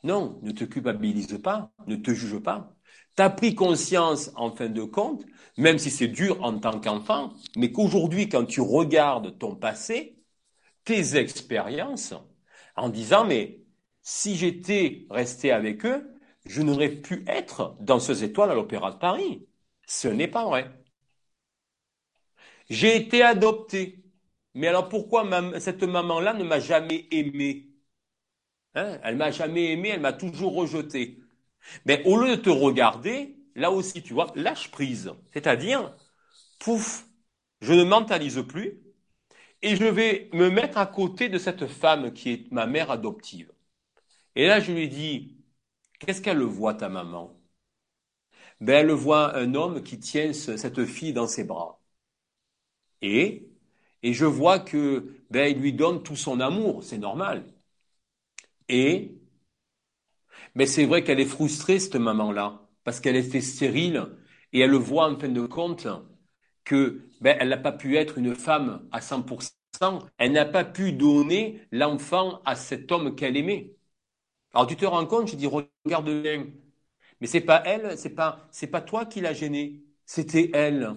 Non, 0.04 0.40
ne 0.42 0.52
te 0.52 0.64
culpabilise 0.64 1.40
pas, 1.44 1.72
ne 1.88 1.96
te 1.96 2.12
juge 2.14 2.40
pas. 2.40 2.76
Tu 3.16 3.22
as 3.24 3.30
pris 3.30 3.56
conscience, 3.56 4.32
en 4.36 4.52
fin 4.56 4.70
de 4.70 4.84
compte, 4.84 5.26
même 5.58 5.78
si 5.78 5.92
c'est 5.92 6.08
dur 6.08 6.44
en 6.44 6.58
tant 6.60 6.80
qu'enfant, 6.80 7.34
mais 7.56 7.72
qu'aujourd'hui, 7.72 8.28
quand 8.30 8.46
tu 8.46 8.62
regardes 8.62 9.38
ton 9.38 9.56
passé, 9.56 10.18
tes 10.86 11.18
expériences, 11.18 12.14
en 12.78 12.90
disant, 12.90 13.26
mais 13.26 13.64
si 14.04 14.36
j'étais 14.38 15.08
resté 15.12 15.52
avec 15.52 15.86
eux, 15.86 16.11
je 16.52 16.62
n'aurais 16.62 16.90
pu 16.90 17.24
être 17.28 17.78
dans 17.80 18.00
ces 18.02 18.26
étoiles 18.26 18.52
à 18.52 18.56
l'Opéra 18.56 18.92
de 18.92 18.98
Paris. 18.98 19.48
Ce 19.88 20.10
n'est 20.10 20.28
pas 20.28 20.46
vrai. 20.46 20.70
J'ai 22.70 22.96
été 22.98 23.24
adopté. 23.24 24.04
Mais 24.54 24.68
alors 24.68 24.90
pourquoi 24.90 25.26
cette 25.60 25.84
maman-là 25.84 26.34
ne 26.34 26.44
m'a 26.44 26.60
jamais 26.60 27.08
aimé? 27.12 27.70
Hein? 28.76 29.00
Elle 29.04 29.16
m'a 29.16 29.32
jamais 29.32 29.72
aimé, 29.72 29.90
elle 29.90 30.02
m'a 30.02 30.12
toujours 30.12 30.54
rejeté. 30.54 31.20
Mais 31.86 32.04
au 32.06 32.18
lieu 32.18 32.36
de 32.36 32.42
te 32.42 32.50
regarder, 32.50 33.38
là 33.56 33.72
aussi, 33.72 34.04
tu 34.04 34.14
vois, 34.14 34.32
lâche 34.36 34.72
prise. 34.72 35.14
C'est-à-dire, 35.34 35.96
pouf, 36.60 37.06
je 37.62 37.74
ne 37.74 37.86
mentalise 37.86 38.44
plus 38.48 38.82
et 39.62 39.76
je 39.78 39.86
vais 39.86 40.30
me 40.34 40.50
mettre 40.50 40.78
à 40.78 40.86
côté 40.86 41.30
de 41.30 41.38
cette 41.38 41.68
femme 41.68 42.14
qui 42.14 42.32
est 42.32 42.52
ma 42.52 42.66
mère 42.68 42.92
adoptive. 42.92 43.52
Et 44.36 44.48
là, 44.48 44.60
je 44.60 44.72
lui 44.74 44.90
dis, 44.90 45.41
Qu'est-ce 46.02 46.22
qu'elle 46.22 46.42
voit, 46.44 46.74
ta 46.74 46.90
maman? 46.90 47.40
Ben, 48.62 48.76
Elle 48.88 48.92
voit 48.94 49.36
un 49.36 49.56
homme 49.56 49.84
qui 49.84 50.00
tient 50.00 50.32
cette 50.32 50.86
fille 50.86 51.12
dans 51.12 51.28
ses 51.28 51.44
bras. 51.44 51.82
Et, 53.04 53.48
et 54.04 54.14
je 54.14 54.26
vois 54.26 54.58
que 54.60 55.14
ben, 55.30 55.56
lui 55.60 55.74
donne 55.74 56.02
tout 56.04 56.16
son 56.16 56.40
amour, 56.40 56.84
c'est 56.84 56.98
normal. 56.98 57.46
Et 58.68 59.20
c'est 60.66 60.86
vrai 60.86 61.04
qu'elle 61.04 61.20
est 61.20 61.26
frustrée, 61.26 61.80
cette 61.80 61.96
maman-là, 61.96 62.62
parce 62.84 63.00
qu'elle 63.00 63.16
est 63.16 63.42
stérile 63.42 64.08
et 64.54 64.60
elle 64.62 64.74
voit 64.76 65.10
en 65.12 65.18
fin 65.20 65.30
de 65.30 65.46
compte 65.46 65.88
que 66.66 67.04
ben, 67.22 67.38
elle 67.40 67.50
n'a 67.50 67.58
pas 67.58 67.72
pu 67.72 67.98
être 67.98 68.18
une 68.18 68.36
femme 68.36 68.88
à 68.92 69.02
100%, 69.02 70.00
elle 70.18 70.34
n'a 70.34 70.46
pas 70.46 70.64
pu 70.66 70.94
donner 70.94 71.62
l'enfant 71.72 72.42
à 72.46 72.56
cet 72.56 72.92
homme 72.92 73.16
qu'elle 73.16 73.38
aimait. 73.38 73.76
Alors 74.54 74.68
tu 74.68 74.76
te 74.76 74.86
rends 74.86 75.06
compte, 75.06 75.28
je 75.30 75.36
dis 75.36 75.48
regarde 75.48 76.10
bien. 76.22 76.46
Mais 77.22 77.28
c'est 77.28 77.42
pas 77.42 77.64
elle, 77.66 77.98
c'est 77.98 78.12
pas 78.16 78.48
c'est 78.52 78.68
pas 78.68 78.82
toi 78.82 79.06
qui 79.06 79.22
l'a 79.22 79.34
gênée, 79.34 79.84
c'était 80.06 80.52
elle. 80.54 80.96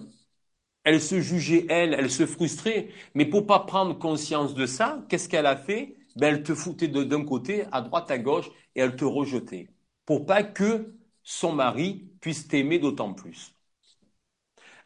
Elle 0.85 1.01
se 1.01 1.21
jugeait 1.21 1.65
elle, 1.69 1.93
elle 1.95 2.11
se 2.11 2.25
frustrait, 2.25 2.89
mais 3.15 3.25
pour 3.25 3.47
pas 3.47 3.59
prendre 3.61 3.97
conscience 3.99 4.55
de 4.55 4.65
ça, 4.65 5.05
qu'est-ce 5.09 5.29
qu'elle 5.29 5.45
a 5.47 5.57
fait? 5.57 5.97
Ben, 6.17 6.35
elle 6.35 6.43
te 6.43 6.55
foutait 6.55 6.87
d'un 6.89 7.25
côté, 7.25 7.65
à 7.71 7.81
droite, 7.81 8.11
à 8.11 8.17
gauche, 8.19 8.49
et 8.75 8.81
elle 8.81 8.95
te 8.95 9.05
rejetait, 9.05 9.69
pour 10.05 10.25
pas 10.25 10.43
que 10.43 10.95
son 11.23 11.53
mari 11.53 12.09
puisse 12.21 12.47
t'aimer 12.47 12.79
d'autant 12.79 13.13
plus. 13.13 13.55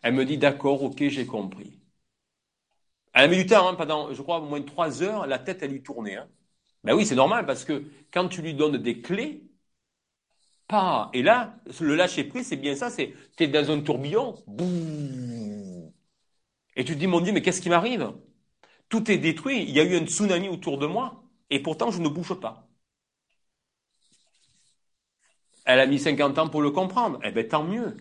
Elle 0.02 0.16
me 0.16 0.26
dit 0.26 0.38
d'accord, 0.38 0.84
ok, 0.84 1.08
j'ai 1.08 1.26
compris. 1.26 1.80
Elle 3.14 3.26
a 3.26 3.28
mis 3.28 3.38
du 3.38 3.46
temps, 3.46 3.68
hein, 3.70 3.76
pendant, 3.76 4.12
je 4.16 4.20
crois, 4.24 4.40
au 4.40 4.46
moins 4.48 4.64
trois 4.64 5.04
heures, 5.04 5.28
la 5.28 5.38
tête, 5.38 5.62
elle 5.62 5.72
lui 5.74 5.84
tournait. 5.84 6.16
Hein. 6.16 6.28
Ben 6.84 6.94
oui, 6.96 7.06
c'est 7.06 7.16
normal 7.16 7.46
parce 7.46 7.64
que 7.66 7.84
quand 8.12 8.28
tu 8.28 8.42
lui 8.42 8.54
donnes 8.54 8.78
des 8.78 9.02
clés, 9.02 9.44
pas. 10.68 11.10
Et 11.14 11.22
là, 11.24 11.56
le 11.80 11.96
lâcher 11.96 12.24
prise, 12.24 12.48
c'est 12.48 12.56
bien 12.56 12.76
ça, 12.76 12.90
c'est 12.90 13.14
tu 13.38 13.44
es 13.44 13.48
dans 13.48 13.72
un 13.72 13.82
tourbillon, 13.82 14.36
et 16.76 16.84
tu 16.84 16.94
te 16.96 17.00
dis 17.00 17.06
mon 17.08 17.20
Dieu, 17.22 17.32
mais 17.34 17.42
qu'est-ce 17.44 17.62
qui 17.62 17.70
m'arrive? 17.70 18.12
Tout 18.90 19.12
est 19.12 19.18
détruit, 19.20 19.64
il 19.64 19.72
y 19.72 19.80
a 19.80 19.84
eu 19.86 19.98
un 19.98 20.06
tsunami 20.08 20.50
autour 20.50 20.78
de 20.80 20.88
moi, 20.88 21.24
et 21.52 21.62
pourtant 21.62 21.92
je 21.92 22.02
ne 22.02 22.10
bouge 22.10 22.36
pas. 22.40 22.68
Elle 25.66 25.80
a 25.80 25.86
mis 25.86 26.00
50 26.00 26.38
ans 26.38 26.50
pour 26.50 26.62
le 26.62 26.72
comprendre. 26.72 27.20
Eh 27.24 27.32
bien, 27.32 27.44
tant 27.44 27.64
mieux. 27.64 27.96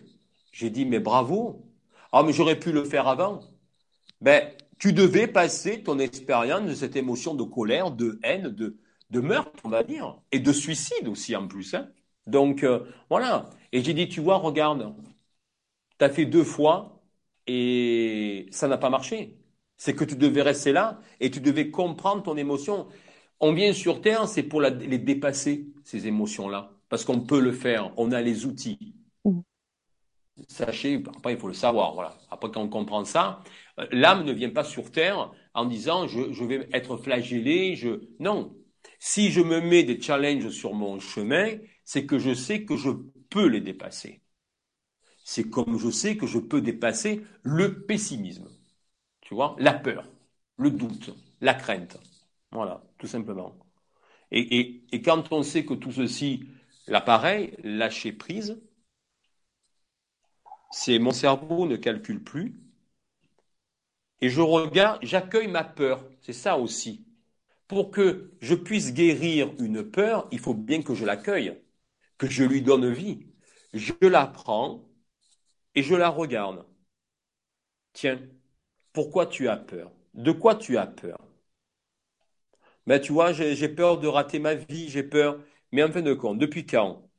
J'ai 0.51 0.69
dit, 0.69 0.85
mais 0.85 0.99
bravo. 0.99 1.65
Ah, 2.11 2.23
mais 2.23 2.33
j'aurais 2.33 2.59
pu 2.59 2.71
le 2.71 2.83
faire 2.83 3.07
avant. 3.07 3.41
Ben, 4.21 4.51
tu 4.79 4.93
devais 4.93 5.27
passer 5.27 5.83
ton 5.83 5.99
expérience 5.99 6.67
de 6.67 6.73
cette 6.73 6.95
émotion 6.95 7.35
de 7.35 7.43
colère, 7.43 7.91
de 7.91 8.19
haine, 8.23 8.49
de, 8.49 8.77
de 9.09 9.19
meurtre, 9.19 9.59
on 9.63 9.69
va 9.69 9.83
dire, 9.83 10.19
et 10.31 10.39
de 10.39 10.51
suicide 10.53 11.07
aussi 11.07 11.35
en 11.35 11.47
plus. 11.47 11.73
Hein. 11.73 11.89
Donc, 12.27 12.63
euh, 12.63 12.85
voilà. 13.09 13.49
Et 13.71 13.83
j'ai 13.83 13.93
dit, 13.93 14.07
tu 14.09 14.21
vois, 14.21 14.37
regarde, 14.37 14.95
tu 15.99 16.05
as 16.05 16.09
fait 16.09 16.25
deux 16.25 16.43
fois 16.43 17.01
et 17.47 18.47
ça 18.51 18.67
n'a 18.67 18.77
pas 18.77 18.89
marché. 18.89 19.37
C'est 19.77 19.95
que 19.95 20.03
tu 20.03 20.15
devais 20.15 20.41
rester 20.41 20.71
là 20.71 20.99
et 21.19 21.31
tu 21.31 21.41
devais 21.41 21.71
comprendre 21.71 22.23
ton 22.23 22.37
émotion. 22.37 22.87
On 23.39 23.53
vient 23.53 23.73
sur 23.73 24.01
Terre, 24.01 24.27
c'est 24.27 24.43
pour 24.43 24.61
les 24.61 24.97
dépasser, 24.99 25.67
ces 25.83 26.07
émotions-là. 26.07 26.71
Parce 26.89 27.05
qu'on 27.05 27.21
peut 27.21 27.39
le 27.39 27.51
faire, 27.51 27.91
on 27.97 28.11
a 28.11 28.21
les 28.21 28.45
outils. 28.45 28.95
Mmh. 29.25 29.39
Sachez, 30.47 31.03
après 31.15 31.33
il 31.33 31.39
faut 31.39 31.47
le 31.47 31.53
savoir, 31.53 31.93
voilà. 31.93 32.17
Après 32.31 32.49
quand 32.51 32.61
on 32.61 32.69
comprend 32.69 33.03
ça, 33.05 33.41
l'âme 33.91 34.25
ne 34.25 34.33
vient 34.33 34.49
pas 34.49 34.63
sur 34.63 34.91
Terre 34.91 35.31
en 35.53 35.65
disant 35.65 36.07
je, 36.07 36.43
vais 36.43 36.67
être 36.73 36.97
flagellé, 36.97 37.75
je... 37.75 38.01
Non. 38.19 38.55
Si 38.99 39.31
je 39.31 39.41
me 39.41 39.61
mets 39.61 39.83
des 39.83 40.01
challenges 40.01 40.49
sur 40.49 40.73
mon 40.73 40.99
chemin, 40.99 41.57
c'est 41.85 42.05
que 42.05 42.19
je 42.19 42.33
sais 42.33 42.63
que 42.65 42.75
je 42.77 42.89
peux 43.29 43.47
les 43.47 43.61
dépasser. 43.61 44.21
C'est 45.23 45.49
comme 45.49 45.77
je 45.77 45.89
sais 45.89 46.17
que 46.17 46.27
je 46.27 46.39
peux 46.39 46.61
dépasser 46.61 47.21
le 47.43 47.85
pessimisme. 47.85 48.49
Tu 49.21 49.33
vois, 49.35 49.55
la 49.59 49.73
peur, 49.73 50.09
le 50.57 50.71
doute, 50.71 51.11
la 51.41 51.53
crainte. 51.53 51.99
Voilà, 52.51 52.83
tout 52.97 53.07
simplement. 53.07 53.57
Et, 54.31 54.83
quand 55.03 55.31
on 55.31 55.43
sait 55.43 55.65
que 55.65 55.73
tout 55.73 55.91
ceci, 55.91 56.45
l'appareil, 56.87 57.55
lâcher 57.63 58.11
prise, 58.11 58.61
c'est 60.71 60.99
mon 60.99 61.11
cerveau 61.11 61.67
ne 61.67 61.75
calcule 61.75 62.23
plus. 62.23 62.55
Et 64.21 64.29
je 64.29 64.41
regarde, 64.41 64.99
j'accueille 65.03 65.47
ma 65.49 65.63
peur. 65.63 66.05
C'est 66.21 66.33
ça 66.33 66.57
aussi. 66.57 67.05
Pour 67.67 67.91
que 67.91 68.31
je 68.41 68.55
puisse 68.55 68.93
guérir 68.93 69.51
une 69.59 69.83
peur, 69.83 70.27
il 70.31 70.39
faut 70.39 70.53
bien 70.55 70.81
que 70.83 70.95
je 70.95 71.05
l'accueille, 71.05 71.57
que 72.17 72.27
je 72.27 72.43
lui 72.45 72.61
donne 72.63 72.91
vie. 72.91 73.27
Je 73.73 73.93
la 74.01 74.27
prends 74.27 74.89
et 75.75 75.83
je 75.83 75.95
la 75.95 76.09
regarde. 76.09 76.65
Tiens, 77.93 78.19
pourquoi 78.93 79.27
tu 79.27 79.49
as 79.49 79.57
peur? 79.57 79.91
De 80.15 80.31
quoi 80.31 80.55
tu 80.55 80.77
as 80.77 80.87
peur? 80.87 81.19
Ben 82.87 82.99
tu 82.99 83.11
vois, 83.13 83.31
j'ai 83.33 83.69
peur 83.69 83.99
de 83.99 84.07
rater 84.07 84.39
ma 84.39 84.53
vie, 84.55 84.89
j'ai 84.89 85.03
peur. 85.03 85.39
Mais 85.71 85.83
en 85.83 85.91
fin 85.91 86.01
de 86.01 86.13
compte, 86.13 86.39
depuis 86.39 86.65
quand? 86.65 87.09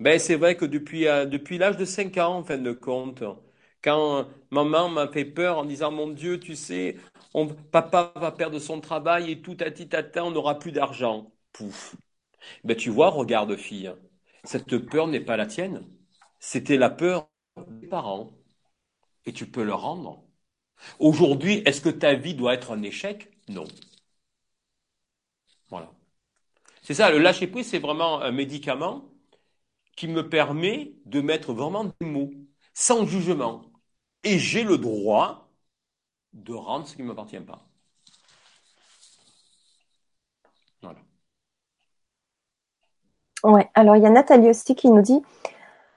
Ben 0.00 0.18
c'est 0.20 0.36
vrai 0.36 0.56
que 0.56 0.64
depuis, 0.66 1.08
euh, 1.08 1.26
depuis 1.26 1.58
l'âge 1.58 1.76
de 1.78 1.84
5 1.86 2.18
ans, 2.18 2.36
en 2.38 2.44
fin 2.44 2.58
de 2.58 2.72
compte, 2.72 3.22
quand 3.82 4.28
maman 4.50 4.88
m'a 4.88 5.08
fait 5.08 5.24
peur 5.24 5.58
en 5.58 5.64
disant 5.64 5.90
mon 5.90 6.08
Dieu, 6.08 6.38
tu 6.40 6.56
sais, 6.56 6.96
papa 7.70 8.12
va 8.16 8.32
perdre 8.32 8.58
son 8.58 8.80
travail 8.80 9.30
et 9.30 9.40
tout 9.42 9.56
à 9.60 9.70
à 9.96 10.24
on 10.24 10.30
n'aura 10.30 10.58
plus 10.58 10.72
d'argent. 10.72 11.32
Pouf. 11.52 11.96
Ben 12.64 12.76
tu 12.76 12.90
vois, 12.90 13.10
regarde 13.10 13.56
fille, 13.56 13.92
cette 14.44 14.78
peur 14.78 15.08
n'est 15.08 15.20
pas 15.20 15.36
la 15.36 15.46
tienne. 15.46 15.86
C'était 16.38 16.78
la 16.78 16.90
peur 16.90 17.28
des 17.68 17.88
parents. 17.88 18.30
Et 19.26 19.32
tu 19.32 19.46
peux 19.50 19.64
le 19.64 19.74
rendre. 19.74 20.24
Aujourd'hui, 20.98 21.62
est-ce 21.66 21.80
que 21.80 21.90
ta 21.90 22.14
vie 22.14 22.34
doit 22.34 22.54
être 22.54 22.72
un 22.72 22.82
échec? 22.82 23.30
Non. 23.48 23.64
Voilà. 25.70 25.90
C'est 26.82 26.94
ça, 26.94 27.10
le 27.10 27.18
lâcher-prise, 27.18 27.68
c'est 27.68 27.78
vraiment 27.78 28.20
un 28.22 28.32
médicament 28.32 29.04
qui 29.96 30.08
me 30.08 30.28
permet 30.28 30.94
de 31.06 31.20
mettre 31.20 31.52
vraiment 31.52 31.84
des 31.84 32.06
mots, 32.06 32.32
sans 32.74 33.06
jugement. 33.06 33.69
Et 34.24 34.38
j'ai 34.38 34.64
le 34.64 34.78
droit 34.78 35.48
de 36.32 36.54
rendre 36.54 36.86
ce 36.86 36.94
qui 36.94 37.02
ne 37.02 37.08
m'appartient 37.08 37.40
pas. 37.40 37.60
Voilà. 40.82 40.98
Ouais, 43.42 43.70
alors 43.74 43.96
il 43.96 44.02
y 44.02 44.06
a 44.06 44.10
Nathalie 44.10 44.50
aussi 44.50 44.74
qui 44.74 44.88
nous 44.90 45.02
dit 45.02 45.22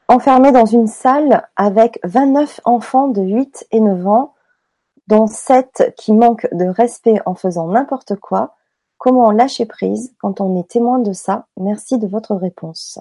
Enfermé 0.07 0.51
dans 0.51 0.65
une 0.65 0.87
salle 0.87 1.47
avec 1.55 1.99
29 2.03 2.61
enfants 2.65 3.07
de 3.07 3.21
8 3.21 3.67
et 3.71 3.79
9 3.79 4.05
ans, 4.07 4.35
dont 5.07 5.27
sept 5.27 5.93
qui 5.97 6.11
manquent 6.13 6.47
de 6.51 6.65
respect 6.65 7.19
en 7.25 7.35
faisant 7.35 7.67
n'importe 7.67 8.15
quoi, 8.17 8.55
comment 8.97 9.31
lâcher 9.31 9.65
prise 9.65 10.13
quand 10.19 10.41
on 10.41 10.59
est 10.59 10.69
témoin 10.69 10.99
de 10.99 11.13
ça? 11.13 11.47
Merci 11.57 11.97
de 11.97 12.07
votre 12.07 12.35
réponse. 12.35 12.99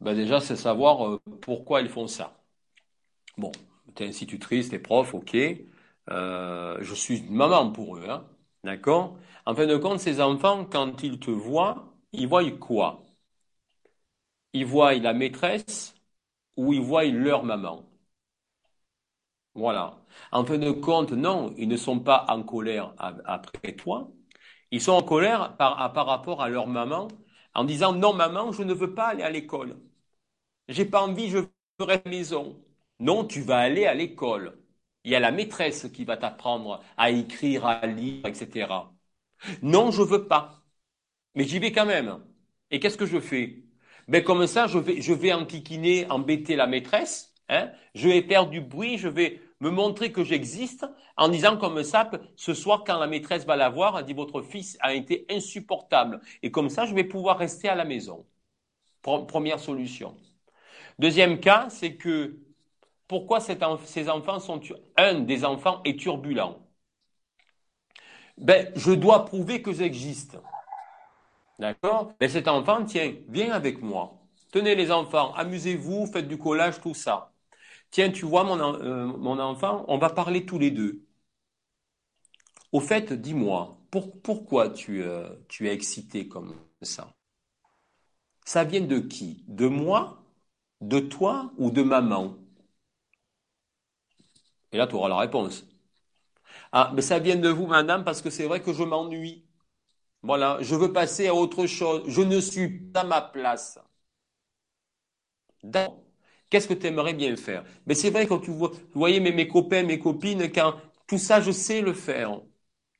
Ben 0.00 0.14
déjà, 0.14 0.40
c'est 0.40 0.56
savoir 0.56 1.06
euh, 1.06 1.20
pourquoi 1.40 1.80
ils 1.80 1.88
font 1.88 2.06
ça. 2.06 2.37
Bon, 3.38 3.52
tu 3.94 4.02
es 4.04 4.08
institutrice, 4.08 4.68
tu 4.68 4.74
es 4.76 4.78
prof, 4.78 5.14
ok. 5.14 5.36
Euh, 6.10 6.78
je 6.82 6.94
suis 6.94 7.22
maman 7.30 7.70
pour 7.72 7.96
eux, 7.96 8.08
hein, 8.08 8.26
d'accord 8.64 9.18
En 9.46 9.54
fin 9.54 9.66
de 9.66 9.76
compte, 9.76 10.00
ces 10.00 10.20
enfants, 10.20 10.64
quand 10.64 11.02
ils 11.02 11.18
te 11.20 11.30
voient, 11.30 11.94
ils 12.12 12.26
voient 12.28 12.50
quoi? 12.52 13.04
Ils 14.52 14.66
voient 14.66 14.92
la 14.92 15.14
maîtresse 15.14 15.94
ou 16.56 16.74
ils 16.74 16.82
voient 16.82 17.04
leur 17.06 17.44
maman? 17.44 17.84
Voilà. 19.54 19.98
En 20.32 20.44
fin 20.44 20.58
de 20.58 20.70
compte, 20.70 21.12
non, 21.12 21.54
ils 21.58 21.68
ne 21.68 21.76
sont 21.76 22.00
pas 22.00 22.24
en 22.28 22.42
colère 22.42 22.94
après 22.98 23.72
toi. 23.74 24.10
Ils 24.70 24.80
sont 24.82 24.92
en 24.92 25.02
colère 25.02 25.56
par, 25.56 25.92
par 25.92 26.06
rapport 26.06 26.42
à 26.42 26.48
leur 26.48 26.66
maman 26.68 27.08
en 27.54 27.64
disant 27.64 27.92
non 27.94 28.14
maman, 28.14 28.52
je 28.52 28.62
ne 28.62 28.74
veux 28.74 28.94
pas 28.94 29.08
aller 29.08 29.22
à 29.22 29.30
l'école. 29.30 29.76
J'ai 30.68 30.86
pas 30.86 31.02
envie, 31.02 31.30
je 31.30 31.38
veux 31.38 31.50
rester 31.80 31.92
à 31.94 32.10
la 32.10 32.10
maison. 32.10 32.56
Non, 33.00 33.24
tu 33.24 33.42
vas 33.42 33.58
aller 33.58 33.86
à 33.86 33.94
l'école. 33.94 34.58
Il 35.04 35.12
y 35.12 35.14
a 35.14 35.20
la 35.20 35.30
maîtresse 35.30 35.88
qui 35.92 36.04
va 36.04 36.16
t'apprendre 36.16 36.82
à 36.96 37.10
écrire, 37.10 37.66
à 37.66 37.86
lire, 37.86 38.26
etc. 38.26 38.92
Non, 39.62 39.90
je 39.90 40.02
veux 40.02 40.26
pas. 40.26 40.62
Mais 41.34 41.44
j'y 41.44 41.58
vais 41.58 41.72
quand 41.72 41.86
même. 41.86 42.20
Et 42.70 42.80
qu'est-ce 42.80 42.98
que 42.98 43.06
je 43.06 43.20
fais? 43.20 43.64
Ben 44.08 44.24
comme 44.24 44.46
ça, 44.46 44.66
je 44.66 44.78
vais, 44.78 45.00
je 45.02 45.14
enquiquiner, 45.34 46.10
embêter 46.10 46.56
la 46.56 46.66
maîtresse. 46.66 47.34
Hein 47.48 47.72
je 47.94 48.08
vais 48.08 48.22
faire 48.22 48.48
du 48.48 48.60
bruit, 48.60 48.98
je 48.98 49.08
vais 49.08 49.40
me 49.60 49.70
montrer 49.70 50.12
que 50.12 50.24
j'existe 50.24 50.86
en 51.16 51.28
disant 51.28 51.56
comme 51.58 51.82
ça, 51.84 52.10
ce 52.36 52.54
soir 52.54 52.84
quand 52.86 52.98
la 52.98 53.06
maîtresse 53.08 53.46
va 53.46 53.56
la 53.56 53.68
voir, 53.70 53.98
elle 53.98 54.04
dit 54.06 54.14
votre 54.14 54.42
fils 54.42 54.78
a 54.80 54.94
été 54.94 55.26
insupportable. 55.30 56.20
Et 56.42 56.50
comme 56.50 56.70
ça, 56.70 56.86
je 56.86 56.94
vais 56.94 57.04
pouvoir 57.04 57.38
rester 57.38 57.68
à 57.68 57.74
la 57.74 57.84
maison. 57.84 58.26
Première 59.02 59.60
solution. 59.60 60.16
Deuxième 60.98 61.40
cas, 61.40 61.68
c'est 61.70 61.96
que 61.96 62.38
pourquoi 63.08 63.40
ces 63.40 64.08
enfants 64.08 64.38
sont 64.38 64.60
un 64.96 65.20
des 65.20 65.44
enfants 65.44 65.80
est 65.84 65.98
turbulent? 65.98 66.58
Ben, 68.36 68.70
je 68.76 68.92
dois 68.92 69.24
prouver 69.24 69.62
que 69.62 69.72
j'existe. 69.72 70.38
D'accord? 71.58 72.12
Mais 72.20 72.28
cet 72.28 72.46
enfant, 72.46 72.84
tiens, 72.84 73.14
viens 73.28 73.52
avec 73.52 73.82
moi. 73.82 74.18
Tenez 74.52 74.74
les 74.74 74.90
enfants, 74.92 75.34
amusez-vous, 75.34 76.06
faites 76.06 76.28
du 76.28 76.38
collage, 76.38 76.80
tout 76.80 76.94
ça. 76.94 77.32
Tiens, 77.90 78.10
tu 78.10 78.24
vois, 78.26 78.44
euh, 78.46 79.06
mon, 79.06 79.38
enfant, 79.38 79.84
on 79.88 79.98
va 79.98 80.10
parler 80.10 80.46
tous 80.46 80.58
les 80.58 80.70
deux. 80.70 81.04
Au 82.72 82.80
fait, 82.80 83.12
dis-moi, 83.12 83.78
pourquoi 83.90 84.72
euh, 84.88 85.36
tu 85.48 85.68
es 85.68 85.72
excité 85.72 86.28
comme 86.28 86.54
ça? 86.82 87.14
Ça 88.44 88.64
vient 88.64 88.80
de 88.80 88.98
qui? 88.98 89.44
De 89.48 89.68
moi? 89.68 90.22
De 90.80 91.00
toi? 91.00 91.52
Ou 91.58 91.70
de 91.70 91.82
maman? 91.82 92.36
Et 94.72 94.76
là, 94.78 94.86
tu 94.86 94.94
auras 94.94 95.08
la 95.08 95.18
réponse. 95.18 95.66
Ah, 96.72 96.92
mais 96.94 97.02
ça 97.02 97.18
vient 97.18 97.36
de 97.36 97.48
vous, 97.48 97.66
madame, 97.66 98.04
parce 98.04 98.22
que 98.22 98.30
c'est 98.30 98.46
vrai 98.46 98.60
que 98.62 98.72
je 98.72 98.82
m'ennuie. 98.82 99.44
Voilà, 100.22 100.58
je 100.60 100.74
veux 100.74 100.92
passer 100.92 101.28
à 101.28 101.34
autre 101.34 101.66
chose. 101.66 102.02
Je 102.08 102.20
ne 102.22 102.40
suis 102.40 102.68
pas 102.68 103.00
à 103.00 103.04
ma 103.04 103.20
place. 103.20 103.78
D'accord. 105.62 106.02
Qu'est-ce 106.50 106.66
que 106.68 106.74
tu 106.74 106.86
aimerais 106.86 107.14
bien 107.14 107.36
faire? 107.36 107.64
Mais 107.86 107.94
c'est 107.94 108.10
vrai 108.10 108.26
quand 108.26 108.38
tu 108.38 108.50
vois, 108.50 108.70
vous 108.70 109.00
voyez 109.00 109.20
mes, 109.20 109.32
mes 109.32 109.48
copains, 109.48 109.82
mes 109.82 109.98
copines, 109.98 110.50
quand 110.50 110.74
tout 111.06 111.18
ça, 111.18 111.40
je 111.40 111.50
sais 111.50 111.82
le 111.82 111.92
faire. 111.92 112.40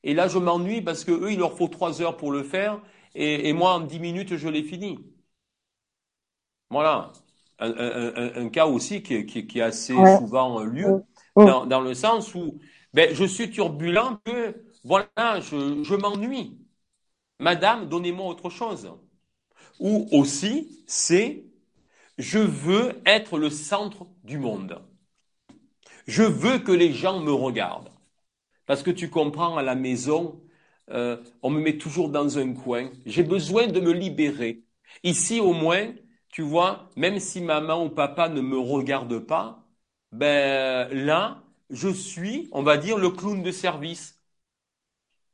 Et 0.03 0.13
là, 0.13 0.27
je 0.27 0.37
m'ennuie 0.39 0.81
parce 0.81 1.03
que 1.03 1.11
eux, 1.11 1.31
il 1.31 1.39
leur 1.39 1.57
faut 1.57 1.67
trois 1.67 2.01
heures 2.01 2.17
pour 2.17 2.31
le 2.31 2.43
faire, 2.43 2.81
et, 3.15 3.53
moi, 3.53 3.73
en 3.73 3.81
dix 3.81 3.99
minutes, 3.99 4.37
je 4.37 4.47
l'ai 4.47 4.63
fini. 4.63 4.99
Voilà. 6.69 7.11
Un, 7.59 8.49
cas 8.49 8.65
aussi 8.65 9.03
qui, 9.03 9.25
qui, 9.25 9.59
est 9.59 9.61
assez 9.61 9.93
souvent 10.17 10.63
lieu, 10.63 11.03
dans, 11.35 11.65
dans, 11.65 11.81
le 11.81 11.93
sens 11.93 12.33
où 12.35 12.59
ben, 12.93 13.13
je 13.13 13.25
suis 13.25 13.49
turbulent 13.49 14.19
que, 14.25 14.55
voilà, 14.83 15.39
je, 15.39 15.83
je 15.83 15.95
m'ennuie. 15.95 16.57
Madame, 17.39 17.87
donnez-moi 17.87 18.27
autre 18.27 18.49
chose. 18.49 18.91
Ou 19.79 20.07
aussi, 20.11 20.83
c'est 20.87 21.45
je 22.19 22.39
veux 22.39 23.01
être 23.05 23.37
le 23.39 23.49
centre 23.49 24.05
du 24.23 24.37
monde. 24.37 24.81
Je 26.05 26.23
veux 26.23 26.59
que 26.59 26.73
les 26.73 26.91
gens 26.91 27.21
me 27.21 27.31
regardent. 27.31 27.91
Parce 28.65 28.83
que 28.83 28.91
tu 28.91 29.09
comprends, 29.09 29.57
à 29.57 29.63
la 29.63 29.75
maison, 29.75 30.41
euh, 30.91 31.17
on 31.41 31.49
me 31.49 31.61
met 31.61 31.77
toujours 31.77 32.09
dans 32.09 32.37
un 32.37 32.53
coin. 32.53 32.89
J'ai 33.05 33.23
besoin 33.23 33.67
de 33.67 33.79
me 33.79 33.93
libérer. 33.93 34.63
Ici, 35.03 35.39
au 35.39 35.53
moins, 35.53 35.93
tu 36.29 36.41
vois, 36.41 36.89
même 36.97 37.19
si 37.19 37.41
maman 37.41 37.85
ou 37.85 37.89
papa 37.89 38.27
ne 38.27 38.41
me 38.41 38.59
regarde 38.59 39.19
pas, 39.19 39.65
ben 40.11 40.87
là, 40.93 41.43
je 41.69 41.89
suis, 41.89 42.49
on 42.51 42.63
va 42.63 42.77
dire, 42.77 42.97
le 42.97 43.09
clown 43.11 43.43
de 43.43 43.51
service. 43.51 44.19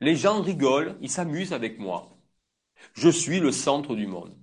Les 0.02 0.16
gens 0.16 0.42
rigolent, 0.42 0.98
ils 1.02 1.10
s'amusent 1.10 1.54
avec 1.54 1.80
moi. 1.80 2.18
Je 2.94 3.10
suis 3.10 3.40
le 3.40 3.52
centre 3.52 3.96
du 3.96 4.08
monde. 4.08 4.36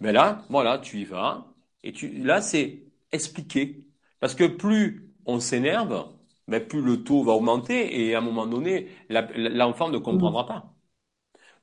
Mais 0.00 0.12
là, 0.12 0.44
voilà, 0.50 0.78
tu 0.78 1.00
y 1.00 1.04
vas. 1.04 1.46
Et 1.82 1.92
tu, 1.92 2.10
là, 2.24 2.40
c'est 2.42 2.84
expliquer. 3.12 3.86
Parce 4.20 4.34
que 4.34 4.44
plus 4.44 5.12
on 5.26 5.40
s'énerve, 5.40 6.08
mais 6.48 6.60
plus 6.60 6.82
le 6.82 7.04
taux 7.04 7.24
va 7.24 7.32
augmenter 7.32 8.08
et 8.08 8.14
à 8.14 8.18
un 8.18 8.20
moment 8.20 8.46
donné, 8.46 8.88
l'enfant 9.10 9.90
ne 9.90 9.98
comprendra 9.98 10.46
pas. 10.46 10.74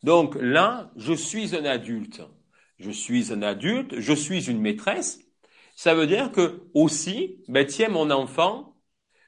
Donc 0.04 0.36
là, 0.40 0.92
je 0.96 1.14
suis 1.14 1.56
un 1.56 1.66
adulte. 1.66 2.22
Je 2.80 2.92
suis 2.92 3.32
un 3.34 3.42
adulte, 3.44 4.00
je 4.00 4.14
suis 4.14 4.50
une 4.50 4.60
maîtresse. 4.62 5.20
Ça 5.82 5.96
veut 5.96 6.06
dire 6.06 6.32
que 6.32 6.62
aussi, 6.76 7.40
ben 7.48 7.66
tiens 7.66 7.90
mon 7.90 8.12
enfant, 8.12 8.76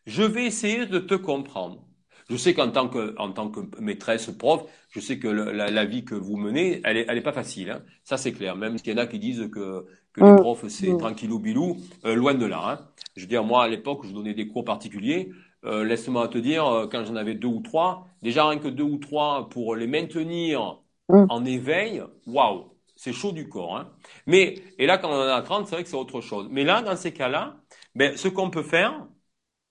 je 0.05 0.21
vais 0.21 0.45
essayer 0.45 0.85
de 0.85 0.99
te 0.99 1.15
comprendre. 1.15 1.83
Je 2.29 2.35
sais 2.35 2.53
qu'en 2.53 2.69
tant 2.69 2.89
que, 2.89 3.15
en 3.17 3.31
tant 3.31 3.49
que 3.49 3.61
maîtresse, 3.81 4.27
prof, 4.27 4.63
je 4.91 4.99
sais 4.99 5.17
que 5.17 5.27
la, 5.27 5.85
vie 5.85 6.05
que 6.05 6.13
vous 6.13 6.37
menez, 6.37 6.79
elle 6.83 6.97
est, 6.97 7.05
elle 7.09 7.17
est 7.17 7.21
pas 7.21 7.33
facile. 7.33 7.71
Hein. 7.71 7.81
Ça, 8.03 8.17
c'est 8.17 8.33
clair. 8.33 8.55
Même 8.55 8.77
s'il 8.77 8.93
y 8.93 8.93
en 8.93 8.99
a 8.99 9.07
qui 9.07 9.17
disent 9.17 9.49
que, 9.51 9.87
que 10.13 10.21
les 10.23 10.31
mm. 10.31 10.41
profs, 10.41 10.67
c'est 10.67 10.93
mm. 10.93 10.99
tranquillou 10.99 11.39
bilou, 11.39 11.77
euh, 12.05 12.13
loin 12.13 12.35
de 12.35 12.45
là. 12.45 12.61
Hein. 12.69 12.87
Je 13.15 13.21
veux 13.21 13.27
dire, 13.27 13.43
moi, 13.43 13.63
à 13.63 13.67
l'époque, 13.67 14.05
je 14.05 14.11
donnais 14.13 14.35
des 14.35 14.47
cours 14.47 14.63
particuliers. 14.63 15.31
Euh, 15.65 15.83
Laisse-moi 15.83 16.27
te 16.27 16.37
dire, 16.37 16.67
euh, 16.67 16.85
quand 16.87 17.03
j'en 17.03 17.15
avais 17.15 17.33
deux 17.33 17.47
ou 17.47 17.61
trois, 17.61 18.05
déjà 18.21 18.47
rien 18.47 18.59
que 18.59 18.67
deux 18.67 18.83
ou 18.83 18.99
trois 18.99 19.49
pour 19.49 19.75
les 19.75 19.87
maintenir 19.87 20.83
mm. 21.09 21.25
en 21.29 21.45
éveil, 21.45 22.03
waouh, 22.27 22.72
c'est 23.03 23.11
chaud 23.13 23.33
du 23.33 23.49
corps. 23.49 23.75
Hein. 23.77 23.93
Mais 24.27 24.55
et 24.77 24.85
là, 24.85 24.97
quand 24.97 25.09
on 25.09 25.13
en 25.13 25.27
a 25.27 25.41
30, 25.41 25.67
c'est 25.67 25.75
vrai 25.75 25.83
que 25.83 25.89
c'est 25.89 25.97
autre 25.97 26.21
chose. 26.21 26.47
Mais 26.49 26.63
là, 26.63 26.81
dans 26.81 26.95
ces 26.95 27.13
cas-là, 27.13 27.57
ben, 27.95 28.15
ce 28.15 28.29
qu'on 28.29 28.49
peut 28.49 28.63
faire, 28.63 29.07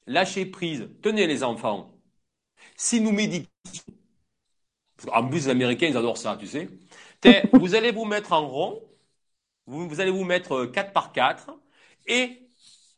lâcher 0.07 0.45
prise. 0.47 0.91
Tenez 1.03 1.27
les 1.27 1.43
enfants, 1.43 1.95
si 2.77 3.01
nous 3.01 3.13
méditons, 3.13 3.49
en 5.13 5.29
plus 5.29 5.47
les 5.47 5.49
Américains 5.49 5.89
ils 5.89 5.97
adorent 5.97 6.19
ça, 6.19 6.37
tu 6.39 6.47
sais, 6.47 6.69
vous 7.55 7.75
allez 7.75 7.91
vous 7.93 8.05
mettre 8.05 8.33
en 8.33 8.47
rond, 8.47 8.83
vous, 9.67 10.01
allez 10.01 10.11
vous 10.11 10.25
mettre 10.25 10.67
4 10.67 10.89
euh, 10.89 10.93
par 10.93 11.13
4 11.13 11.59
et 12.07 12.51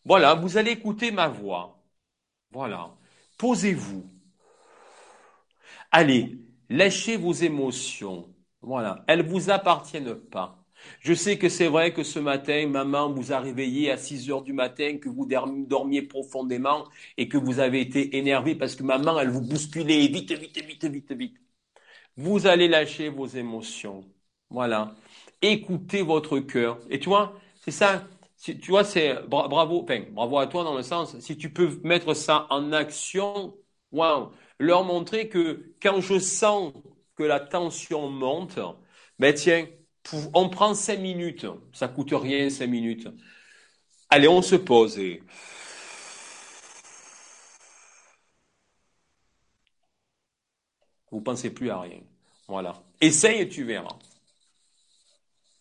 voilà, 0.05 0.35
vous 0.35 0.57
allez 0.59 0.72
écouter 0.72 1.11
ma 1.12 1.28
voix. 1.28 1.80
Voilà. 2.51 2.95
Posez-vous. 3.39 4.05
Allez, 5.93 6.39
lâchez 6.68 7.16
vos 7.16 7.32
émotions. 7.32 8.34
Voilà. 8.67 9.05
Elles 9.09 9.27
vous 9.27 9.51
appartiennent 9.51 10.15
pas. 10.15 10.65
Je 11.01 11.15
sais 11.15 11.39
que 11.39 11.49
c'est 11.49 11.69
vrai 11.69 11.93
que 11.95 12.03
ce 12.03 12.19
matin, 12.19 12.67
maman 12.69 13.11
vous 13.12 13.33
a 13.33 13.41
réveillé 13.41 13.91
à 13.91 13.97
6 13.97 14.31
heures 14.31 14.43
du 14.43 14.53
matin, 14.53 14.99
que 14.99 15.09
vous 15.09 15.27
dormiez 15.27 16.03
profondément 16.03 16.85
et 17.17 17.29
que 17.29 17.39
vous 17.39 17.59
avez 17.61 17.81
été 17.81 18.17
énervé 18.19 18.55
parce 18.55 18.75
que 18.77 18.83
maman, 18.83 19.19
elle 19.21 19.31
vous 19.31 19.41
bousculait 19.41 20.07
vite, 20.09 20.33
vite, 20.33 20.62
vite, 20.67 20.85
vite, 20.87 21.12
vite. 21.12 21.37
Vous 22.17 22.47
allez 22.47 22.69
lâcher 22.69 23.09
vos 23.09 23.27
émotions. 23.27 24.05
Voilà. 24.51 24.95
Écoutez 25.43 26.03
votre 26.03 26.39
cœur. 26.41 26.79
Et 26.91 26.99
tu 27.01 27.09
vois, 27.09 27.35
c'est 27.61 27.71
ça. 27.71 28.07
Tu 28.43 28.71
vois, 28.71 28.85
c'est 28.85 29.15
bravo, 29.29 29.83
enfin, 29.83 30.03
bravo 30.12 30.39
à 30.39 30.47
toi 30.47 30.65
dans 30.65 30.75
le 30.77 30.83
sens, 30.83 31.19
si 31.21 31.37
tu 31.39 31.51
peux 31.53 31.81
mettre 31.83 32.12
ça 32.15 32.47
en 32.51 32.73
action, 32.73 33.57
waouh, 33.93 34.33
leur 34.59 34.85
montrer 34.85 35.29
que 35.31 35.73
quand 35.81 36.01
je 36.03 36.19
sens 36.19 36.75
que 37.17 37.23
la 37.23 37.41
tension 37.41 38.09
monte, 38.11 38.59
ben 39.19 39.35
tiens, 39.35 39.67
on 40.35 40.49
prend 40.49 40.75
cinq 40.75 41.01
minutes. 41.01 41.47
Ça 41.73 41.89
coûte 41.89 42.12
rien, 42.12 42.51
cinq 42.51 42.69
minutes. 42.69 43.09
Allez, 44.11 44.29
on 44.29 44.43
se 44.43 44.57
pose 44.57 44.99
et... 44.99 45.23
Vous 51.11 51.21
pensez 51.21 51.51
plus 51.51 51.71
à 51.71 51.81
rien. 51.81 52.01
Voilà. 52.49 52.83
Essaye 53.01 53.43
et 53.43 53.49
tu 53.49 53.65
verras. 53.65 53.97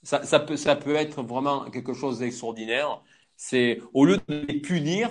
Ça, 0.04 0.39
peut, 0.39 0.58
ça 0.58 0.76
peut 0.76 0.95
être 0.95 1.24
vraiment 1.24 1.70
quelque 1.70 1.93
chose 1.93 2.20
d'extraordinaire. 2.20 3.01
C'est 3.38 3.80
au 3.93 4.06
lieu 4.06 4.18
de 4.28 4.45
les 4.47 4.60
punir, 4.60 5.10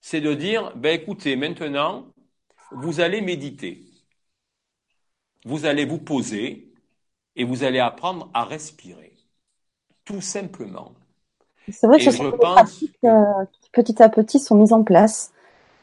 c'est 0.00 0.20
de 0.20 0.32
dire 0.34 0.74
ben 0.76 0.98
écoutez, 0.98 1.36
maintenant, 1.36 2.12
vous 2.72 3.00
allez 3.00 3.20
méditer. 3.20 3.93
Vous 5.44 5.66
allez 5.66 5.84
vous 5.84 5.98
poser, 5.98 6.74
et 7.36 7.44
vous 7.44 7.64
allez 7.64 7.78
apprendre 7.78 8.30
à 8.34 8.44
respirer. 8.44 9.12
Tout 10.04 10.20
simplement. 10.20 10.92
C'est 11.70 11.86
vrai 11.86 11.98
que 11.98 12.04
ce 12.04 12.10
sont 12.10 12.30
des 12.30 12.36
pratiques 12.36 12.96
euh, 13.04 13.22
qui 13.52 13.70
petit 13.70 14.02
à 14.02 14.08
petit 14.08 14.38
sont 14.38 14.54
mises 14.54 14.72
en 14.72 14.82
place. 14.82 15.32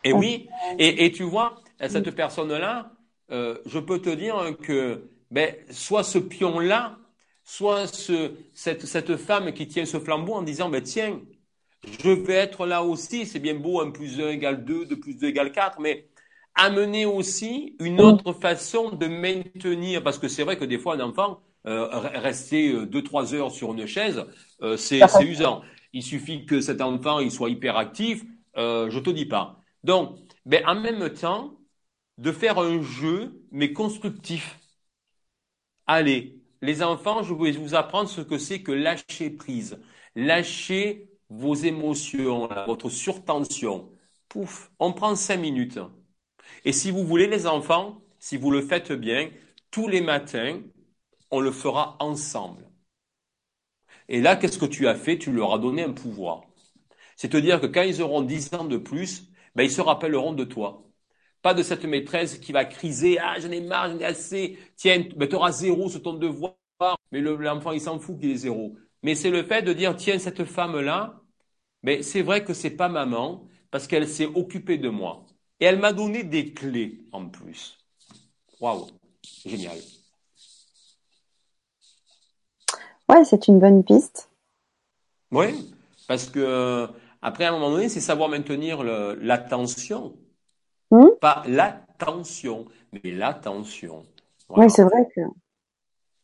Et 0.03 0.13
oui, 0.13 0.47
et, 0.79 1.11
tu 1.11 1.23
vois, 1.23 1.55
cette 1.79 2.11
personne-là, 2.11 2.91
euh, 3.31 3.57
je 3.65 3.79
peux 3.79 3.99
te 3.99 4.09
dire 4.09 4.55
que 4.61 5.09
ben, 5.29 5.55
soit 5.69 6.03
ce 6.03 6.17
pion-là, 6.17 6.97
soit 7.43 7.87
ce, 7.87 8.31
cette, 8.53 8.85
cette 8.85 9.15
femme 9.17 9.53
qui 9.53 9.67
tient 9.67 9.85
ce 9.85 9.99
flambeau 9.99 10.33
en 10.33 10.41
disant, 10.41 10.69
ben, 10.69 10.81
tiens, 10.81 11.19
je 11.83 12.09
vais 12.09 12.33
être 12.33 12.65
là 12.65 12.83
aussi, 12.83 13.25
c'est 13.25 13.39
bien 13.39 13.55
beau, 13.55 13.81
1 13.81 13.91
plus 13.91 14.19
1 14.19 14.29
égale 14.29 14.65
2, 14.65 14.85
2 14.85 14.99
plus 14.99 15.15
2 15.15 15.27
égale 15.27 15.51
4, 15.51 15.79
mais 15.79 16.07
amener 16.55 17.05
aussi 17.05 17.75
une 17.79 18.01
autre 18.01 18.33
façon 18.33 18.91
de 18.91 19.07
maintenir, 19.07 20.03
parce 20.03 20.17
que 20.19 20.27
c'est 20.27 20.43
vrai 20.43 20.57
que 20.57 20.65
des 20.65 20.77
fois 20.79 20.95
un 20.95 20.99
enfant, 21.01 21.41
euh, 21.67 21.87
rester 21.93 22.85
2-3 22.85 23.33
euh, 23.33 23.37
heures 23.39 23.51
sur 23.51 23.73
une 23.73 23.85
chaise, 23.85 24.25
euh, 24.61 24.77
c'est 24.77 25.13
usant. 25.19 25.61
Il 25.93 26.03
suffit 26.03 26.45
que 26.45 26.61
cet 26.61 26.81
enfant 26.81 27.19
il 27.19 27.31
soit 27.31 27.49
hyperactif, 27.49 28.23
euh, 28.57 28.89
je 28.89 28.99
te 28.99 29.09
dis 29.09 29.25
pas. 29.25 29.61
Donc, 29.83 30.17
ben, 30.45 30.63
en 30.67 30.75
même 30.75 31.09
temps, 31.11 31.57
de 32.17 32.31
faire 32.31 32.59
un 32.59 32.81
jeu, 32.81 33.41
mais 33.51 33.73
constructif. 33.73 34.59
Allez, 35.87 36.41
les 36.61 36.81
enfants, 36.83 37.21
je 37.23 37.33
vais 37.33 37.51
vous 37.51 37.75
apprendre 37.75 38.09
ce 38.09 38.21
que 38.21 38.37
c'est 38.37 38.61
que 38.63 38.71
lâcher 38.71 39.29
prise. 39.29 39.79
Lâcher 40.15 41.09
vos 41.29 41.53
émotions, 41.55 42.49
votre 42.65 42.89
surtension. 42.89 43.91
Pouf, 44.29 44.71
on 44.79 44.93
prend 44.93 45.15
cinq 45.15 45.37
minutes. 45.37 45.79
Et 46.65 46.73
si 46.73 46.91
vous 46.91 47.05
voulez, 47.05 47.27
les 47.27 47.47
enfants, 47.47 48.01
si 48.19 48.37
vous 48.37 48.51
le 48.51 48.61
faites 48.61 48.91
bien, 48.91 49.29
tous 49.71 49.87
les 49.87 50.01
matins, 50.01 50.61
on 51.31 51.39
le 51.39 51.51
fera 51.51 51.97
ensemble. 51.99 52.67
Et 54.07 54.21
là, 54.21 54.35
qu'est-ce 54.35 54.57
que 54.59 54.65
tu 54.65 54.87
as 54.87 54.95
fait? 54.95 55.17
Tu 55.17 55.31
leur 55.31 55.53
as 55.53 55.59
donné 55.59 55.83
un 55.83 55.93
pouvoir. 55.93 56.43
C'est-à-dire 57.15 57.61
que 57.61 57.67
quand 57.67 57.83
ils 57.83 58.01
auront 58.01 58.21
10 58.21 58.53
ans 58.55 58.65
de 58.65 58.77
plus, 58.77 59.29
ben, 59.55 59.63
ils 59.63 59.71
se 59.71 59.81
rappelleront 59.81 60.33
de 60.33 60.43
toi. 60.45 60.83
Pas 61.41 61.53
de 61.53 61.63
cette 61.63 61.85
maîtresse 61.85 62.39
qui 62.39 62.51
va 62.51 62.65
criser, 62.65 63.19
ah, 63.19 63.39
j'en 63.39 63.51
ai 63.51 63.61
marre, 63.61 63.91
j'en 63.91 63.99
ai 63.99 64.05
assez, 64.05 64.59
tiens, 64.77 65.03
ben, 65.17 65.27
tu 65.29 65.35
auras 65.35 65.51
zéro 65.51 65.89
sur 65.89 66.01
ton 66.03 66.13
devoir, 66.15 66.55
mais 67.11 67.21
l'enfant, 67.21 67.71
il 67.71 67.81
s'en 67.81 67.99
fout 67.99 68.19
qu'il 68.19 68.31
ait 68.31 68.35
zéro. 68.37 68.77
Mais 69.03 69.15
c'est 69.15 69.31
le 69.31 69.43
fait 69.43 69.61
de 69.63 69.73
dire, 69.73 69.95
tiens, 69.95 70.19
cette 70.19 70.45
femme-là, 70.45 71.21
mais 71.83 72.03
c'est 72.03 72.21
vrai 72.23 72.43
que 72.45 72.53
c'est 72.53 72.71
pas 72.77 72.89
maman, 72.89 73.47
parce 73.71 73.87
qu'elle 73.87 74.07
s'est 74.09 74.27
occupée 74.27 74.77
de 74.77 74.89
moi. 74.89 75.25
Et 75.61 75.65
elle 75.65 75.79
m'a 75.79 75.93
donné 75.93 76.23
des 76.23 76.53
clés 76.53 77.05
en 77.11 77.27
plus. 77.29 77.77
Waouh, 78.59 78.87
génial. 79.45 79.77
Ouais, 83.07 83.23
c'est 83.25 83.47
une 83.47 83.59
bonne 83.59 83.83
piste. 83.83 84.29
Oui, 85.31 85.71
parce 86.07 86.25
que 86.25 86.39
euh, 86.39 86.87
après, 87.21 87.45
à 87.45 87.49
un 87.49 87.51
moment 87.51 87.69
donné, 87.69 87.89
c'est 87.89 88.01
savoir 88.01 88.27
maintenir 88.27 88.83
l'attention. 88.83 90.15
Hmm? 90.89 91.09
Pas 91.19 91.43
l'attention, 91.47 92.65
mais 92.91 93.11
l'attention. 93.11 94.03
Oui, 94.49 94.67
c'est 94.69 94.83
vrai 94.83 95.07
que. 95.15 95.21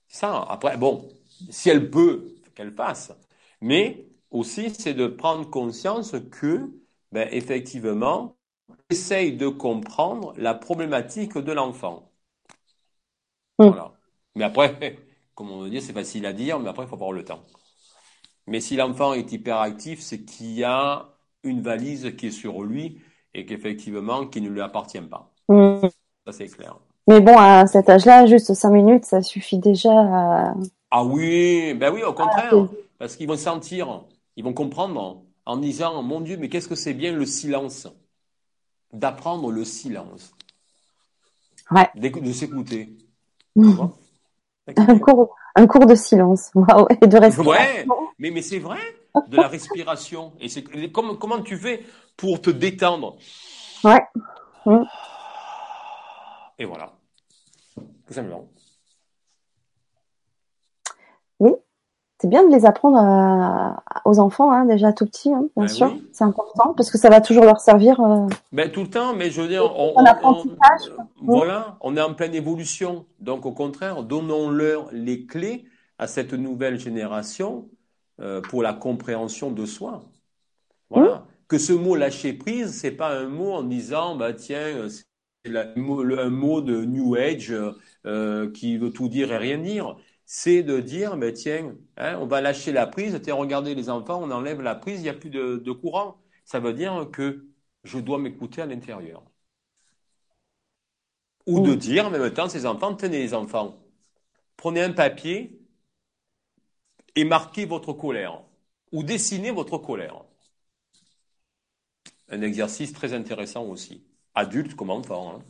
Ça, 0.08 0.42
après, 0.50 0.78
bon, 0.78 1.08
si 1.50 1.70
elle 1.70 1.92
peut, 1.92 2.36
qu'elle 2.56 2.74
fasse. 2.74 3.14
Mais 3.62 4.08
aussi, 4.32 4.72
c'est 4.72 4.96
de 4.96 5.06
prendre 5.06 5.48
conscience 5.50 6.16
que, 6.32 6.72
ben, 7.12 7.28
effectivement, 7.32 8.37
essaye 8.90 9.36
de 9.36 9.48
comprendre 9.48 10.34
la 10.38 10.54
problématique 10.54 11.38
de 11.38 11.52
l'enfant. 11.52 12.12
Hmm. 13.60 13.68
Voilà. 13.68 13.94
Mais 14.36 14.44
après, 14.44 14.98
comme 15.36 15.52
on 15.52 15.62
veut 15.62 15.70
dire, 15.70 15.82
c'est 15.82 15.94
facile 15.94 16.26
à 16.26 16.34
dire, 16.34 16.60
mais 16.60 16.70
après, 16.70 16.84
il 16.84 16.88
faut 16.88 16.96
avoir 16.96 17.12
le 17.12 17.24
temps. 17.24 17.44
Mais 18.48 18.62
si 18.62 18.76
l'enfant 18.78 19.14
est 19.14 19.32
hyperactif, 19.32 20.00
c'est 20.00 20.24
qu'il 20.24 20.54
y 20.54 20.64
a 20.64 21.10
une 21.44 21.62
valise 21.62 22.16
qui 22.18 22.28
est 22.28 22.32
sur 22.32 22.64
lui 22.64 23.02
et 23.34 23.46
qu'effectivement, 23.46 24.26
qui 24.26 24.42
ne 24.42 24.50
lui 24.50 24.62
appartient 24.62 25.02
pas. 25.02 25.34
Mm. 25.50 25.88
Ça, 26.26 26.32
c'est 26.32 26.48
clair. 26.48 26.78
Mais 27.08 27.22
bon, 27.22 27.38
à 27.38 27.68
cet 27.68 27.90
âge-là, 27.90 28.26
juste 28.26 28.54
cinq 28.54 28.72
minutes, 28.72 29.06
ça 29.06 29.22
suffit 29.22 29.60
déjà 29.60 29.92
à... 29.92 30.54
Ah 30.92 31.04
oui, 31.04 31.74
ben 31.74 31.94
oui, 31.94 32.04
au 32.04 32.14
contraire. 32.14 32.54
Ah, 32.54 32.68
parce 33.00 33.16
qu'ils 33.16 33.28
vont 33.28 33.38
sentir, 33.38 34.04
ils 34.36 34.44
vont 34.44 34.54
comprendre 34.54 35.24
en 35.46 35.58
disant, 35.58 36.02
mon 36.04 36.22
Dieu, 36.22 36.38
mais 36.38 36.50
qu'est-ce 36.50 36.68
que 36.68 36.76
c'est 36.76 36.94
bien 36.94 37.14
le 37.14 37.26
silence? 37.26 37.88
D'apprendre 38.94 39.52
le 39.52 39.66
silence. 39.66 40.34
Ouais. 41.72 41.90
De 41.96 42.32
s'écouter. 42.32 42.90
Mm. 43.56 43.88
Un 44.76 45.00
cours, 45.00 45.36
un 45.56 45.68
cours 45.68 45.86
de 45.86 45.96
silence, 45.96 46.52
et 47.02 47.08
de 47.08 47.18
respiration. 47.18 47.50
Ouais, 47.50 47.86
mais, 48.20 48.32
mais 48.32 48.42
c'est 48.42 48.60
vrai, 48.60 48.80
de 49.28 49.38
la 49.38 49.48
respiration. 49.48 50.34
Et 50.40 50.50
c'est 50.50 50.64
comment, 50.92 51.16
comment 51.16 51.42
tu 51.42 51.58
fais 51.58 51.86
pour 52.16 52.42
te 52.42 52.50
détendre? 52.50 53.18
Ouais. 53.84 54.02
Mm. 54.66 54.84
Et 56.60 56.66
voilà. 56.66 56.92
Tout 57.76 58.14
simplement. 58.14 58.48
C'est 62.20 62.28
bien 62.28 62.48
de 62.48 62.52
les 62.54 62.66
apprendre 62.66 62.98
aux 64.06 64.20
enfants, 64.20 64.52
hein, 64.52 64.66
déjà 64.66 64.92
tout 64.92 65.06
petits, 65.06 65.32
hein, 65.32 65.50
bien 65.56 65.66
ben 65.66 65.68
sûr. 65.68 65.96
C'est 66.12 66.24
important 66.24 66.74
parce 66.74 66.90
que 66.90 66.98
ça 66.98 67.10
va 67.10 67.22
toujours 67.22 67.44
leur 67.44 67.60
servir. 67.60 68.00
Euh, 68.00 68.28
ben, 68.52 68.72
tout 68.72 68.82
le 68.82 68.90
temps, 68.90 69.14
mais 69.16 69.30
je 69.30 69.42
veux 69.42 69.48
dire, 69.48 69.72
on, 69.78 69.94
voilà, 71.22 71.78
on 71.82 71.96
est 71.96 72.02
en 72.02 72.14
pleine 72.16 72.34
évolution. 72.34 73.06
Donc, 73.20 73.46
au 73.46 73.52
contraire, 73.52 74.02
donnons-leur 74.02 74.90
les 74.92 75.28
clés 75.28 75.66
à 76.00 76.08
cette 76.08 76.34
nouvelle 76.34 76.80
génération 76.80 77.70
euh, 78.20 78.42
pour 78.42 78.64
la 78.64 78.74
compréhension 78.74 79.52
de 79.52 79.66
soi. 79.68 80.02
Voilà. 80.90 81.26
Que 81.48 81.60
ce 81.60 81.74
mot 81.74 81.96
lâcher 81.96 82.34
prise, 82.34 82.72
c'est 82.72 82.92
pas 82.92 83.16
un 83.16 83.28
mot 83.28 83.54
en 83.54 83.64
disant, 83.64 84.16
bah 84.16 84.34
tiens, 84.34 84.88
c'est 84.90 85.56
un 85.56 86.30
mot 86.30 86.62
de 86.62 86.84
New 86.84 87.16
Age 87.16 87.56
euh, 88.06 88.52
qui 88.52 88.78
veut 88.78 88.92
tout 88.92 89.08
dire 89.08 89.32
et 89.32 89.38
rien 89.38 89.60
dire 89.60 89.98
c'est 90.30 90.62
de 90.62 90.82
dire, 90.82 91.16
mais 91.16 91.32
tiens, 91.32 91.74
hein, 91.96 92.18
on 92.20 92.28
va 92.28 92.42
lâcher 92.42 92.74
la 92.74 92.86
prise, 92.86 93.18
tiens, 93.24 93.36
regardez 93.36 93.74
les 93.74 93.90
enfants, 93.90 94.22
on 94.22 94.30
enlève 94.30 94.62
la 94.62 94.76
prise, 94.76 95.00
il 95.00 95.04
n'y 95.04 95.10
a 95.10 95.14
plus 95.14 95.30
de, 95.30 95.72
courant. 95.72 96.18
Ça 96.44 96.60
veut 96.60 96.74
dire 96.74 97.08
que 97.14 97.48
je 97.86 97.98
dois 97.98 98.20
m'écouter 98.20 98.62
à 98.62 98.66
l'intérieur. 98.66 99.24
Ou 101.46 101.62
de 101.62 101.74
dire, 101.76 102.08
en 102.08 102.10
même 102.10 102.30
temps, 102.34 102.50
ces 102.50 102.66
enfants, 102.66 102.94
tenez 102.94 103.20
les 103.20 103.34
enfants, 103.34 103.78
prenez 104.58 104.84
un 104.84 104.92
papier 104.92 105.62
et 107.16 107.24
marquez 107.24 107.66
votre 107.66 107.94
colère, 107.94 108.44
ou 108.92 109.04
dessinez 109.04 109.52
votre 109.52 109.78
colère. 109.78 110.26
Un 112.28 112.42
exercice 112.42 112.92
très 112.92 113.14
intéressant 113.14 113.64
aussi, 113.64 114.06
adulte 114.36 114.76
comme 114.76 114.90
enfant. 114.90 115.36
Hein. 115.38 115.42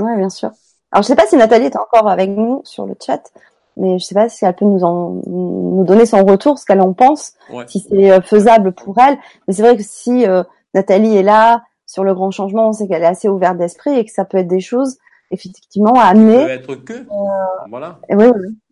Oui, 0.00 0.16
bien 0.16 0.30
sûr. 0.30 0.50
Alors, 0.90 1.04
je 1.04 1.12
ne 1.12 1.14
sais 1.14 1.16
pas 1.16 1.28
si 1.28 1.36
Nathalie 1.36 1.66
est 1.66 1.76
encore 1.76 2.08
avec 2.08 2.28
nous 2.30 2.62
sur 2.64 2.86
le 2.86 2.96
chat 3.00 3.32
mais 3.76 3.98
je 3.98 4.04
sais 4.04 4.14
pas 4.14 4.28
si 4.28 4.44
elle 4.44 4.54
peut 4.54 4.64
nous 4.64 4.84
en 4.84 5.20
nous 5.26 5.84
donner 5.84 6.06
son 6.06 6.24
retour, 6.24 6.58
ce 6.58 6.64
qu'elle 6.64 6.80
en 6.80 6.92
pense, 6.92 7.34
si 7.66 7.80
c'est 7.80 8.10
euh, 8.10 8.20
faisable 8.20 8.72
pour 8.72 8.98
elle. 8.98 9.18
Mais 9.46 9.54
c'est 9.54 9.62
vrai 9.62 9.76
que 9.76 9.82
si 9.82 10.26
euh, 10.26 10.42
Nathalie 10.74 11.16
est 11.16 11.22
là 11.22 11.62
sur 11.84 12.04
le 12.04 12.14
grand 12.14 12.30
changement, 12.30 12.68
on 12.68 12.72
sait 12.72 12.88
qu'elle 12.88 13.02
est 13.02 13.06
assez 13.06 13.28
ouverte 13.28 13.58
d'esprit 13.58 13.98
et 13.98 14.04
que 14.04 14.10
ça 14.10 14.24
peut 14.24 14.38
être 14.38 14.48
des 14.48 14.60
choses 14.60 14.98
effectivement 15.30 15.94
à 15.94 16.06
amener. 16.06 16.38
Ça 16.38 16.44
peut 16.44 16.50
être 16.50 16.74
que, 16.76 16.92
euh, 16.92 17.68
voilà. 17.68 18.00
Et 18.08 18.14
oui, 18.14 18.26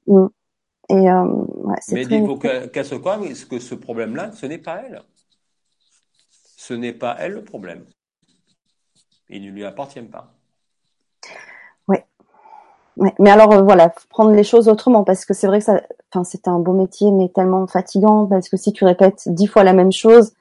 oui. 0.06 0.28
Et 0.90 1.10
euh, 1.10 1.24
ouais, 1.24 1.76
Mais 1.92 2.02
il 2.02 2.26
faut 2.26 2.36
qu'elle 2.36 2.84
se 2.84 2.94
croie 2.94 3.18
que 3.18 3.58
ce 3.58 3.74
problème-là, 3.74 4.32
ce 4.32 4.46
n'est 4.46 4.58
pas 4.58 4.82
elle. 4.86 5.02
Ce 6.30 6.74
n'est 6.74 6.92
pas 6.92 7.16
elle 7.18 7.32
le 7.32 7.44
problème. 7.44 7.84
Il 9.30 9.44
ne 9.44 9.50
lui 9.50 9.64
appartient 9.64 10.02
pas. 10.02 10.33
Mais 12.96 13.30
alors 13.30 13.52
euh, 13.52 13.62
voilà, 13.62 13.92
prendre 14.08 14.30
les 14.30 14.44
choses 14.44 14.68
autrement 14.68 15.02
parce 15.04 15.24
que 15.24 15.34
c'est 15.34 15.46
vrai 15.46 15.58
que 15.58 15.64
ça, 15.64 15.82
enfin 16.12 16.24
c'est 16.24 16.46
un 16.46 16.58
beau 16.60 16.72
métier 16.72 17.10
mais 17.10 17.28
tellement 17.28 17.66
fatigant 17.66 18.26
parce 18.26 18.48
que 18.48 18.56
si 18.56 18.72
tu 18.72 18.84
répètes 18.84 19.22
dix 19.26 19.46
fois 19.46 19.64
la 19.64 19.72
même 19.72 19.92
chose, 19.92 20.32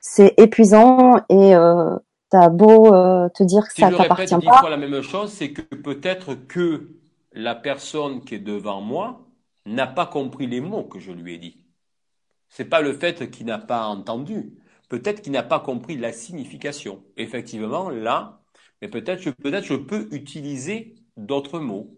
c'est 0.00 0.34
épuisant 0.38 1.18
et 1.28 1.54
euh, 1.54 1.96
t'as 2.30 2.48
beau 2.48 2.92
euh, 2.94 3.28
te 3.28 3.42
dire 3.44 3.62
que 3.68 3.80
ça 3.80 3.90
t'appartient 3.90 4.34
pas. 4.34 4.40
Si 4.40 4.46
dix 4.46 4.58
fois 4.58 4.70
la 4.70 4.76
même 4.76 5.02
chose, 5.02 5.30
c'est 5.30 5.52
que 5.52 5.74
peut-être 5.74 6.34
que 6.34 6.88
la 7.32 7.54
personne 7.54 8.22
qui 8.22 8.34
est 8.34 8.40
devant 8.40 8.80
moi 8.80 9.20
n'a 9.66 9.86
pas 9.86 10.06
compris 10.06 10.46
les 10.46 10.60
mots 10.60 10.84
que 10.84 10.98
je 10.98 11.12
lui 11.12 11.34
ai 11.34 11.38
dit. 11.38 11.64
C'est 12.48 12.64
pas 12.64 12.80
le 12.80 12.92
fait 12.92 13.30
qu'il 13.30 13.46
n'a 13.46 13.58
pas 13.58 13.86
entendu. 13.86 14.54
Peut-être 14.88 15.22
qu'il 15.22 15.32
n'a 15.32 15.44
pas 15.44 15.60
compris 15.60 15.96
la 15.96 16.12
signification. 16.12 17.04
Effectivement, 17.16 17.90
là, 17.90 18.40
mais 18.82 18.88
peut-être 18.88 19.30
peut-être 19.42 19.64
je 19.64 19.76
peux 19.76 20.08
utiliser 20.10 20.96
d'autres 21.16 21.60
mots. 21.60 21.96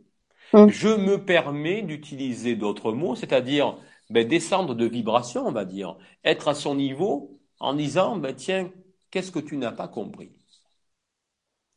Hum. 0.53 0.69
Je 0.69 0.89
me 0.89 1.25
permets 1.25 1.83
d'utiliser 1.83 2.57
d'autres 2.57 2.93
mots, 2.93 3.15
c'est-à-dire 3.17 3.79
ben, 4.11 4.27
descendre 4.27 4.75
de 4.75 4.87
vibration, 4.87 5.47
on 5.47 5.53
va 5.53 5.65
dire, 5.65 5.97
être 6.25 6.49
à 6.49 6.55
son 6.55 6.75
niveau 6.75 7.41
en 7.61 7.75
disant, 7.75 8.17
ben, 8.17 8.35
tiens, 8.35 8.71
qu'est-ce 9.11 9.31
que 9.33 9.39
tu 9.39 9.57
n'as 9.57 9.73
pas 9.73 9.89
compris? 9.89 10.33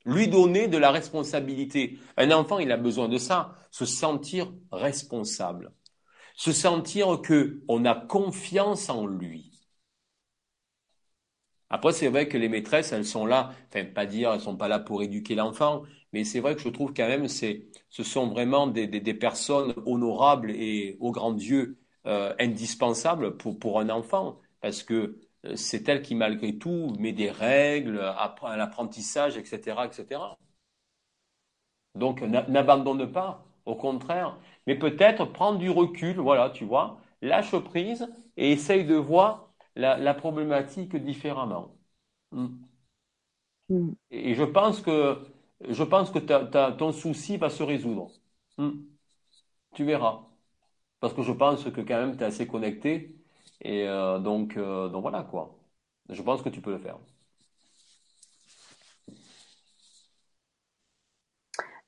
Lui 0.06 0.28
donner 0.28 0.68
de 0.68 0.78
la 0.78 0.90
responsabilité. 0.92 2.00
Un 2.18 2.32
enfant, 2.32 2.60
il 2.60 2.72
a 2.72 2.78
besoin 2.78 3.08
de 3.10 3.18
ça, 3.18 3.56
se 3.72 3.86
sentir 3.86 4.52
responsable, 4.72 5.74
se 6.36 6.52
sentir 6.54 7.22
que 7.22 7.64
on 7.68 7.86
a 7.86 7.96
confiance 7.96 8.90
en 8.90 9.08
lui. 9.08 9.52
Après, 11.70 11.94
c'est 11.94 12.08
vrai 12.08 12.28
que 12.28 12.38
les 12.38 12.50
maîtresses, 12.50 12.92
elles 12.92 13.06
sont 13.06 13.26
là, 13.26 13.52
enfin, 13.70 13.86
pas 13.86 14.06
dire, 14.06 14.32
elles 14.34 14.42
sont 14.42 14.58
pas 14.58 14.68
là 14.68 14.80
pour 14.80 15.02
éduquer 15.04 15.36
l'enfant, 15.36 15.84
mais 16.16 16.24
c'est 16.24 16.40
vrai 16.40 16.56
que 16.56 16.62
je 16.62 16.70
trouve 16.70 16.94
quand 16.94 17.10
même, 17.10 17.28
c'est, 17.28 17.68
ce 17.90 18.02
sont 18.04 18.30
vraiment 18.30 18.68
des, 18.68 18.88
des, 18.88 19.14
personnes 19.14 19.74
honorables 19.86 20.52
et 20.52 20.96
au 21.02 21.12
grand 21.12 21.34
Dieu 21.34 21.78
euh, 22.08 22.34
indispensables 22.40 23.36
pour, 23.38 23.60
pour 23.60 23.82
un 23.82 23.90
enfant, 23.90 24.40
parce 24.62 24.82
que 24.82 25.20
euh, 25.46 25.56
c'est 25.58 25.90
elle 25.90 26.02
qui, 26.02 26.16
malgré 26.16 26.58
tout, 26.58 26.94
met 27.00 27.12
des 27.12 27.30
règles, 27.30 28.00
à 28.00 28.34
l'apprentissage, 28.56 29.38
etc., 29.38 29.60
etc. 29.86 30.22
Donc, 31.96 32.22
n'abandonne 32.22 33.12
pas, 33.12 33.46
au 33.66 33.76
contraire, 33.76 34.38
mais 34.68 34.76
peut-être 34.78 35.26
prendre 35.26 35.60
du 35.60 35.70
recul, 35.70 36.18
voilà, 36.18 36.50
tu 36.50 36.64
vois, 36.64 37.02
lâche 37.22 37.56
prise 37.60 38.08
et 38.38 38.52
essaye 38.54 38.86
de 38.86 38.96
voir 38.96 39.50
la, 39.76 39.98
la 39.98 40.14
problématique 40.14 40.96
différemment. 40.96 41.76
Hmm. 42.32 42.48
Hmm. 43.70 43.94
Et 44.12 44.36
je 44.36 44.44
pense 44.44 44.82
que 44.82 45.18
je 45.70 45.84
pense 45.84 46.12
que 46.12 46.20
ton 46.20 46.92
souci 46.92 47.38
va 47.38 47.50
se 47.50 47.64
résoudre. 47.64 48.12
Hmm. 48.58 48.72
Tu 49.74 49.84
verras. 49.86 50.22
Parce 51.00 51.14
que 51.14 51.22
je 51.24 51.32
pense 51.32 51.64
que 51.64 51.82
quand 51.82 52.00
même 52.00 52.18
tu 52.18 52.24
es 52.24 52.28
assez 52.28 52.48
connecté. 52.48 53.16
Et 53.62 53.88
euh, 53.88 54.20
donc, 54.20 54.58
euh, 54.58 54.90
donc 54.90 55.02
voilà 55.02 55.24
quoi. 55.24 55.56
Je 56.10 56.22
pense 56.22 56.42
que 56.42 56.50
tu 56.50 56.62
peux 56.62 56.72
le 56.72 56.80
faire. 56.80 56.98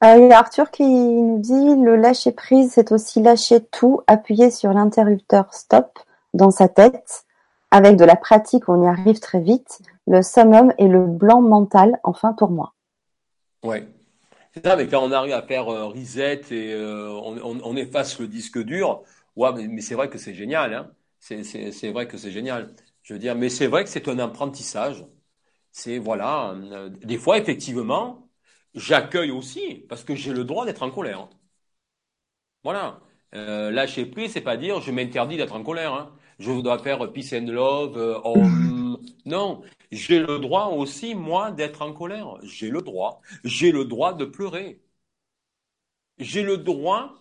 Euh, 0.03 0.17
il 0.17 0.28
y 0.28 0.32
a 0.32 0.38
Arthur 0.38 0.69
qui 0.69 0.84
nous 0.84 1.39
dit 1.39 1.75
le 1.75 1.95
lâcher 1.95 2.32
prise, 2.32 2.73
c'est 2.73 2.91
aussi 2.91 3.19
lâcher 3.21 3.63
tout, 3.63 4.01
appuyer 4.05 4.51
sur 4.51 4.71
l'interrupteur 4.71 5.51
stop 5.53 5.99
dans 6.36 6.51
sa 6.51 6.67
tête. 6.67 7.25
Avec 7.71 7.97
de 7.97 8.05
la 8.05 8.15
pratique, 8.15 8.69
on 8.69 8.84
y 8.84 8.88
arrive 8.88 9.19
très 9.19 9.39
vite. 9.39 9.82
Le 10.05 10.21
summum 10.21 10.71
est 10.78 10.88
le 10.88 11.05
blanc 11.05 11.41
mental, 11.41 11.99
enfin 12.03 12.34
pour 12.34 12.49
moi. 12.51 12.73
Ouais. 13.68 13.86
C'est 14.53 14.63
ça, 14.65 14.76
mais 14.78 14.88
quand 14.88 15.03
on 15.03 15.11
arrive 15.11 15.34
à 15.34 15.41
faire 15.43 15.68
euh, 15.70 15.88
reset 15.88 16.41
et 16.51 16.74
euh, 16.74 17.09
on, 17.11 17.76
efface 17.76 18.20
le 18.20 18.28
disque 18.28 18.59
dur, 18.63 19.03
ouais, 19.36 19.51
mais, 19.68 19.82
c'est 19.82 19.95
vrai 19.95 20.09
que 20.09 20.18
c'est 20.18 20.34
génial. 20.34 20.74
Hein. 20.74 20.91
C'est 21.20 21.91
vrai 21.91 22.07
que 22.07 22.18
c'est 22.18 22.32
génial. 22.32 22.74
Je 23.03 23.13
veux 23.13 23.20
dire, 23.20 23.36
mais 23.36 23.49
c'est 23.49 23.68
vrai 23.68 23.84
que 23.84 23.89
c'est 23.89 24.07
un 24.07 24.20
apprentissage. 24.20 25.05
C'est 25.72 25.99
voilà. 25.99 26.51
Euh, 26.51 26.89
des 26.89 27.18
fois, 27.18 27.38
effectivement, 27.39 28.30
j'accueille 28.76 29.32
aussi 29.32 29.86
parce 29.89 30.03
que 30.03 30.15
j'ai 30.15 30.34
le 30.34 30.45
droit 30.45 30.65
d'être 30.65 30.84
en 30.84 30.91
colère. 30.91 31.30
Voilà. 32.63 32.99
lâcher 33.34 34.05
prise, 34.05 34.32
c'est 34.34 34.41
pas 34.41 34.57
dire 34.57 34.82
je 34.82 34.91
m'interdis 34.91 35.38
d'être 35.38 35.55
en 35.55 35.63
colère. 35.63 35.93
Hein. 35.93 36.15
Je 36.39 36.51
dois 36.61 36.80
faire 36.80 37.11
peace 37.11 37.34
and 37.34 37.47
love. 37.47 37.97
Non, 39.26 39.61
j'ai 39.92 40.20
le 40.20 40.40
droit 40.40 40.68
aussi, 40.68 41.16
moi, 41.16 41.52
d'être 41.52 41.82
en 41.82 41.94
colère. 41.94 42.38
J'ai 42.44 42.70
le 42.70 42.82
droit. 42.82 43.22
J'ai 43.44 43.72
le 43.72 43.86
droit 43.86 44.14
de 44.14 44.26
pleurer. 44.26 44.82
J'ai 46.20 46.44
le 46.44 46.58
droit, 46.58 47.16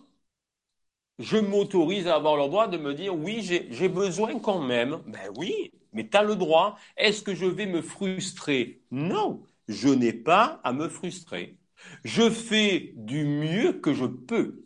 je 1.19 1.37
m'autorise 1.37 2.07
à 2.07 2.15
avoir 2.15 2.35
le 2.37 2.43
droit 2.43 2.67
de 2.67 2.77
me 2.77 2.93
dire, 2.93 3.15
oui, 3.15 3.41
j'ai 3.43 3.89
besoin 3.89 4.39
quand 4.39 4.61
même. 4.61 4.99
Ben 5.07 5.31
oui, 5.35 5.71
mais 5.93 6.07
tu 6.07 6.15
as 6.17 6.23
le 6.23 6.35
droit. 6.35 6.77
Est-ce 6.95 7.21
que 7.23 7.33
je 7.35 7.45
vais 7.45 7.65
me 7.65 7.81
frustrer? 7.81 8.81
Non, 8.91 9.43
je 9.67 9.89
n'ai 9.89 10.13
pas 10.13 10.59
à 10.63 10.73
me 10.73 10.87
frustrer. 10.89 11.57
Je 12.03 12.29
fais 12.29 12.93
du 12.95 13.23
mieux 13.25 13.73
que 13.73 13.93
je 13.93 14.05
peux. 14.05 14.63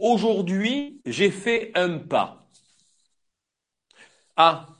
Aujourd'hui, 0.00 1.00
j'ai 1.06 1.30
fait 1.30 1.72
un 1.74 1.98
pas. 1.98 2.46
Ah, 4.36 4.73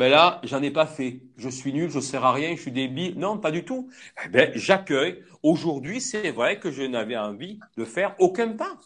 ben 0.00 0.10
là, 0.10 0.40
j'en 0.44 0.62
ai 0.62 0.70
pas 0.72 0.86
fait. 0.86 1.22
Je 1.36 1.48
suis 1.48 1.72
nul, 1.72 1.90
je 1.90 2.00
sers 2.00 2.24
à 2.24 2.32
rien, 2.32 2.56
je 2.56 2.60
suis 2.62 2.72
débile. 2.72 3.18
Non, 3.18 3.38
pas 3.38 3.50
du 3.52 3.64
tout. 3.64 3.90
Eh 4.24 4.28
ben, 4.28 4.50
j'accueille. 4.54 5.22
Aujourd'hui, 5.42 6.00
c'est 6.00 6.30
vrai 6.32 6.58
que 6.60 6.70
je 6.70 6.82
n'avais 6.82 7.16
envie 7.16 7.60
de 7.76 7.84
faire 7.84 8.14
aucun 8.18 8.48
pas. 8.56 8.78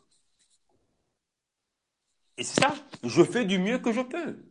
Et 2.36 2.44
ça. 2.44 2.74
Je 3.02 3.24
fais 3.24 3.44
du 3.44 3.58
mieux 3.58 3.78
que 3.80 3.92
je 3.92 4.00
peux. 4.00 4.44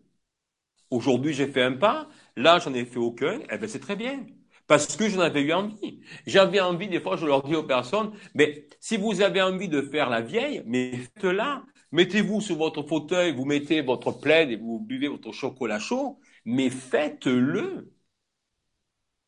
Aujourd'hui, 0.89 1.33
j'ai 1.33 1.47
fait 1.47 1.63
un 1.63 1.73
pas. 1.73 2.07
Là, 2.35 2.59
j'en 2.59 2.73
ai 2.73 2.85
fait 2.85 2.97
aucun. 2.99 3.39
Eh 3.51 3.57
ben, 3.57 3.67
c'est 3.69 3.79
très 3.79 3.95
bien. 3.95 4.25
parce 4.67 4.97
que 4.97 5.09
j'en 5.09 5.21
avais 5.21 5.43
eu 5.43 5.53
envie. 5.53 6.01
J'avais 6.27 6.61
envie, 6.61 6.89
des 6.89 7.01
fois, 7.01 7.17
je 7.17 7.27
leur 7.27 7.43
dis 7.43 7.55
aux 7.55 7.63
personnes, 7.65 8.13
mais 8.35 8.67
si 8.81 8.97
vous 8.97 9.21
avez 9.21 9.41
envie 9.43 9.69
de 9.69 9.81
faire 9.83 10.09
la 10.09 10.21
vieille, 10.21 10.63
mais 10.67 10.93
faites-la. 10.97 11.63
Mettez-vous 11.93 12.41
sur 12.41 12.57
votre 12.57 12.83
fauteuil, 12.83 13.33
vous 13.35 13.45
mettez 13.45 13.81
votre 13.81 14.11
plaid 14.13 14.51
et 14.51 14.57
vous 14.57 14.81
buvez 14.81 15.09
votre 15.09 15.31
chocolat 15.33 15.79
chaud, 15.79 16.19
mais 16.45 16.69
faites-le. 16.69 17.91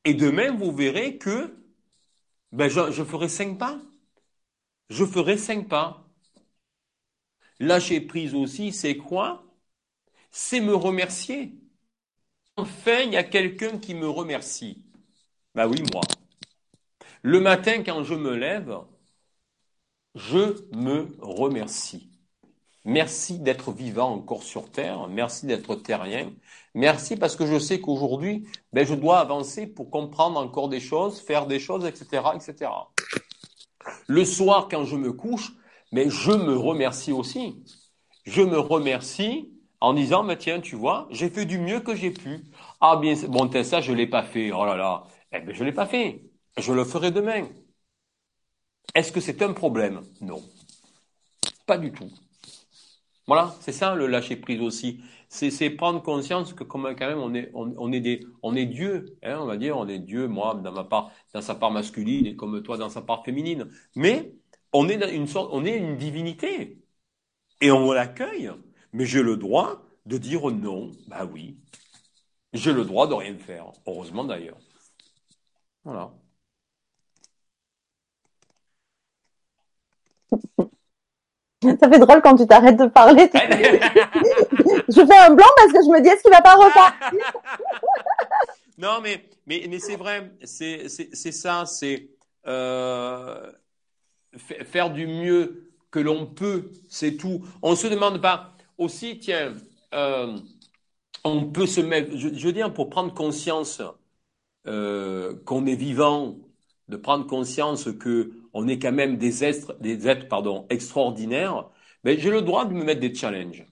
Et 0.06 0.14
demain, 0.14 0.56
vous 0.56 0.72
verrez 0.72 1.18
que 1.18 1.54
ben, 2.52 2.70
je, 2.70 2.92
je 2.92 3.04
ferai 3.04 3.30
cinq 3.30 3.58
pas. 3.60 3.80
Je 4.90 5.06
ferai 5.06 5.38
cinq 5.38 5.68
pas. 5.70 6.10
Lâcher 7.60 8.00
prise 8.00 8.34
aussi, 8.34 8.72
c'est 8.72 8.96
quoi? 8.96 9.44
C'est 10.32 10.62
me 10.62 10.76
remercier. 10.76 11.54
Enfin, 12.58 13.00
il 13.06 13.14
y 13.14 13.18
a 13.18 13.24
quelqu'un 13.24 13.78
qui 13.80 13.94
me 13.96 14.10
remercie. 14.10 14.84
Ben 15.56 15.68
oui, 15.68 15.84
moi. 15.94 16.02
Le 17.24 17.42
matin, 17.42 17.84
quand 17.84 18.06
je 18.06 18.14
me 18.14 18.34
lève, 18.38 18.74
je 20.16 20.66
me 20.76 21.16
remercie. 21.22 22.10
Merci 22.86 23.40
d'être 23.40 23.72
vivant 23.72 24.14
encore 24.14 24.44
sur 24.44 24.72
Terre. 24.72 25.08
Merci 25.08 25.48
d'être 25.48 25.76
terrien. 25.76 26.32
Merci 26.76 27.18
parce 27.18 27.36
que 27.36 27.48
je 27.48 27.58
sais 27.58 27.82
qu'aujourd'hui, 27.82 28.48
ben, 28.74 28.86
je 28.86 28.94
dois 28.94 29.20
avancer 29.20 29.66
pour 29.66 29.90
comprendre 29.90 30.40
encore 30.40 30.70
des 30.70 30.80
choses, 30.80 31.20
faire 31.20 31.48
des 31.48 31.60
choses, 31.60 31.86
etc., 31.86 32.24
etc. 32.36 32.72
Le 34.08 34.24
soir, 34.24 34.68
quand 34.70 34.86
je 34.86 34.96
me 34.96 35.12
couche, 35.12 35.54
mais 35.92 36.10
je 36.10 36.32
me 36.32 36.56
remercie 36.56 37.12
aussi. 37.12 37.64
Je 38.26 38.42
me 38.44 38.60
remercie 38.60 39.52
en 39.82 39.94
disant, 39.94 40.24
mais 40.24 40.38
tiens, 40.38 40.62
tu 40.62 40.76
vois, 40.76 41.08
j'ai 41.10 41.30
fait 41.30 41.46
du 41.46 41.58
mieux 41.58 41.80
que 41.80 41.96
j'ai 41.96 42.12
pu. 42.12 42.44
Ah 42.82 42.98
bien, 42.98 43.16
bon, 43.28 43.50
ça, 43.64 43.82
je 43.82 43.94
l'ai 43.94 44.08
pas 44.08 44.24
fait. 44.24 44.52
Oh 44.52 44.66
là 44.66 44.76
là. 44.78 45.04
Eh 45.32 45.40
ben, 45.40 45.56
je 45.56 45.64
l'ai 45.64 45.74
pas 45.74 45.88
fait. 45.88 46.24
Je 46.58 46.72
le 46.72 46.84
ferai 46.86 47.10
demain. 47.12 47.48
Est-ce 48.94 49.12
que 49.12 49.22
c'est 49.22 49.42
un 49.42 49.54
problème? 49.54 50.02
Non. 50.22 50.42
Pas 51.66 51.78
du 51.78 51.92
tout. 51.92 52.10
Voilà, 53.28 53.56
c'est 53.60 53.72
ça 53.72 53.96
le 53.96 54.06
lâcher 54.08 54.36
prise 54.36 54.62
aussi. 54.62 55.02
C'est 55.30 55.70
prendre 55.72 56.02
conscience 56.02 56.54
que 56.54 56.64
quand 56.64 56.78
même 56.80 57.18
on 57.20 57.34
est 57.34 57.52
on, 57.56 57.92
est 57.92 58.00
des 58.00 58.20
on 58.44 58.56
est 58.56 58.66
Dieu, 58.68 59.18
hein, 59.24 59.40
on 59.42 59.46
va 59.46 59.58
dire 59.58 59.78
on 59.78 59.88
est 59.88 60.00
Dieu. 60.00 60.28
Moi 60.28 60.56
dans 60.64 60.72
ma 60.72 60.84
part 60.84 61.12
dans 61.34 61.42
sa 61.42 61.56
part 61.56 61.72
masculine 61.72 62.28
et 62.28 62.36
comme 62.36 62.62
toi 62.64 62.78
dans 62.78 62.90
sa 62.90 63.02
part 63.02 63.24
féminine. 63.26 63.68
Mais 63.96 64.34
on 64.74 64.88
est 64.90 65.14
une 65.14 65.28
sorte 65.28 65.50
on 65.54 65.66
est 65.66 65.78
une 65.78 65.98
divinité 65.98 66.80
et 67.62 67.72
on 67.72 67.92
l'accueille. 67.92 68.52
Mais 68.94 69.06
j'ai 69.06 69.24
le 69.24 69.38
droit 69.38 69.84
de 70.06 70.18
dire 70.18 70.50
non. 70.52 70.92
Bah 71.08 71.26
oui, 71.26 71.58
j'ai 72.54 72.74
le 72.74 72.86
droit 72.86 73.08
de 73.08 73.14
rien 73.16 73.38
faire. 73.38 73.72
Heureusement 73.88 74.26
d'ailleurs. 74.26 74.58
Voilà. 75.84 76.12
Ça 81.80 81.90
fait 81.90 82.00
drôle 82.00 82.22
quand 82.22 82.36
tu 82.36 82.48
t'arrêtes 82.48 82.78
de 82.78 82.86
parler. 82.88 83.30
je 83.34 85.06
fais 85.06 85.18
un 85.18 85.34
blanc 85.34 85.48
parce 85.58 85.72
que 85.74 85.84
je 85.84 85.90
me 85.90 86.02
dis 86.02 86.10
est-ce 86.10 86.22
qu'il 86.22 86.32
va 86.32 86.42
pas 86.42 86.56
repartir 86.56 87.20
Non, 88.78 89.00
mais 89.02 89.24
mais 89.48 89.66
mais 89.70 89.80
c'est 89.80 89.96
vrai, 89.96 90.32
c'est 90.44 90.88
c'est 90.90 91.32
ça, 91.32 91.66
c'est 91.66 92.10
euh, 92.48 93.52
faire 94.38 94.92
du 94.92 95.08
mieux 95.08 95.72
que 95.92 96.00
l'on 96.00 96.26
peut, 96.26 96.72
c'est 96.90 97.16
tout. 97.18 97.42
On 97.62 97.76
se 97.76 97.88
demande 97.88 98.22
pas 98.22 98.54
aussi, 98.78 99.20
tiens, 99.20 99.54
euh, 99.94 100.38
on 101.24 101.46
peut 101.46 101.66
se 101.66 101.82
mettre, 101.82 102.16
je, 102.18 102.28
veux 102.28 102.54
dire, 102.54 102.74
pour 102.74 102.90
prendre 102.90 103.14
conscience 103.14 103.82
euh, 104.68 105.36
qu'on 105.46 105.66
est 105.66 105.76
vivant, 105.76 106.36
de 106.90 106.98
prendre 106.98 107.26
conscience 107.26 107.90
que 108.00 108.32
on 108.56 108.68
est 108.68 108.80
quand 108.80 108.92
même 108.92 109.18
des 109.18 109.44
êtres, 109.44 109.78
extraordinaires, 110.70 111.70
mais 112.04 112.18
j'ai 112.20 112.32
le 112.32 112.42
droit 112.42 112.66
de 112.66 112.74
me 112.74 112.84
mettre 112.84 113.02
des 113.02 113.14
challenges. 113.14 113.66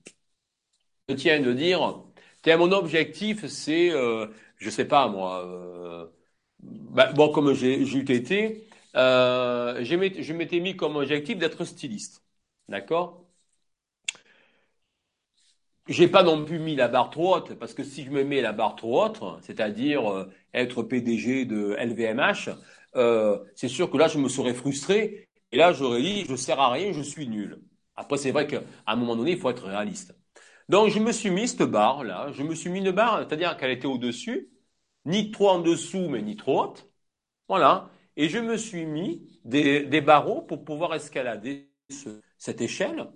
Je 1.10 1.16
tiens 1.16 1.42
de 1.42 1.54
dire, 1.54 2.04
tiens, 2.42 2.58
mon 2.58 2.72
objectif, 2.72 3.46
c'est, 3.48 3.92
euh, 3.92 4.28
je 4.58 4.70
sais 4.70 4.86
pas 4.86 5.08
moi, 5.08 5.46
euh, 5.46 6.08
ben, 6.60 7.12
bon, 7.14 7.32
comme 7.32 7.54
j'ai 7.54 7.82
été, 8.12 8.68
euh, 8.96 9.84
je 9.84 10.34
m'étais 10.34 10.60
mis 10.60 10.76
comme 10.78 10.96
objectif 10.98 11.38
d'être 11.38 11.66
styliste. 11.66 12.24
D'accord? 12.70 13.26
J'ai 15.88 16.08
pas 16.08 16.24
non 16.24 16.46
plus 16.46 16.60
mis 16.60 16.76
la 16.76 16.88
barre 16.88 17.10
trop 17.10 17.36
haute, 17.36 17.56
parce 17.60 17.74
que 17.74 17.84
si 17.84 18.04
je 18.06 18.10
me 18.10 18.24
mets 18.24 18.42
la 18.42 18.54
barre 18.54 18.76
trop 18.76 19.04
haute, 19.04 19.22
c'est-à-dire 19.42 20.10
euh, 20.12 20.32
être 20.54 20.82
PDG 20.84 21.46
de 21.46 21.76
LVMH, 21.78 22.50
euh, 22.96 23.40
c'est 23.56 23.68
sûr 23.68 23.90
que 23.90 23.98
là, 23.98 24.08
je 24.08 24.18
me 24.20 24.30
serais 24.30 24.54
frustré. 24.54 25.28
Et 25.52 25.58
là, 25.58 25.74
j'aurais 25.74 26.02
dit, 26.02 26.26
je 26.26 26.36
sers 26.36 26.60
à 26.60 26.72
rien, 26.72 26.92
je 26.94 27.02
suis 27.02 27.28
nul. 27.28 27.62
Après, 27.96 28.18
c'est 28.18 28.32
vrai 28.32 28.48
qu'à 28.48 28.62
un 28.88 28.96
moment 28.96 29.16
donné, 29.16 29.32
il 29.32 29.40
faut 29.40 29.50
être 29.50 29.66
réaliste. 29.68 30.16
Donc, 30.70 30.90
je 30.90 31.00
me 31.00 31.12
suis 31.12 31.30
mis 31.30 31.48
cette 31.48 31.64
barre 31.64 32.04
là. 32.04 32.32
Je 32.34 32.44
me 32.44 32.56
suis 32.56 32.70
mis 32.70 32.80
une 32.80 32.92
barre, 32.92 33.20
c'est-à-dire 33.20 33.58
qu'elle 33.58 33.72
était 33.72 33.88
au-dessus, 33.88 34.50
ni 35.06 35.32
trop 35.32 35.50
en 35.50 35.60
dessous, 35.60 36.10
mais 36.10 36.22
ni 36.22 36.36
trop 36.38 36.64
haute. 36.64 36.90
Voilà. 37.48 37.90
Et 38.18 38.30
je 38.30 38.40
me 38.40 38.58
suis 38.58 38.86
mis 38.86 39.40
des, 39.46 39.86
des 39.86 40.02
barreaux 40.02 40.42
pour 40.42 40.64
pouvoir 40.66 40.94
escalader 40.96 41.72
cette 42.38 42.62
échelle 42.62 43.08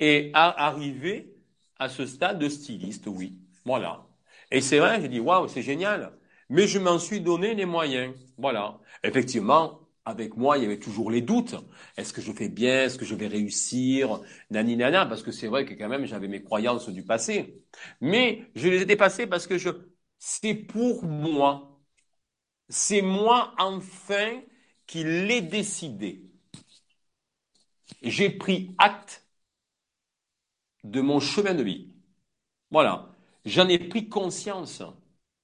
et 0.00 0.30
arriver 0.34 1.34
à 1.78 1.88
ce 1.88 2.06
stade 2.06 2.38
de 2.38 2.48
styliste, 2.48 3.06
oui. 3.06 3.38
Voilà. 3.64 4.06
Et 4.50 4.60
c'est 4.60 4.78
vrai, 4.78 5.00
j'ai 5.00 5.08
dit, 5.08 5.20
waouh, 5.20 5.48
c'est 5.48 5.62
génial. 5.62 6.12
Mais 6.52 6.66
je 6.68 6.78
m'en 6.78 6.98
suis 6.98 7.20
donné 7.22 7.54
les 7.54 7.64
moyens. 7.66 8.14
Voilà. 8.38 8.78
Effectivement, 9.02 9.80
avec 10.04 10.36
moi, 10.36 10.58
il 10.58 10.64
y 10.64 10.66
avait 10.66 10.78
toujours 10.78 11.10
les 11.10 11.22
doutes. 11.22 11.54
Est-ce 11.96 12.12
que 12.12 12.20
je 12.20 12.32
fais 12.32 12.48
bien? 12.50 12.84
Est-ce 12.84 12.98
que 12.98 13.06
je 13.06 13.14
vais 13.14 13.26
réussir? 13.28 14.20
Nani 14.50 14.76
nana, 14.76 15.06
parce 15.06 15.22
que 15.22 15.32
c'est 15.32 15.48
vrai 15.48 15.64
que 15.64 15.74
quand 15.74 15.88
même 15.88 16.04
j'avais 16.06 16.28
mes 16.28 16.42
croyances 16.42 16.90
du 16.90 17.04
passé. 17.04 17.62
Mais 18.02 18.50
je 18.54 18.68
les 18.68 18.82
ai 18.82 18.86
dépassées 18.86 19.26
parce 19.26 19.46
que 19.46 19.58
je, 19.58 19.70
c'est 20.18 20.54
pour 20.54 21.04
moi. 21.04 21.80
C'est 22.70 23.02
moi 23.02 23.54
enfin 23.58 24.42
qui 24.86 25.04
l'ai 25.04 25.42
décidé. 25.42 26.24
J'ai 28.02 28.28
pris 28.28 28.74
acte 28.76 29.26
de 30.84 31.00
mon 31.00 31.18
chemin 31.20 31.54
de 31.54 31.62
vie. 31.64 31.88
Voilà. 32.70 33.10
J'en 33.46 33.68
ai 33.68 33.78
pris 33.78 34.08
conscience. 34.08 34.82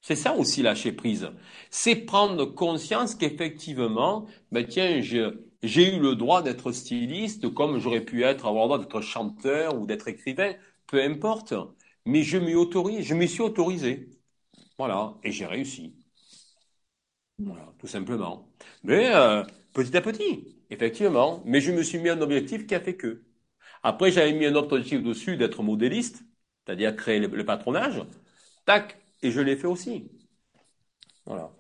C'est 0.01 0.17
ça 0.17 0.35
aussi 0.35 0.63
lâcher 0.63 0.93
prise. 0.93 1.29
C'est 1.71 1.97
prendre 1.97 2.45
conscience 2.47 3.15
qu'effectivement, 3.15 4.27
ben 4.53 4.67
tiens, 4.67 5.01
j'ai 5.03 5.97
eu 5.97 6.01
le 6.01 6.15
droit 6.17 6.43
d'être 6.43 6.73
styliste 6.73 7.53
comme 7.55 7.79
j'aurais 7.79 8.05
pu 8.05 8.23
être, 8.25 8.47
avoir 8.47 8.65
le 8.65 8.69
droit 8.69 8.79
d'être 8.79 9.01
chanteur 9.01 9.79
ou 9.79 9.87
d'être 9.87 10.09
écrivain, 10.09 10.55
peu 10.87 11.03
importe. 11.03 11.55
Mais 12.07 12.23
je 12.23 12.39
m'y 12.39 13.29
suis 13.29 13.43
autorisé. 13.43 14.09
Voilà, 14.79 15.15
et 15.25 15.33
j'ai 15.33 15.47
réussi. 15.47 15.95
Voilà, 17.39 17.73
tout 17.79 17.87
simplement. 17.87 18.49
Mais 18.83 19.15
euh, 19.15 19.45
petit 19.73 19.97
à 19.97 20.01
petit, 20.01 20.57
effectivement. 20.71 21.43
Mais 21.45 21.61
je 21.61 21.71
me 21.73 21.83
suis 21.83 21.99
mis 21.99 22.09
un 22.09 22.21
objectif 22.21 22.67
qui 22.67 22.75
a 22.75 22.81
fait 22.81 22.97
que. 22.97 23.23
Après, 23.83 24.13
j'avais 24.13 24.33
mis 24.33 24.47
un 24.47 24.55
autre 24.57 24.75
objectif 24.77 25.03
dessus 25.03 25.37
d'être 25.37 25.63
modéliste, 25.63 26.25
c'est-à-dire 26.67 26.97
créer 26.97 27.21
le 27.21 27.45
patronage. 27.47 28.03
Tac, 28.67 28.98
et 29.23 29.31
je 29.31 29.41
l'ai 29.41 29.57
fait 29.57 29.67
aussi. 29.67 30.09
Voilà. 31.27 31.51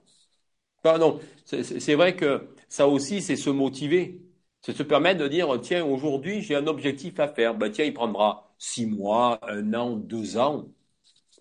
Pardon, 0.82 1.20
c'est 1.44 1.94
vrai 1.94 2.16
que 2.16 2.48
ça 2.68 2.89
aussi, 2.89 3.22
c'est 3.22 3.36
se 3.36 3.51
motiver. 3.51 4.22
C'est 4.62 4.76
se 4.76 4.82
permettre 4.82 5.20
de 5.22 5.28
dire, 5.28 5.60
tiens, 5.62 5.85
aujourd'hui, 5.85 6.43
j'ai 6.43 6.56
un 6.56 6.66
objectif 6.66 7.20
à 7.20 7.28
faire. 7.28 7.55
Ben, 7.56 7.70
tiens, 7.70 7.85
il 7.85 7.94
prendra 7.94 8.55
six 8.59 8.86
mois, 8.86 9.40
un 9.51 9.74
an, 9.74 9.97
deux 9.97 10.39
ans. 10.39 10.68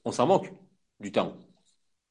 On 0.06 0.12
s'en 0.12 0.28
moque 0.28 0.52
du 1.00 1.12
temps. 1.12 1.38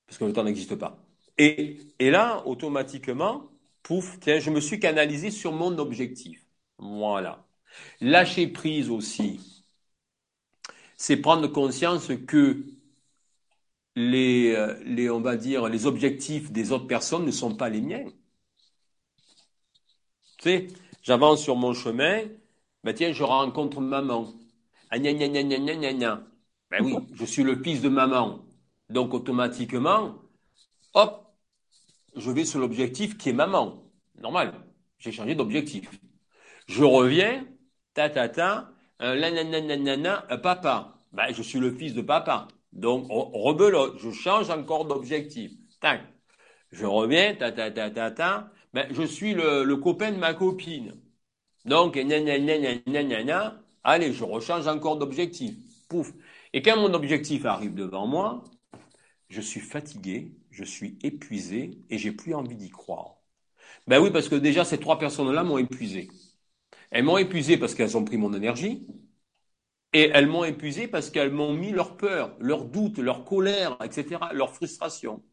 Parce 0.07 0.19
que 0.19 0.25
le 0.27 0.33
temps 0.35 0.45
n'existe 0.45 0.77
pas. 0.77 0.99
Et, 1.39 1.79
et 1.99 2.11
là, 2.11 2.43
automatiquement, 2.47 3.51
pouf, 3.83 4.19
tiens, 4.21 4.41
je 4.41 4.51
me 4.51 4.61
suis 4.61 4.81
canalisé 4.81 5.31
sur 5.31 5.53
mon 5.53 5.79
objectif. 5.79 6.47
Voilà. 6.79 7.47
Lâcher 8.01 8.49
prise 8.49 8.91
aussi, 8.91 9.41
c'est 10.97 11.17
prendre 11.17 11.47
conscience 11.49 12.11
que 12.27 12.65
les, 13.97 14.55
euh, 14.55 14.75
les, 14.85 15.11
on 15.11 15.21
va 15.21 15.37
dire, 15.37 15.69
les 15.69 15.87
objectifs 15.87 16.53
des 16.53 16.73
autres 16.73 16.87
personnes 16.87 17.25
ne 17.25 17.31
sont 17.31 17.55
pas 17.57 17.69
les 17.69 17.81
miens. 17.81 18.05
Tu 20.39 20.51
sais, 20.51 20.67
j'avance 21.03 21.43
sur 21.43 21.57
mon 21.57 21.73
chemin, 21.75 22.23
ben 22.85 22.95
tiens, 22.95 23.13
je 23.13 23.23
rencontre 23.23 23.81
maman. 23.81 24.35
Ah, 24.91 24.99
gna, 24.99 25.13
gna, 25.13 25.29
gna, 25.43 25.93
gna. 25.93 26.23
Ben 26.71 26.85
oui, 26.85 26.95
je 27.15 27.25
suis 27.25 27.43
le 27.43 27.57
fils 27.63 27.81
de 27.81 27.89
maman. 27.89 28.45
Donc 28.91 29.15
automatiquement, 29.15 30.15
hop, 30.95 31.27
je 32.17 32.31
vais 32.31 32.45
sur 32.45 32.61
l'objectif 32.61 33.19
qui 33.19 33.31
est 33.31 33.33
maman. 33.33 33.83
Normal, 34.21 34.55
j'ai 34.99 35.13
changé 35.13 35.35
d'objectif. 35.35 35.91
Je 36.69 36.85
reviens, 36.85 37.47
ta 37.95 38.11
ta 38.11 38.29
ta, 38.29 38.71
euh, 39.03 39.19
na, 39.21 39.97
na, 39.97 40.27
euh, 40.31 40.39
papa. 40.39 40.99
Ben, 41.13 41.33
je 41.35 41.43
suis 41.43 41.61
le 41.61 41.73
fils 41.73 41.95
de 41.95 42.03
papa. 42.03 42.49
Donc, 42.77 43.07
rebelote, 43.09 43.99
je 43.99 44.11
change 44.11 44.51
encore 44.51 44.85
d'objectif. 44.85 45.51
Tac. 45.81 46.03
Je 46.71 46.85
reviens, 46.85 47.35
ta 47.35 47.51
ta 47.51 47.71
ta 47.71 48.11
ta. 48.11 48.53
Ben, 48.75 48.87
je 48.91 49.03
suis 49.03 49.33
le, 49.33 49.75
copain 49.77 50.13
de 50.13 50.19
ma 50.19 50.35
copine. 50.35 50.95
Donc, 51.65 51.97
nanana, 51.97 53.63
allez, 53.83 54.13
je 54.13 54.25
rechange 54.25 54.67
encore 54.69 54.99
d'objectif. 54.99 55.55
Pouf. 55.89 56.13
Et 56.53 56.61
quand 56.61 56.77
mon 56.77 56.93
objectif 56.93 57.47
arrive 57.47 57.75
devant 57.75 58.07
moi, 58.07 58.45
je 59.29 59.41
suis 59.41 59.61
fatigué, 59.61 60.37
je 60.51 60.65
suis 60.65 60.99
épuisé 61.03 61.79
et 61.89 61.97
j'ai 61.99 62.13
plus 62.13 62.35
envie 62.35 62.57
d'y 62.57 62.71
croire. 62.71 63.17
Ben 63.87 64.01
oui, 64.01 64.11
parce 64.11 64.29
que 64.29 64.35
déjà, 64.35 64.65
ces 64.65 64.79
trois 64.79 64.99
personnes-là 64.99 65.45
m'ont 65.45 65.59
épuisé. 65.59 66.09
Elles 66.91 67.05
m'ont 67.05 67.19
épuisé 67.19 67.57
parce 67.57 67.75
qu'elles 67.75 67.97
ont 67.97 68.05
pris 68.05 68.19
mon 68.19 68.35
énergie. 68.35 68.87
Et 69.93 70.11
elles 70.15 70.29
m'ont 70.29 70.45
épuisé 70.45 70.87
parce 70.87 71.11
qu'elles 71.11 71.33
m'ont 71.33 71.53
mis 71.53 71.73
leur 71.73 71.97
peur, 71.97 72.37
leur 72.39 72.67
doute, 72.67 72.99
leur 72.99 73.25
colère, 73.25 73.77
etc., 73.83 74.33
leur 74.33 74.55
frustration. 74.55 75.25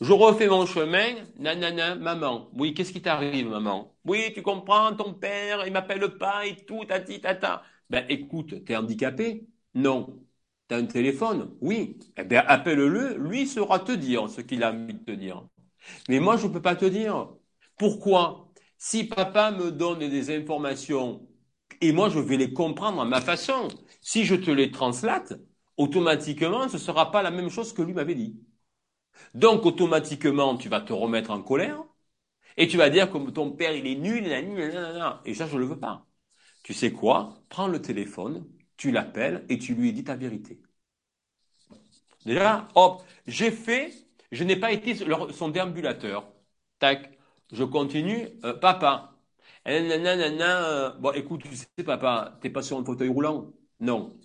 Je 0.00 0.12
refais 0.12 0.48
mon 0.48 0.64
chemin, 0.66 1.14
nanana, 1.38 1.94
maman. 1.94 2.50
Oui, 2.54 2.72
qu'est-ce 2.74 2.92
qui 2.92 3.02
t'arrive, 3.02 3.48
maman? 3.48 3.94
Oui, 4.04 4.32
tu 4.34 4.42
comprends, 4.42 4.94
ton 4.96 5.12
père, 5.14 5.66
il 5.66 5.72
m'appelle 5.72 6.16
pas 6.16 6.46
et 6.46 6.56
tout, 6.56 6.84
tati, 6.86 7.20
tata. 7.20 7.62
Ben 7.90 8.06
écoute, 8.08 8.64
t'es 8.64 8.76
handicapé? 8.76 9.46
Non. 9.74 10.24
T'as 10.68 10.78
un 10.78 10.86
téléphone? 10.86 11.54
Oui. 11.60 11.98
Eh 12.16 12.24
bien, 12.24 12.42
appelle-le, 12.46 13.16
lui 13.18 13.46
saura 13.46 13.80
te 13.80 13.92
dire 13.92 14.28
ce 14.30 14.40
qu'il 14.40 14.62
a 14.62 14.72
envie 14.72 14.94
de 14.94 15.04
te 15.04 15.10
dire. 15.12 15.46
Mais 16.08 16.20
moi, 16.20 16.36
je 16.38 16.46
ne 16.48 16.52
peux 16.52 16.62
pas 16.62 16.76
te 16.76 16.86
dire. 16.86 17.30
Pourquoi? 17.78 18.52
Si 18.78 19.04
papa 19.04 19.52
me 19.52 19.72
donne 19.72 20.00
des 20.00 20.36
informations 20.36 21.28
et 21.80 21.92
moi, 21.92 22.08
je 22.08 22.18
vais 22.18 22.36
les 22.36 22.52
comprendre 22.52 23.00
à 23.00 23.04
ma 23.04 23.20
façon, 23.20 23.68
si 24.00 24.24
je 24.24 24.34
te 24.34 24.50
les 24.50 24.70
translate, 24.70 25.34
automatiquement, 25.76 26.68
ce 26.68 26.74
ne 26.74 26.78
sera 26.80 27.10
pas 27.10 27.22
la 27.22 27.30
même 27.30 27.50
chose 27.50 27.72
que 27.72 27.82
lui 27.82 27.92
m'avait 27.94 28.14
dit. 28.14 28.40
Donc 29.34 29.66
automatiquement, 29.66 30.56
tu 30.56 30.68
vas 30.68 30.80
te 30.80 30.92
remettre 30.92 31.30
en 31.30 31.42
colère 31.42 31.84
et 32.56 32.68
tu 32.68 32.76
vas 32.78 32.90
dire 32.90 33.10
que 33.10 33.18
ton 33.30 33.52
père 33.52 33.72
il 33.74 33.86
est 33.86 33.96
nul, 33.96 34.26
et 35.24 35.34
ça 35.34 35.46
je 35.46 35.54
ne 35.56 35.60
le 35.60 35.66
veux 35.66 35.80
pas. 35.80 36.06
Tu 36.64 36.74
sais 36.74 36.92
quoi? 36.92 37.42
Prends 37.50 37.68
le 37.68 37.82
téléphone, 37.82 38.46
tu 38.76 38.90
l'appelles 38.92 39.46
et 39.48 39.58
tu 39.58 39.74
lui 39.74 39.92
dis 39.92 40.04
ta 40.04 40.16
vérité. 40.16 40.60
Déjà, 42.24 42.68
hop, 42.74 43.02
j'ai 43.26 43.50
fait, 43.50 43.92
je 44.32 44.44
n'ai 44.44 44.56
pas 44.56 44.72
été 44.72 44.94
son 45.32 45.48
déambulateur. 45.48 46.30
Tac, 46.78 47.18
je 47.52 47.64
continue, 47.64 48.28
euh, 48.44 48.54
papa. 48.54 49.14
Euh, 49.68 50.90
bon, 50.98 51.12
écoute, 51.12 51.42
tu 51.42 51.54
sais, 51.56 51.66
papa, 51.84 52.38
t'es 52.40 52.50
pas 52.50 52.62
sur 52.62 52.78
un 52.78 52.84
fauteuil 52.84 53.08
roulant? 53.08 53.52
Non. 53.80 54.18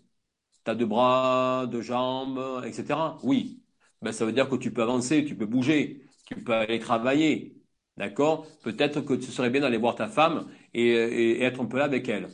T'as 0.63 0.75
deux 0.75 0.85
bras, 0.87 1.67
deux 1.67 1.81
jambes, 1.81 2.63
etc. 2.65 3.17
Oui 3.23 3.61
ben, 4.01 4.11
ça 4.11 4.25
veut 4.25 4.33
dire 4.33 4.49
que 4.49 4.55
tu 4.55 4.71
peux 4.71 4.83
avancer, 4.83 5.25
tu 5.25 5.35
peux 5.35 5.45
bouger, 5.47 6.05
tu 6.25 6.35
peux 6.43 6.53
aller 6.53 6.79
travailler. 6.79 7.55
D'accord? 7.97 8.47
Peut-être 8.63 9.01
que 9.01 9.19
ce 9.19 9.31
serait 9.31 9.49
bien 9.49 9.61
d'aller 9.61 9.77
voir 9.77 9.95
ta 9.95 10.07
femme 10.07 10.47
et, 10.73 11.41
être 11.41 11.61
un 11.61 11.65
peu 11.65 11.77
là 11.79 11.85
avec 11.85 12.07
elle. 12.09 12.29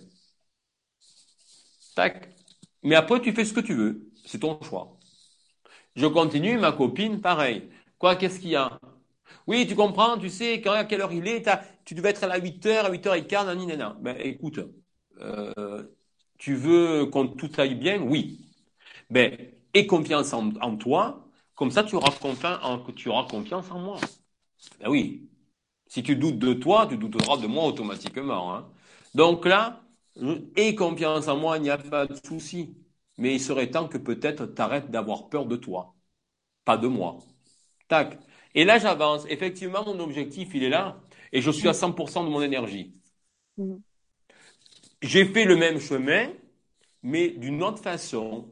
Tac. 1.95 2.30
Mais 2.84 2.95
après, 2.95 3.22
tu 3.22 3.32
fais 3.34 3.45
ce 3.45 3.53
que 3.53 3.60
tu 3.61 3.73
veux. 3.73 4.11
C'est 4.26 4.40
ton 4.40 4.61
choix. 4.61 4.98
Je 5.95 6.07
continue, 6.07 6.57
ma 6.57 6.72
copine, 6.73 7.22
pareil. 7.22 7.69
Quoi, 7.98 8.15
qu'est-ce 8.15 8.40
qu'il 8.40 8.52
y 8.52 8.56
a? 8.56 8.80
Oui, 9.48 9.66
tu 9.68 9.76
comprends, 9.76 10.18
tu 10.18 10.30
sais, 10.30 10.66
à 10.68 10.86
quelle 10.86 11.02
heure 11.02 11.12
il 11.14 11.28
est, 11.28 11.48
tu 11.86 11.96
devais 11.96 12.10
être 12.10 12.24
à 12.24 12.38
8h, 12.38 12.86
à 12.86 12.90
8h15, 12.92 13.46
nanana. 13.48 13.98
Ben, 14.02 14.16
écoute, 14.20 14.60
euh, 15.20 15.84
tu 16.38 16.56
veux 16.56 17.06
qu'on 17.08 17.28
tout 17.28 17.50
aille 17.58 17.76
bien? 17.76 18.02
Oui. 18.02 18.46
Ben, 19.10 19.38
aie 19.74 19.88
confiance 19.88 20.34
en 20.34 20.78
toi, 20.78 21.28
comme 21.56 21.72
ça, 21.72 21.84
tu 21.84 21.96
auras, 21.96 22.12
confiance 22.12 22.60
en, 22.64 22.80
tu 22.94 23.10
auras 23.10 23.28
confiance 23.28 23.72
en 23.72 23.80
moi. 23.80 24.00
Ben 24.80 24.90
oui. 24.90 25.30
Si 25.88 26.04
tu 26.04 26.16
doutes 26.16 26.40
de 26.40 26.54
toi, 26.54 26.88
tu 26.88 26.98
douteras 26.98 27.38
de 27.38 27.48
moi 27.48 27.66
automatiquement. 27.66 28.56
Hein. 28.56 28.70
Donc 29.16 29.46
là, 29.46 29.82
aie 30.56 30.76
confiance 30.76 31.28
en 31.28 31.38
moi, 31.38 31.58
il 31.58 31.64
n'y 31.64 31.70
a 31.70 31.78
pas 31.78 32.08
de 32.08 32.16
souci. 32.26 32.76
Mais 33.18 33.36
il 33.36 33.40
serait 33.42 33.70
temps 33.72 33.88
que 33.88 33.98
peut-être 33.98 34.48
tu 34.48 34.62
arrêtes 34.62 34.90
d'avoir 34.92 35.30
peur 35.30 35.46
de 35.46 35.56
toi, 35.58 35.96
pas 36.66 36.78
de 36.78 36.88
moi. 36.88 37.20
Tac. 37.88 38.20
Et 38.56 38.65
là, 38.65 38.80
j'avance. 38.80 39.26
Effectivement, 39.30 39.84
mon 39.86 39.99
objectif, 39.99 40.49
il 40.53 40.64
est 40.64 40.69
là. 40.69 40.99
Et 41.32 41.41
je 41.41 41.52
suis 41.52 41.68
à 41.68 41.73
100% 41.73 42.26
de 42.26 42.30
mon 42.30 42.41
énergie. 42.41 42.94
Mm. 43.57 43.76
J'ai 45.02 45.26
fait 45.26 45.45
le 45.45 45.56
même 45.56 45.80
chemin, 45.80 46.30
mais 47.03 47.30
d'une 47.30 47.64
autre 47.64 47.82
façon. 47.82 48.48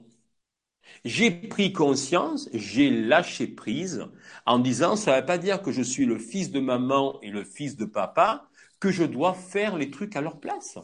J'ai 1.05 1.29
pris 1.29 1.71
conscience, 1.71 2.49
j'ai 2.51 2.89
lâché 2.89 3.47
prise 3.47 4.07
en 4.47 4.57
disant 4.57 4.95
ça 4.95 5.15
ne 5.15 5.19
veut 5.19 5.25
pas 5.25 5.37
dire 5.37 5.61
que 5.61 5.71
je 5.71 5.83
suis 5.83 6.05
le 6.05 6.17
fils 6.17 6.51
de 6.51 6.59
maman 6.59 7.19
et 7.21 7.29
le 7.29 7.43
fils 7.43 7.77
de 7.77 7.85
papa, 7.85 8.49
que 8.79 8.89
je 8.91 9.03
dois 9.03 9.33
faire 9.33 9.77
les 9.77 9.91
trucs 9.91 10.15
à 10.15 10.21
leur 10.21 10.39
place. 10.39 10.79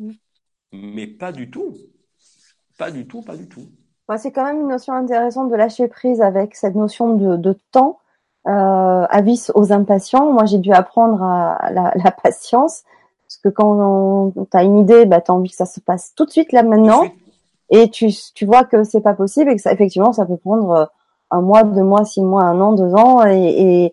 Mm. 0.00 0.10
Mais 0.72 1.06
pas 1.06 1.32
du 1.32 1.50
tout. 1.50 1.76
Pas 2.78 2.90
du 2.90 3.06
tout, 3.06 3.22
pas 3.22 3.36
du 3.36 3.48
tout. 3.48 3.68
c'est 4.18 4.32
quand 4.32 4.44
même 4.44 4.60
une 4.60 4.68
notion 4.68 4.92
intéressante 4.92 5.50
de 5.50 5.56
lâcher 5.56 5.88
prise 5.88 6.20
avec 6.20 6.54
cette 6.54 6.74
notion 6.74 7.16
de, 7.16 7.58
temps. 7.70 8.00
Euh, 8.46 9.06
avis 9.10 9.48
aux 9.54 9.72
impatients. 9.72 10.32
Moi, 10.32 10.44
j'ai 10.44 10.58
dû 10.58 10.72
apprendre 10.72 11.22
à 11.22 11.70
la, 11.72 12.10
patience. 12.22 12.84
Parce 13.26 13.38
que 13.38 13.48
quand 13.48 14.32
tu 14.34 14.56
as 14.56 14.62
une 14.62 14.78
idée, 14.78 15.04
bah, 15.04 15.20
tu 15.20 15.30
as 15.30 15.34
envie 15.34 15.50
que 15.50 15.56
ça 15.56 15.66
se 15.66 15.80
passe 15.80 16.12
tout 16.14 16.24
de 16.24 16.30
suite 16.30 16.52
là 16.52 16.62
maintenant 16.62 17.02
et 17.70 17.90
tu, 17.90 18.08
tu 18.34 18.46
vois 18.46 18.64
que 18.64 18.84
c'est 18.84 19.00
pas 19.00 19.14
possible 19.14 19.50
et 19.50 19.56
que 19.56 19.62
ça, 19.62 19.72
effectivement 19.72 20.12
ça 20.12 20.24
peut 20.26 20.36
prendre 20.36 20.70
euh, 20.70 20.84
un 21.30 21.40
mois, 21.40 21.64
deux 21.64 21.82
mois, 21.82 22.04
six 22.04 22.22
mois, 22.22 22.44
un 22.44 22.60
an, 22.60 22.72
deux 22.72 22.94
ans 22.94 23.26
et, 23.26 23.90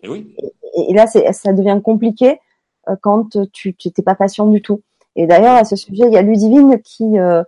et, 0.88 0.94
là 0.94 1.06
ça 1.06 1.52
devient 1.52 1.80
compliqué 1.82 2.40
euh, 2.88 2.96
quand 3.00 3.36
tu 3.52 3.76
n'étais 3.84 4.02
pas 4.02 4.14
patient 4.14 4.46
du 4.46 4.62
tout. 4.62 4.82
Et 5.16 5.26
d'ailleurs 5.26 5.54
à 5.54 5.64
ce 5.64 5.76
sujet 5.76 6.04
il 6.06 6.12
y 6.12 6.16
a 6.16 6.22
Ludivine 6.22 6.80
qui 6.82 7.18
euh, 7.18 7.42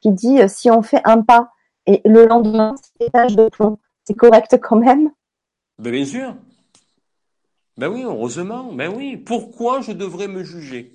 qui 0.00 0.10
dit 0.12 0.38
si 0.48 0.70
on 0.70 0.82
fait 0.82 1.00
un 1.04 1.22
pas 1.22 1.50
et 1.86 2.00
le 2.04 2.26
lendemain 2.26 2.74
c'est 2.80 3.06
étage 3.06 3.34
de 3.34 3.48
plomb, 3.48 3.78
c'est 4.04 4.14
correct 4.14 4.58
quand 4.62 4.76
même? 4.76 5.10
Ben 5.78 5.90
bien 5.90 6.04
sûr. 6.04 6.34
Ben 7.76 7.88
oui, 7.88 8.02
heureusement. 8.02 8.72
Ben 8.72 8.88
oui. 8.96 9.18
Pourquoi 9.18 9.82
je 9.82 9.92
devrais 9.92 10.26
me 10.28 10.42
juger? 10.42 10.92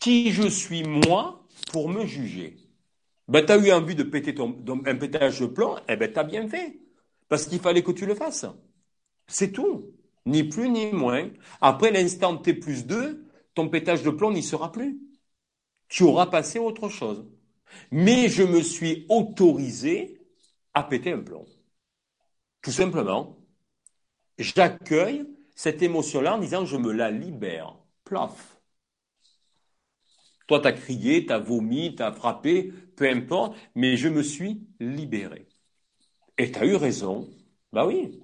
Qui 0.00 0.32
je 0.32 0.48
suis 0.48 0.82
moi 0.84 1.44
pour 1.72 1.88
me 1.88 2.06
juger? 2.06 2.56
Ben, 3.28 3.44
tu 3.46 3.52
as 3.52 3.58
eu 3.58 3.72
envie 3.72 3.96
de 3.96 4.04
péter 4.04 4.34
un 4.40 4.96
pétage 4.96 5.40
de 5.40 5.46
plomb, 5.46 5.76
eh 5.88 5.96
ben, 5.96 6.12
tu 6.12 6.18
as 6.18 6.24
bien 6.24 6.48
fait. 6.48 6.80
Parce 7.28 7.46
qu'il 7.46 7.60
fallait 7.60 7.82
que 7.82 7.92
tu 7.92 8.06
le 8.06 8.14
fasses. 8.14 8.46
C'est 9.28 9.52
tout. 9.52 9.92
Ni 10.26 10.44
plus 10.44 10.70
ni 10.70 10.92
moins. 10.92 11.30
Après 11.60 11.92
l'instant 11.92 12.36
T 12.38 12.54
plus 12.54 12.86
2, 12.86 13.26
ton 13.54 13.68
pétage 13.68 14.02
de 14.02 14.10
plomb 14.10 14.32
n'y 14.32 14.42
sera 14.42 14.72
plus. 14.72 15.00
Tu 15.88 16.04
auras 16.04 16.26
passé 16.26 16.58
autre 16.58 16.88
chose. 16.88 17.26
Mais 17.92 18.28
je 18.28 18.44
me 18.44 18.62
suis 18.62 19.06
autorisé 19.10 20.18
à 20.74 20.84
péter 20.84 21.12
un 21.12 21.20
plomb. 21.20 21.46
Tout 22.62 22.72
simplement. 22.72 23.36
J'accueille 24.40 25.24
cette 25.54 25.82
émotion-là 25.82 26.34
en 26.34 26.38
disant 26.38 26.64
je 26.64 26.76
me 26.76 26.90
la 26.90 27.12
libère. 27.12 27.76
Plaf. 28.02 28.60
Toi, 30.46 30.60
tu 30.60 30.66
as 30.68 30.72
crié, 30.72 31.26
tu 31.26 31.32
as 31.32 31.38
vomi, 31.38 31.94
tu 31.94 32.02
as 32.02 32.12
frappé, 32.12 32.72
peu 32.96 33.08
importe, 33.08 33.56
mais 33.74 33.96
je 33.96 34.08
me 34.08 34.22
suis 34.22 34.66
libéré. 34.80 35.46
Et 36.38 36.52
tu 36.52 36.58
as 36.60 36.66
eu 36.66 36.76
raison. 36.76 37.28
Bah 37.72 37.86
oui. 37.86 38.20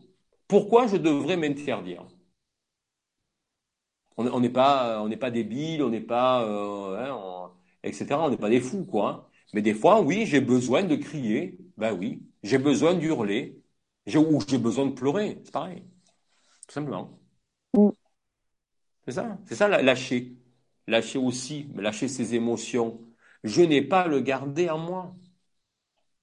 Pourquoi 0.48 0.86
je 0.88 0.97
devrais 0.98 1.36
m'interdire? 1.36 2.06
On 4.16 4.40
n'est 4.40 4.48
pas, 4.51 5.02
on 5.02 5.10
pas 5.18 5.30
débile, 5.30 5.82
on 5.82 5.90
n'est 5.90 6.01
pas, 6.01 6.43
euh, 6.44 6.97
hein, 6.98 7.52
etc. 7.82 8.26
On 8.26 8.30
n'est 8.30 8.36
pas 8.38 8.48
des 8.51 8.60
fous, 8.60 8.84
quoi. 8.86 9.09
Hein. 9.10 9.26
Mais 9.52 9.62
des 9.62 9.74
fois, 9.74 10.01
oui, 10.01 10.24
j'ai 10.26 10.40
besoin 10.40 10.82
de 10.84 10.97
crier. 10.97 11.59
Bah 11.76 11.93
oui. 11.93 12.22
J'ai 12.43 12.59
besoin 12.59 12.94
d'hurler. 12.94 13.62
Ou 14.14 14.40
j'ai 14.48 14.59
besoin 14.59 14.86
de 14.86 14.93
pleurer. 14.93 15.40
C'est 15.44 15.52
pareil. 15.52 15.84
Tout 16.66 16.74
simplement. 16.74 17.18
Mm. 17.74 17.93
C'est 19.06 19.12
ça. 19.12 19.38
C'est 19.47 19.55
ça, 19.55 19.68
lâcher 19.68 20.36
lâcher 20.88 21.18
aussi, 21.18 21.68
lâcher 21.74 22.06
ses 22.09 22.34
émotions. 22.36 23.01
Je 23.43 23.62
n'ai 23.62 23.82
pas 23.82 24.02
à 24.02 24.09
le 24.09 24.20
garder 24.20 24.70
en 24.70 24.78
moi. 24.78 25.16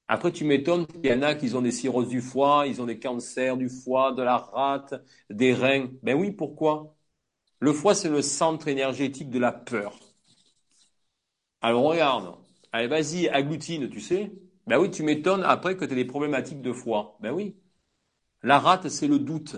Après, 0.07 0.31
tu 0.31 0.45
m'étonnes 0.45 0.87
qu'il 0.87 1.05
y 1.07 1.13
en 1.13 1.21
a 1.23 1.35
qui 1.35 1.53
ont 1.55 1.61
des 1.61 1.71
cirrhoses 1.71 2.07
du 2.07 2.21
foie, 2.21 2.67
ils 2.67 2.81
ont 2.81 2.85
des 2.85 2.99
cancers 2.99 3.57
du 3.57 3.67
foie, 3.69 4.13
de 4.13 4.21
la 4.23 4.37
rate, 4.37 4.93
des 5.29 5.53
reins. 5.53 5.89
Ben 6.03 6.17
oui, 6.17 6.31
pourquoi? 6.31 6.95
Le 7.59 7.73
foie, 7.73 7.95
c'est 7.95 8.09
le 8.09 8.21
centre 8.23 8.67
énergétique 8.69 9.29
de 9.31 9.39
la 9.39 9.51
peur. 9.53 9.99
Alors 11.61 11.83
regarde, 11.85 12.35
allez 12.71 12.85
vas-y, 12.87 13.27
agglutine, 13.27 13.89
tu 13.89 13.99
sais. 14.01 14.31
Ben 14.67 14.77
oui, 14.79 14.91
tu 14.91 15.01
m'étonnes 15.03 15.43
après 15.43 15.75
que 15.75 15.83
tu 15.85 15.91
as 15.91 15.95
des 15.95 16.05
problématiques 16.05 16.61
de 16.61 16.71
foie. 16.73 17.17
Ben 17.21 17.31
oui. 17.31 17.55
La 18.43 18.59
rate, 18.59 18.89
c'est 18.89 19.07
le 19.07 19.19
doute. 19.19 19.57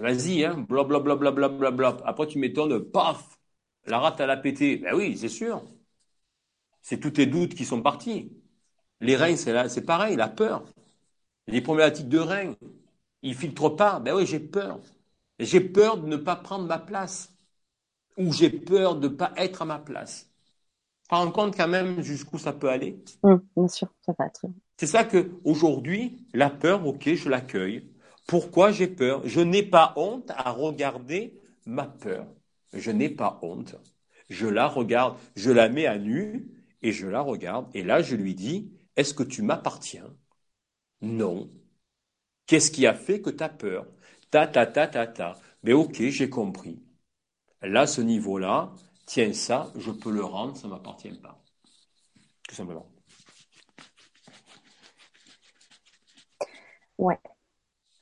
Vas-y, 0.00 0.44
hein, 0.44 0.58
blablabla. 0.68 1.96
Après, 2.04 2.26
tu 2.26 2.38
m'étonnes, 2.38 2.80
paf, 2.90 3.38
la 3.86 3.98
rate, 3.98 4.20
elle 4.20 4.30
a 4.30 4.36
pété. 4.36 4.76
Ben 4.78 4.94
oui, 4.94 5.16
c'est 5.18 5.28
sûr. 5.28 5.62
C'est 6.80 7.00
tous 7.00 7.10
tes 7.12 7.26
doutes 7.26 7.54
qui 7.54 7.64
sont 7.64 7.82
partis. 7.82 8.32
Les 9.00 9.16
reins, 9.16 9.36
c'est, 9.36 9.68
c'est 9.68 9.84
pareil, 9.86 10.16
la 10.16 10.28
peur. 10.28 10.64
Les 11.48 11.60
problématiques 11.60 12.08
de 12.10 12.18
reins. 12.18 12.54
Il 13.22 13.34
filtre 13.36 13.70
pas. 13.70 14.00
Ben 14.00 14.14
oui, 14.14 14.26
j'ai 14.26 14.40
peur. 14.40 14.80
J'ai 15.38 15.60
peur 15.60 15.98
de 15.98 16.06
ne 16.08 16.16
pas 16.16 16.36
prendre 16.36 16.66
ma 16.66 16.78
place. 16.78 17.34
Ou 18.18 18.32
j'ai 18.32 18.50
peur 18.50 18.96
de 18.96 19.08
ne 19.08 19.14
pas 19.14 19.32
être 19.36 19.62
à 19.62 19.66
ma 19.66 19.80
place. 19.80 20.30
Tu 21.08 21.14
rends 21.16 21.30
compte 21.32 21.56
quand 21.56 21.68
même 21.68 22.02
jusqu'où 22.02 22.38
ça 22.38 22.52
peut 22.54 22.70
aller? 22.70 22.98
Mmh, 23.24 23.36
Bien 23.56 23.68
sûr, 23.68 23.88
ça 24.02 24.12
va 24.18 24.26
être. 24.26 24.46
C'est 24.76 24.86
ça 24.86 25.04
que 25.04 25.30
aujourd'hui, 25.44 26.26
la 26.34 26.50
peur, 26.50 26.86
ok, 26.86 27.14
je 27.14 27.28
l'accueille. 27.30 27.88
Pourquoi 28.26 28.72
j'ai 28.72 28.88
peur? 28.88 29.22
Je 29.26 29.40
n'ai 29.40 29.62
pas 29.62 29.92
honte 29.96 30.30
à 30.30 30.50
regarder 30.50 31.40
ma 31.66 31.84
peur. 31.86 32.26
Je 32.72 32.90
n'ai 32.90 33.08
pas 33.08 33.38
honte. 33.42 33.76
Je 34.30 34.46
la 34.46 34.66
regarde, 34.68 35.18
je 35.36 35.50
la 35.50 35.68
mets 35.68 35.86
à 35.86 35.98
nu 35.98 36.48
et 36.82 36.92
je 36.92 37.06
la 37.06 37.20
regarde. 37.20 37.68
Et 37.74 37.82
là, 37.82 38.02
je 38.02 38.16
lui 38.16 38.34
dis, 38.34 38.72
est-ce 38.96 39.14
que 39.14 39.22
tu 39.22 39.42
m'appartiens? 39.42 40.06
Non. 41.02 41.50
Qu'est-ce 42.46 42.70
qui 42.70 42.86
a 42.86 42.94
fait 42.94 43.20
que 43.20 43.30
tu 43.30 43.42
as 43.42 43.48
peur? 43.48 43.86
Ta, 44.30 44.46
ta, 44.46 44.66
ta, 44.66 44.86
ta, 44.88 45.06
ta. 45.08 45.38
Mais 45.64 45.72
ok, 45.72 46.02
j'ai 46.08 46.30
compris. 46.30 46.82
Là, 47.62 47.86
ce 47.86 48.00
niveau-là, 48.02 48.72
tiens 49.06 49.32
ça, 49.34 49.72
je 49.76 49.90
peux 49.92 50.12
le 50.12 50.24
rendre, 50.24 50.56
ça 50.56 50.68
ne 50.68 50.74
m'appartient 50.74 51.12
pas. 51.12 51.42
Tout 52.48 52.54
simplement. 52.54 52.86
Ouais. 56.98 57.18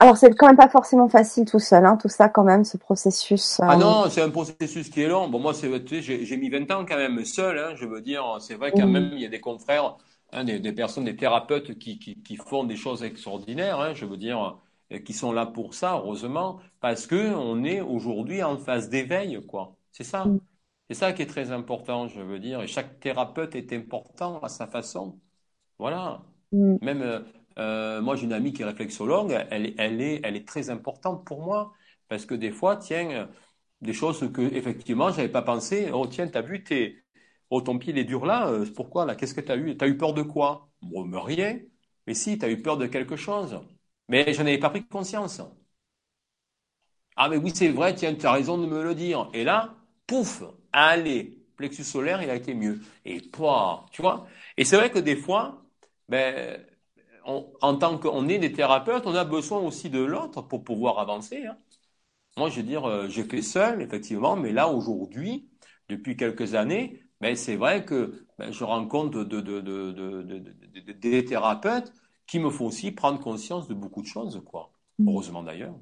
Alors, 0.03 0.17
c'est 0.17 0.35
quand 0.35 0.47
même 0.47 0.57
pas 0.57 0.71
forcément 0.71 1.09
facile 1.09 1.45
tout 1.45 1.59
seul, 1.59 1.85
hein, 1.85 1.99
tout 2.01 2.09
ça 2.09 2.31
quand 2.31 2.43
même, 2.43 2.65
ce 2.65 2.79
processus. 2.79 3.61
Euh, 3.61 3.65
ah 3.69 3.77
non, 3.77 4.09
c'est 4.09 4.23
un 4.23 4.31
processus 4.31 4.89
qui 4.89 5.03
est 5.03 5.09
long. 5.09 5.29
Bon, 5.29 5.39
moi, 5.39 5.53
c'est, 5.53 5.85
tu 5.85 6.03
sais, 6.03 6.25
j'ai 6.25 6.37
mis 6.39 6.49
20 6.49 6.71
ans 6.71 6.87
quand 6.87 6.97
même 6.97 7.23
seul, 7.27 7.59
hein, 7.59 7.75
je 7.77 7.85
veux 7.85 8.01
dire. 8.01 8.39
C'est 8.41 8.55
vrai 8.55 8.73
quand 8.73 8.87
même, 8.87 9.11
il 9.13 9.21
y 9.21 9.27
a 9.27 9.29
des 9.29 9.41
confrères, 9.41 9.99
hein, 10.33 10.45
des, 10.45 10.59
des, 10.59 10.73
personnes, 10.73 11.05
des 11.05 11.17
thérapeutes 11.17 11.79
qui, 11.79 11.99
qui, 11.99 12.23
qui 12.23 12.37
font 12.37 12.65
des 12.65 12.77
choses 12.77 13.05
extraordinaires, 13.05 13.95
je 13.95 14.07
veux 14.07 14.17
dire, 14.17 14.59
qui 15.05 15.13
sont 15.13 15.33
là 15.33 15.45
pour 15.45 15.75
ça, 15.75 15.97
heureusement, 15.97 16.61
parce 16.81 17.07
que 17.07 17.35
on 17.35 17.63
est 17.63 17.83
aujourd'hui 17.83 18.43
en 18.43 18.57
phase 18.57 18.89
d'éveil, 18.89 19.45
quoi. 19.47 19.77
C'est 19.93 20.05
ça. 20.05 20.25
Mm. 20.25 20.41
C'est 20.89 20.95
ça 20.95 21.13
qui 21.13 21.23
est 21.23 21.27
très 21.27 21.53
important, 21.53 22.09
je 22.09 22.21
veux 22.23 22.39
dire. 22.39 22.63
Et 22.63 22.67
chaque 22.67 23.01
thérapeute 23.01 23.55
est 23.55 23.73
important 23.75 24.41
à 24.41 24.49
sa 24.49 24.67
façon. 24.67 25.21
Voilà. 25.79 26.23
Mm. 26.53 26.77
Même, 26.81 27.25
euh, 27.61 27.99
euh, 27.99 28.01
moi, 28.03 28.17
j'ai 28.17 28.25
une 28.25 28.33
amie 28.33 28.53
qui 28.53 28.63
est 28.63 28.65
réflexologue, 28.65 29.33
elle, 29.51 29.75
elle, 29.79 30.01
est, 30.01 30.21
elle 30.25 30.37
est 30.37 30.47
très 30.49 30.71
importante 30.71 31.25
pour 31.27 31.43
moi. 31.43 31.73
Parce 32.09 32.27
que 32.27 32.35
des 32.35 32.51
fois, 32.51 32.77
tiens, 32.77 33.29
des 33.81 33.93
choses 33.93 34.31
que, 34.33 34.43
effectivement, 34.55 35.11
j'avais 35.13 35.29
pas 35.29 35.43
pensé. 35.43 35.91
Oh, 35.93 36.07
tiens, 36.07 36.29
t'as 36.29 36.43
vu, 36.43 36.65
t'es, 36.65 36.97
oh, 37.51 37.61
ton 37.61 37.79
pied, 37.79 37.93
il 37.93 37.99
est 37.99 38.05
dur 38.05 38.27
là. 38.27 38.49
Euh, 38.51 38.67
pourquoi, 38.75 39.07
là? 39.07 39.15
Qu'est-ce 39.15 39.35
que 39.35 39.41
t'as 39.41 39.57
eu? 39.57 39.77
T'as 39.77 39.87
eu 39.89 39.97
peur 39.97 40.15
de 40.15 40.23
quoi? 40.23 40.71
Bon, 40.83 41.09
rien. 41.23 41.61
Mais 42.07 42.15
si, 42.15 42.39
t'as 42.39 42.51
eu 42.51 42.61
peur 42.63 42.77
de 42.79 42.87
quelque 42.87 43.17
chose. 43.17 43.61
Mais 44.09 44.33
je 44.35 44.43
n'avais 44.43 44.59
pas 44.59 44.71
pris 44.71 44.87
conscience. 44.87 45.41
Ah, 47.17 47.29
mais 47.29 47.37
oui, 47.37 47.53
c'est 47.55 47.69
vrai, 47.69 47.95
tiens, 47.95 48.15
tu 48.15 48.27
as 48.27 48.33
raison 48.33 48.59
de 48.59 48.67
me 48.67 48.83
le 48.83 48.95
dire. 48.95 49.31
Et 49.35 49.45
là, 49.45 49.75
pouf, 50.07 50.43
allez, 50.73 51.39
plexus 51.57 51.85
solaire, 51.85 52.23
il 52.23 52.31
a 52.31 52.35
été 52.37 52.55
mieux. 52.55 52.81
Et 53.05 53.21
toi, 53.31 53.87
tu 53.93 54.01
vois? 54.03 54.27
Et 54.57 54.65
c'est 54.65 54.77
vrai 54.77 54.91
que 54.91 54.99
des 54.99 55.17
fois, 55.17 55.63
ben, 56.09 56.65
en 57.61 57.77
tant 57.77 57.99
qu'on 57.99 58.29
est 58.29 58.39
des 58.39 58.53
thérapeutes, 58.53 59.07
on 59.07 59.15
a 59.15 59.25
besoin 59.25 59.61
aussi 59.61 59.91
de 59.91 60.03
l'autre 60.03 60.43
pour 60.43 60.65
pouvoir 60.65 60.99
avancer. 60.99 61.45
Hein. 61.47 61.57
Moi, 62.37 62.49
je 62.49 62.57
veux 62.57 62.67
dire, 62.67 62.89
euh, 62.89 63.09
j'ai 63.09 63.25
fait 63.25 63.43
seul, 63.43 63.83
effectivement, 63.83 64.37
mais 64.37 64.53
là, 64.53 64.69
aujourd'hui, 64.69 65.49
depuis 65.89 66.17
quelques 66.17 66.55
années, 66.55 67.03
ben, 67.21 67.37
c'est 67.37 67.57
vrai 67.57 67.85
que 67.85 68.27
ben, 68.39 68.53
je 68.53 68.65
rencontre 68.65 69.25
de, 69.25 69.41
de, 69.41 70.93
des 70.93 71.25
thérapeutes 71.25 71.93
qui 72.27 72.39
me 72.39 72.51
font 72.51 72.67
aussi 72.67 72.93
prendre 72.93 73.21
conscience 73.21 73.69
de 73.69 73.75
beaucoup 73.75 74.03
de 74.03 74.07
choses, 74.07 74.41
quoi. 74.47 74.71
Mm. 74.99 75.09
Heureusement 75.09 75.43
d'ailleurs. 75.43 75.75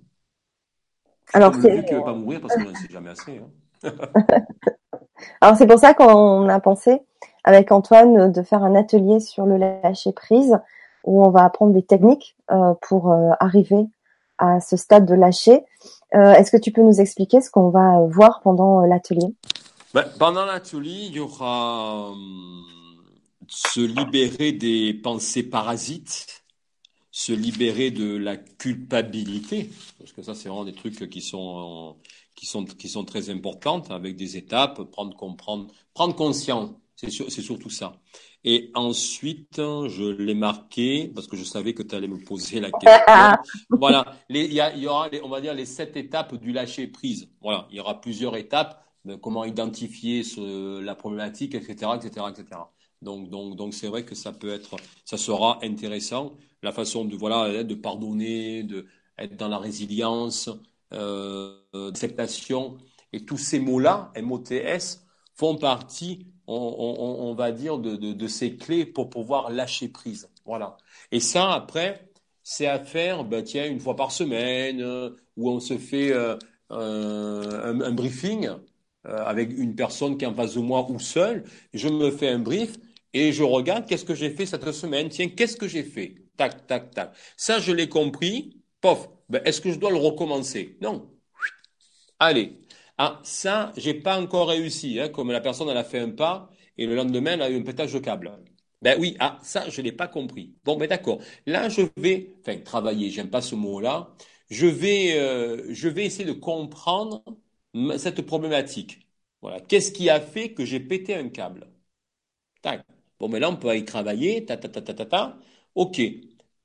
Alors, 1.35 1.55
c'est... 1.55 1.85
qui 1.85 1.93
ne 1.93 1.99
veut 1.99 2.05
pas 2.05 2.15
mourir 2.15 2.41
parce 2.41 2.55
qu'on 2.55 2.71
ne 2.71 2.75
sait 2.75 2.89
jamais 2.91 3.11
assez. 3.11 3.39
Hein. 3.39 3.93
Alors, 5.41 5.57
c'est 5.57 5.67
pour 5.67 5.79
ça 5.79 5.95
qu'on 5.95 6.49
a 6.49 6.61
pensé, 6.61 7.03
avec 7.45 7.71
Antoine, 7.71 8.33
de 8.33 8.43
faire 8.43 8.63
un 8.65 8.75
atelier 8.75 9.21
sur 9.21 9.47
le 9.47 9.59
lâcher 9.59 10.13
prise 10.13 10.59
où 11.09 11.25
on 11.25 11.31
va 11.31 11.45
apprendre 11.45 11.73
des 11.73 11.83
techniques 11.83 12.37
euh, 12.51 12.75
pour 12.83 13.11
euh, 13.11 13.31
arriver 13.41 13.87
à 14.37 14.61
ce 14.61 14.77
stade 14.77 15.07
de 15.07 15.15
lâcher. 15.15 15.65
Euh, 16.15 16.33
est-ce 16.35 16.51
que 16.51 16.59
tu 16.59 16.71
peux 16.71 16.83
nous 16.83 17.01
expliquer 17.01 17.41
ce 17.41 17.51
qu'on 17.51 17.71
va 17.71 18.01
voir 18.09 18.41
pendant 18.43 18.83
l'atelier? 18.83 19.35
Ben, 19.95 20.05
Pendant 20.19 20.45
l'atelier, 20.45 21.07
il 21.07 21.13
y 21.15 21.19
aura 21.19 22.13
se 23.49 23.81
libérer 23.81 24.53
des 24.53 24.93
pensées 24.93 25.43
parasites, 25.43 26.45
se 27.11 27.33
libérer 27.33 27.91
de 27.91 28.15
la 28.15 28.37
culpabilité, 28.37 29.71
parce 29.99 30.13
que 30.13 30.23
ça 30.23 30.35
c'est 30.35 30.51
vraiment 30.51 30.67
des 30.67 30.75
trucs 30.75 31.09
qui 31.09 31.23
sont 31.23 31.97
qui 32.37 32.45
sont 32.45 32.67
qui 32.67 32.91
sont 32.91 33.05
très 33.05 33.31
importantes 33.31 33.91
avec 33.91 34.15
des 34.17 34.37
étapes, 34.37 34.83
prendre 34.91 35.17
comprendre, 35.17 35.69
prendre 35.95 36.15
conscience, 36.15 36.71
c'est 36.97 37.11
c'est 37.11 37.43
surtout 37.43 37.71
ça. 37.71 37.95
Et 38.45 38.71
ensuite, 38.75 39.57
je 39.57 40.05
l'ai 40.11 40.35
marqué 40.35 41.11
parce 41.15 41.27
que 41.27 41.37
je 41.37 41.45
savais 41.45 41.75
que 41.75 41.83
tu 41.83 41.95
allais 41.95 42.09
me 42.09 42.19
poser 42.25 42.61
la 42.61 42.71
question. 42.81 43.55
voilà, 43.71 44.17
il 44.29 44.53
y, 44.53 44.87
aura, 44.87 45.09
on 45.23 45.29
va 45.29 45.41
dire, 45.41 45.55
les 45.55 45.67
sept 45.67 45.97
étapes 45.97 46.35
du 46.37 46.53
lâcher 46.53 46.87
prise. 46.87 47.29
Voilà, 47.41 47.67
il 47.71 47.77
y 47.77 47.81
aura 47.81 48.01
plusieurs 48.01 48.37
étapes, 48.37 48.85
comment 49.21 49.45
identifier 49.45 50.23
la 50.37 50.95
problématique, 50.95 51.55
etc., 51.55 51.91
etc., 51.97 52.27
etc. 52.31 52.61
Donc, 53.03 53.31
donc, 53.31 53.57
donc, 53.57 53.75
c'est 53.75 53.89
vrai 53.89 54.05
que 54.05 54.15
ça 54.15 54.33
peut 54.33 54.51
être, 54.51 54.77
ça 55.05 55.17
sera 55.17 55.59
intéressant, 55.63 56.37
la 56.63 56.73
façon 56.73 57.05
de, 57.05 57.17
voilà, 57.17 57.63
de 57.63 57.75
pardonner, 57.75 58.63
de 58.63 58.87
être 59.19 59.37
dans 59.37 59.49
la 59.49 59.59
résilience, 59.59 60.51
euh, 60.93 61.59
d'acceptation, 61.75 62.79
et 63.13 63.25
tous 63.25 63.39
ces 63.39 63.61
mots-là, 63.61 64.13
MOTS, 64.21 65.05
font 65.35 65.57
partie 65.57 66.27
on, 66.49 67.35
va 67.35 67.53
dire, 67.53 67.79
de, 67.79 68.27
ces 68.27 68.57
clés 68.57 68.87
pour 68.87 69.11
pouvoir 69.11 69.51
lâcher 69.51 69.89
prise. 69.89 70.29
Voilà. 70.45 70.77
Et 71.13 71.21
ça, 71.21 71.53
après, 71.53 72.09
c'est 72.43 72.67
à 72.67 72.79
faire, 72.79 73.25
ben, 73.25 73.43
tiens, 73.43 73.67
une 73.67 73.81
fois 73.81 73.97
par 73.97 74.13
semaine, 74.13 74.81
euh, 74.81 75.11
où 75.37 75.51
on 75.51 75.61
se 75.61 75.77
fait 75.77 76.13
euh, 76.13 76.37
un, 76.71 77.93
briefing 77.93 78.49
euh, 78.49 79.25
avec 79.25 79.51
une 79.57 79.75
personne 79.75 80.17
qui 80.17 80.25
est 80.25 80.29
en 80.29 80.35
face 80.35 80.55
de 80.55 80.61
moi 80.61 80.87
ou 80.91 80.99
seul. 80.99 81.45
Je 81.75 81.89
me 81.89 82.11
fais 82.11 82.29
un 82.29 82.39
brief 82.39 82.77
et 83.13 83.33
je 83.33 83.43
regarde 83.43 83.87
qu'est-ce 83.87 84.05
que 84.05 84.15
j'ai 84.15 84.31
fait 84.31 84.47
cette 84.47 84.71
semaine. 84.73 85.09
Tiens, 85.11 85.29
qu'est-ce 85.29 85.57
que 85.57 85.69
j'ai 85.69 85.83
fait? 85.83 86.15
Tac, 86.37 86.67
tac, 86.67 86.91
tac. 86.93 87.13
Ça, 87.37 87.59
je 87.59 87.73
l'ai 87.73 87.89
compris. 87.89 88.63
Pof. 88.81 89.09
Ben, 89.29 89.43
est-ce 89.45 89.61
que 89.61 89.71
je 89.71 89.79
dois 89.79 89.91
le 89.91 89.97
recommencer? 89.97 90.79
Non. 90.81 91.11
Allez, 92.19 92.59
ah, 92.99 93.21
ça, 93.25 93.73
j'ai 93.77 93.95
pas 93.95 94.21
encore 94.21 94.49
réussi, 94.49 94.99
hein, 95.01 95.09
comme 95.09 95.31
la 95.31 95.41
personne, 95.41 95.69
elle 95.69 95.77
a 95.77 95.85
fait 95.85 96.01
un 96.01 96.11
pas, 96.11 96.51
et 96.77 96.87
le 96.87 96.95
lendemain, 96.95 97.33
elle 97.35 97.43
a 97.43 97.51
eu 97.51 97.59
un 97.59 97.63
pétage 97.63 97.93
de 97.93 97.99
câble. 97.99 98.33
Ben 98.83 98.99
oui, 99.01 99.17
ah, 99.21 99.39
ça, 99.43 99.69
je 99.69 99.81
l'ai 99.83 99.93
pas 99.93 100.09
compris. 100.09 100.55
Bon, 100.65 100.77
ben 100.77 100.89
d'accord. 100.89 101.19
Là, 101.47 101.69
je 101.69 101.83
vais, 101.97 102.35
enfin, 102.41 102.59
travailler, 102.61 103.11
j'aime 103.11 103.31
pas 103.31 103.41
ce 103.43 103.55
mot-là. 103.55 104.15
Je 104.51 104.67
vais, 104.67 105.19
euh, 105.19 105.73
essayer 105.97 106.25
de 106.25 106.33
comprendre 106.33 107.25
cette 107.99 108.23
problématique. 108.23 109.07
Voilà. 109.43 109.61
Qu'est-ce 109.61 109.93
qui 109.93 110.11
a 110.11 110.21
fait 110.21 110.53
que 110.55 110.65
j'ai 110.65 110.81
pété 110.81 111.15
un 111.15 111.29
câble? 111.29 111.69
Tac. 112.63 112.85
Bon, 113.19 113.29
mais 113.29 113.41
là, 113.41 113.51
on 113.51 113.57
peut 113.57 113.77
y 113.77 113.85
travailler, 113.85 114.45
ta, 114.47 114.57
ta, 114.57 114.69
ta, 114.69 114.83
ta, 114.83 114.95
ta, 114.95 115.07
ta. 115.07 115.39
OK 115.75 116.01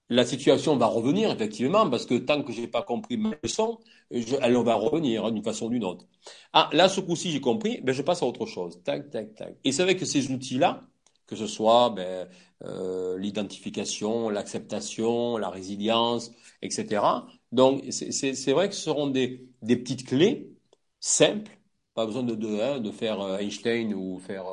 la 0.10 0.26
situation 0.26 0.76
va 0.78 0.88
revenir 0.88 1.32
effectivement 1.32 1.90
parce 1.90 2.06
que 2.06 2.16
tant 2.16 2.44
que 2.44 2.52
j'ai 2.52 2.68
pas 2.68 2.82
compris 2.84 3.18
ma 3.18 3.32
leçon, 3.42 3.80
elle 4.12 4.58
va 4.58 4.76
revenir 4.76 5.26
hein, 5.26 5.32
d'une 5.32 5.44
façon 5.44 5.68
ou 5.68 5.70
d'une 5.70 5.84
autre. 5.86 6.06
Ah 6.54 6.70
là 6.74 6.90
ce 6.90 7.00
coup-ci 7.02 7.32
j'ai 7.32 7.42
compris, 7.42 7.82
ben 7.82 7.94
je 7.94 8.02
passe 8.02 8.22
à 8.22 8.26
autre 8.26 8.46
chose. 8.46 8.82
Tac 8.84 9.10
tac 9.10 9.36
tac. 9.36 9.56
Et 9.64 9.72
c'est 9.72 9.84
vrai 9.84 9.96
que 9.96 10.06
ces 10.06 10.32
outils-là, 10.32 10.84
que 11.28 11.36
ce 11.36 11.48
soit 11.48 11.90
ben, 11.92 12.28
euh, 12.66 13.18
l'identification, 13.18 14.30
l'acceptation, 14.30 15.38
la 15.38 15.50
résilience, 15.50 16.32
etc. 16.62 17.02
Donc 17.52 17.84
c'est 17.92 18.52
vrai 18.52 18.70
que 18.70 18.76
ce 18.76 18.82
seront 18.82 19.08
des, 19.08 19.48
des 19.62 19.78
petites 19.78 20.06
clés 20.08 20.50
simples, 21.00 21.52
pas 21.94 22.06
besoin 22.06 22.24
de 22.24 22.36
de, 22.36 22.60
hein, 22.62 22.80
de 22.80 22.92
faire 22.92 23.22
euh, 23.22 23.38
Einstein 23.38 23.94
ou 23.94 24.20
faire 24.20 24.46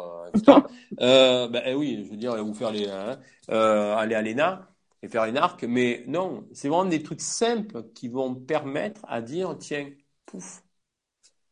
euh, 1.01 1.49
ben 1.49 1.63
eh 1.67 1.75
oui, 1.75 2.03
je 2.05 2.11
veux 2.11 2.17
dire, 2.17 2.35
ou 2.45 2.55
faire 2.55 2.71
les 2.71 2.89
hein, 2.89 3.19
aller 3.49 4.15
à 4.15 4.23
l'ENA 4.23 4.70
et 5.03 5.09
faire 5.09 5.25
une 5.25 5.37
arc, 5.39 5.65
mais 5.65 6.05
non, 6.07 6.47
c'est 6.53 6.69
vraiment 6.69 6.85
des 6.89 7.03
trucs 7.03 7.21
simples 7.23 7.85
qui 7.95 8.09
vont 8.09 8.35
permettre 8.35 9.01
à 9.09 9.23
dire, 9.23 9.57
tiens, 9.59 9.91
pouf, 10.27 10.63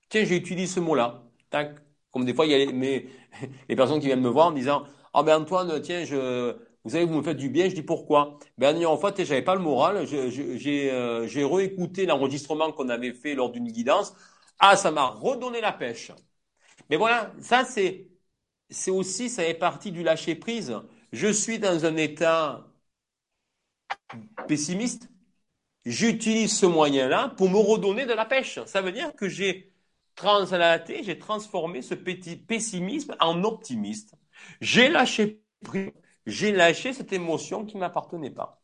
tiens, 0.09 0.25
j'ai 0.25 0.37
utilisé 0.37 0.75
ce 0.75 0.81
mot-là, 0.81 1.25
tac, 1.51 1.77
comme 2.11 2.25
des 2.25 2.35
fois, 2.35 2.47
il 2.47 2.53
y 2.53 2.55
a 2.55 2.59
les, 2.59 2.73
mais, 2.73 3.07
les 3.69 3.77
personnes 3.77 4.01
qui 4.01 4.07
viennent 4.07 4.21
me 4.21 4.29
voir 4.29 4.49
en 4.49 4.53
disant, 4.53 4.85
ah 5.15 5.23
ben 5.23 5.41
Antoine, 5.43 5.81
tiens, 5.83 6.05
je, 6.05 6.57
vous 6.85 6.91
savez, 6.91 7.05
vous 7.05 7.15
me 7.15 7.23
faites 7.23 7.37
du 7.37 7.49
bien, 7.51 7.69
je 7.69 7.75
dis 7.75 7.83
pourquoi 7.83 8.39
Ben 8.59 8.85
en 8.87 8.97
fait, 8.97 9.25
j'avais 9.25 9.43
pas 9.43 9.55
le 9.55 9.61
moral, 9.61 10.07
j'ai 10.07 10.91
euh, 10.93 11.27
réécouté 11.47 12.07
l'enregistrement 12.07 12.73
qu'on 12.73 12.89
avait 12.89 13.13
fait 13.13 13.35
lors 13.35 13.51
d'une 13.51 13.69
guidance, 13.69 14.15
ah, 14.59 14.77
ça 14.77 14.91
m'a 14.91 15.07
redonné 15.07 15.61
la 15.61 15.73
pêche. 15.73 16.13
Mais 16.91 16.97
voilà, 16.97 17.33
ça 17.41 17.65
c'est 18.71 18.91
aussi, 18.91 19.29
ça 19.31 19.45
est 19.49 19.55
partie 19.55 19.93
du 19.93 20.03
lâcher 20.03 20.35
prise. 20.35 20.75
Je 21.13 21.29
suis 21.29 21.59
dans 21.59 21.87
un 21.87 21.97
état 21.97 22.68
pessimiste, 24.47 25.09
j'utilise 25.85 26.57
ce 26.57 26.67
moyen-là 26.67 27.33
pour 27.37 27.51
me 27.51 27.59
redonner 27.59 28.07
de 28.07 28.13
la 28.13 28.25
pêche. 28.25 28.61
Ça 28.67 28.81
veut 28.81 28.93
dire 28.93 29.15
que 29.15 29.29
j'ai 29.29 29.73
translaté, 30.15 31.03
j'ai 31.03 31.19
transformé 31.19 31.83
ce 31.83 31.95
petit 31.95 32.37
pessimisme 32.37 33.15
en 33.21 33.45
optimiste. 33.45 34.15
J'ai 34.61 34.89
lâché 34.89 35.43
prise, 35.65 35.93
j'ai 36.27 36.53
lâché 36.53 36.93
cette 36.93 37.13
émotion 37.13 37.65
qui 37.65 37.79
m'appartenait 37.79 38.31
pas. 38.31 38.61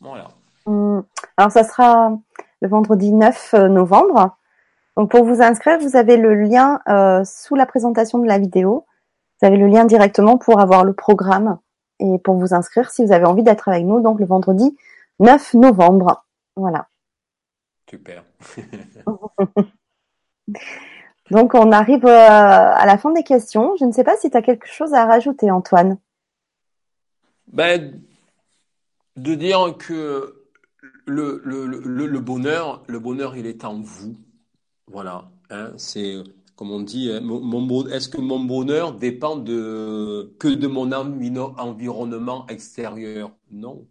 Voilà. 0.00 0.28
Hum, 0.66 1.04
alors 1.36 1.52
ça 1.52 1.64
sera 1.64 2.12
le 2.60 2.68
vendredi 2.68 3.12
9 3.12 3.54
euh, 3.54 3.68
novembre. 3.68 4.36
Pour 5.08 5.24
vous 5.24 5.40
inscrire, 5.40 5.78
vous 5.78 5.96
avez 5.96 6.16
le 6.16 6.34
lien 6.34 6.80
euh, 6.88 7.24
sous 7.24 7.54
la 7.54 7.64
présentation 7.64 8.18
de 8.18 8.26
la 8.26 8.38
vidéo. 8.38 8.86
Vous 9.40 9.46
avez 9.46 9.56
le 9.56 9.66
lien 9.66 9.84
directement 9.84 10.36
pour 10.36 10.60
avoir 10.60 10.84
le 10.84 10.92
programme 10.92 11.58
et 12.00 12.18
pour 12.18 12.36
vous 12.36 12.54
inscrire 12.54 12.90
si 12.90 13.04
vous 13.04 13.12
avez 13.12 13.26
envie 13.26 13.42
d'être 13.42 13.68
avec 13.68 13.84
nous. 13.84 14.00
Donc 14.00 14.18
le 14.18 14.26
vendredi 14.26 14.76
9 15.20 15.54
novembre. 15.54 16.24
Voilà. 16.56 16.88
Super. 17.88 18.24
Donc 21.30 21.54
on 21.54 21.70
arrive 21.70 22.06
euh, 22.06 22.10
à 22.18 22.84
la 22.86 22.98
fin 22.98 23.12
des 23.12 23.22
questions. 23.22 23.76
Je 23.78 23.84
ne 23.84 23.92
sais 23.92 24.04
pas 24.04 24.16
si 24.16 24.30
tu 24.30 24.36
as 24.36 24.42
quelque 24.42 24.66
chose 24.66 24.94
à 24.94 25.06
rajouter, 25.06 25.50
Antoine. 25.50 25.98
Ben, 27.52 28.00
de 29.16 29.34
dire 29.34 29.76
que 29.78 30.46
le, 31.06 31.40
le, 31.44 31.66
le, 31.66 32.06
le, 32.06 32.20
bonheur, 32.20 32.82
le 32.86 32.98
bonheur, 32.98 33.36
il 33.36 33.46
est 33.46 33.64
en 33.64 33.80
vous. 33.80 34.16
Voilà. 34.86 35.30
Hein, 35.50 35.72
c'est 35.76 36.16
comme 36.60 36.72
on 36.72 36.80
dit, 36.82 37.10
hein, 37.10 37.22
mon, 37.22 37.88
est-ce 37.88 38.10
que 38.10 38.20
mon 38.20 38.38
bonheur 38.40 38.94
dépend 38.94 39.36
de 39.36 40.36
que 40.38 40.48
de 40.48 40.68
mon 40.68 40.92
environnement 40.92 42.46
extérieur? 42.48 43.32
Non. 43.50 43.88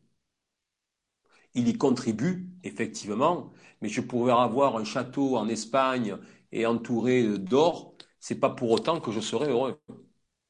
Il 1.53 1.67
y 1.67 1.77
contribue, 1.77 2.47
effectivement, 2.63 3.51
mais 3.81 3.89
je 3.89 4.01
pourrais 4.01 4.33
avoir 4.33 4.77
un 4.77 4.83
château 4.83 5.35
en 5.37 5.47
Espagne 5.47 6.17
et 6.51 6.65
entouré 6.65 7.37
d'or, 7.37 7.93
c'est 8.19 8.39
pas 8.39 8.49
pour 8.49 8.71
autant 8.71 8.99
que 8.99 9.11
je 9.11 9.19
serai 9.19 9.49
heureux. 9.49 9.79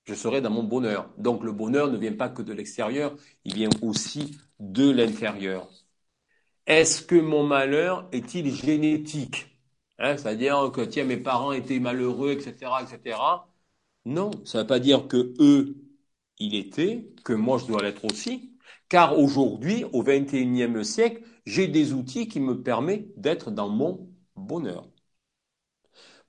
Je 0.05 0.15
serai 0.15 0.41
dans 0.41 0.51
mon 0.51 0.63
bonheur. 0.63 1.09
Donc 1.19 1.43
le 1.43 1.53
bonheur 1.53 1.89
ne 1.91 1.97
vient 1.97 2.13
pas 2.13 2.29
que 2.29 2.41
de 2.43 2.53
l'extérieur, 2.53 3.15
il 3.45 3.55
vient 3.55 3.69
aussi 3.83 4.37
de 4.59 4.89
l'intérieur. 4.91 5.69
Est-ce 6.67 7.01
que 7.01 7.15
mon 7.15 7.43
malheur 7.45 8.07
est-il 8.13 8.55
génétique? 8.55 9.58
Hein, 9.99 10.17
C'est-à-dire 10.17 10.71
que 10.73 10.81
tiens, 10.81 11.05
mes 11.05 11.17
parents 11.17 11.51
étaient 11.51 11.79
malheureux, 11.79 12.31
etc., 12.31 12.81
etc. 12.83 13.47
Non, 14.05 14.31
ça 14.45 14.59
ne 14.59 14.63
veut 14.63 14.67
pas 14.67 14.79
dire 14.79 15.07
que 15.07 15.33
eux, 15.39 15.77
il 16.39 16.55
était, 16.55 17.11
que 17.23 17.33
moi 17.33 17.57
je 17.57 17.65
dois 17.67 17.81
l'être 17.83 18.05
aussi. 18.05 18.57
Car 18.89 19.17
aujourd'hui, 19.19 19.85
au 19.93 20.03
XXIe 20.03 20.83
siècle, 20.83 21.23
j'ai 21.45 21.67
des 21.67 21.93
outils 21.93 22.27
qui 22.27 22.39
me 22.39 22.61
permettent 22.63 23.19
d'être 23.19 23.51
dans 23.51 23.69
mon 23.69 24.09
bonheur. 24.35 24.89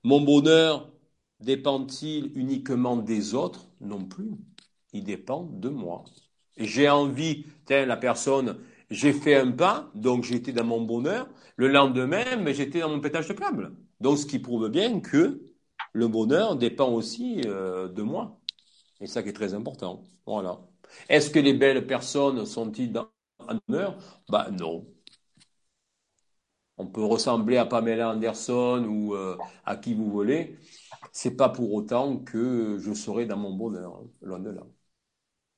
Mon 0.03 0.21
bonheur 0.21 0.91
dépend-il 1.39 2.31
uniquement 2.37 2.97
des 2.97 3.33
autres? 3.33 3.67
Non 3.79 4.05
plus. 4.05 4.31
Il 4.93 5.03
dépend 5.03 5.43
de 5.43 5.69
moi. 5.69 6.03
J'ai 6.57 6.89
envie, 6.89 7.45
tiens, 7.65 7.85
la 7.85 7.97
personne, 7.97 8.59
j'ai 8.91 9.13
fait 9.13 9.35
un 9.35 9.51
pas, 9.51 9.89
donc 9.95 10.23
j'étais 10.25 10.51
dans 10.51 10.65
mon 10.65 10.81
bonheur. 10.81 11.27
Le 11.55 11.67
lendemain, 11.69 12.37
mais 12.37 12.53
j'étais 12.53 12.81
dans 12.81 12.89
mon 12.89 12.99
pétage 12.99 13.27
de 13.27 13.33
câble. 13.33 13.73
Donc, 13.99 14.17
ce 14.17 14.25
qui 14.25 14.39
prouve 14.39 14.69
bien 14.69 14.99
que 14.99 15.41
le 15.93 16.07
bonheur 16.07 16.55
dépend 16.57 16.89
aussi 16.91 17.41
euh, 17.45 17.87
de 17.87 18.01
moi. 18.03 18.39
Et 19.01 19.07
ça 19.07 19.23
qui 19.23 19.29
est 19.29 19.33
très 19.33 19.53
important. 19.53 20.03
Voilà. 20.25 20.59
Est-ce 21.09 21.29
que 21.31 21.39
les 21.39 21.53
belles 21.53 21.87
personnes 21.87 22.45
sont-ils 22.45 22.91
dans 22.91 23.09
un 23.47 23.59
bonheur 23.67 23.97
Bah 24.29 24.49
non. 24.51 24.85
On 26.77 26.87
peut 26.87 27.03
ressembler 27.03 27.57
à 27.57 27.65
Pamela 27.65 28.09
Anderson 28.11 28.85
ou 28.89 29.15
euh, 29.15 29.37
à 29.65 29.75
qui 29.77 29.93
vous 29.93 30.09
voulez. 30.11 30.57
C'est 31.13 31.35
pas 31.37 31.49
pour 31.49 31.73
autant 31.73 32.17
que 32.17 32.77
je 32.79 32.93
serai 32.93 33.25
dans 33.25 33.37
mon 33.37 33.53
bonheur, 33.53 34.03
loin 34.21 34.39
de 34.39 34.49
là. 34.51 34.63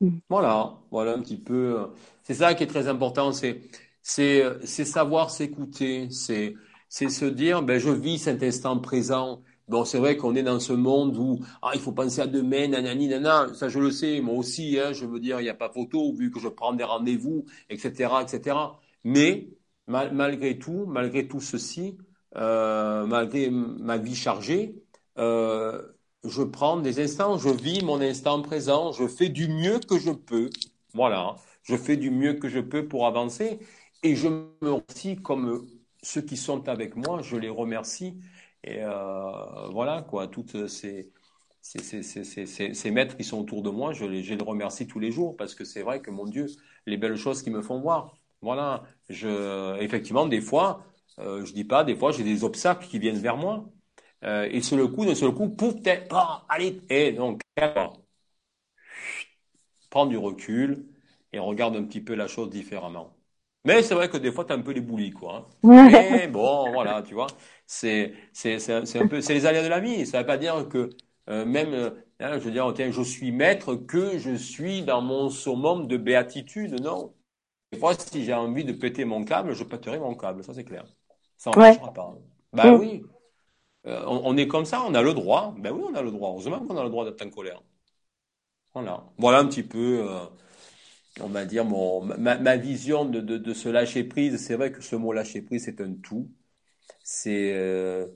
Mm. 0.02 0.10
Voilà, 0.30 0.80
voilà 0.92 1.14
un 1.14 1.22
petit 1.22 1.38
peu. 1.38 1.80
Euh, 1.82 1.88
c'est 2.24 2.34
ça 2.36 2.54
qui 2.54 2.64
est 2.64 2.68
très 2.68 2.88
important, 2.88 3.32
c'est 3.32 3.62
c'est 4.02 4.44
c'est 4.66 4.86
savoir 4.86 5.30
s'écouter, 5.32 6.10
c'est 6.10 6.56
c'est 6.90 7.10
se 7.10 7.26
dire 7.26 7.62
ben 7.64 7.80
je 7.80 7.90
vis 7.90 8.20
cet 8.20 8.44
instant 8.44 8.80
présent. 8.80 9.42
Bon, 9.70 9.86
c'est 9.86 9.98
vrai 9.98 10.18
qu'on 10.18 10.36
est 10.36 10.44
dans 10.44 10.60
ce 10.60 10.74
monde 10.74 11.16
où 11.18 11.40
ah, 11.62 11.72
il 11.74 11.80
faut 11.80 11.94
penser 11.94 12.20
à 12.22 12.28
demain, 12.28 12.68
nanani, 12.68 13.08
nanana. 13.08 13.54
Ça, 13.54 13.70
je 13.70 13.80
le 13.80 13.92
sais, 13.92 14.20
moi 14.20 14.36
aussi. 14.36 14.78
Hein, 14.78 14.92
je 14.92 15.06
veux 15.06 15.20
dire, 15.22 15.40
il 15.40 15.44
n'y 15.44 15.50
a 15.50 15.54
pas 15.54 15.70
photo 15.70 16.14
vu 16.14 16.32
que 16.32 16.40
je 16.40 16.50
prends 16.50 16.74
des 16.74 16.84
rendez-vous, 16.84 17.46
etc., 17.70 18.24
etc. 18.24 18.80
Mais 19.06 19.50
malgré 19.88 20.60
tout, 20.60 20.86
malgré 20.86 21.28
tout 21.28 21.40
ceci, 21.40 21.98
euh, 22.36 23.06
malgré 23.06 23.50
ma 23.50 23.98
vie 23.98 24.16
chargée, 24.16 24.76
euh, 25.18 25.82
je 26.24 26.44
prends 26.44 26.78
des 26.78 27.00
instants, 27.00 27.38
je 27.38 27.50
vis 27.50 27.84
mon 27.84 28.02
instant 28.02 28.42
présent, 28.42 28.92
je 28.92 29.08
fais 29.08 29.30
du 29.30 29.48
mieux 29.48 29.80
que 29.80 30.00
je 30.00 30.12
peux. 30.12 30.50
Voilà, 30.94 31.36
je 31.64 31.76
fais 31.76 31.98
du 31.98 32.12
mieux 32.12 32.34
que 32.34 32.50
je 32.50 32.60
peux 32.60 32.88
pour 32.88 33.08
avancer 33.08 33.60
et 34.04 34.16
je 34.16 34.28
me 34.28 34.48
remercie 34.62 35.18
comme 35.18 35.68
ceux 36.02 36.22
qui 36.22 36.38
sont 36.38 36.68
avec 36.70 36.96
moi, 36.96 37.22
je 37.22 37.36
les 37.38 37.50
remercie. 37.50 38.20
Et 38.64 38.84
euh, 38.84 39.68
voilà, 39.72 40.02
quoi, 40.04 40.28
toutes 40.28 40.68
ces, 40.68 41.12
ces, 41.62 42.04
ces, 42.04 42.74
ces, 42.74 42.92
maîtres 42.92 43.18
qui 43.18 43.24
sont 43.24 43.40
autour 43.42 43.62
de 43.62 43.70
moi, 43.70 43.94
je 43.94 44.06
les, 44.06 44.24
je 44.24 44.34
les 44.34 44.44
remercie 44.44 44.88
tous 44.88 45.00
les 45.00 45.12
jours 45.12 45.36
parce 45.38 45.56
que 45.56 45.66
c'est 45.66 45.82
vrai 45.82 46.02
que, 46.02 46.12
mon 46.12 46.26
Dieu, 46.26 46.48
les 46.86 46.98
belles 46.98 47.16
choses 47.18 47.42
qu'ils 47.42 47.54
me 47.54 47.62
font 47.62 47.80
voir. 47.80 48.16
Voilà, 48.42 48.84
je, 49.10 49.80
effectivement, 49.82 50.28
des 50.28 50.42
fois, 50.42 50.86
euh, 51.20 51.46
je 51.46 51.54
dis 51.54 51.64
pas, 51.64 51.84
des 51.84 51.96
fois, 51.96 52.12
j'ai 52.12 52.24
des 52.24 52.44
obstacles 52.44 52.88
qui 52.88 53.00
viennent 53.00 53.20
vers 53.20 53.38
moi. 53.38 53.70
Euh, 54.24 54.48
et 54.52 54.62
sur 54.62 54.78
le 54.78 54.88
coup, 54.88 55.06
d'un 55.06 55.16
seul 55.16 55.34
coup, 55.34 55.50
pouf, 55.50 55.76
pas, 56.10 56.46
allez, 56.50 56.82
et 56.90 57.12
donc, 57.12 57.42
prends 59.90 60.06
du 60.06 60.18
recul 60.18 60.86
et 61.34 61.40
regarde 61.40 61.76
un 61.76 61.84
petit 61.84 62.02
peu 62.02 62.16
la 62.16 62.28
chose 62.28 62.50
différemment. 62.50 63.14
Mais 63.66 63.82
c'est 63.82 63.96
vrai 63.96 64.10
que 64.10 64.18
des 64.18 64.32
fois, 64.32 64.46
tu 64.46 64.54
as 64.54 64.56
un 64.56 64.62
peu 64.62 64.72
les 64.72 64.82
boulis, 64.82 65.12
quoi. 65.12 65.50
Hein. 65.64 65.90
Mais 65.92 66.28
bon, 66.28 66.72
voilà, 66.72 67.02
tu 67.02 67.14
vois, 67.14 67.28
c'est, 67.66 68.14
c'est, 68.34 68.60
c'est, 68.60 69.00
un 69.00 69.08
peu, 69.08 69.22
c'est 69.22 69.34
les 69.34 69.46
aléas 69.46 69.64
de 69.64 69.68
la 69.70 69.80
vie. 69.80 70.06
Ça 70.06 70.20
veut 70.20 70.26
pas 70.26 70.38
dire 70.38 70.68
que 70.68 70.90
euh, 71.30 71.46
même, 71.46 71.94
hein, 72.20 72.40
je 72.40 72.44
veux 72.44 72.52
dire, 72.52 72.72
tiens, 72.76 72.92
je 72.92 73.02
suis 73.02 73.32
maître, 73.32 73.76
que 73.76 74.18
je 74.18 74.36
suis 74.36 74.84
dans 74.84 75.02
mon 75.02 75.30
summum 75.30 75.88
de 75.88 75.98
béatitude. 75.98 76.82
Non. 76.82 77.14
Des 77.72 77.80
fois, 77.80 77.94
si 77.94 78.24
j'ai 78.24 78.34
envie 78.34 78.66
de 78.66 78.74
péter 78.74 79.06
mon 79.06 79.24
câble, 79.24 79.54
je 79.54 79.64
pèterai 79.64 79.98
mon 79.98 80.16
câble, 80.16 80.44
ça 80.44 80.54
c'est 80.54 80.64
clair. 80.64 80.86
Ça 81.38 81.52
ne 81.52 81.56
marchera 81.56 81.94
pas. 81.94 82.14
Bah 82.52 82.72
mm. 82.72 82.80
oui. 82.80 83.04
Euh, 83.86 84.04
on, 84.08 84.38
est 84.38 84.48
comme 84.48 84.66
ça, 84.66 84.84
on 84.86 84.94
a 84.94 85.02
le 85.02 85.14
droit. 85.14 85.54
Ben 85.58 85.72
oui, 85.74 85.84
on 85.90 85.96
a 85.96 86.02
le 86.02 86.12
droit. 86.12 86.30
Heureusement 86.30 86.60
qu'on 86.66 86.78
a 86.78 86.84
le 86.84 86.90
droit 86.90 87.06
d'être 87.06 87.26
en 87.26 87.30
colère. 87.30 87.62
Voilà. 88.74 89.04
Voilà 89.18 89.40
un 89.40 89.48
petit 89.48 89.64
peu, 89.64 90.08
euh, 90.10 90.26
on 91.22 91.30
va 91.30 91.46
dire, 91.46 91.66
mon, 91.66 92.02
ma, 92.04 92.58
vision 92.58 93.06
de, 93.06 93.22
de, 93.22 93.54
ce 93.54 93.70
lâcher 93.70 94.04
prise. 94.04 94.38
C'est 94.38 94.56
vrai 94.56 94.72
que 94.72 94.82
ce 94.82 94.96
mot 94.96 95.14
lâcher 95.14 95.42
prise, 95.42 95.66
c'est 95.66 95.82
un 95.82 95.94
tout. 95.96 96.32
C'est 97.04 97.54
euh, 97.56 98.08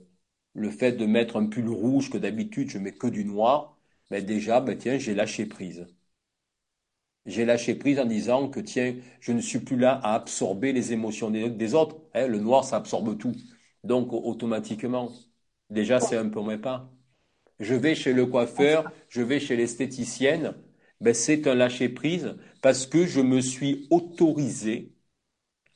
le 0.54 0.72
fait 0.72 0.94
de 0.94 1.06
mettre 1.06 1.38
un 1.38 1.48
pull 1.48 1.70
rouge 1.70 2.10
que 2.12 2.18
d'habitude 2.20 2.70
je 2.72 2.80
mets 2.80 2.94
que 2.94 3.08
du 3.08 3.26
noir. 3.26 3.78
Mais 4.12 4.22
ben 4.22 4.28
déjà, 4.28 4.62
ben 4.62 4.78
tiens, 4.78 4.98
j'ai 5.00 5.16
lâché 5.16 5.46
prise. 5.48 5.88
J'ai 7.28 7.46
lâché 7.46 7.76
prise 7.76 8.00
en 8.00 8.06
disant 8.06 8.50
que 8.50 8.60
tiens, 8.60 8.96
je 9.20 9.32
ne 9.32 9.42
suis 9.42 9.60
plus 9.60 9.78
là 9.78 10.00
à 10.04 10.16
absorber 10.16 10.72
les 10.74 10.94
émotions 10.94 11.30
des, 11.30 11.74
autres. 11.76 11.98
Hein, 12.14 12.28
le 12.28 12.40
noir, 12.40 12.64
ça 12.64 12.78
absorbe 12.78 13.18
tout. 13.18 13.36
Donc 13.84 14.14
automatiquement, 14.14 15.12
déjà 15.70 16.00
c'est 16.00 16.18
un 16.18 16.30
peu 16.30 16.42
mes 16.42 16.58
pas. 16.58 16.92
Je 17.60 17.74
vais 17.74 17.96
chez 17.96 18.14
le 18.14 18.26
coiffeur, 18.26 18.92
je 19.10 19.22
vais 19.22 19.40
chez 19.40 19.56
l'esthéticienne, 19.56 20.54
ben, 21.02 21.14
c'est 21.14 21.48
un 21.48 21.56
lâcher 21.56 21.90
prise 21.90 22.36
parce 22.62 22.86
que 22.88 23.06
je 23.06 23.22
me 23.22 23.42
suis 23.42 23.88
autorisé 23.90 24.94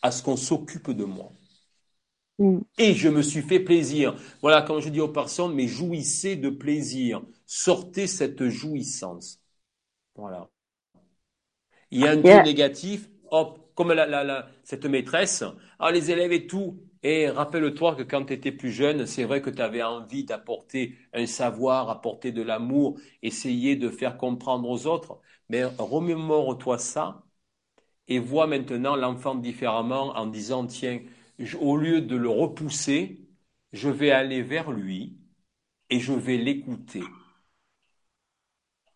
à 0.01 0.11
ce 0.11 0.23
qu'on 0.23 0.37
s'occupe 0.37 0.91
de 0.91 1.03
moi. 1.05 1.31
Mm. 2.39 2.59
Et 2.77 2.93
je 2.93 3.09
me 3.09 3.21
suis 3.21 3.41
fait 3.41 3.59
plaisir. 3.59 4.15
Voilà, 4.41 4.61
quand 4.63 4.79
je 4.79 4.89
dis 4.89 4.99
aux 4.99 5.07
personnes, 5.07 5.53
mais 5.53 5.67
jouissez 5.67 6.35
de 6.35 6.49
plaisir. 6.49 7.21
Sortez 7.45 8.07
cette 8.07 8.47
jouissance. 8.47 9.39
Voilà. 10.15 10.49
Il 11.91 12.01
y 12.01 12.07
a 12.07 12.11
un 12.11 12.21
yeah. 12.21 12.43
négatif, 12.43 13.09
hop, 13.29 13.71
comme 13.75 13.91
la, 13.93 14.05
la, 14.07 14.23
la, 14.23 14.49
cette 14.63 14.85
maîtresse, 14.85 15.43
ah, 15.79 15.91
les 15.91 16.09
élèves 16.09 16.31
et 16.31 16.47
tout. 16.47 16.79
Et 17.03 17.29
rappelle-toi 17.29 17.95
que 17.95 18.03
quand 18.03 18.25
tu 18.25 18.33
étais 18.33 18.51
plus 18.51 18.71
jeune, 18.71 19.05
c'est 19.07 19.23
vrai 19.23 19.41
que 19.41 19.49
tu 19.49 19.61
avais 19.61 19.81
envie 19.83 20.23
d'apporter 20.23 20.97
un 21.13 21.25
savoir, 21.25 21.89
apporter 21.89 22.31
de 22.31 22.41
l'amour, 22.43 22.99
essayer 23.23 23.75
de 23.75 23.89
faire 23.89 24.17
comprendre 24.17 24.69
aux 24.69 24.85
autres. 24.87 25.19
Mais 25.49 25.63
remémore-toi 25.65 26.77
ça 26.77 27.23
et 28.07 28.19
vois 28.19 28.47
maintenant 28.47 28.95
l'enfant 28.95 29.35
différemment 29.35 30.09
en 30.17 30.27
disant, 30.27 30.67
tiens, 30.67 31.01
au 31.61 31.77
lieu 31.77 32.01
de 32.01 32.15
le 32.15 32.29
repousser, 32.29 33.27
je 33.73 33.89
vais 33.89 34.11
aller 34.11 34.43
vers 34.43 34.71
lui 34.71 35.17
et 35.89 35.99
je 35.99 36.13
vais 36.13 36.37
l'écouter. 36.37 37.03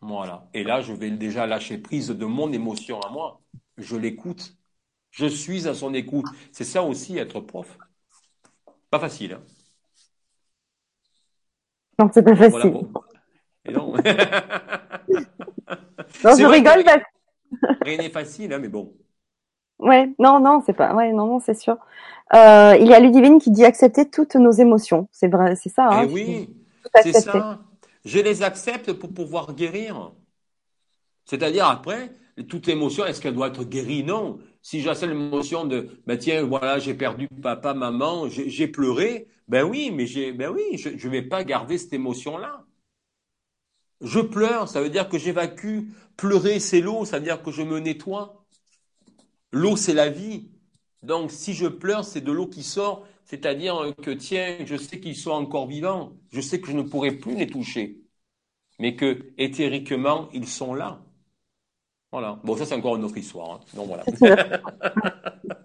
Voilà. 0.01 0.49
Et 0.53 0.63
là, 0.63 0.81
je 0.81 0.93
vais 0.93 1.11
déjà 1.11 1.45
lâcher 1.47 1.77
prise 1.77 2.07
de 2.09 2.25
mon 2.25 2.51
émotion 2.53 3.01
à 3.01 3.09
moi. 3.09 3.41
Je 3.77 3.95
l'écoute. 3.97 4.55
Je 5.11 5.25
suis 5.27 5.67
à 5.67 5.73
son 5.75 5.93
écoute. 5.95 6.31
C'est 6.53 6.63
ça 6.65 6.83
aussi 6.83 7.17
être 7.17 7.41
prof. 7.41 7.77
Pas 8.95 9.09
facile. 9.09 9.33
Hein. 9.33 9.41
non, 11.99 12.09
c'est 12.13 12.23
pas 12.23 12.33
facile. 12.33 12.79
Et 13.65 13.73
non. 13.73 13.91
non, 16.23 16.35
je 16.37 16.45
rigole. 16.45 16.85
Rien 17.81 17.97
n'est 17.97 18.09
facile, 18.09 18.53
hein, 18.53 18.59
mais 18.59 18.69
bon. 18.69 18.93
Ouais, 19.79 20.09
non, 20.17 20.39
non, 20.39 20.63
c'est 20.65 20.71
pas. 20.71 20.95
Ouais, 20.95 21.11
non, 21.11 21.27
non, 21.27 21.39
c'est 21.41 21.59
sûr. 21.59 21.75
Euh, 22.33 22.77
il 22.79 22.87
y 22.87 22.93
a 22.93 23.01
Ludivine 23.01 23.37
qui 23.37 23.51
dit 23.51 23.65
accepter 23.65 24.09
toutes 24.09 24.35
nos 24.35 24.51
émotions. 24.51 25.09
C'est 25.11 25.27
vrai, 25.27 25.57
c'est 25.57 25.67
ça. 25.67 25.89
Hein, 25.89 26.05
eh 26.07 26.13
oui, 26.13 26.55
c'est 27.03 27.11
ça. 27.11 27.59
Je 28.05 28.19
les 28.19 28.43
accepte 28.43 28.93
pour 28.93 29.13
pouvoir 29.13 29.55
guérir. 29.55 30.13
C'est-à-dire 31.25 31.67
après, 31.67 32.13
toute 32.47 32.69
émotion, 32.69 33.05
est-ce 33.05 33.19
qu'elle 33.19 33.35
doit 33.35 33.47
être 33.47 33.65
guérie? 33.65 34.05
Non. 34.05 34.39
Si 34.65 34.81
j'ai 34.81 34.91
l'émotion 35.05 35.65
de, 35.65 36.01
ben 36.07 36.17
tiens, 36.17 36.41
voilà, 36.41 36.79
j'ai 36.79 36.95
perdu 36.95 37.27
papa, 37.27 37.75
maman, 37.75 38.27
j'ai 38.27 38.67
pleuré, 38.67 39.27
ben 39.47 39.63
oui, 39.63 39.91
mais 39.91 40.07
j'ai, 40.07 40.31
ben 40.31 40.49
oui, 40.49 40.63
je 40.79 40.89
ne 40.89 41.11
vais 41.11 41.21
pas 41.21 41.43
garder 41.43 41.77
cette 41.77 41.93
émotion-là. 41.93 42.65
Je 44.01 44.19
pleure, 44.19 44.67
ça 44.67 44.81
veut 44.81 44.89
dire 44.89 45.07
que 45.07 45.19
j'évacue. 45.19 45.81
Pleurer, 46.17 46.59
c'est 46.59 46.81
l'eau, 46.81 47.05
ça 47.05 47.19
veut 47.19 47.23
dire 47.25 47.43
que 47.43 47.51
je 47.51 47.61
me 47.61 47.79
nettoie. 47.79 48.43
L'eau, 49.51 49.75
c'est 49.75 49.93
la 49.93 50.09
vie. 50.09 50.49
Donc, 51.03 51.29
si 51.29 51.53
je 51.53 51.67
pleure, 51.67 52.03
c'est 52.03 52.21
de 52.21 52.31
l'eau 52.31 52.47
qui 52.47 52.63
sort, 52.63 53.05
c'est-à-dire 53.23 53.93
que, 54.01 54.09
tiens, 54.09 54.57
je 54.65 54.77
sais 54.77 54.99
qu'ils 54.99 55.15
sont 55.15 55.29
encore 55.29 55.67
vivants, 55.67 56.17
je 56.31 56.41
sais 56.41 56.59
que 56.59 56.71
je 56.71 56.75
ne 56.75 56.81
pourrai 56.81 57.11
plus 57.11 57.35
les 57.35 57.45
toucher, 57.45 57.99
mais 58.79 58.95
que, 58.95 59.31
éthériquement, 59.37 60.27
ils 60.33 60.47
sont 60.47 60.73
là. 60.73 61.04
Voilà. 62.15 62.39
Bon, 62.45 62.55
ça, 62.55 62.65
c'est 62.65 62.75
encore 62.75 62.95
une 62.95 63.03
autre 63.03 63.17
histoire. 63.17 63.51
Hein. 63.51 63.59
voilà. 63.73 64.05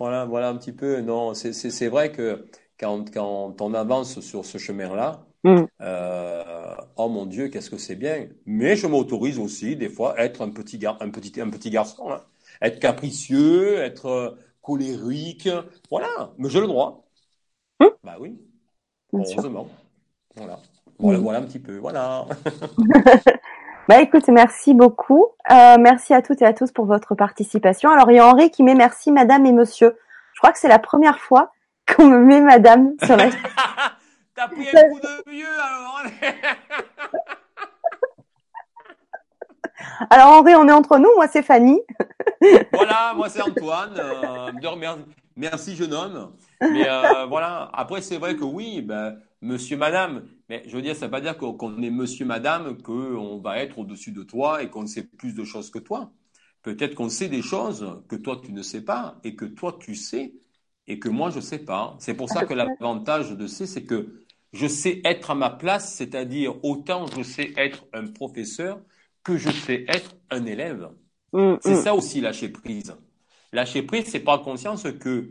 voilà, 0.00 0.24
voilà 0.24 0.48
un 0.48 0.56
petit 0.56 0.72
peu. 0.72 1.00
Non, 1.00 1.32
c'est 1.32 1.88
vrai 1.88 2.10
que 2.10 2.48
quand, 2.76 3.08
quand 3.14 3.60
on 3.60 3.72
avance 3.72 4.18
sur 4.18 4.44
ce 4.44 4.58
chemin-là, 4.58 5.24
mm. 5.44 5.62
euh, 5.80 6.74
oh 6.96 7.08
mon 7.08 7.24
Dieu, 7.24 7.46
qu'est-ce 7.46 7.70
que 7.70 7.78
c'est 7.78 7.94
bien. 7.94 8.26
Mais 8.46 8.74
je 8.74 8.88
m'autorise 8.88 9.38
aussi, 9.38 9.76
des 9.76 9.90
fois, 9.90 10.18
être 10.18 10.42
un 10.42 10.50
petit, 10.50 10.78
gar 10.78 11.00
un 11.00 11.10
petit, 11.10 11.40
un 11.40 11.48
petit 11.48 11.70
garçon. 11.70 12.10
Hein. 12.10 12.22
Être 12.60 12.80
capricieux, 12.80 13.76
être 13.78 14.06
euh, 14.06 14.30
colérique. 14.60 15.48
Voilà, 15.88 16.32
mais 16.36 16.50
j'ai 16.50 16.60
le 16.60 16.66
droit. 16.66 17.06
Mm. 17.78 17.86
Bah 18.02 18.16
oui, 18.18 18.40
heureusement. 19.12 19.68
Voilà. 20.34 20.58
Voilà, 20.98 21.18
voilà 21.18 21.38
un 21.38 21.42
petit 21.42 21.58
peu. 21.58 21.76
Voilà. 21.76 22.24
bah 23.88 24.00
écoute, 24.00 24.28
merci 24.28 24.74
beaucoup. 24.74 25.26
Euh, 25.50 25.76
merci 25.78 26.14
à 26.14 26.22
toutes 26.22 26.42
et 26.42 26.46
à 26.46 26.52
tous 26.52 26.72
pour 26.72 26.86
votre 26.86 27.14
participation. 27.14 27.90
Alors 27.90 28.10
il 28.10 28.16
y 28.16 28.18
a 28.18 28.26
Henri 28.26 28.50
qui 28.50 28.62
met 28.62 28.74
merci 28.74 29.12
madame 29.12 29.46
et 29.46 29.52
monsieur. 29.52 29.96
Je 30.32 30.40
crois 30.40 30.52
que 30.52 30.58
c'est 30.58 30.68
la 30.68 30.78
première 30.78 31.18
fois 31.18 31.52
qu'on 31.86 32.06
me 32.06 32.18
met 32.18 32.40
madame 32.40 32.92
sur 33.04 33.16
la... 33.16 33.30
T'as 34.34 34.48
pris 34.48 34.68
un 34.68 34.90
coup 34.90 35.00
de 35.00 35.30
vieux 35.30 35.46
alors 35.46 36.02
Alors 40.10 40.28
Henri, 40.28 40.54
on 40.54 40.68
est 40.68 40.72
entre 40.72 40.98
nous, 40.98 41.14
moi 41.14 41.26
c'est 41.28 41.42
Fanny. 41.42 41.80
voilà, 42.72 43.14
moi 43.14 43.28
c'est 43.28 43.40
Antoine. 43.40 43.94
Euh, 43.98 44.50
merci 45.36 45.74
jeune 45.74 45.94
homme. 45.94 46.32
Mais 46.60 46.88
euh, 46.88 47.26
voilà, 47.26 47.70
après 47.72 48.02
c'est 48.02 48.18
vrai 48.18 48.36
que 48.36 48.44
oui, 48.44 48.82
ben, 48.82 49.18
monsieur, 49.40 49.76
madame, 49.76 50.22
mais 50.48 50.62
je 50.66 50.76
veux 50.76 50.82
dire, 50.82 50.94
ça 50.94 51.02
ne 51.02 51.06
veut 51.06 51.10
pas 51.10 51.20
dire 51.20 51.36
qu'on 51.36 51.82
est 51.82 51.90
monsieur, 51.90 52.24
madame, 52.24 52.80
qu'on 52.80 53.38
va 53.38 53.58
être 53.58 53.78
au-dessus 53.78 54.12
de 54.12 54.22
toi 54.22 54.62
et 54.62 54.70
qu'on 54.70 54.86
sait 54.86 55.02
plus 55.02 55.34
de 55.34 55.44
choses 55.44 55.70
que 55.70 55.78
toi. 55.78 56.12
Peut-être 56.62 56.94
qu'on 56.94 57.08
sait 57.08 57.28
des 57.28 57.42
choses 57.42 58.02
que 58.08 58.16
toi 58.16 58.40
tu 58.44 58.52
ne 58.52 58.62
sais 58.62 58.84
pas 58.84 59.18
et 59.24 59.36
que 59.36 59.44
toi 59.44 59.76
tu 59.78 59.94
sais 59.94 60.34
et 60.88 60.98
que 60.98 61.08
moi 61.08 61.30
je 61.30 61.40
sais 61.40 61.58
pas. 61.58 61.96
C'est 61.98 62.14
pour 62.14 62.28
ça 62.28 62.44
que 62.44 62.54
l'avantage 62.54 63.30
de 63.30 63.46
C, 63.46 63.66
c'est 63.66 63.84
que 63.84 64.24
je 64.52 64.66
sais 64.66 65.00
être 65.04 65.30
à 65.30 65.34
ma 65.34 65.50
place, 65.50 65.94
c'est-à-dire 65.94 66.64
autant 66.64 67.06
je 67.06 67.22
sais 67.22 67.52
être 67.56 67.84
un 67.92 68.06
professeur 68.06 68.80
que 69.22 69.36
je 69.36 69.50
sais 69.50 69.84
être 69.88 70.16
un 70.30 70.46
élève. 70.46 70.90
Mm, 71.32 71.54
c'est 71.60 71.74
mm. 71.74 71.82
ça 71.82 71.94
aussi 71.94 72.20
lâcher 72.20 72.48
prise. 72.48 72.96
Lâcher 73.52 73.82
prise, 73.82 74.06
c'est 74.06 74.20
prendre 74.20 74.44
conscience 74.44 74.86
que 75.00 75.30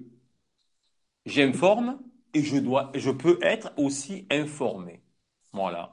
j'informe 1.25 1.99
et 2.33 2.43
je 2.43 2.57
dois, 2.57 2.91
je 2.95 3.11
peux 3.11 3.39
être 3.41 3.71
aussi 3.77 4.27
informé. 4.29 5.01
Voilà. 5.55 5.89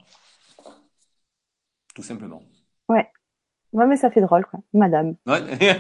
Tout 1.95 2.03
simplement. 2.03 2.43
Ouais. 2.89 3.09
Ouais, 3.73 3.87
mais 3.87 3.97
ça 3.97 4.11
fait 4.11 4.21
drôle, 4.21 4.45
quoi. 4.45 4.61
Madame. 4.75 5.15
Ouais. 5.27 5.41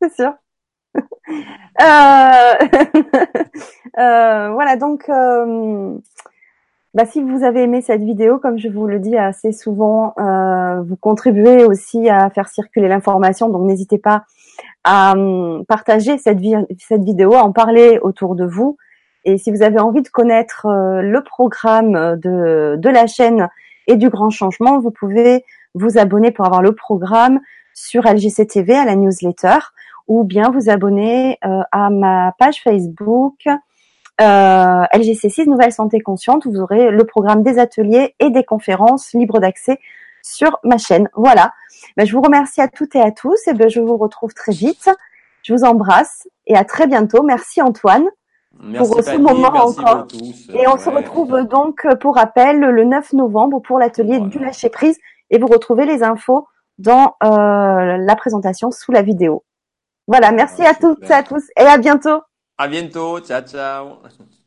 c'est 0.00 0.14
sûr. 0.14 0.34
Euh, 1.80 2.54
euh, 3.98 4.50
voilà, 4.52 4.76
donc, 4.76 5.08
euh, 5.08 5.96
bah, 6.92 7.06
si 7.06 7.22
vous 7.22 7.42
avez 7.42 7.62
aimé 7.62 7.80
cette 7.80 8.02
vidéo, 8.02 8.38
comme 8.38 8.58
je 8.58 8.68
vous 8.68 8.86
le 8.86 8.98
dis 8.98 9.16
assez 9.16 9.52
souvent, 9.52 10.14
vous 10.84 10.96
contribuez 10.96 11.64
aussi 11.64 12.10
à 12.10 12.28
faire 12.28 12.48
circuler 12.48 12.88
l'information, 12.88 13.48
donc 13.48 13.62
n'hésitez 13.62 13.98
pas 13.98 14.24
à 14.84 15.14
partager 15.66 16.18
cette, 16.18 16.40
cette 16.78 17.04
vidéo, 17.04 17.32
à 17.32 17.42
en 17.42 17.52
parler 17.52 17.98
autour 18.02 18.34
de 18.34 18.44
vous. 18.44 18.76
Et 19.24 19.38
si 19.38 19.50
vous 19.50 19.62
avez 19.62 19.78
envie 19.78 20.02
de 20.02 20.08
connaître 20.08 20.66
le 20.66 21.22
programme 21.22 22.16
de, 22.16 22.76
de 22.76 22.88
la 22.88 23.06
chaîne 23.06 23.48
et 23.86 23.96
du 23.96 24.08
grand 24.08 24.30
changement, 24.30 24.78
vous 24.80 24.90
pouvez 24.90 25.44
vous 25.74 25.98
abonner 25.98 26.30
pour 26.30 26.46
avoir 26.46 26.62
le 26.62 26.74
programme 26.74 27.40
sur 27.74 28.02
LGC 28.02 28.46
TV 28.46 28.74
à 28.74 28.84
la 28.84 28.96
newsletter 28.96 29.58
ou 30.08 30.24
bien 30.24 30.50
vous 30.50 30.68
abonner 30.68 31.38
euh, 31.44 31.62
à 31.70 31.90
ma 31.90 32.32
page 32.38 32.62
Facebook 32.62 33.46
euh, 33.46 34.84
LGC6 34.94 35.48
Nouvelle 35.48 35.72
Santé 35.72 36.00
Consciente. 36.00 36.44
Où 36.44 36.52
vous 36.52 36.60
aurez 36.60 36.90
le 36.90 37.04
programme 37.04 37.42
des 37.42 37.58
ateliers 37.58 38.14
et 38.20 38.30
des 38.30 38.44
conférences 38.44 39.12
libres 39.12 39.38
d'accès 39.38 39.78
sur 40.22 40.58
ma 40.64 40.78
chaîne. 40.78 41.08
Voilà. 41.14 41.52
Ben, 41.96 42.06
je 42.06 42.12
vous 42.12 42.20
remercie 42.20 42.60
à 42.60 42.68
toutes 42.68 42.94
et 42.94 43.00
à 43.00 43.10
tous 43.10 43.46
et 43.48 43.54
ben, 43.54 43.68
je 43.68 43.80
vous 43.80 43.96
retrouve 43.96 44.34
très 44.34 44.52
vite. 44.52 44.90
Je 45.42 45.54
vous 45.54 45.64
embrasse 45.64 46.28
et 46.46 46.56
à 46.56 46.64
très 46.64 46.86
bientôt. 46.86 47.22
Merci 47.22 47.62
Antoine. 47.62 48.04
Pour 48.76 49.02
ce 49.02 49.16
moment 49.16 49.48
encore. 49.48 50.06
Et 50.54 50.66
on 50.68 50.78
se 50.78 50.88
retrouve 50.90 51.42
donc 51.44 51.86
pour 52.00 52.16
rappel 52.16 52.60
le 52.60 52.84
9 52.84 53.12
novembre 53.14 53.60
pour 53.60 53.78
l'atelier 53.78 54.20
du 54.20 54.38
lâcher 54.38 54.68
prise 54.68 54.98
et 55.30 55.38
vous 55.38 55.46
retrouvez 55.46 55.86
les 55.86 56.02
infos 56.02 56.46
dans 56.78 57.16
euh, 57.22 57.96
la 57.96 58.16
présentation 58.16 58.70
sous 58.70 58.92
la 58.92 59.02
vidéo. 59.02 59.44
Voilà, 60.06 60.32
merci 60.32 60.64
à 60.64 60.74
toutes 60.74 61.08
et 61.08 61.12
à 61.12 61.22
tous 61.22 61.44
et 61.56 61.62
à 61.62 61.78
bientôt. 61.78 62.20
À 62.58 62.68
bientôt, 62.68 63.20
ciao 63.20 63.42
ciao. 63.42 63.98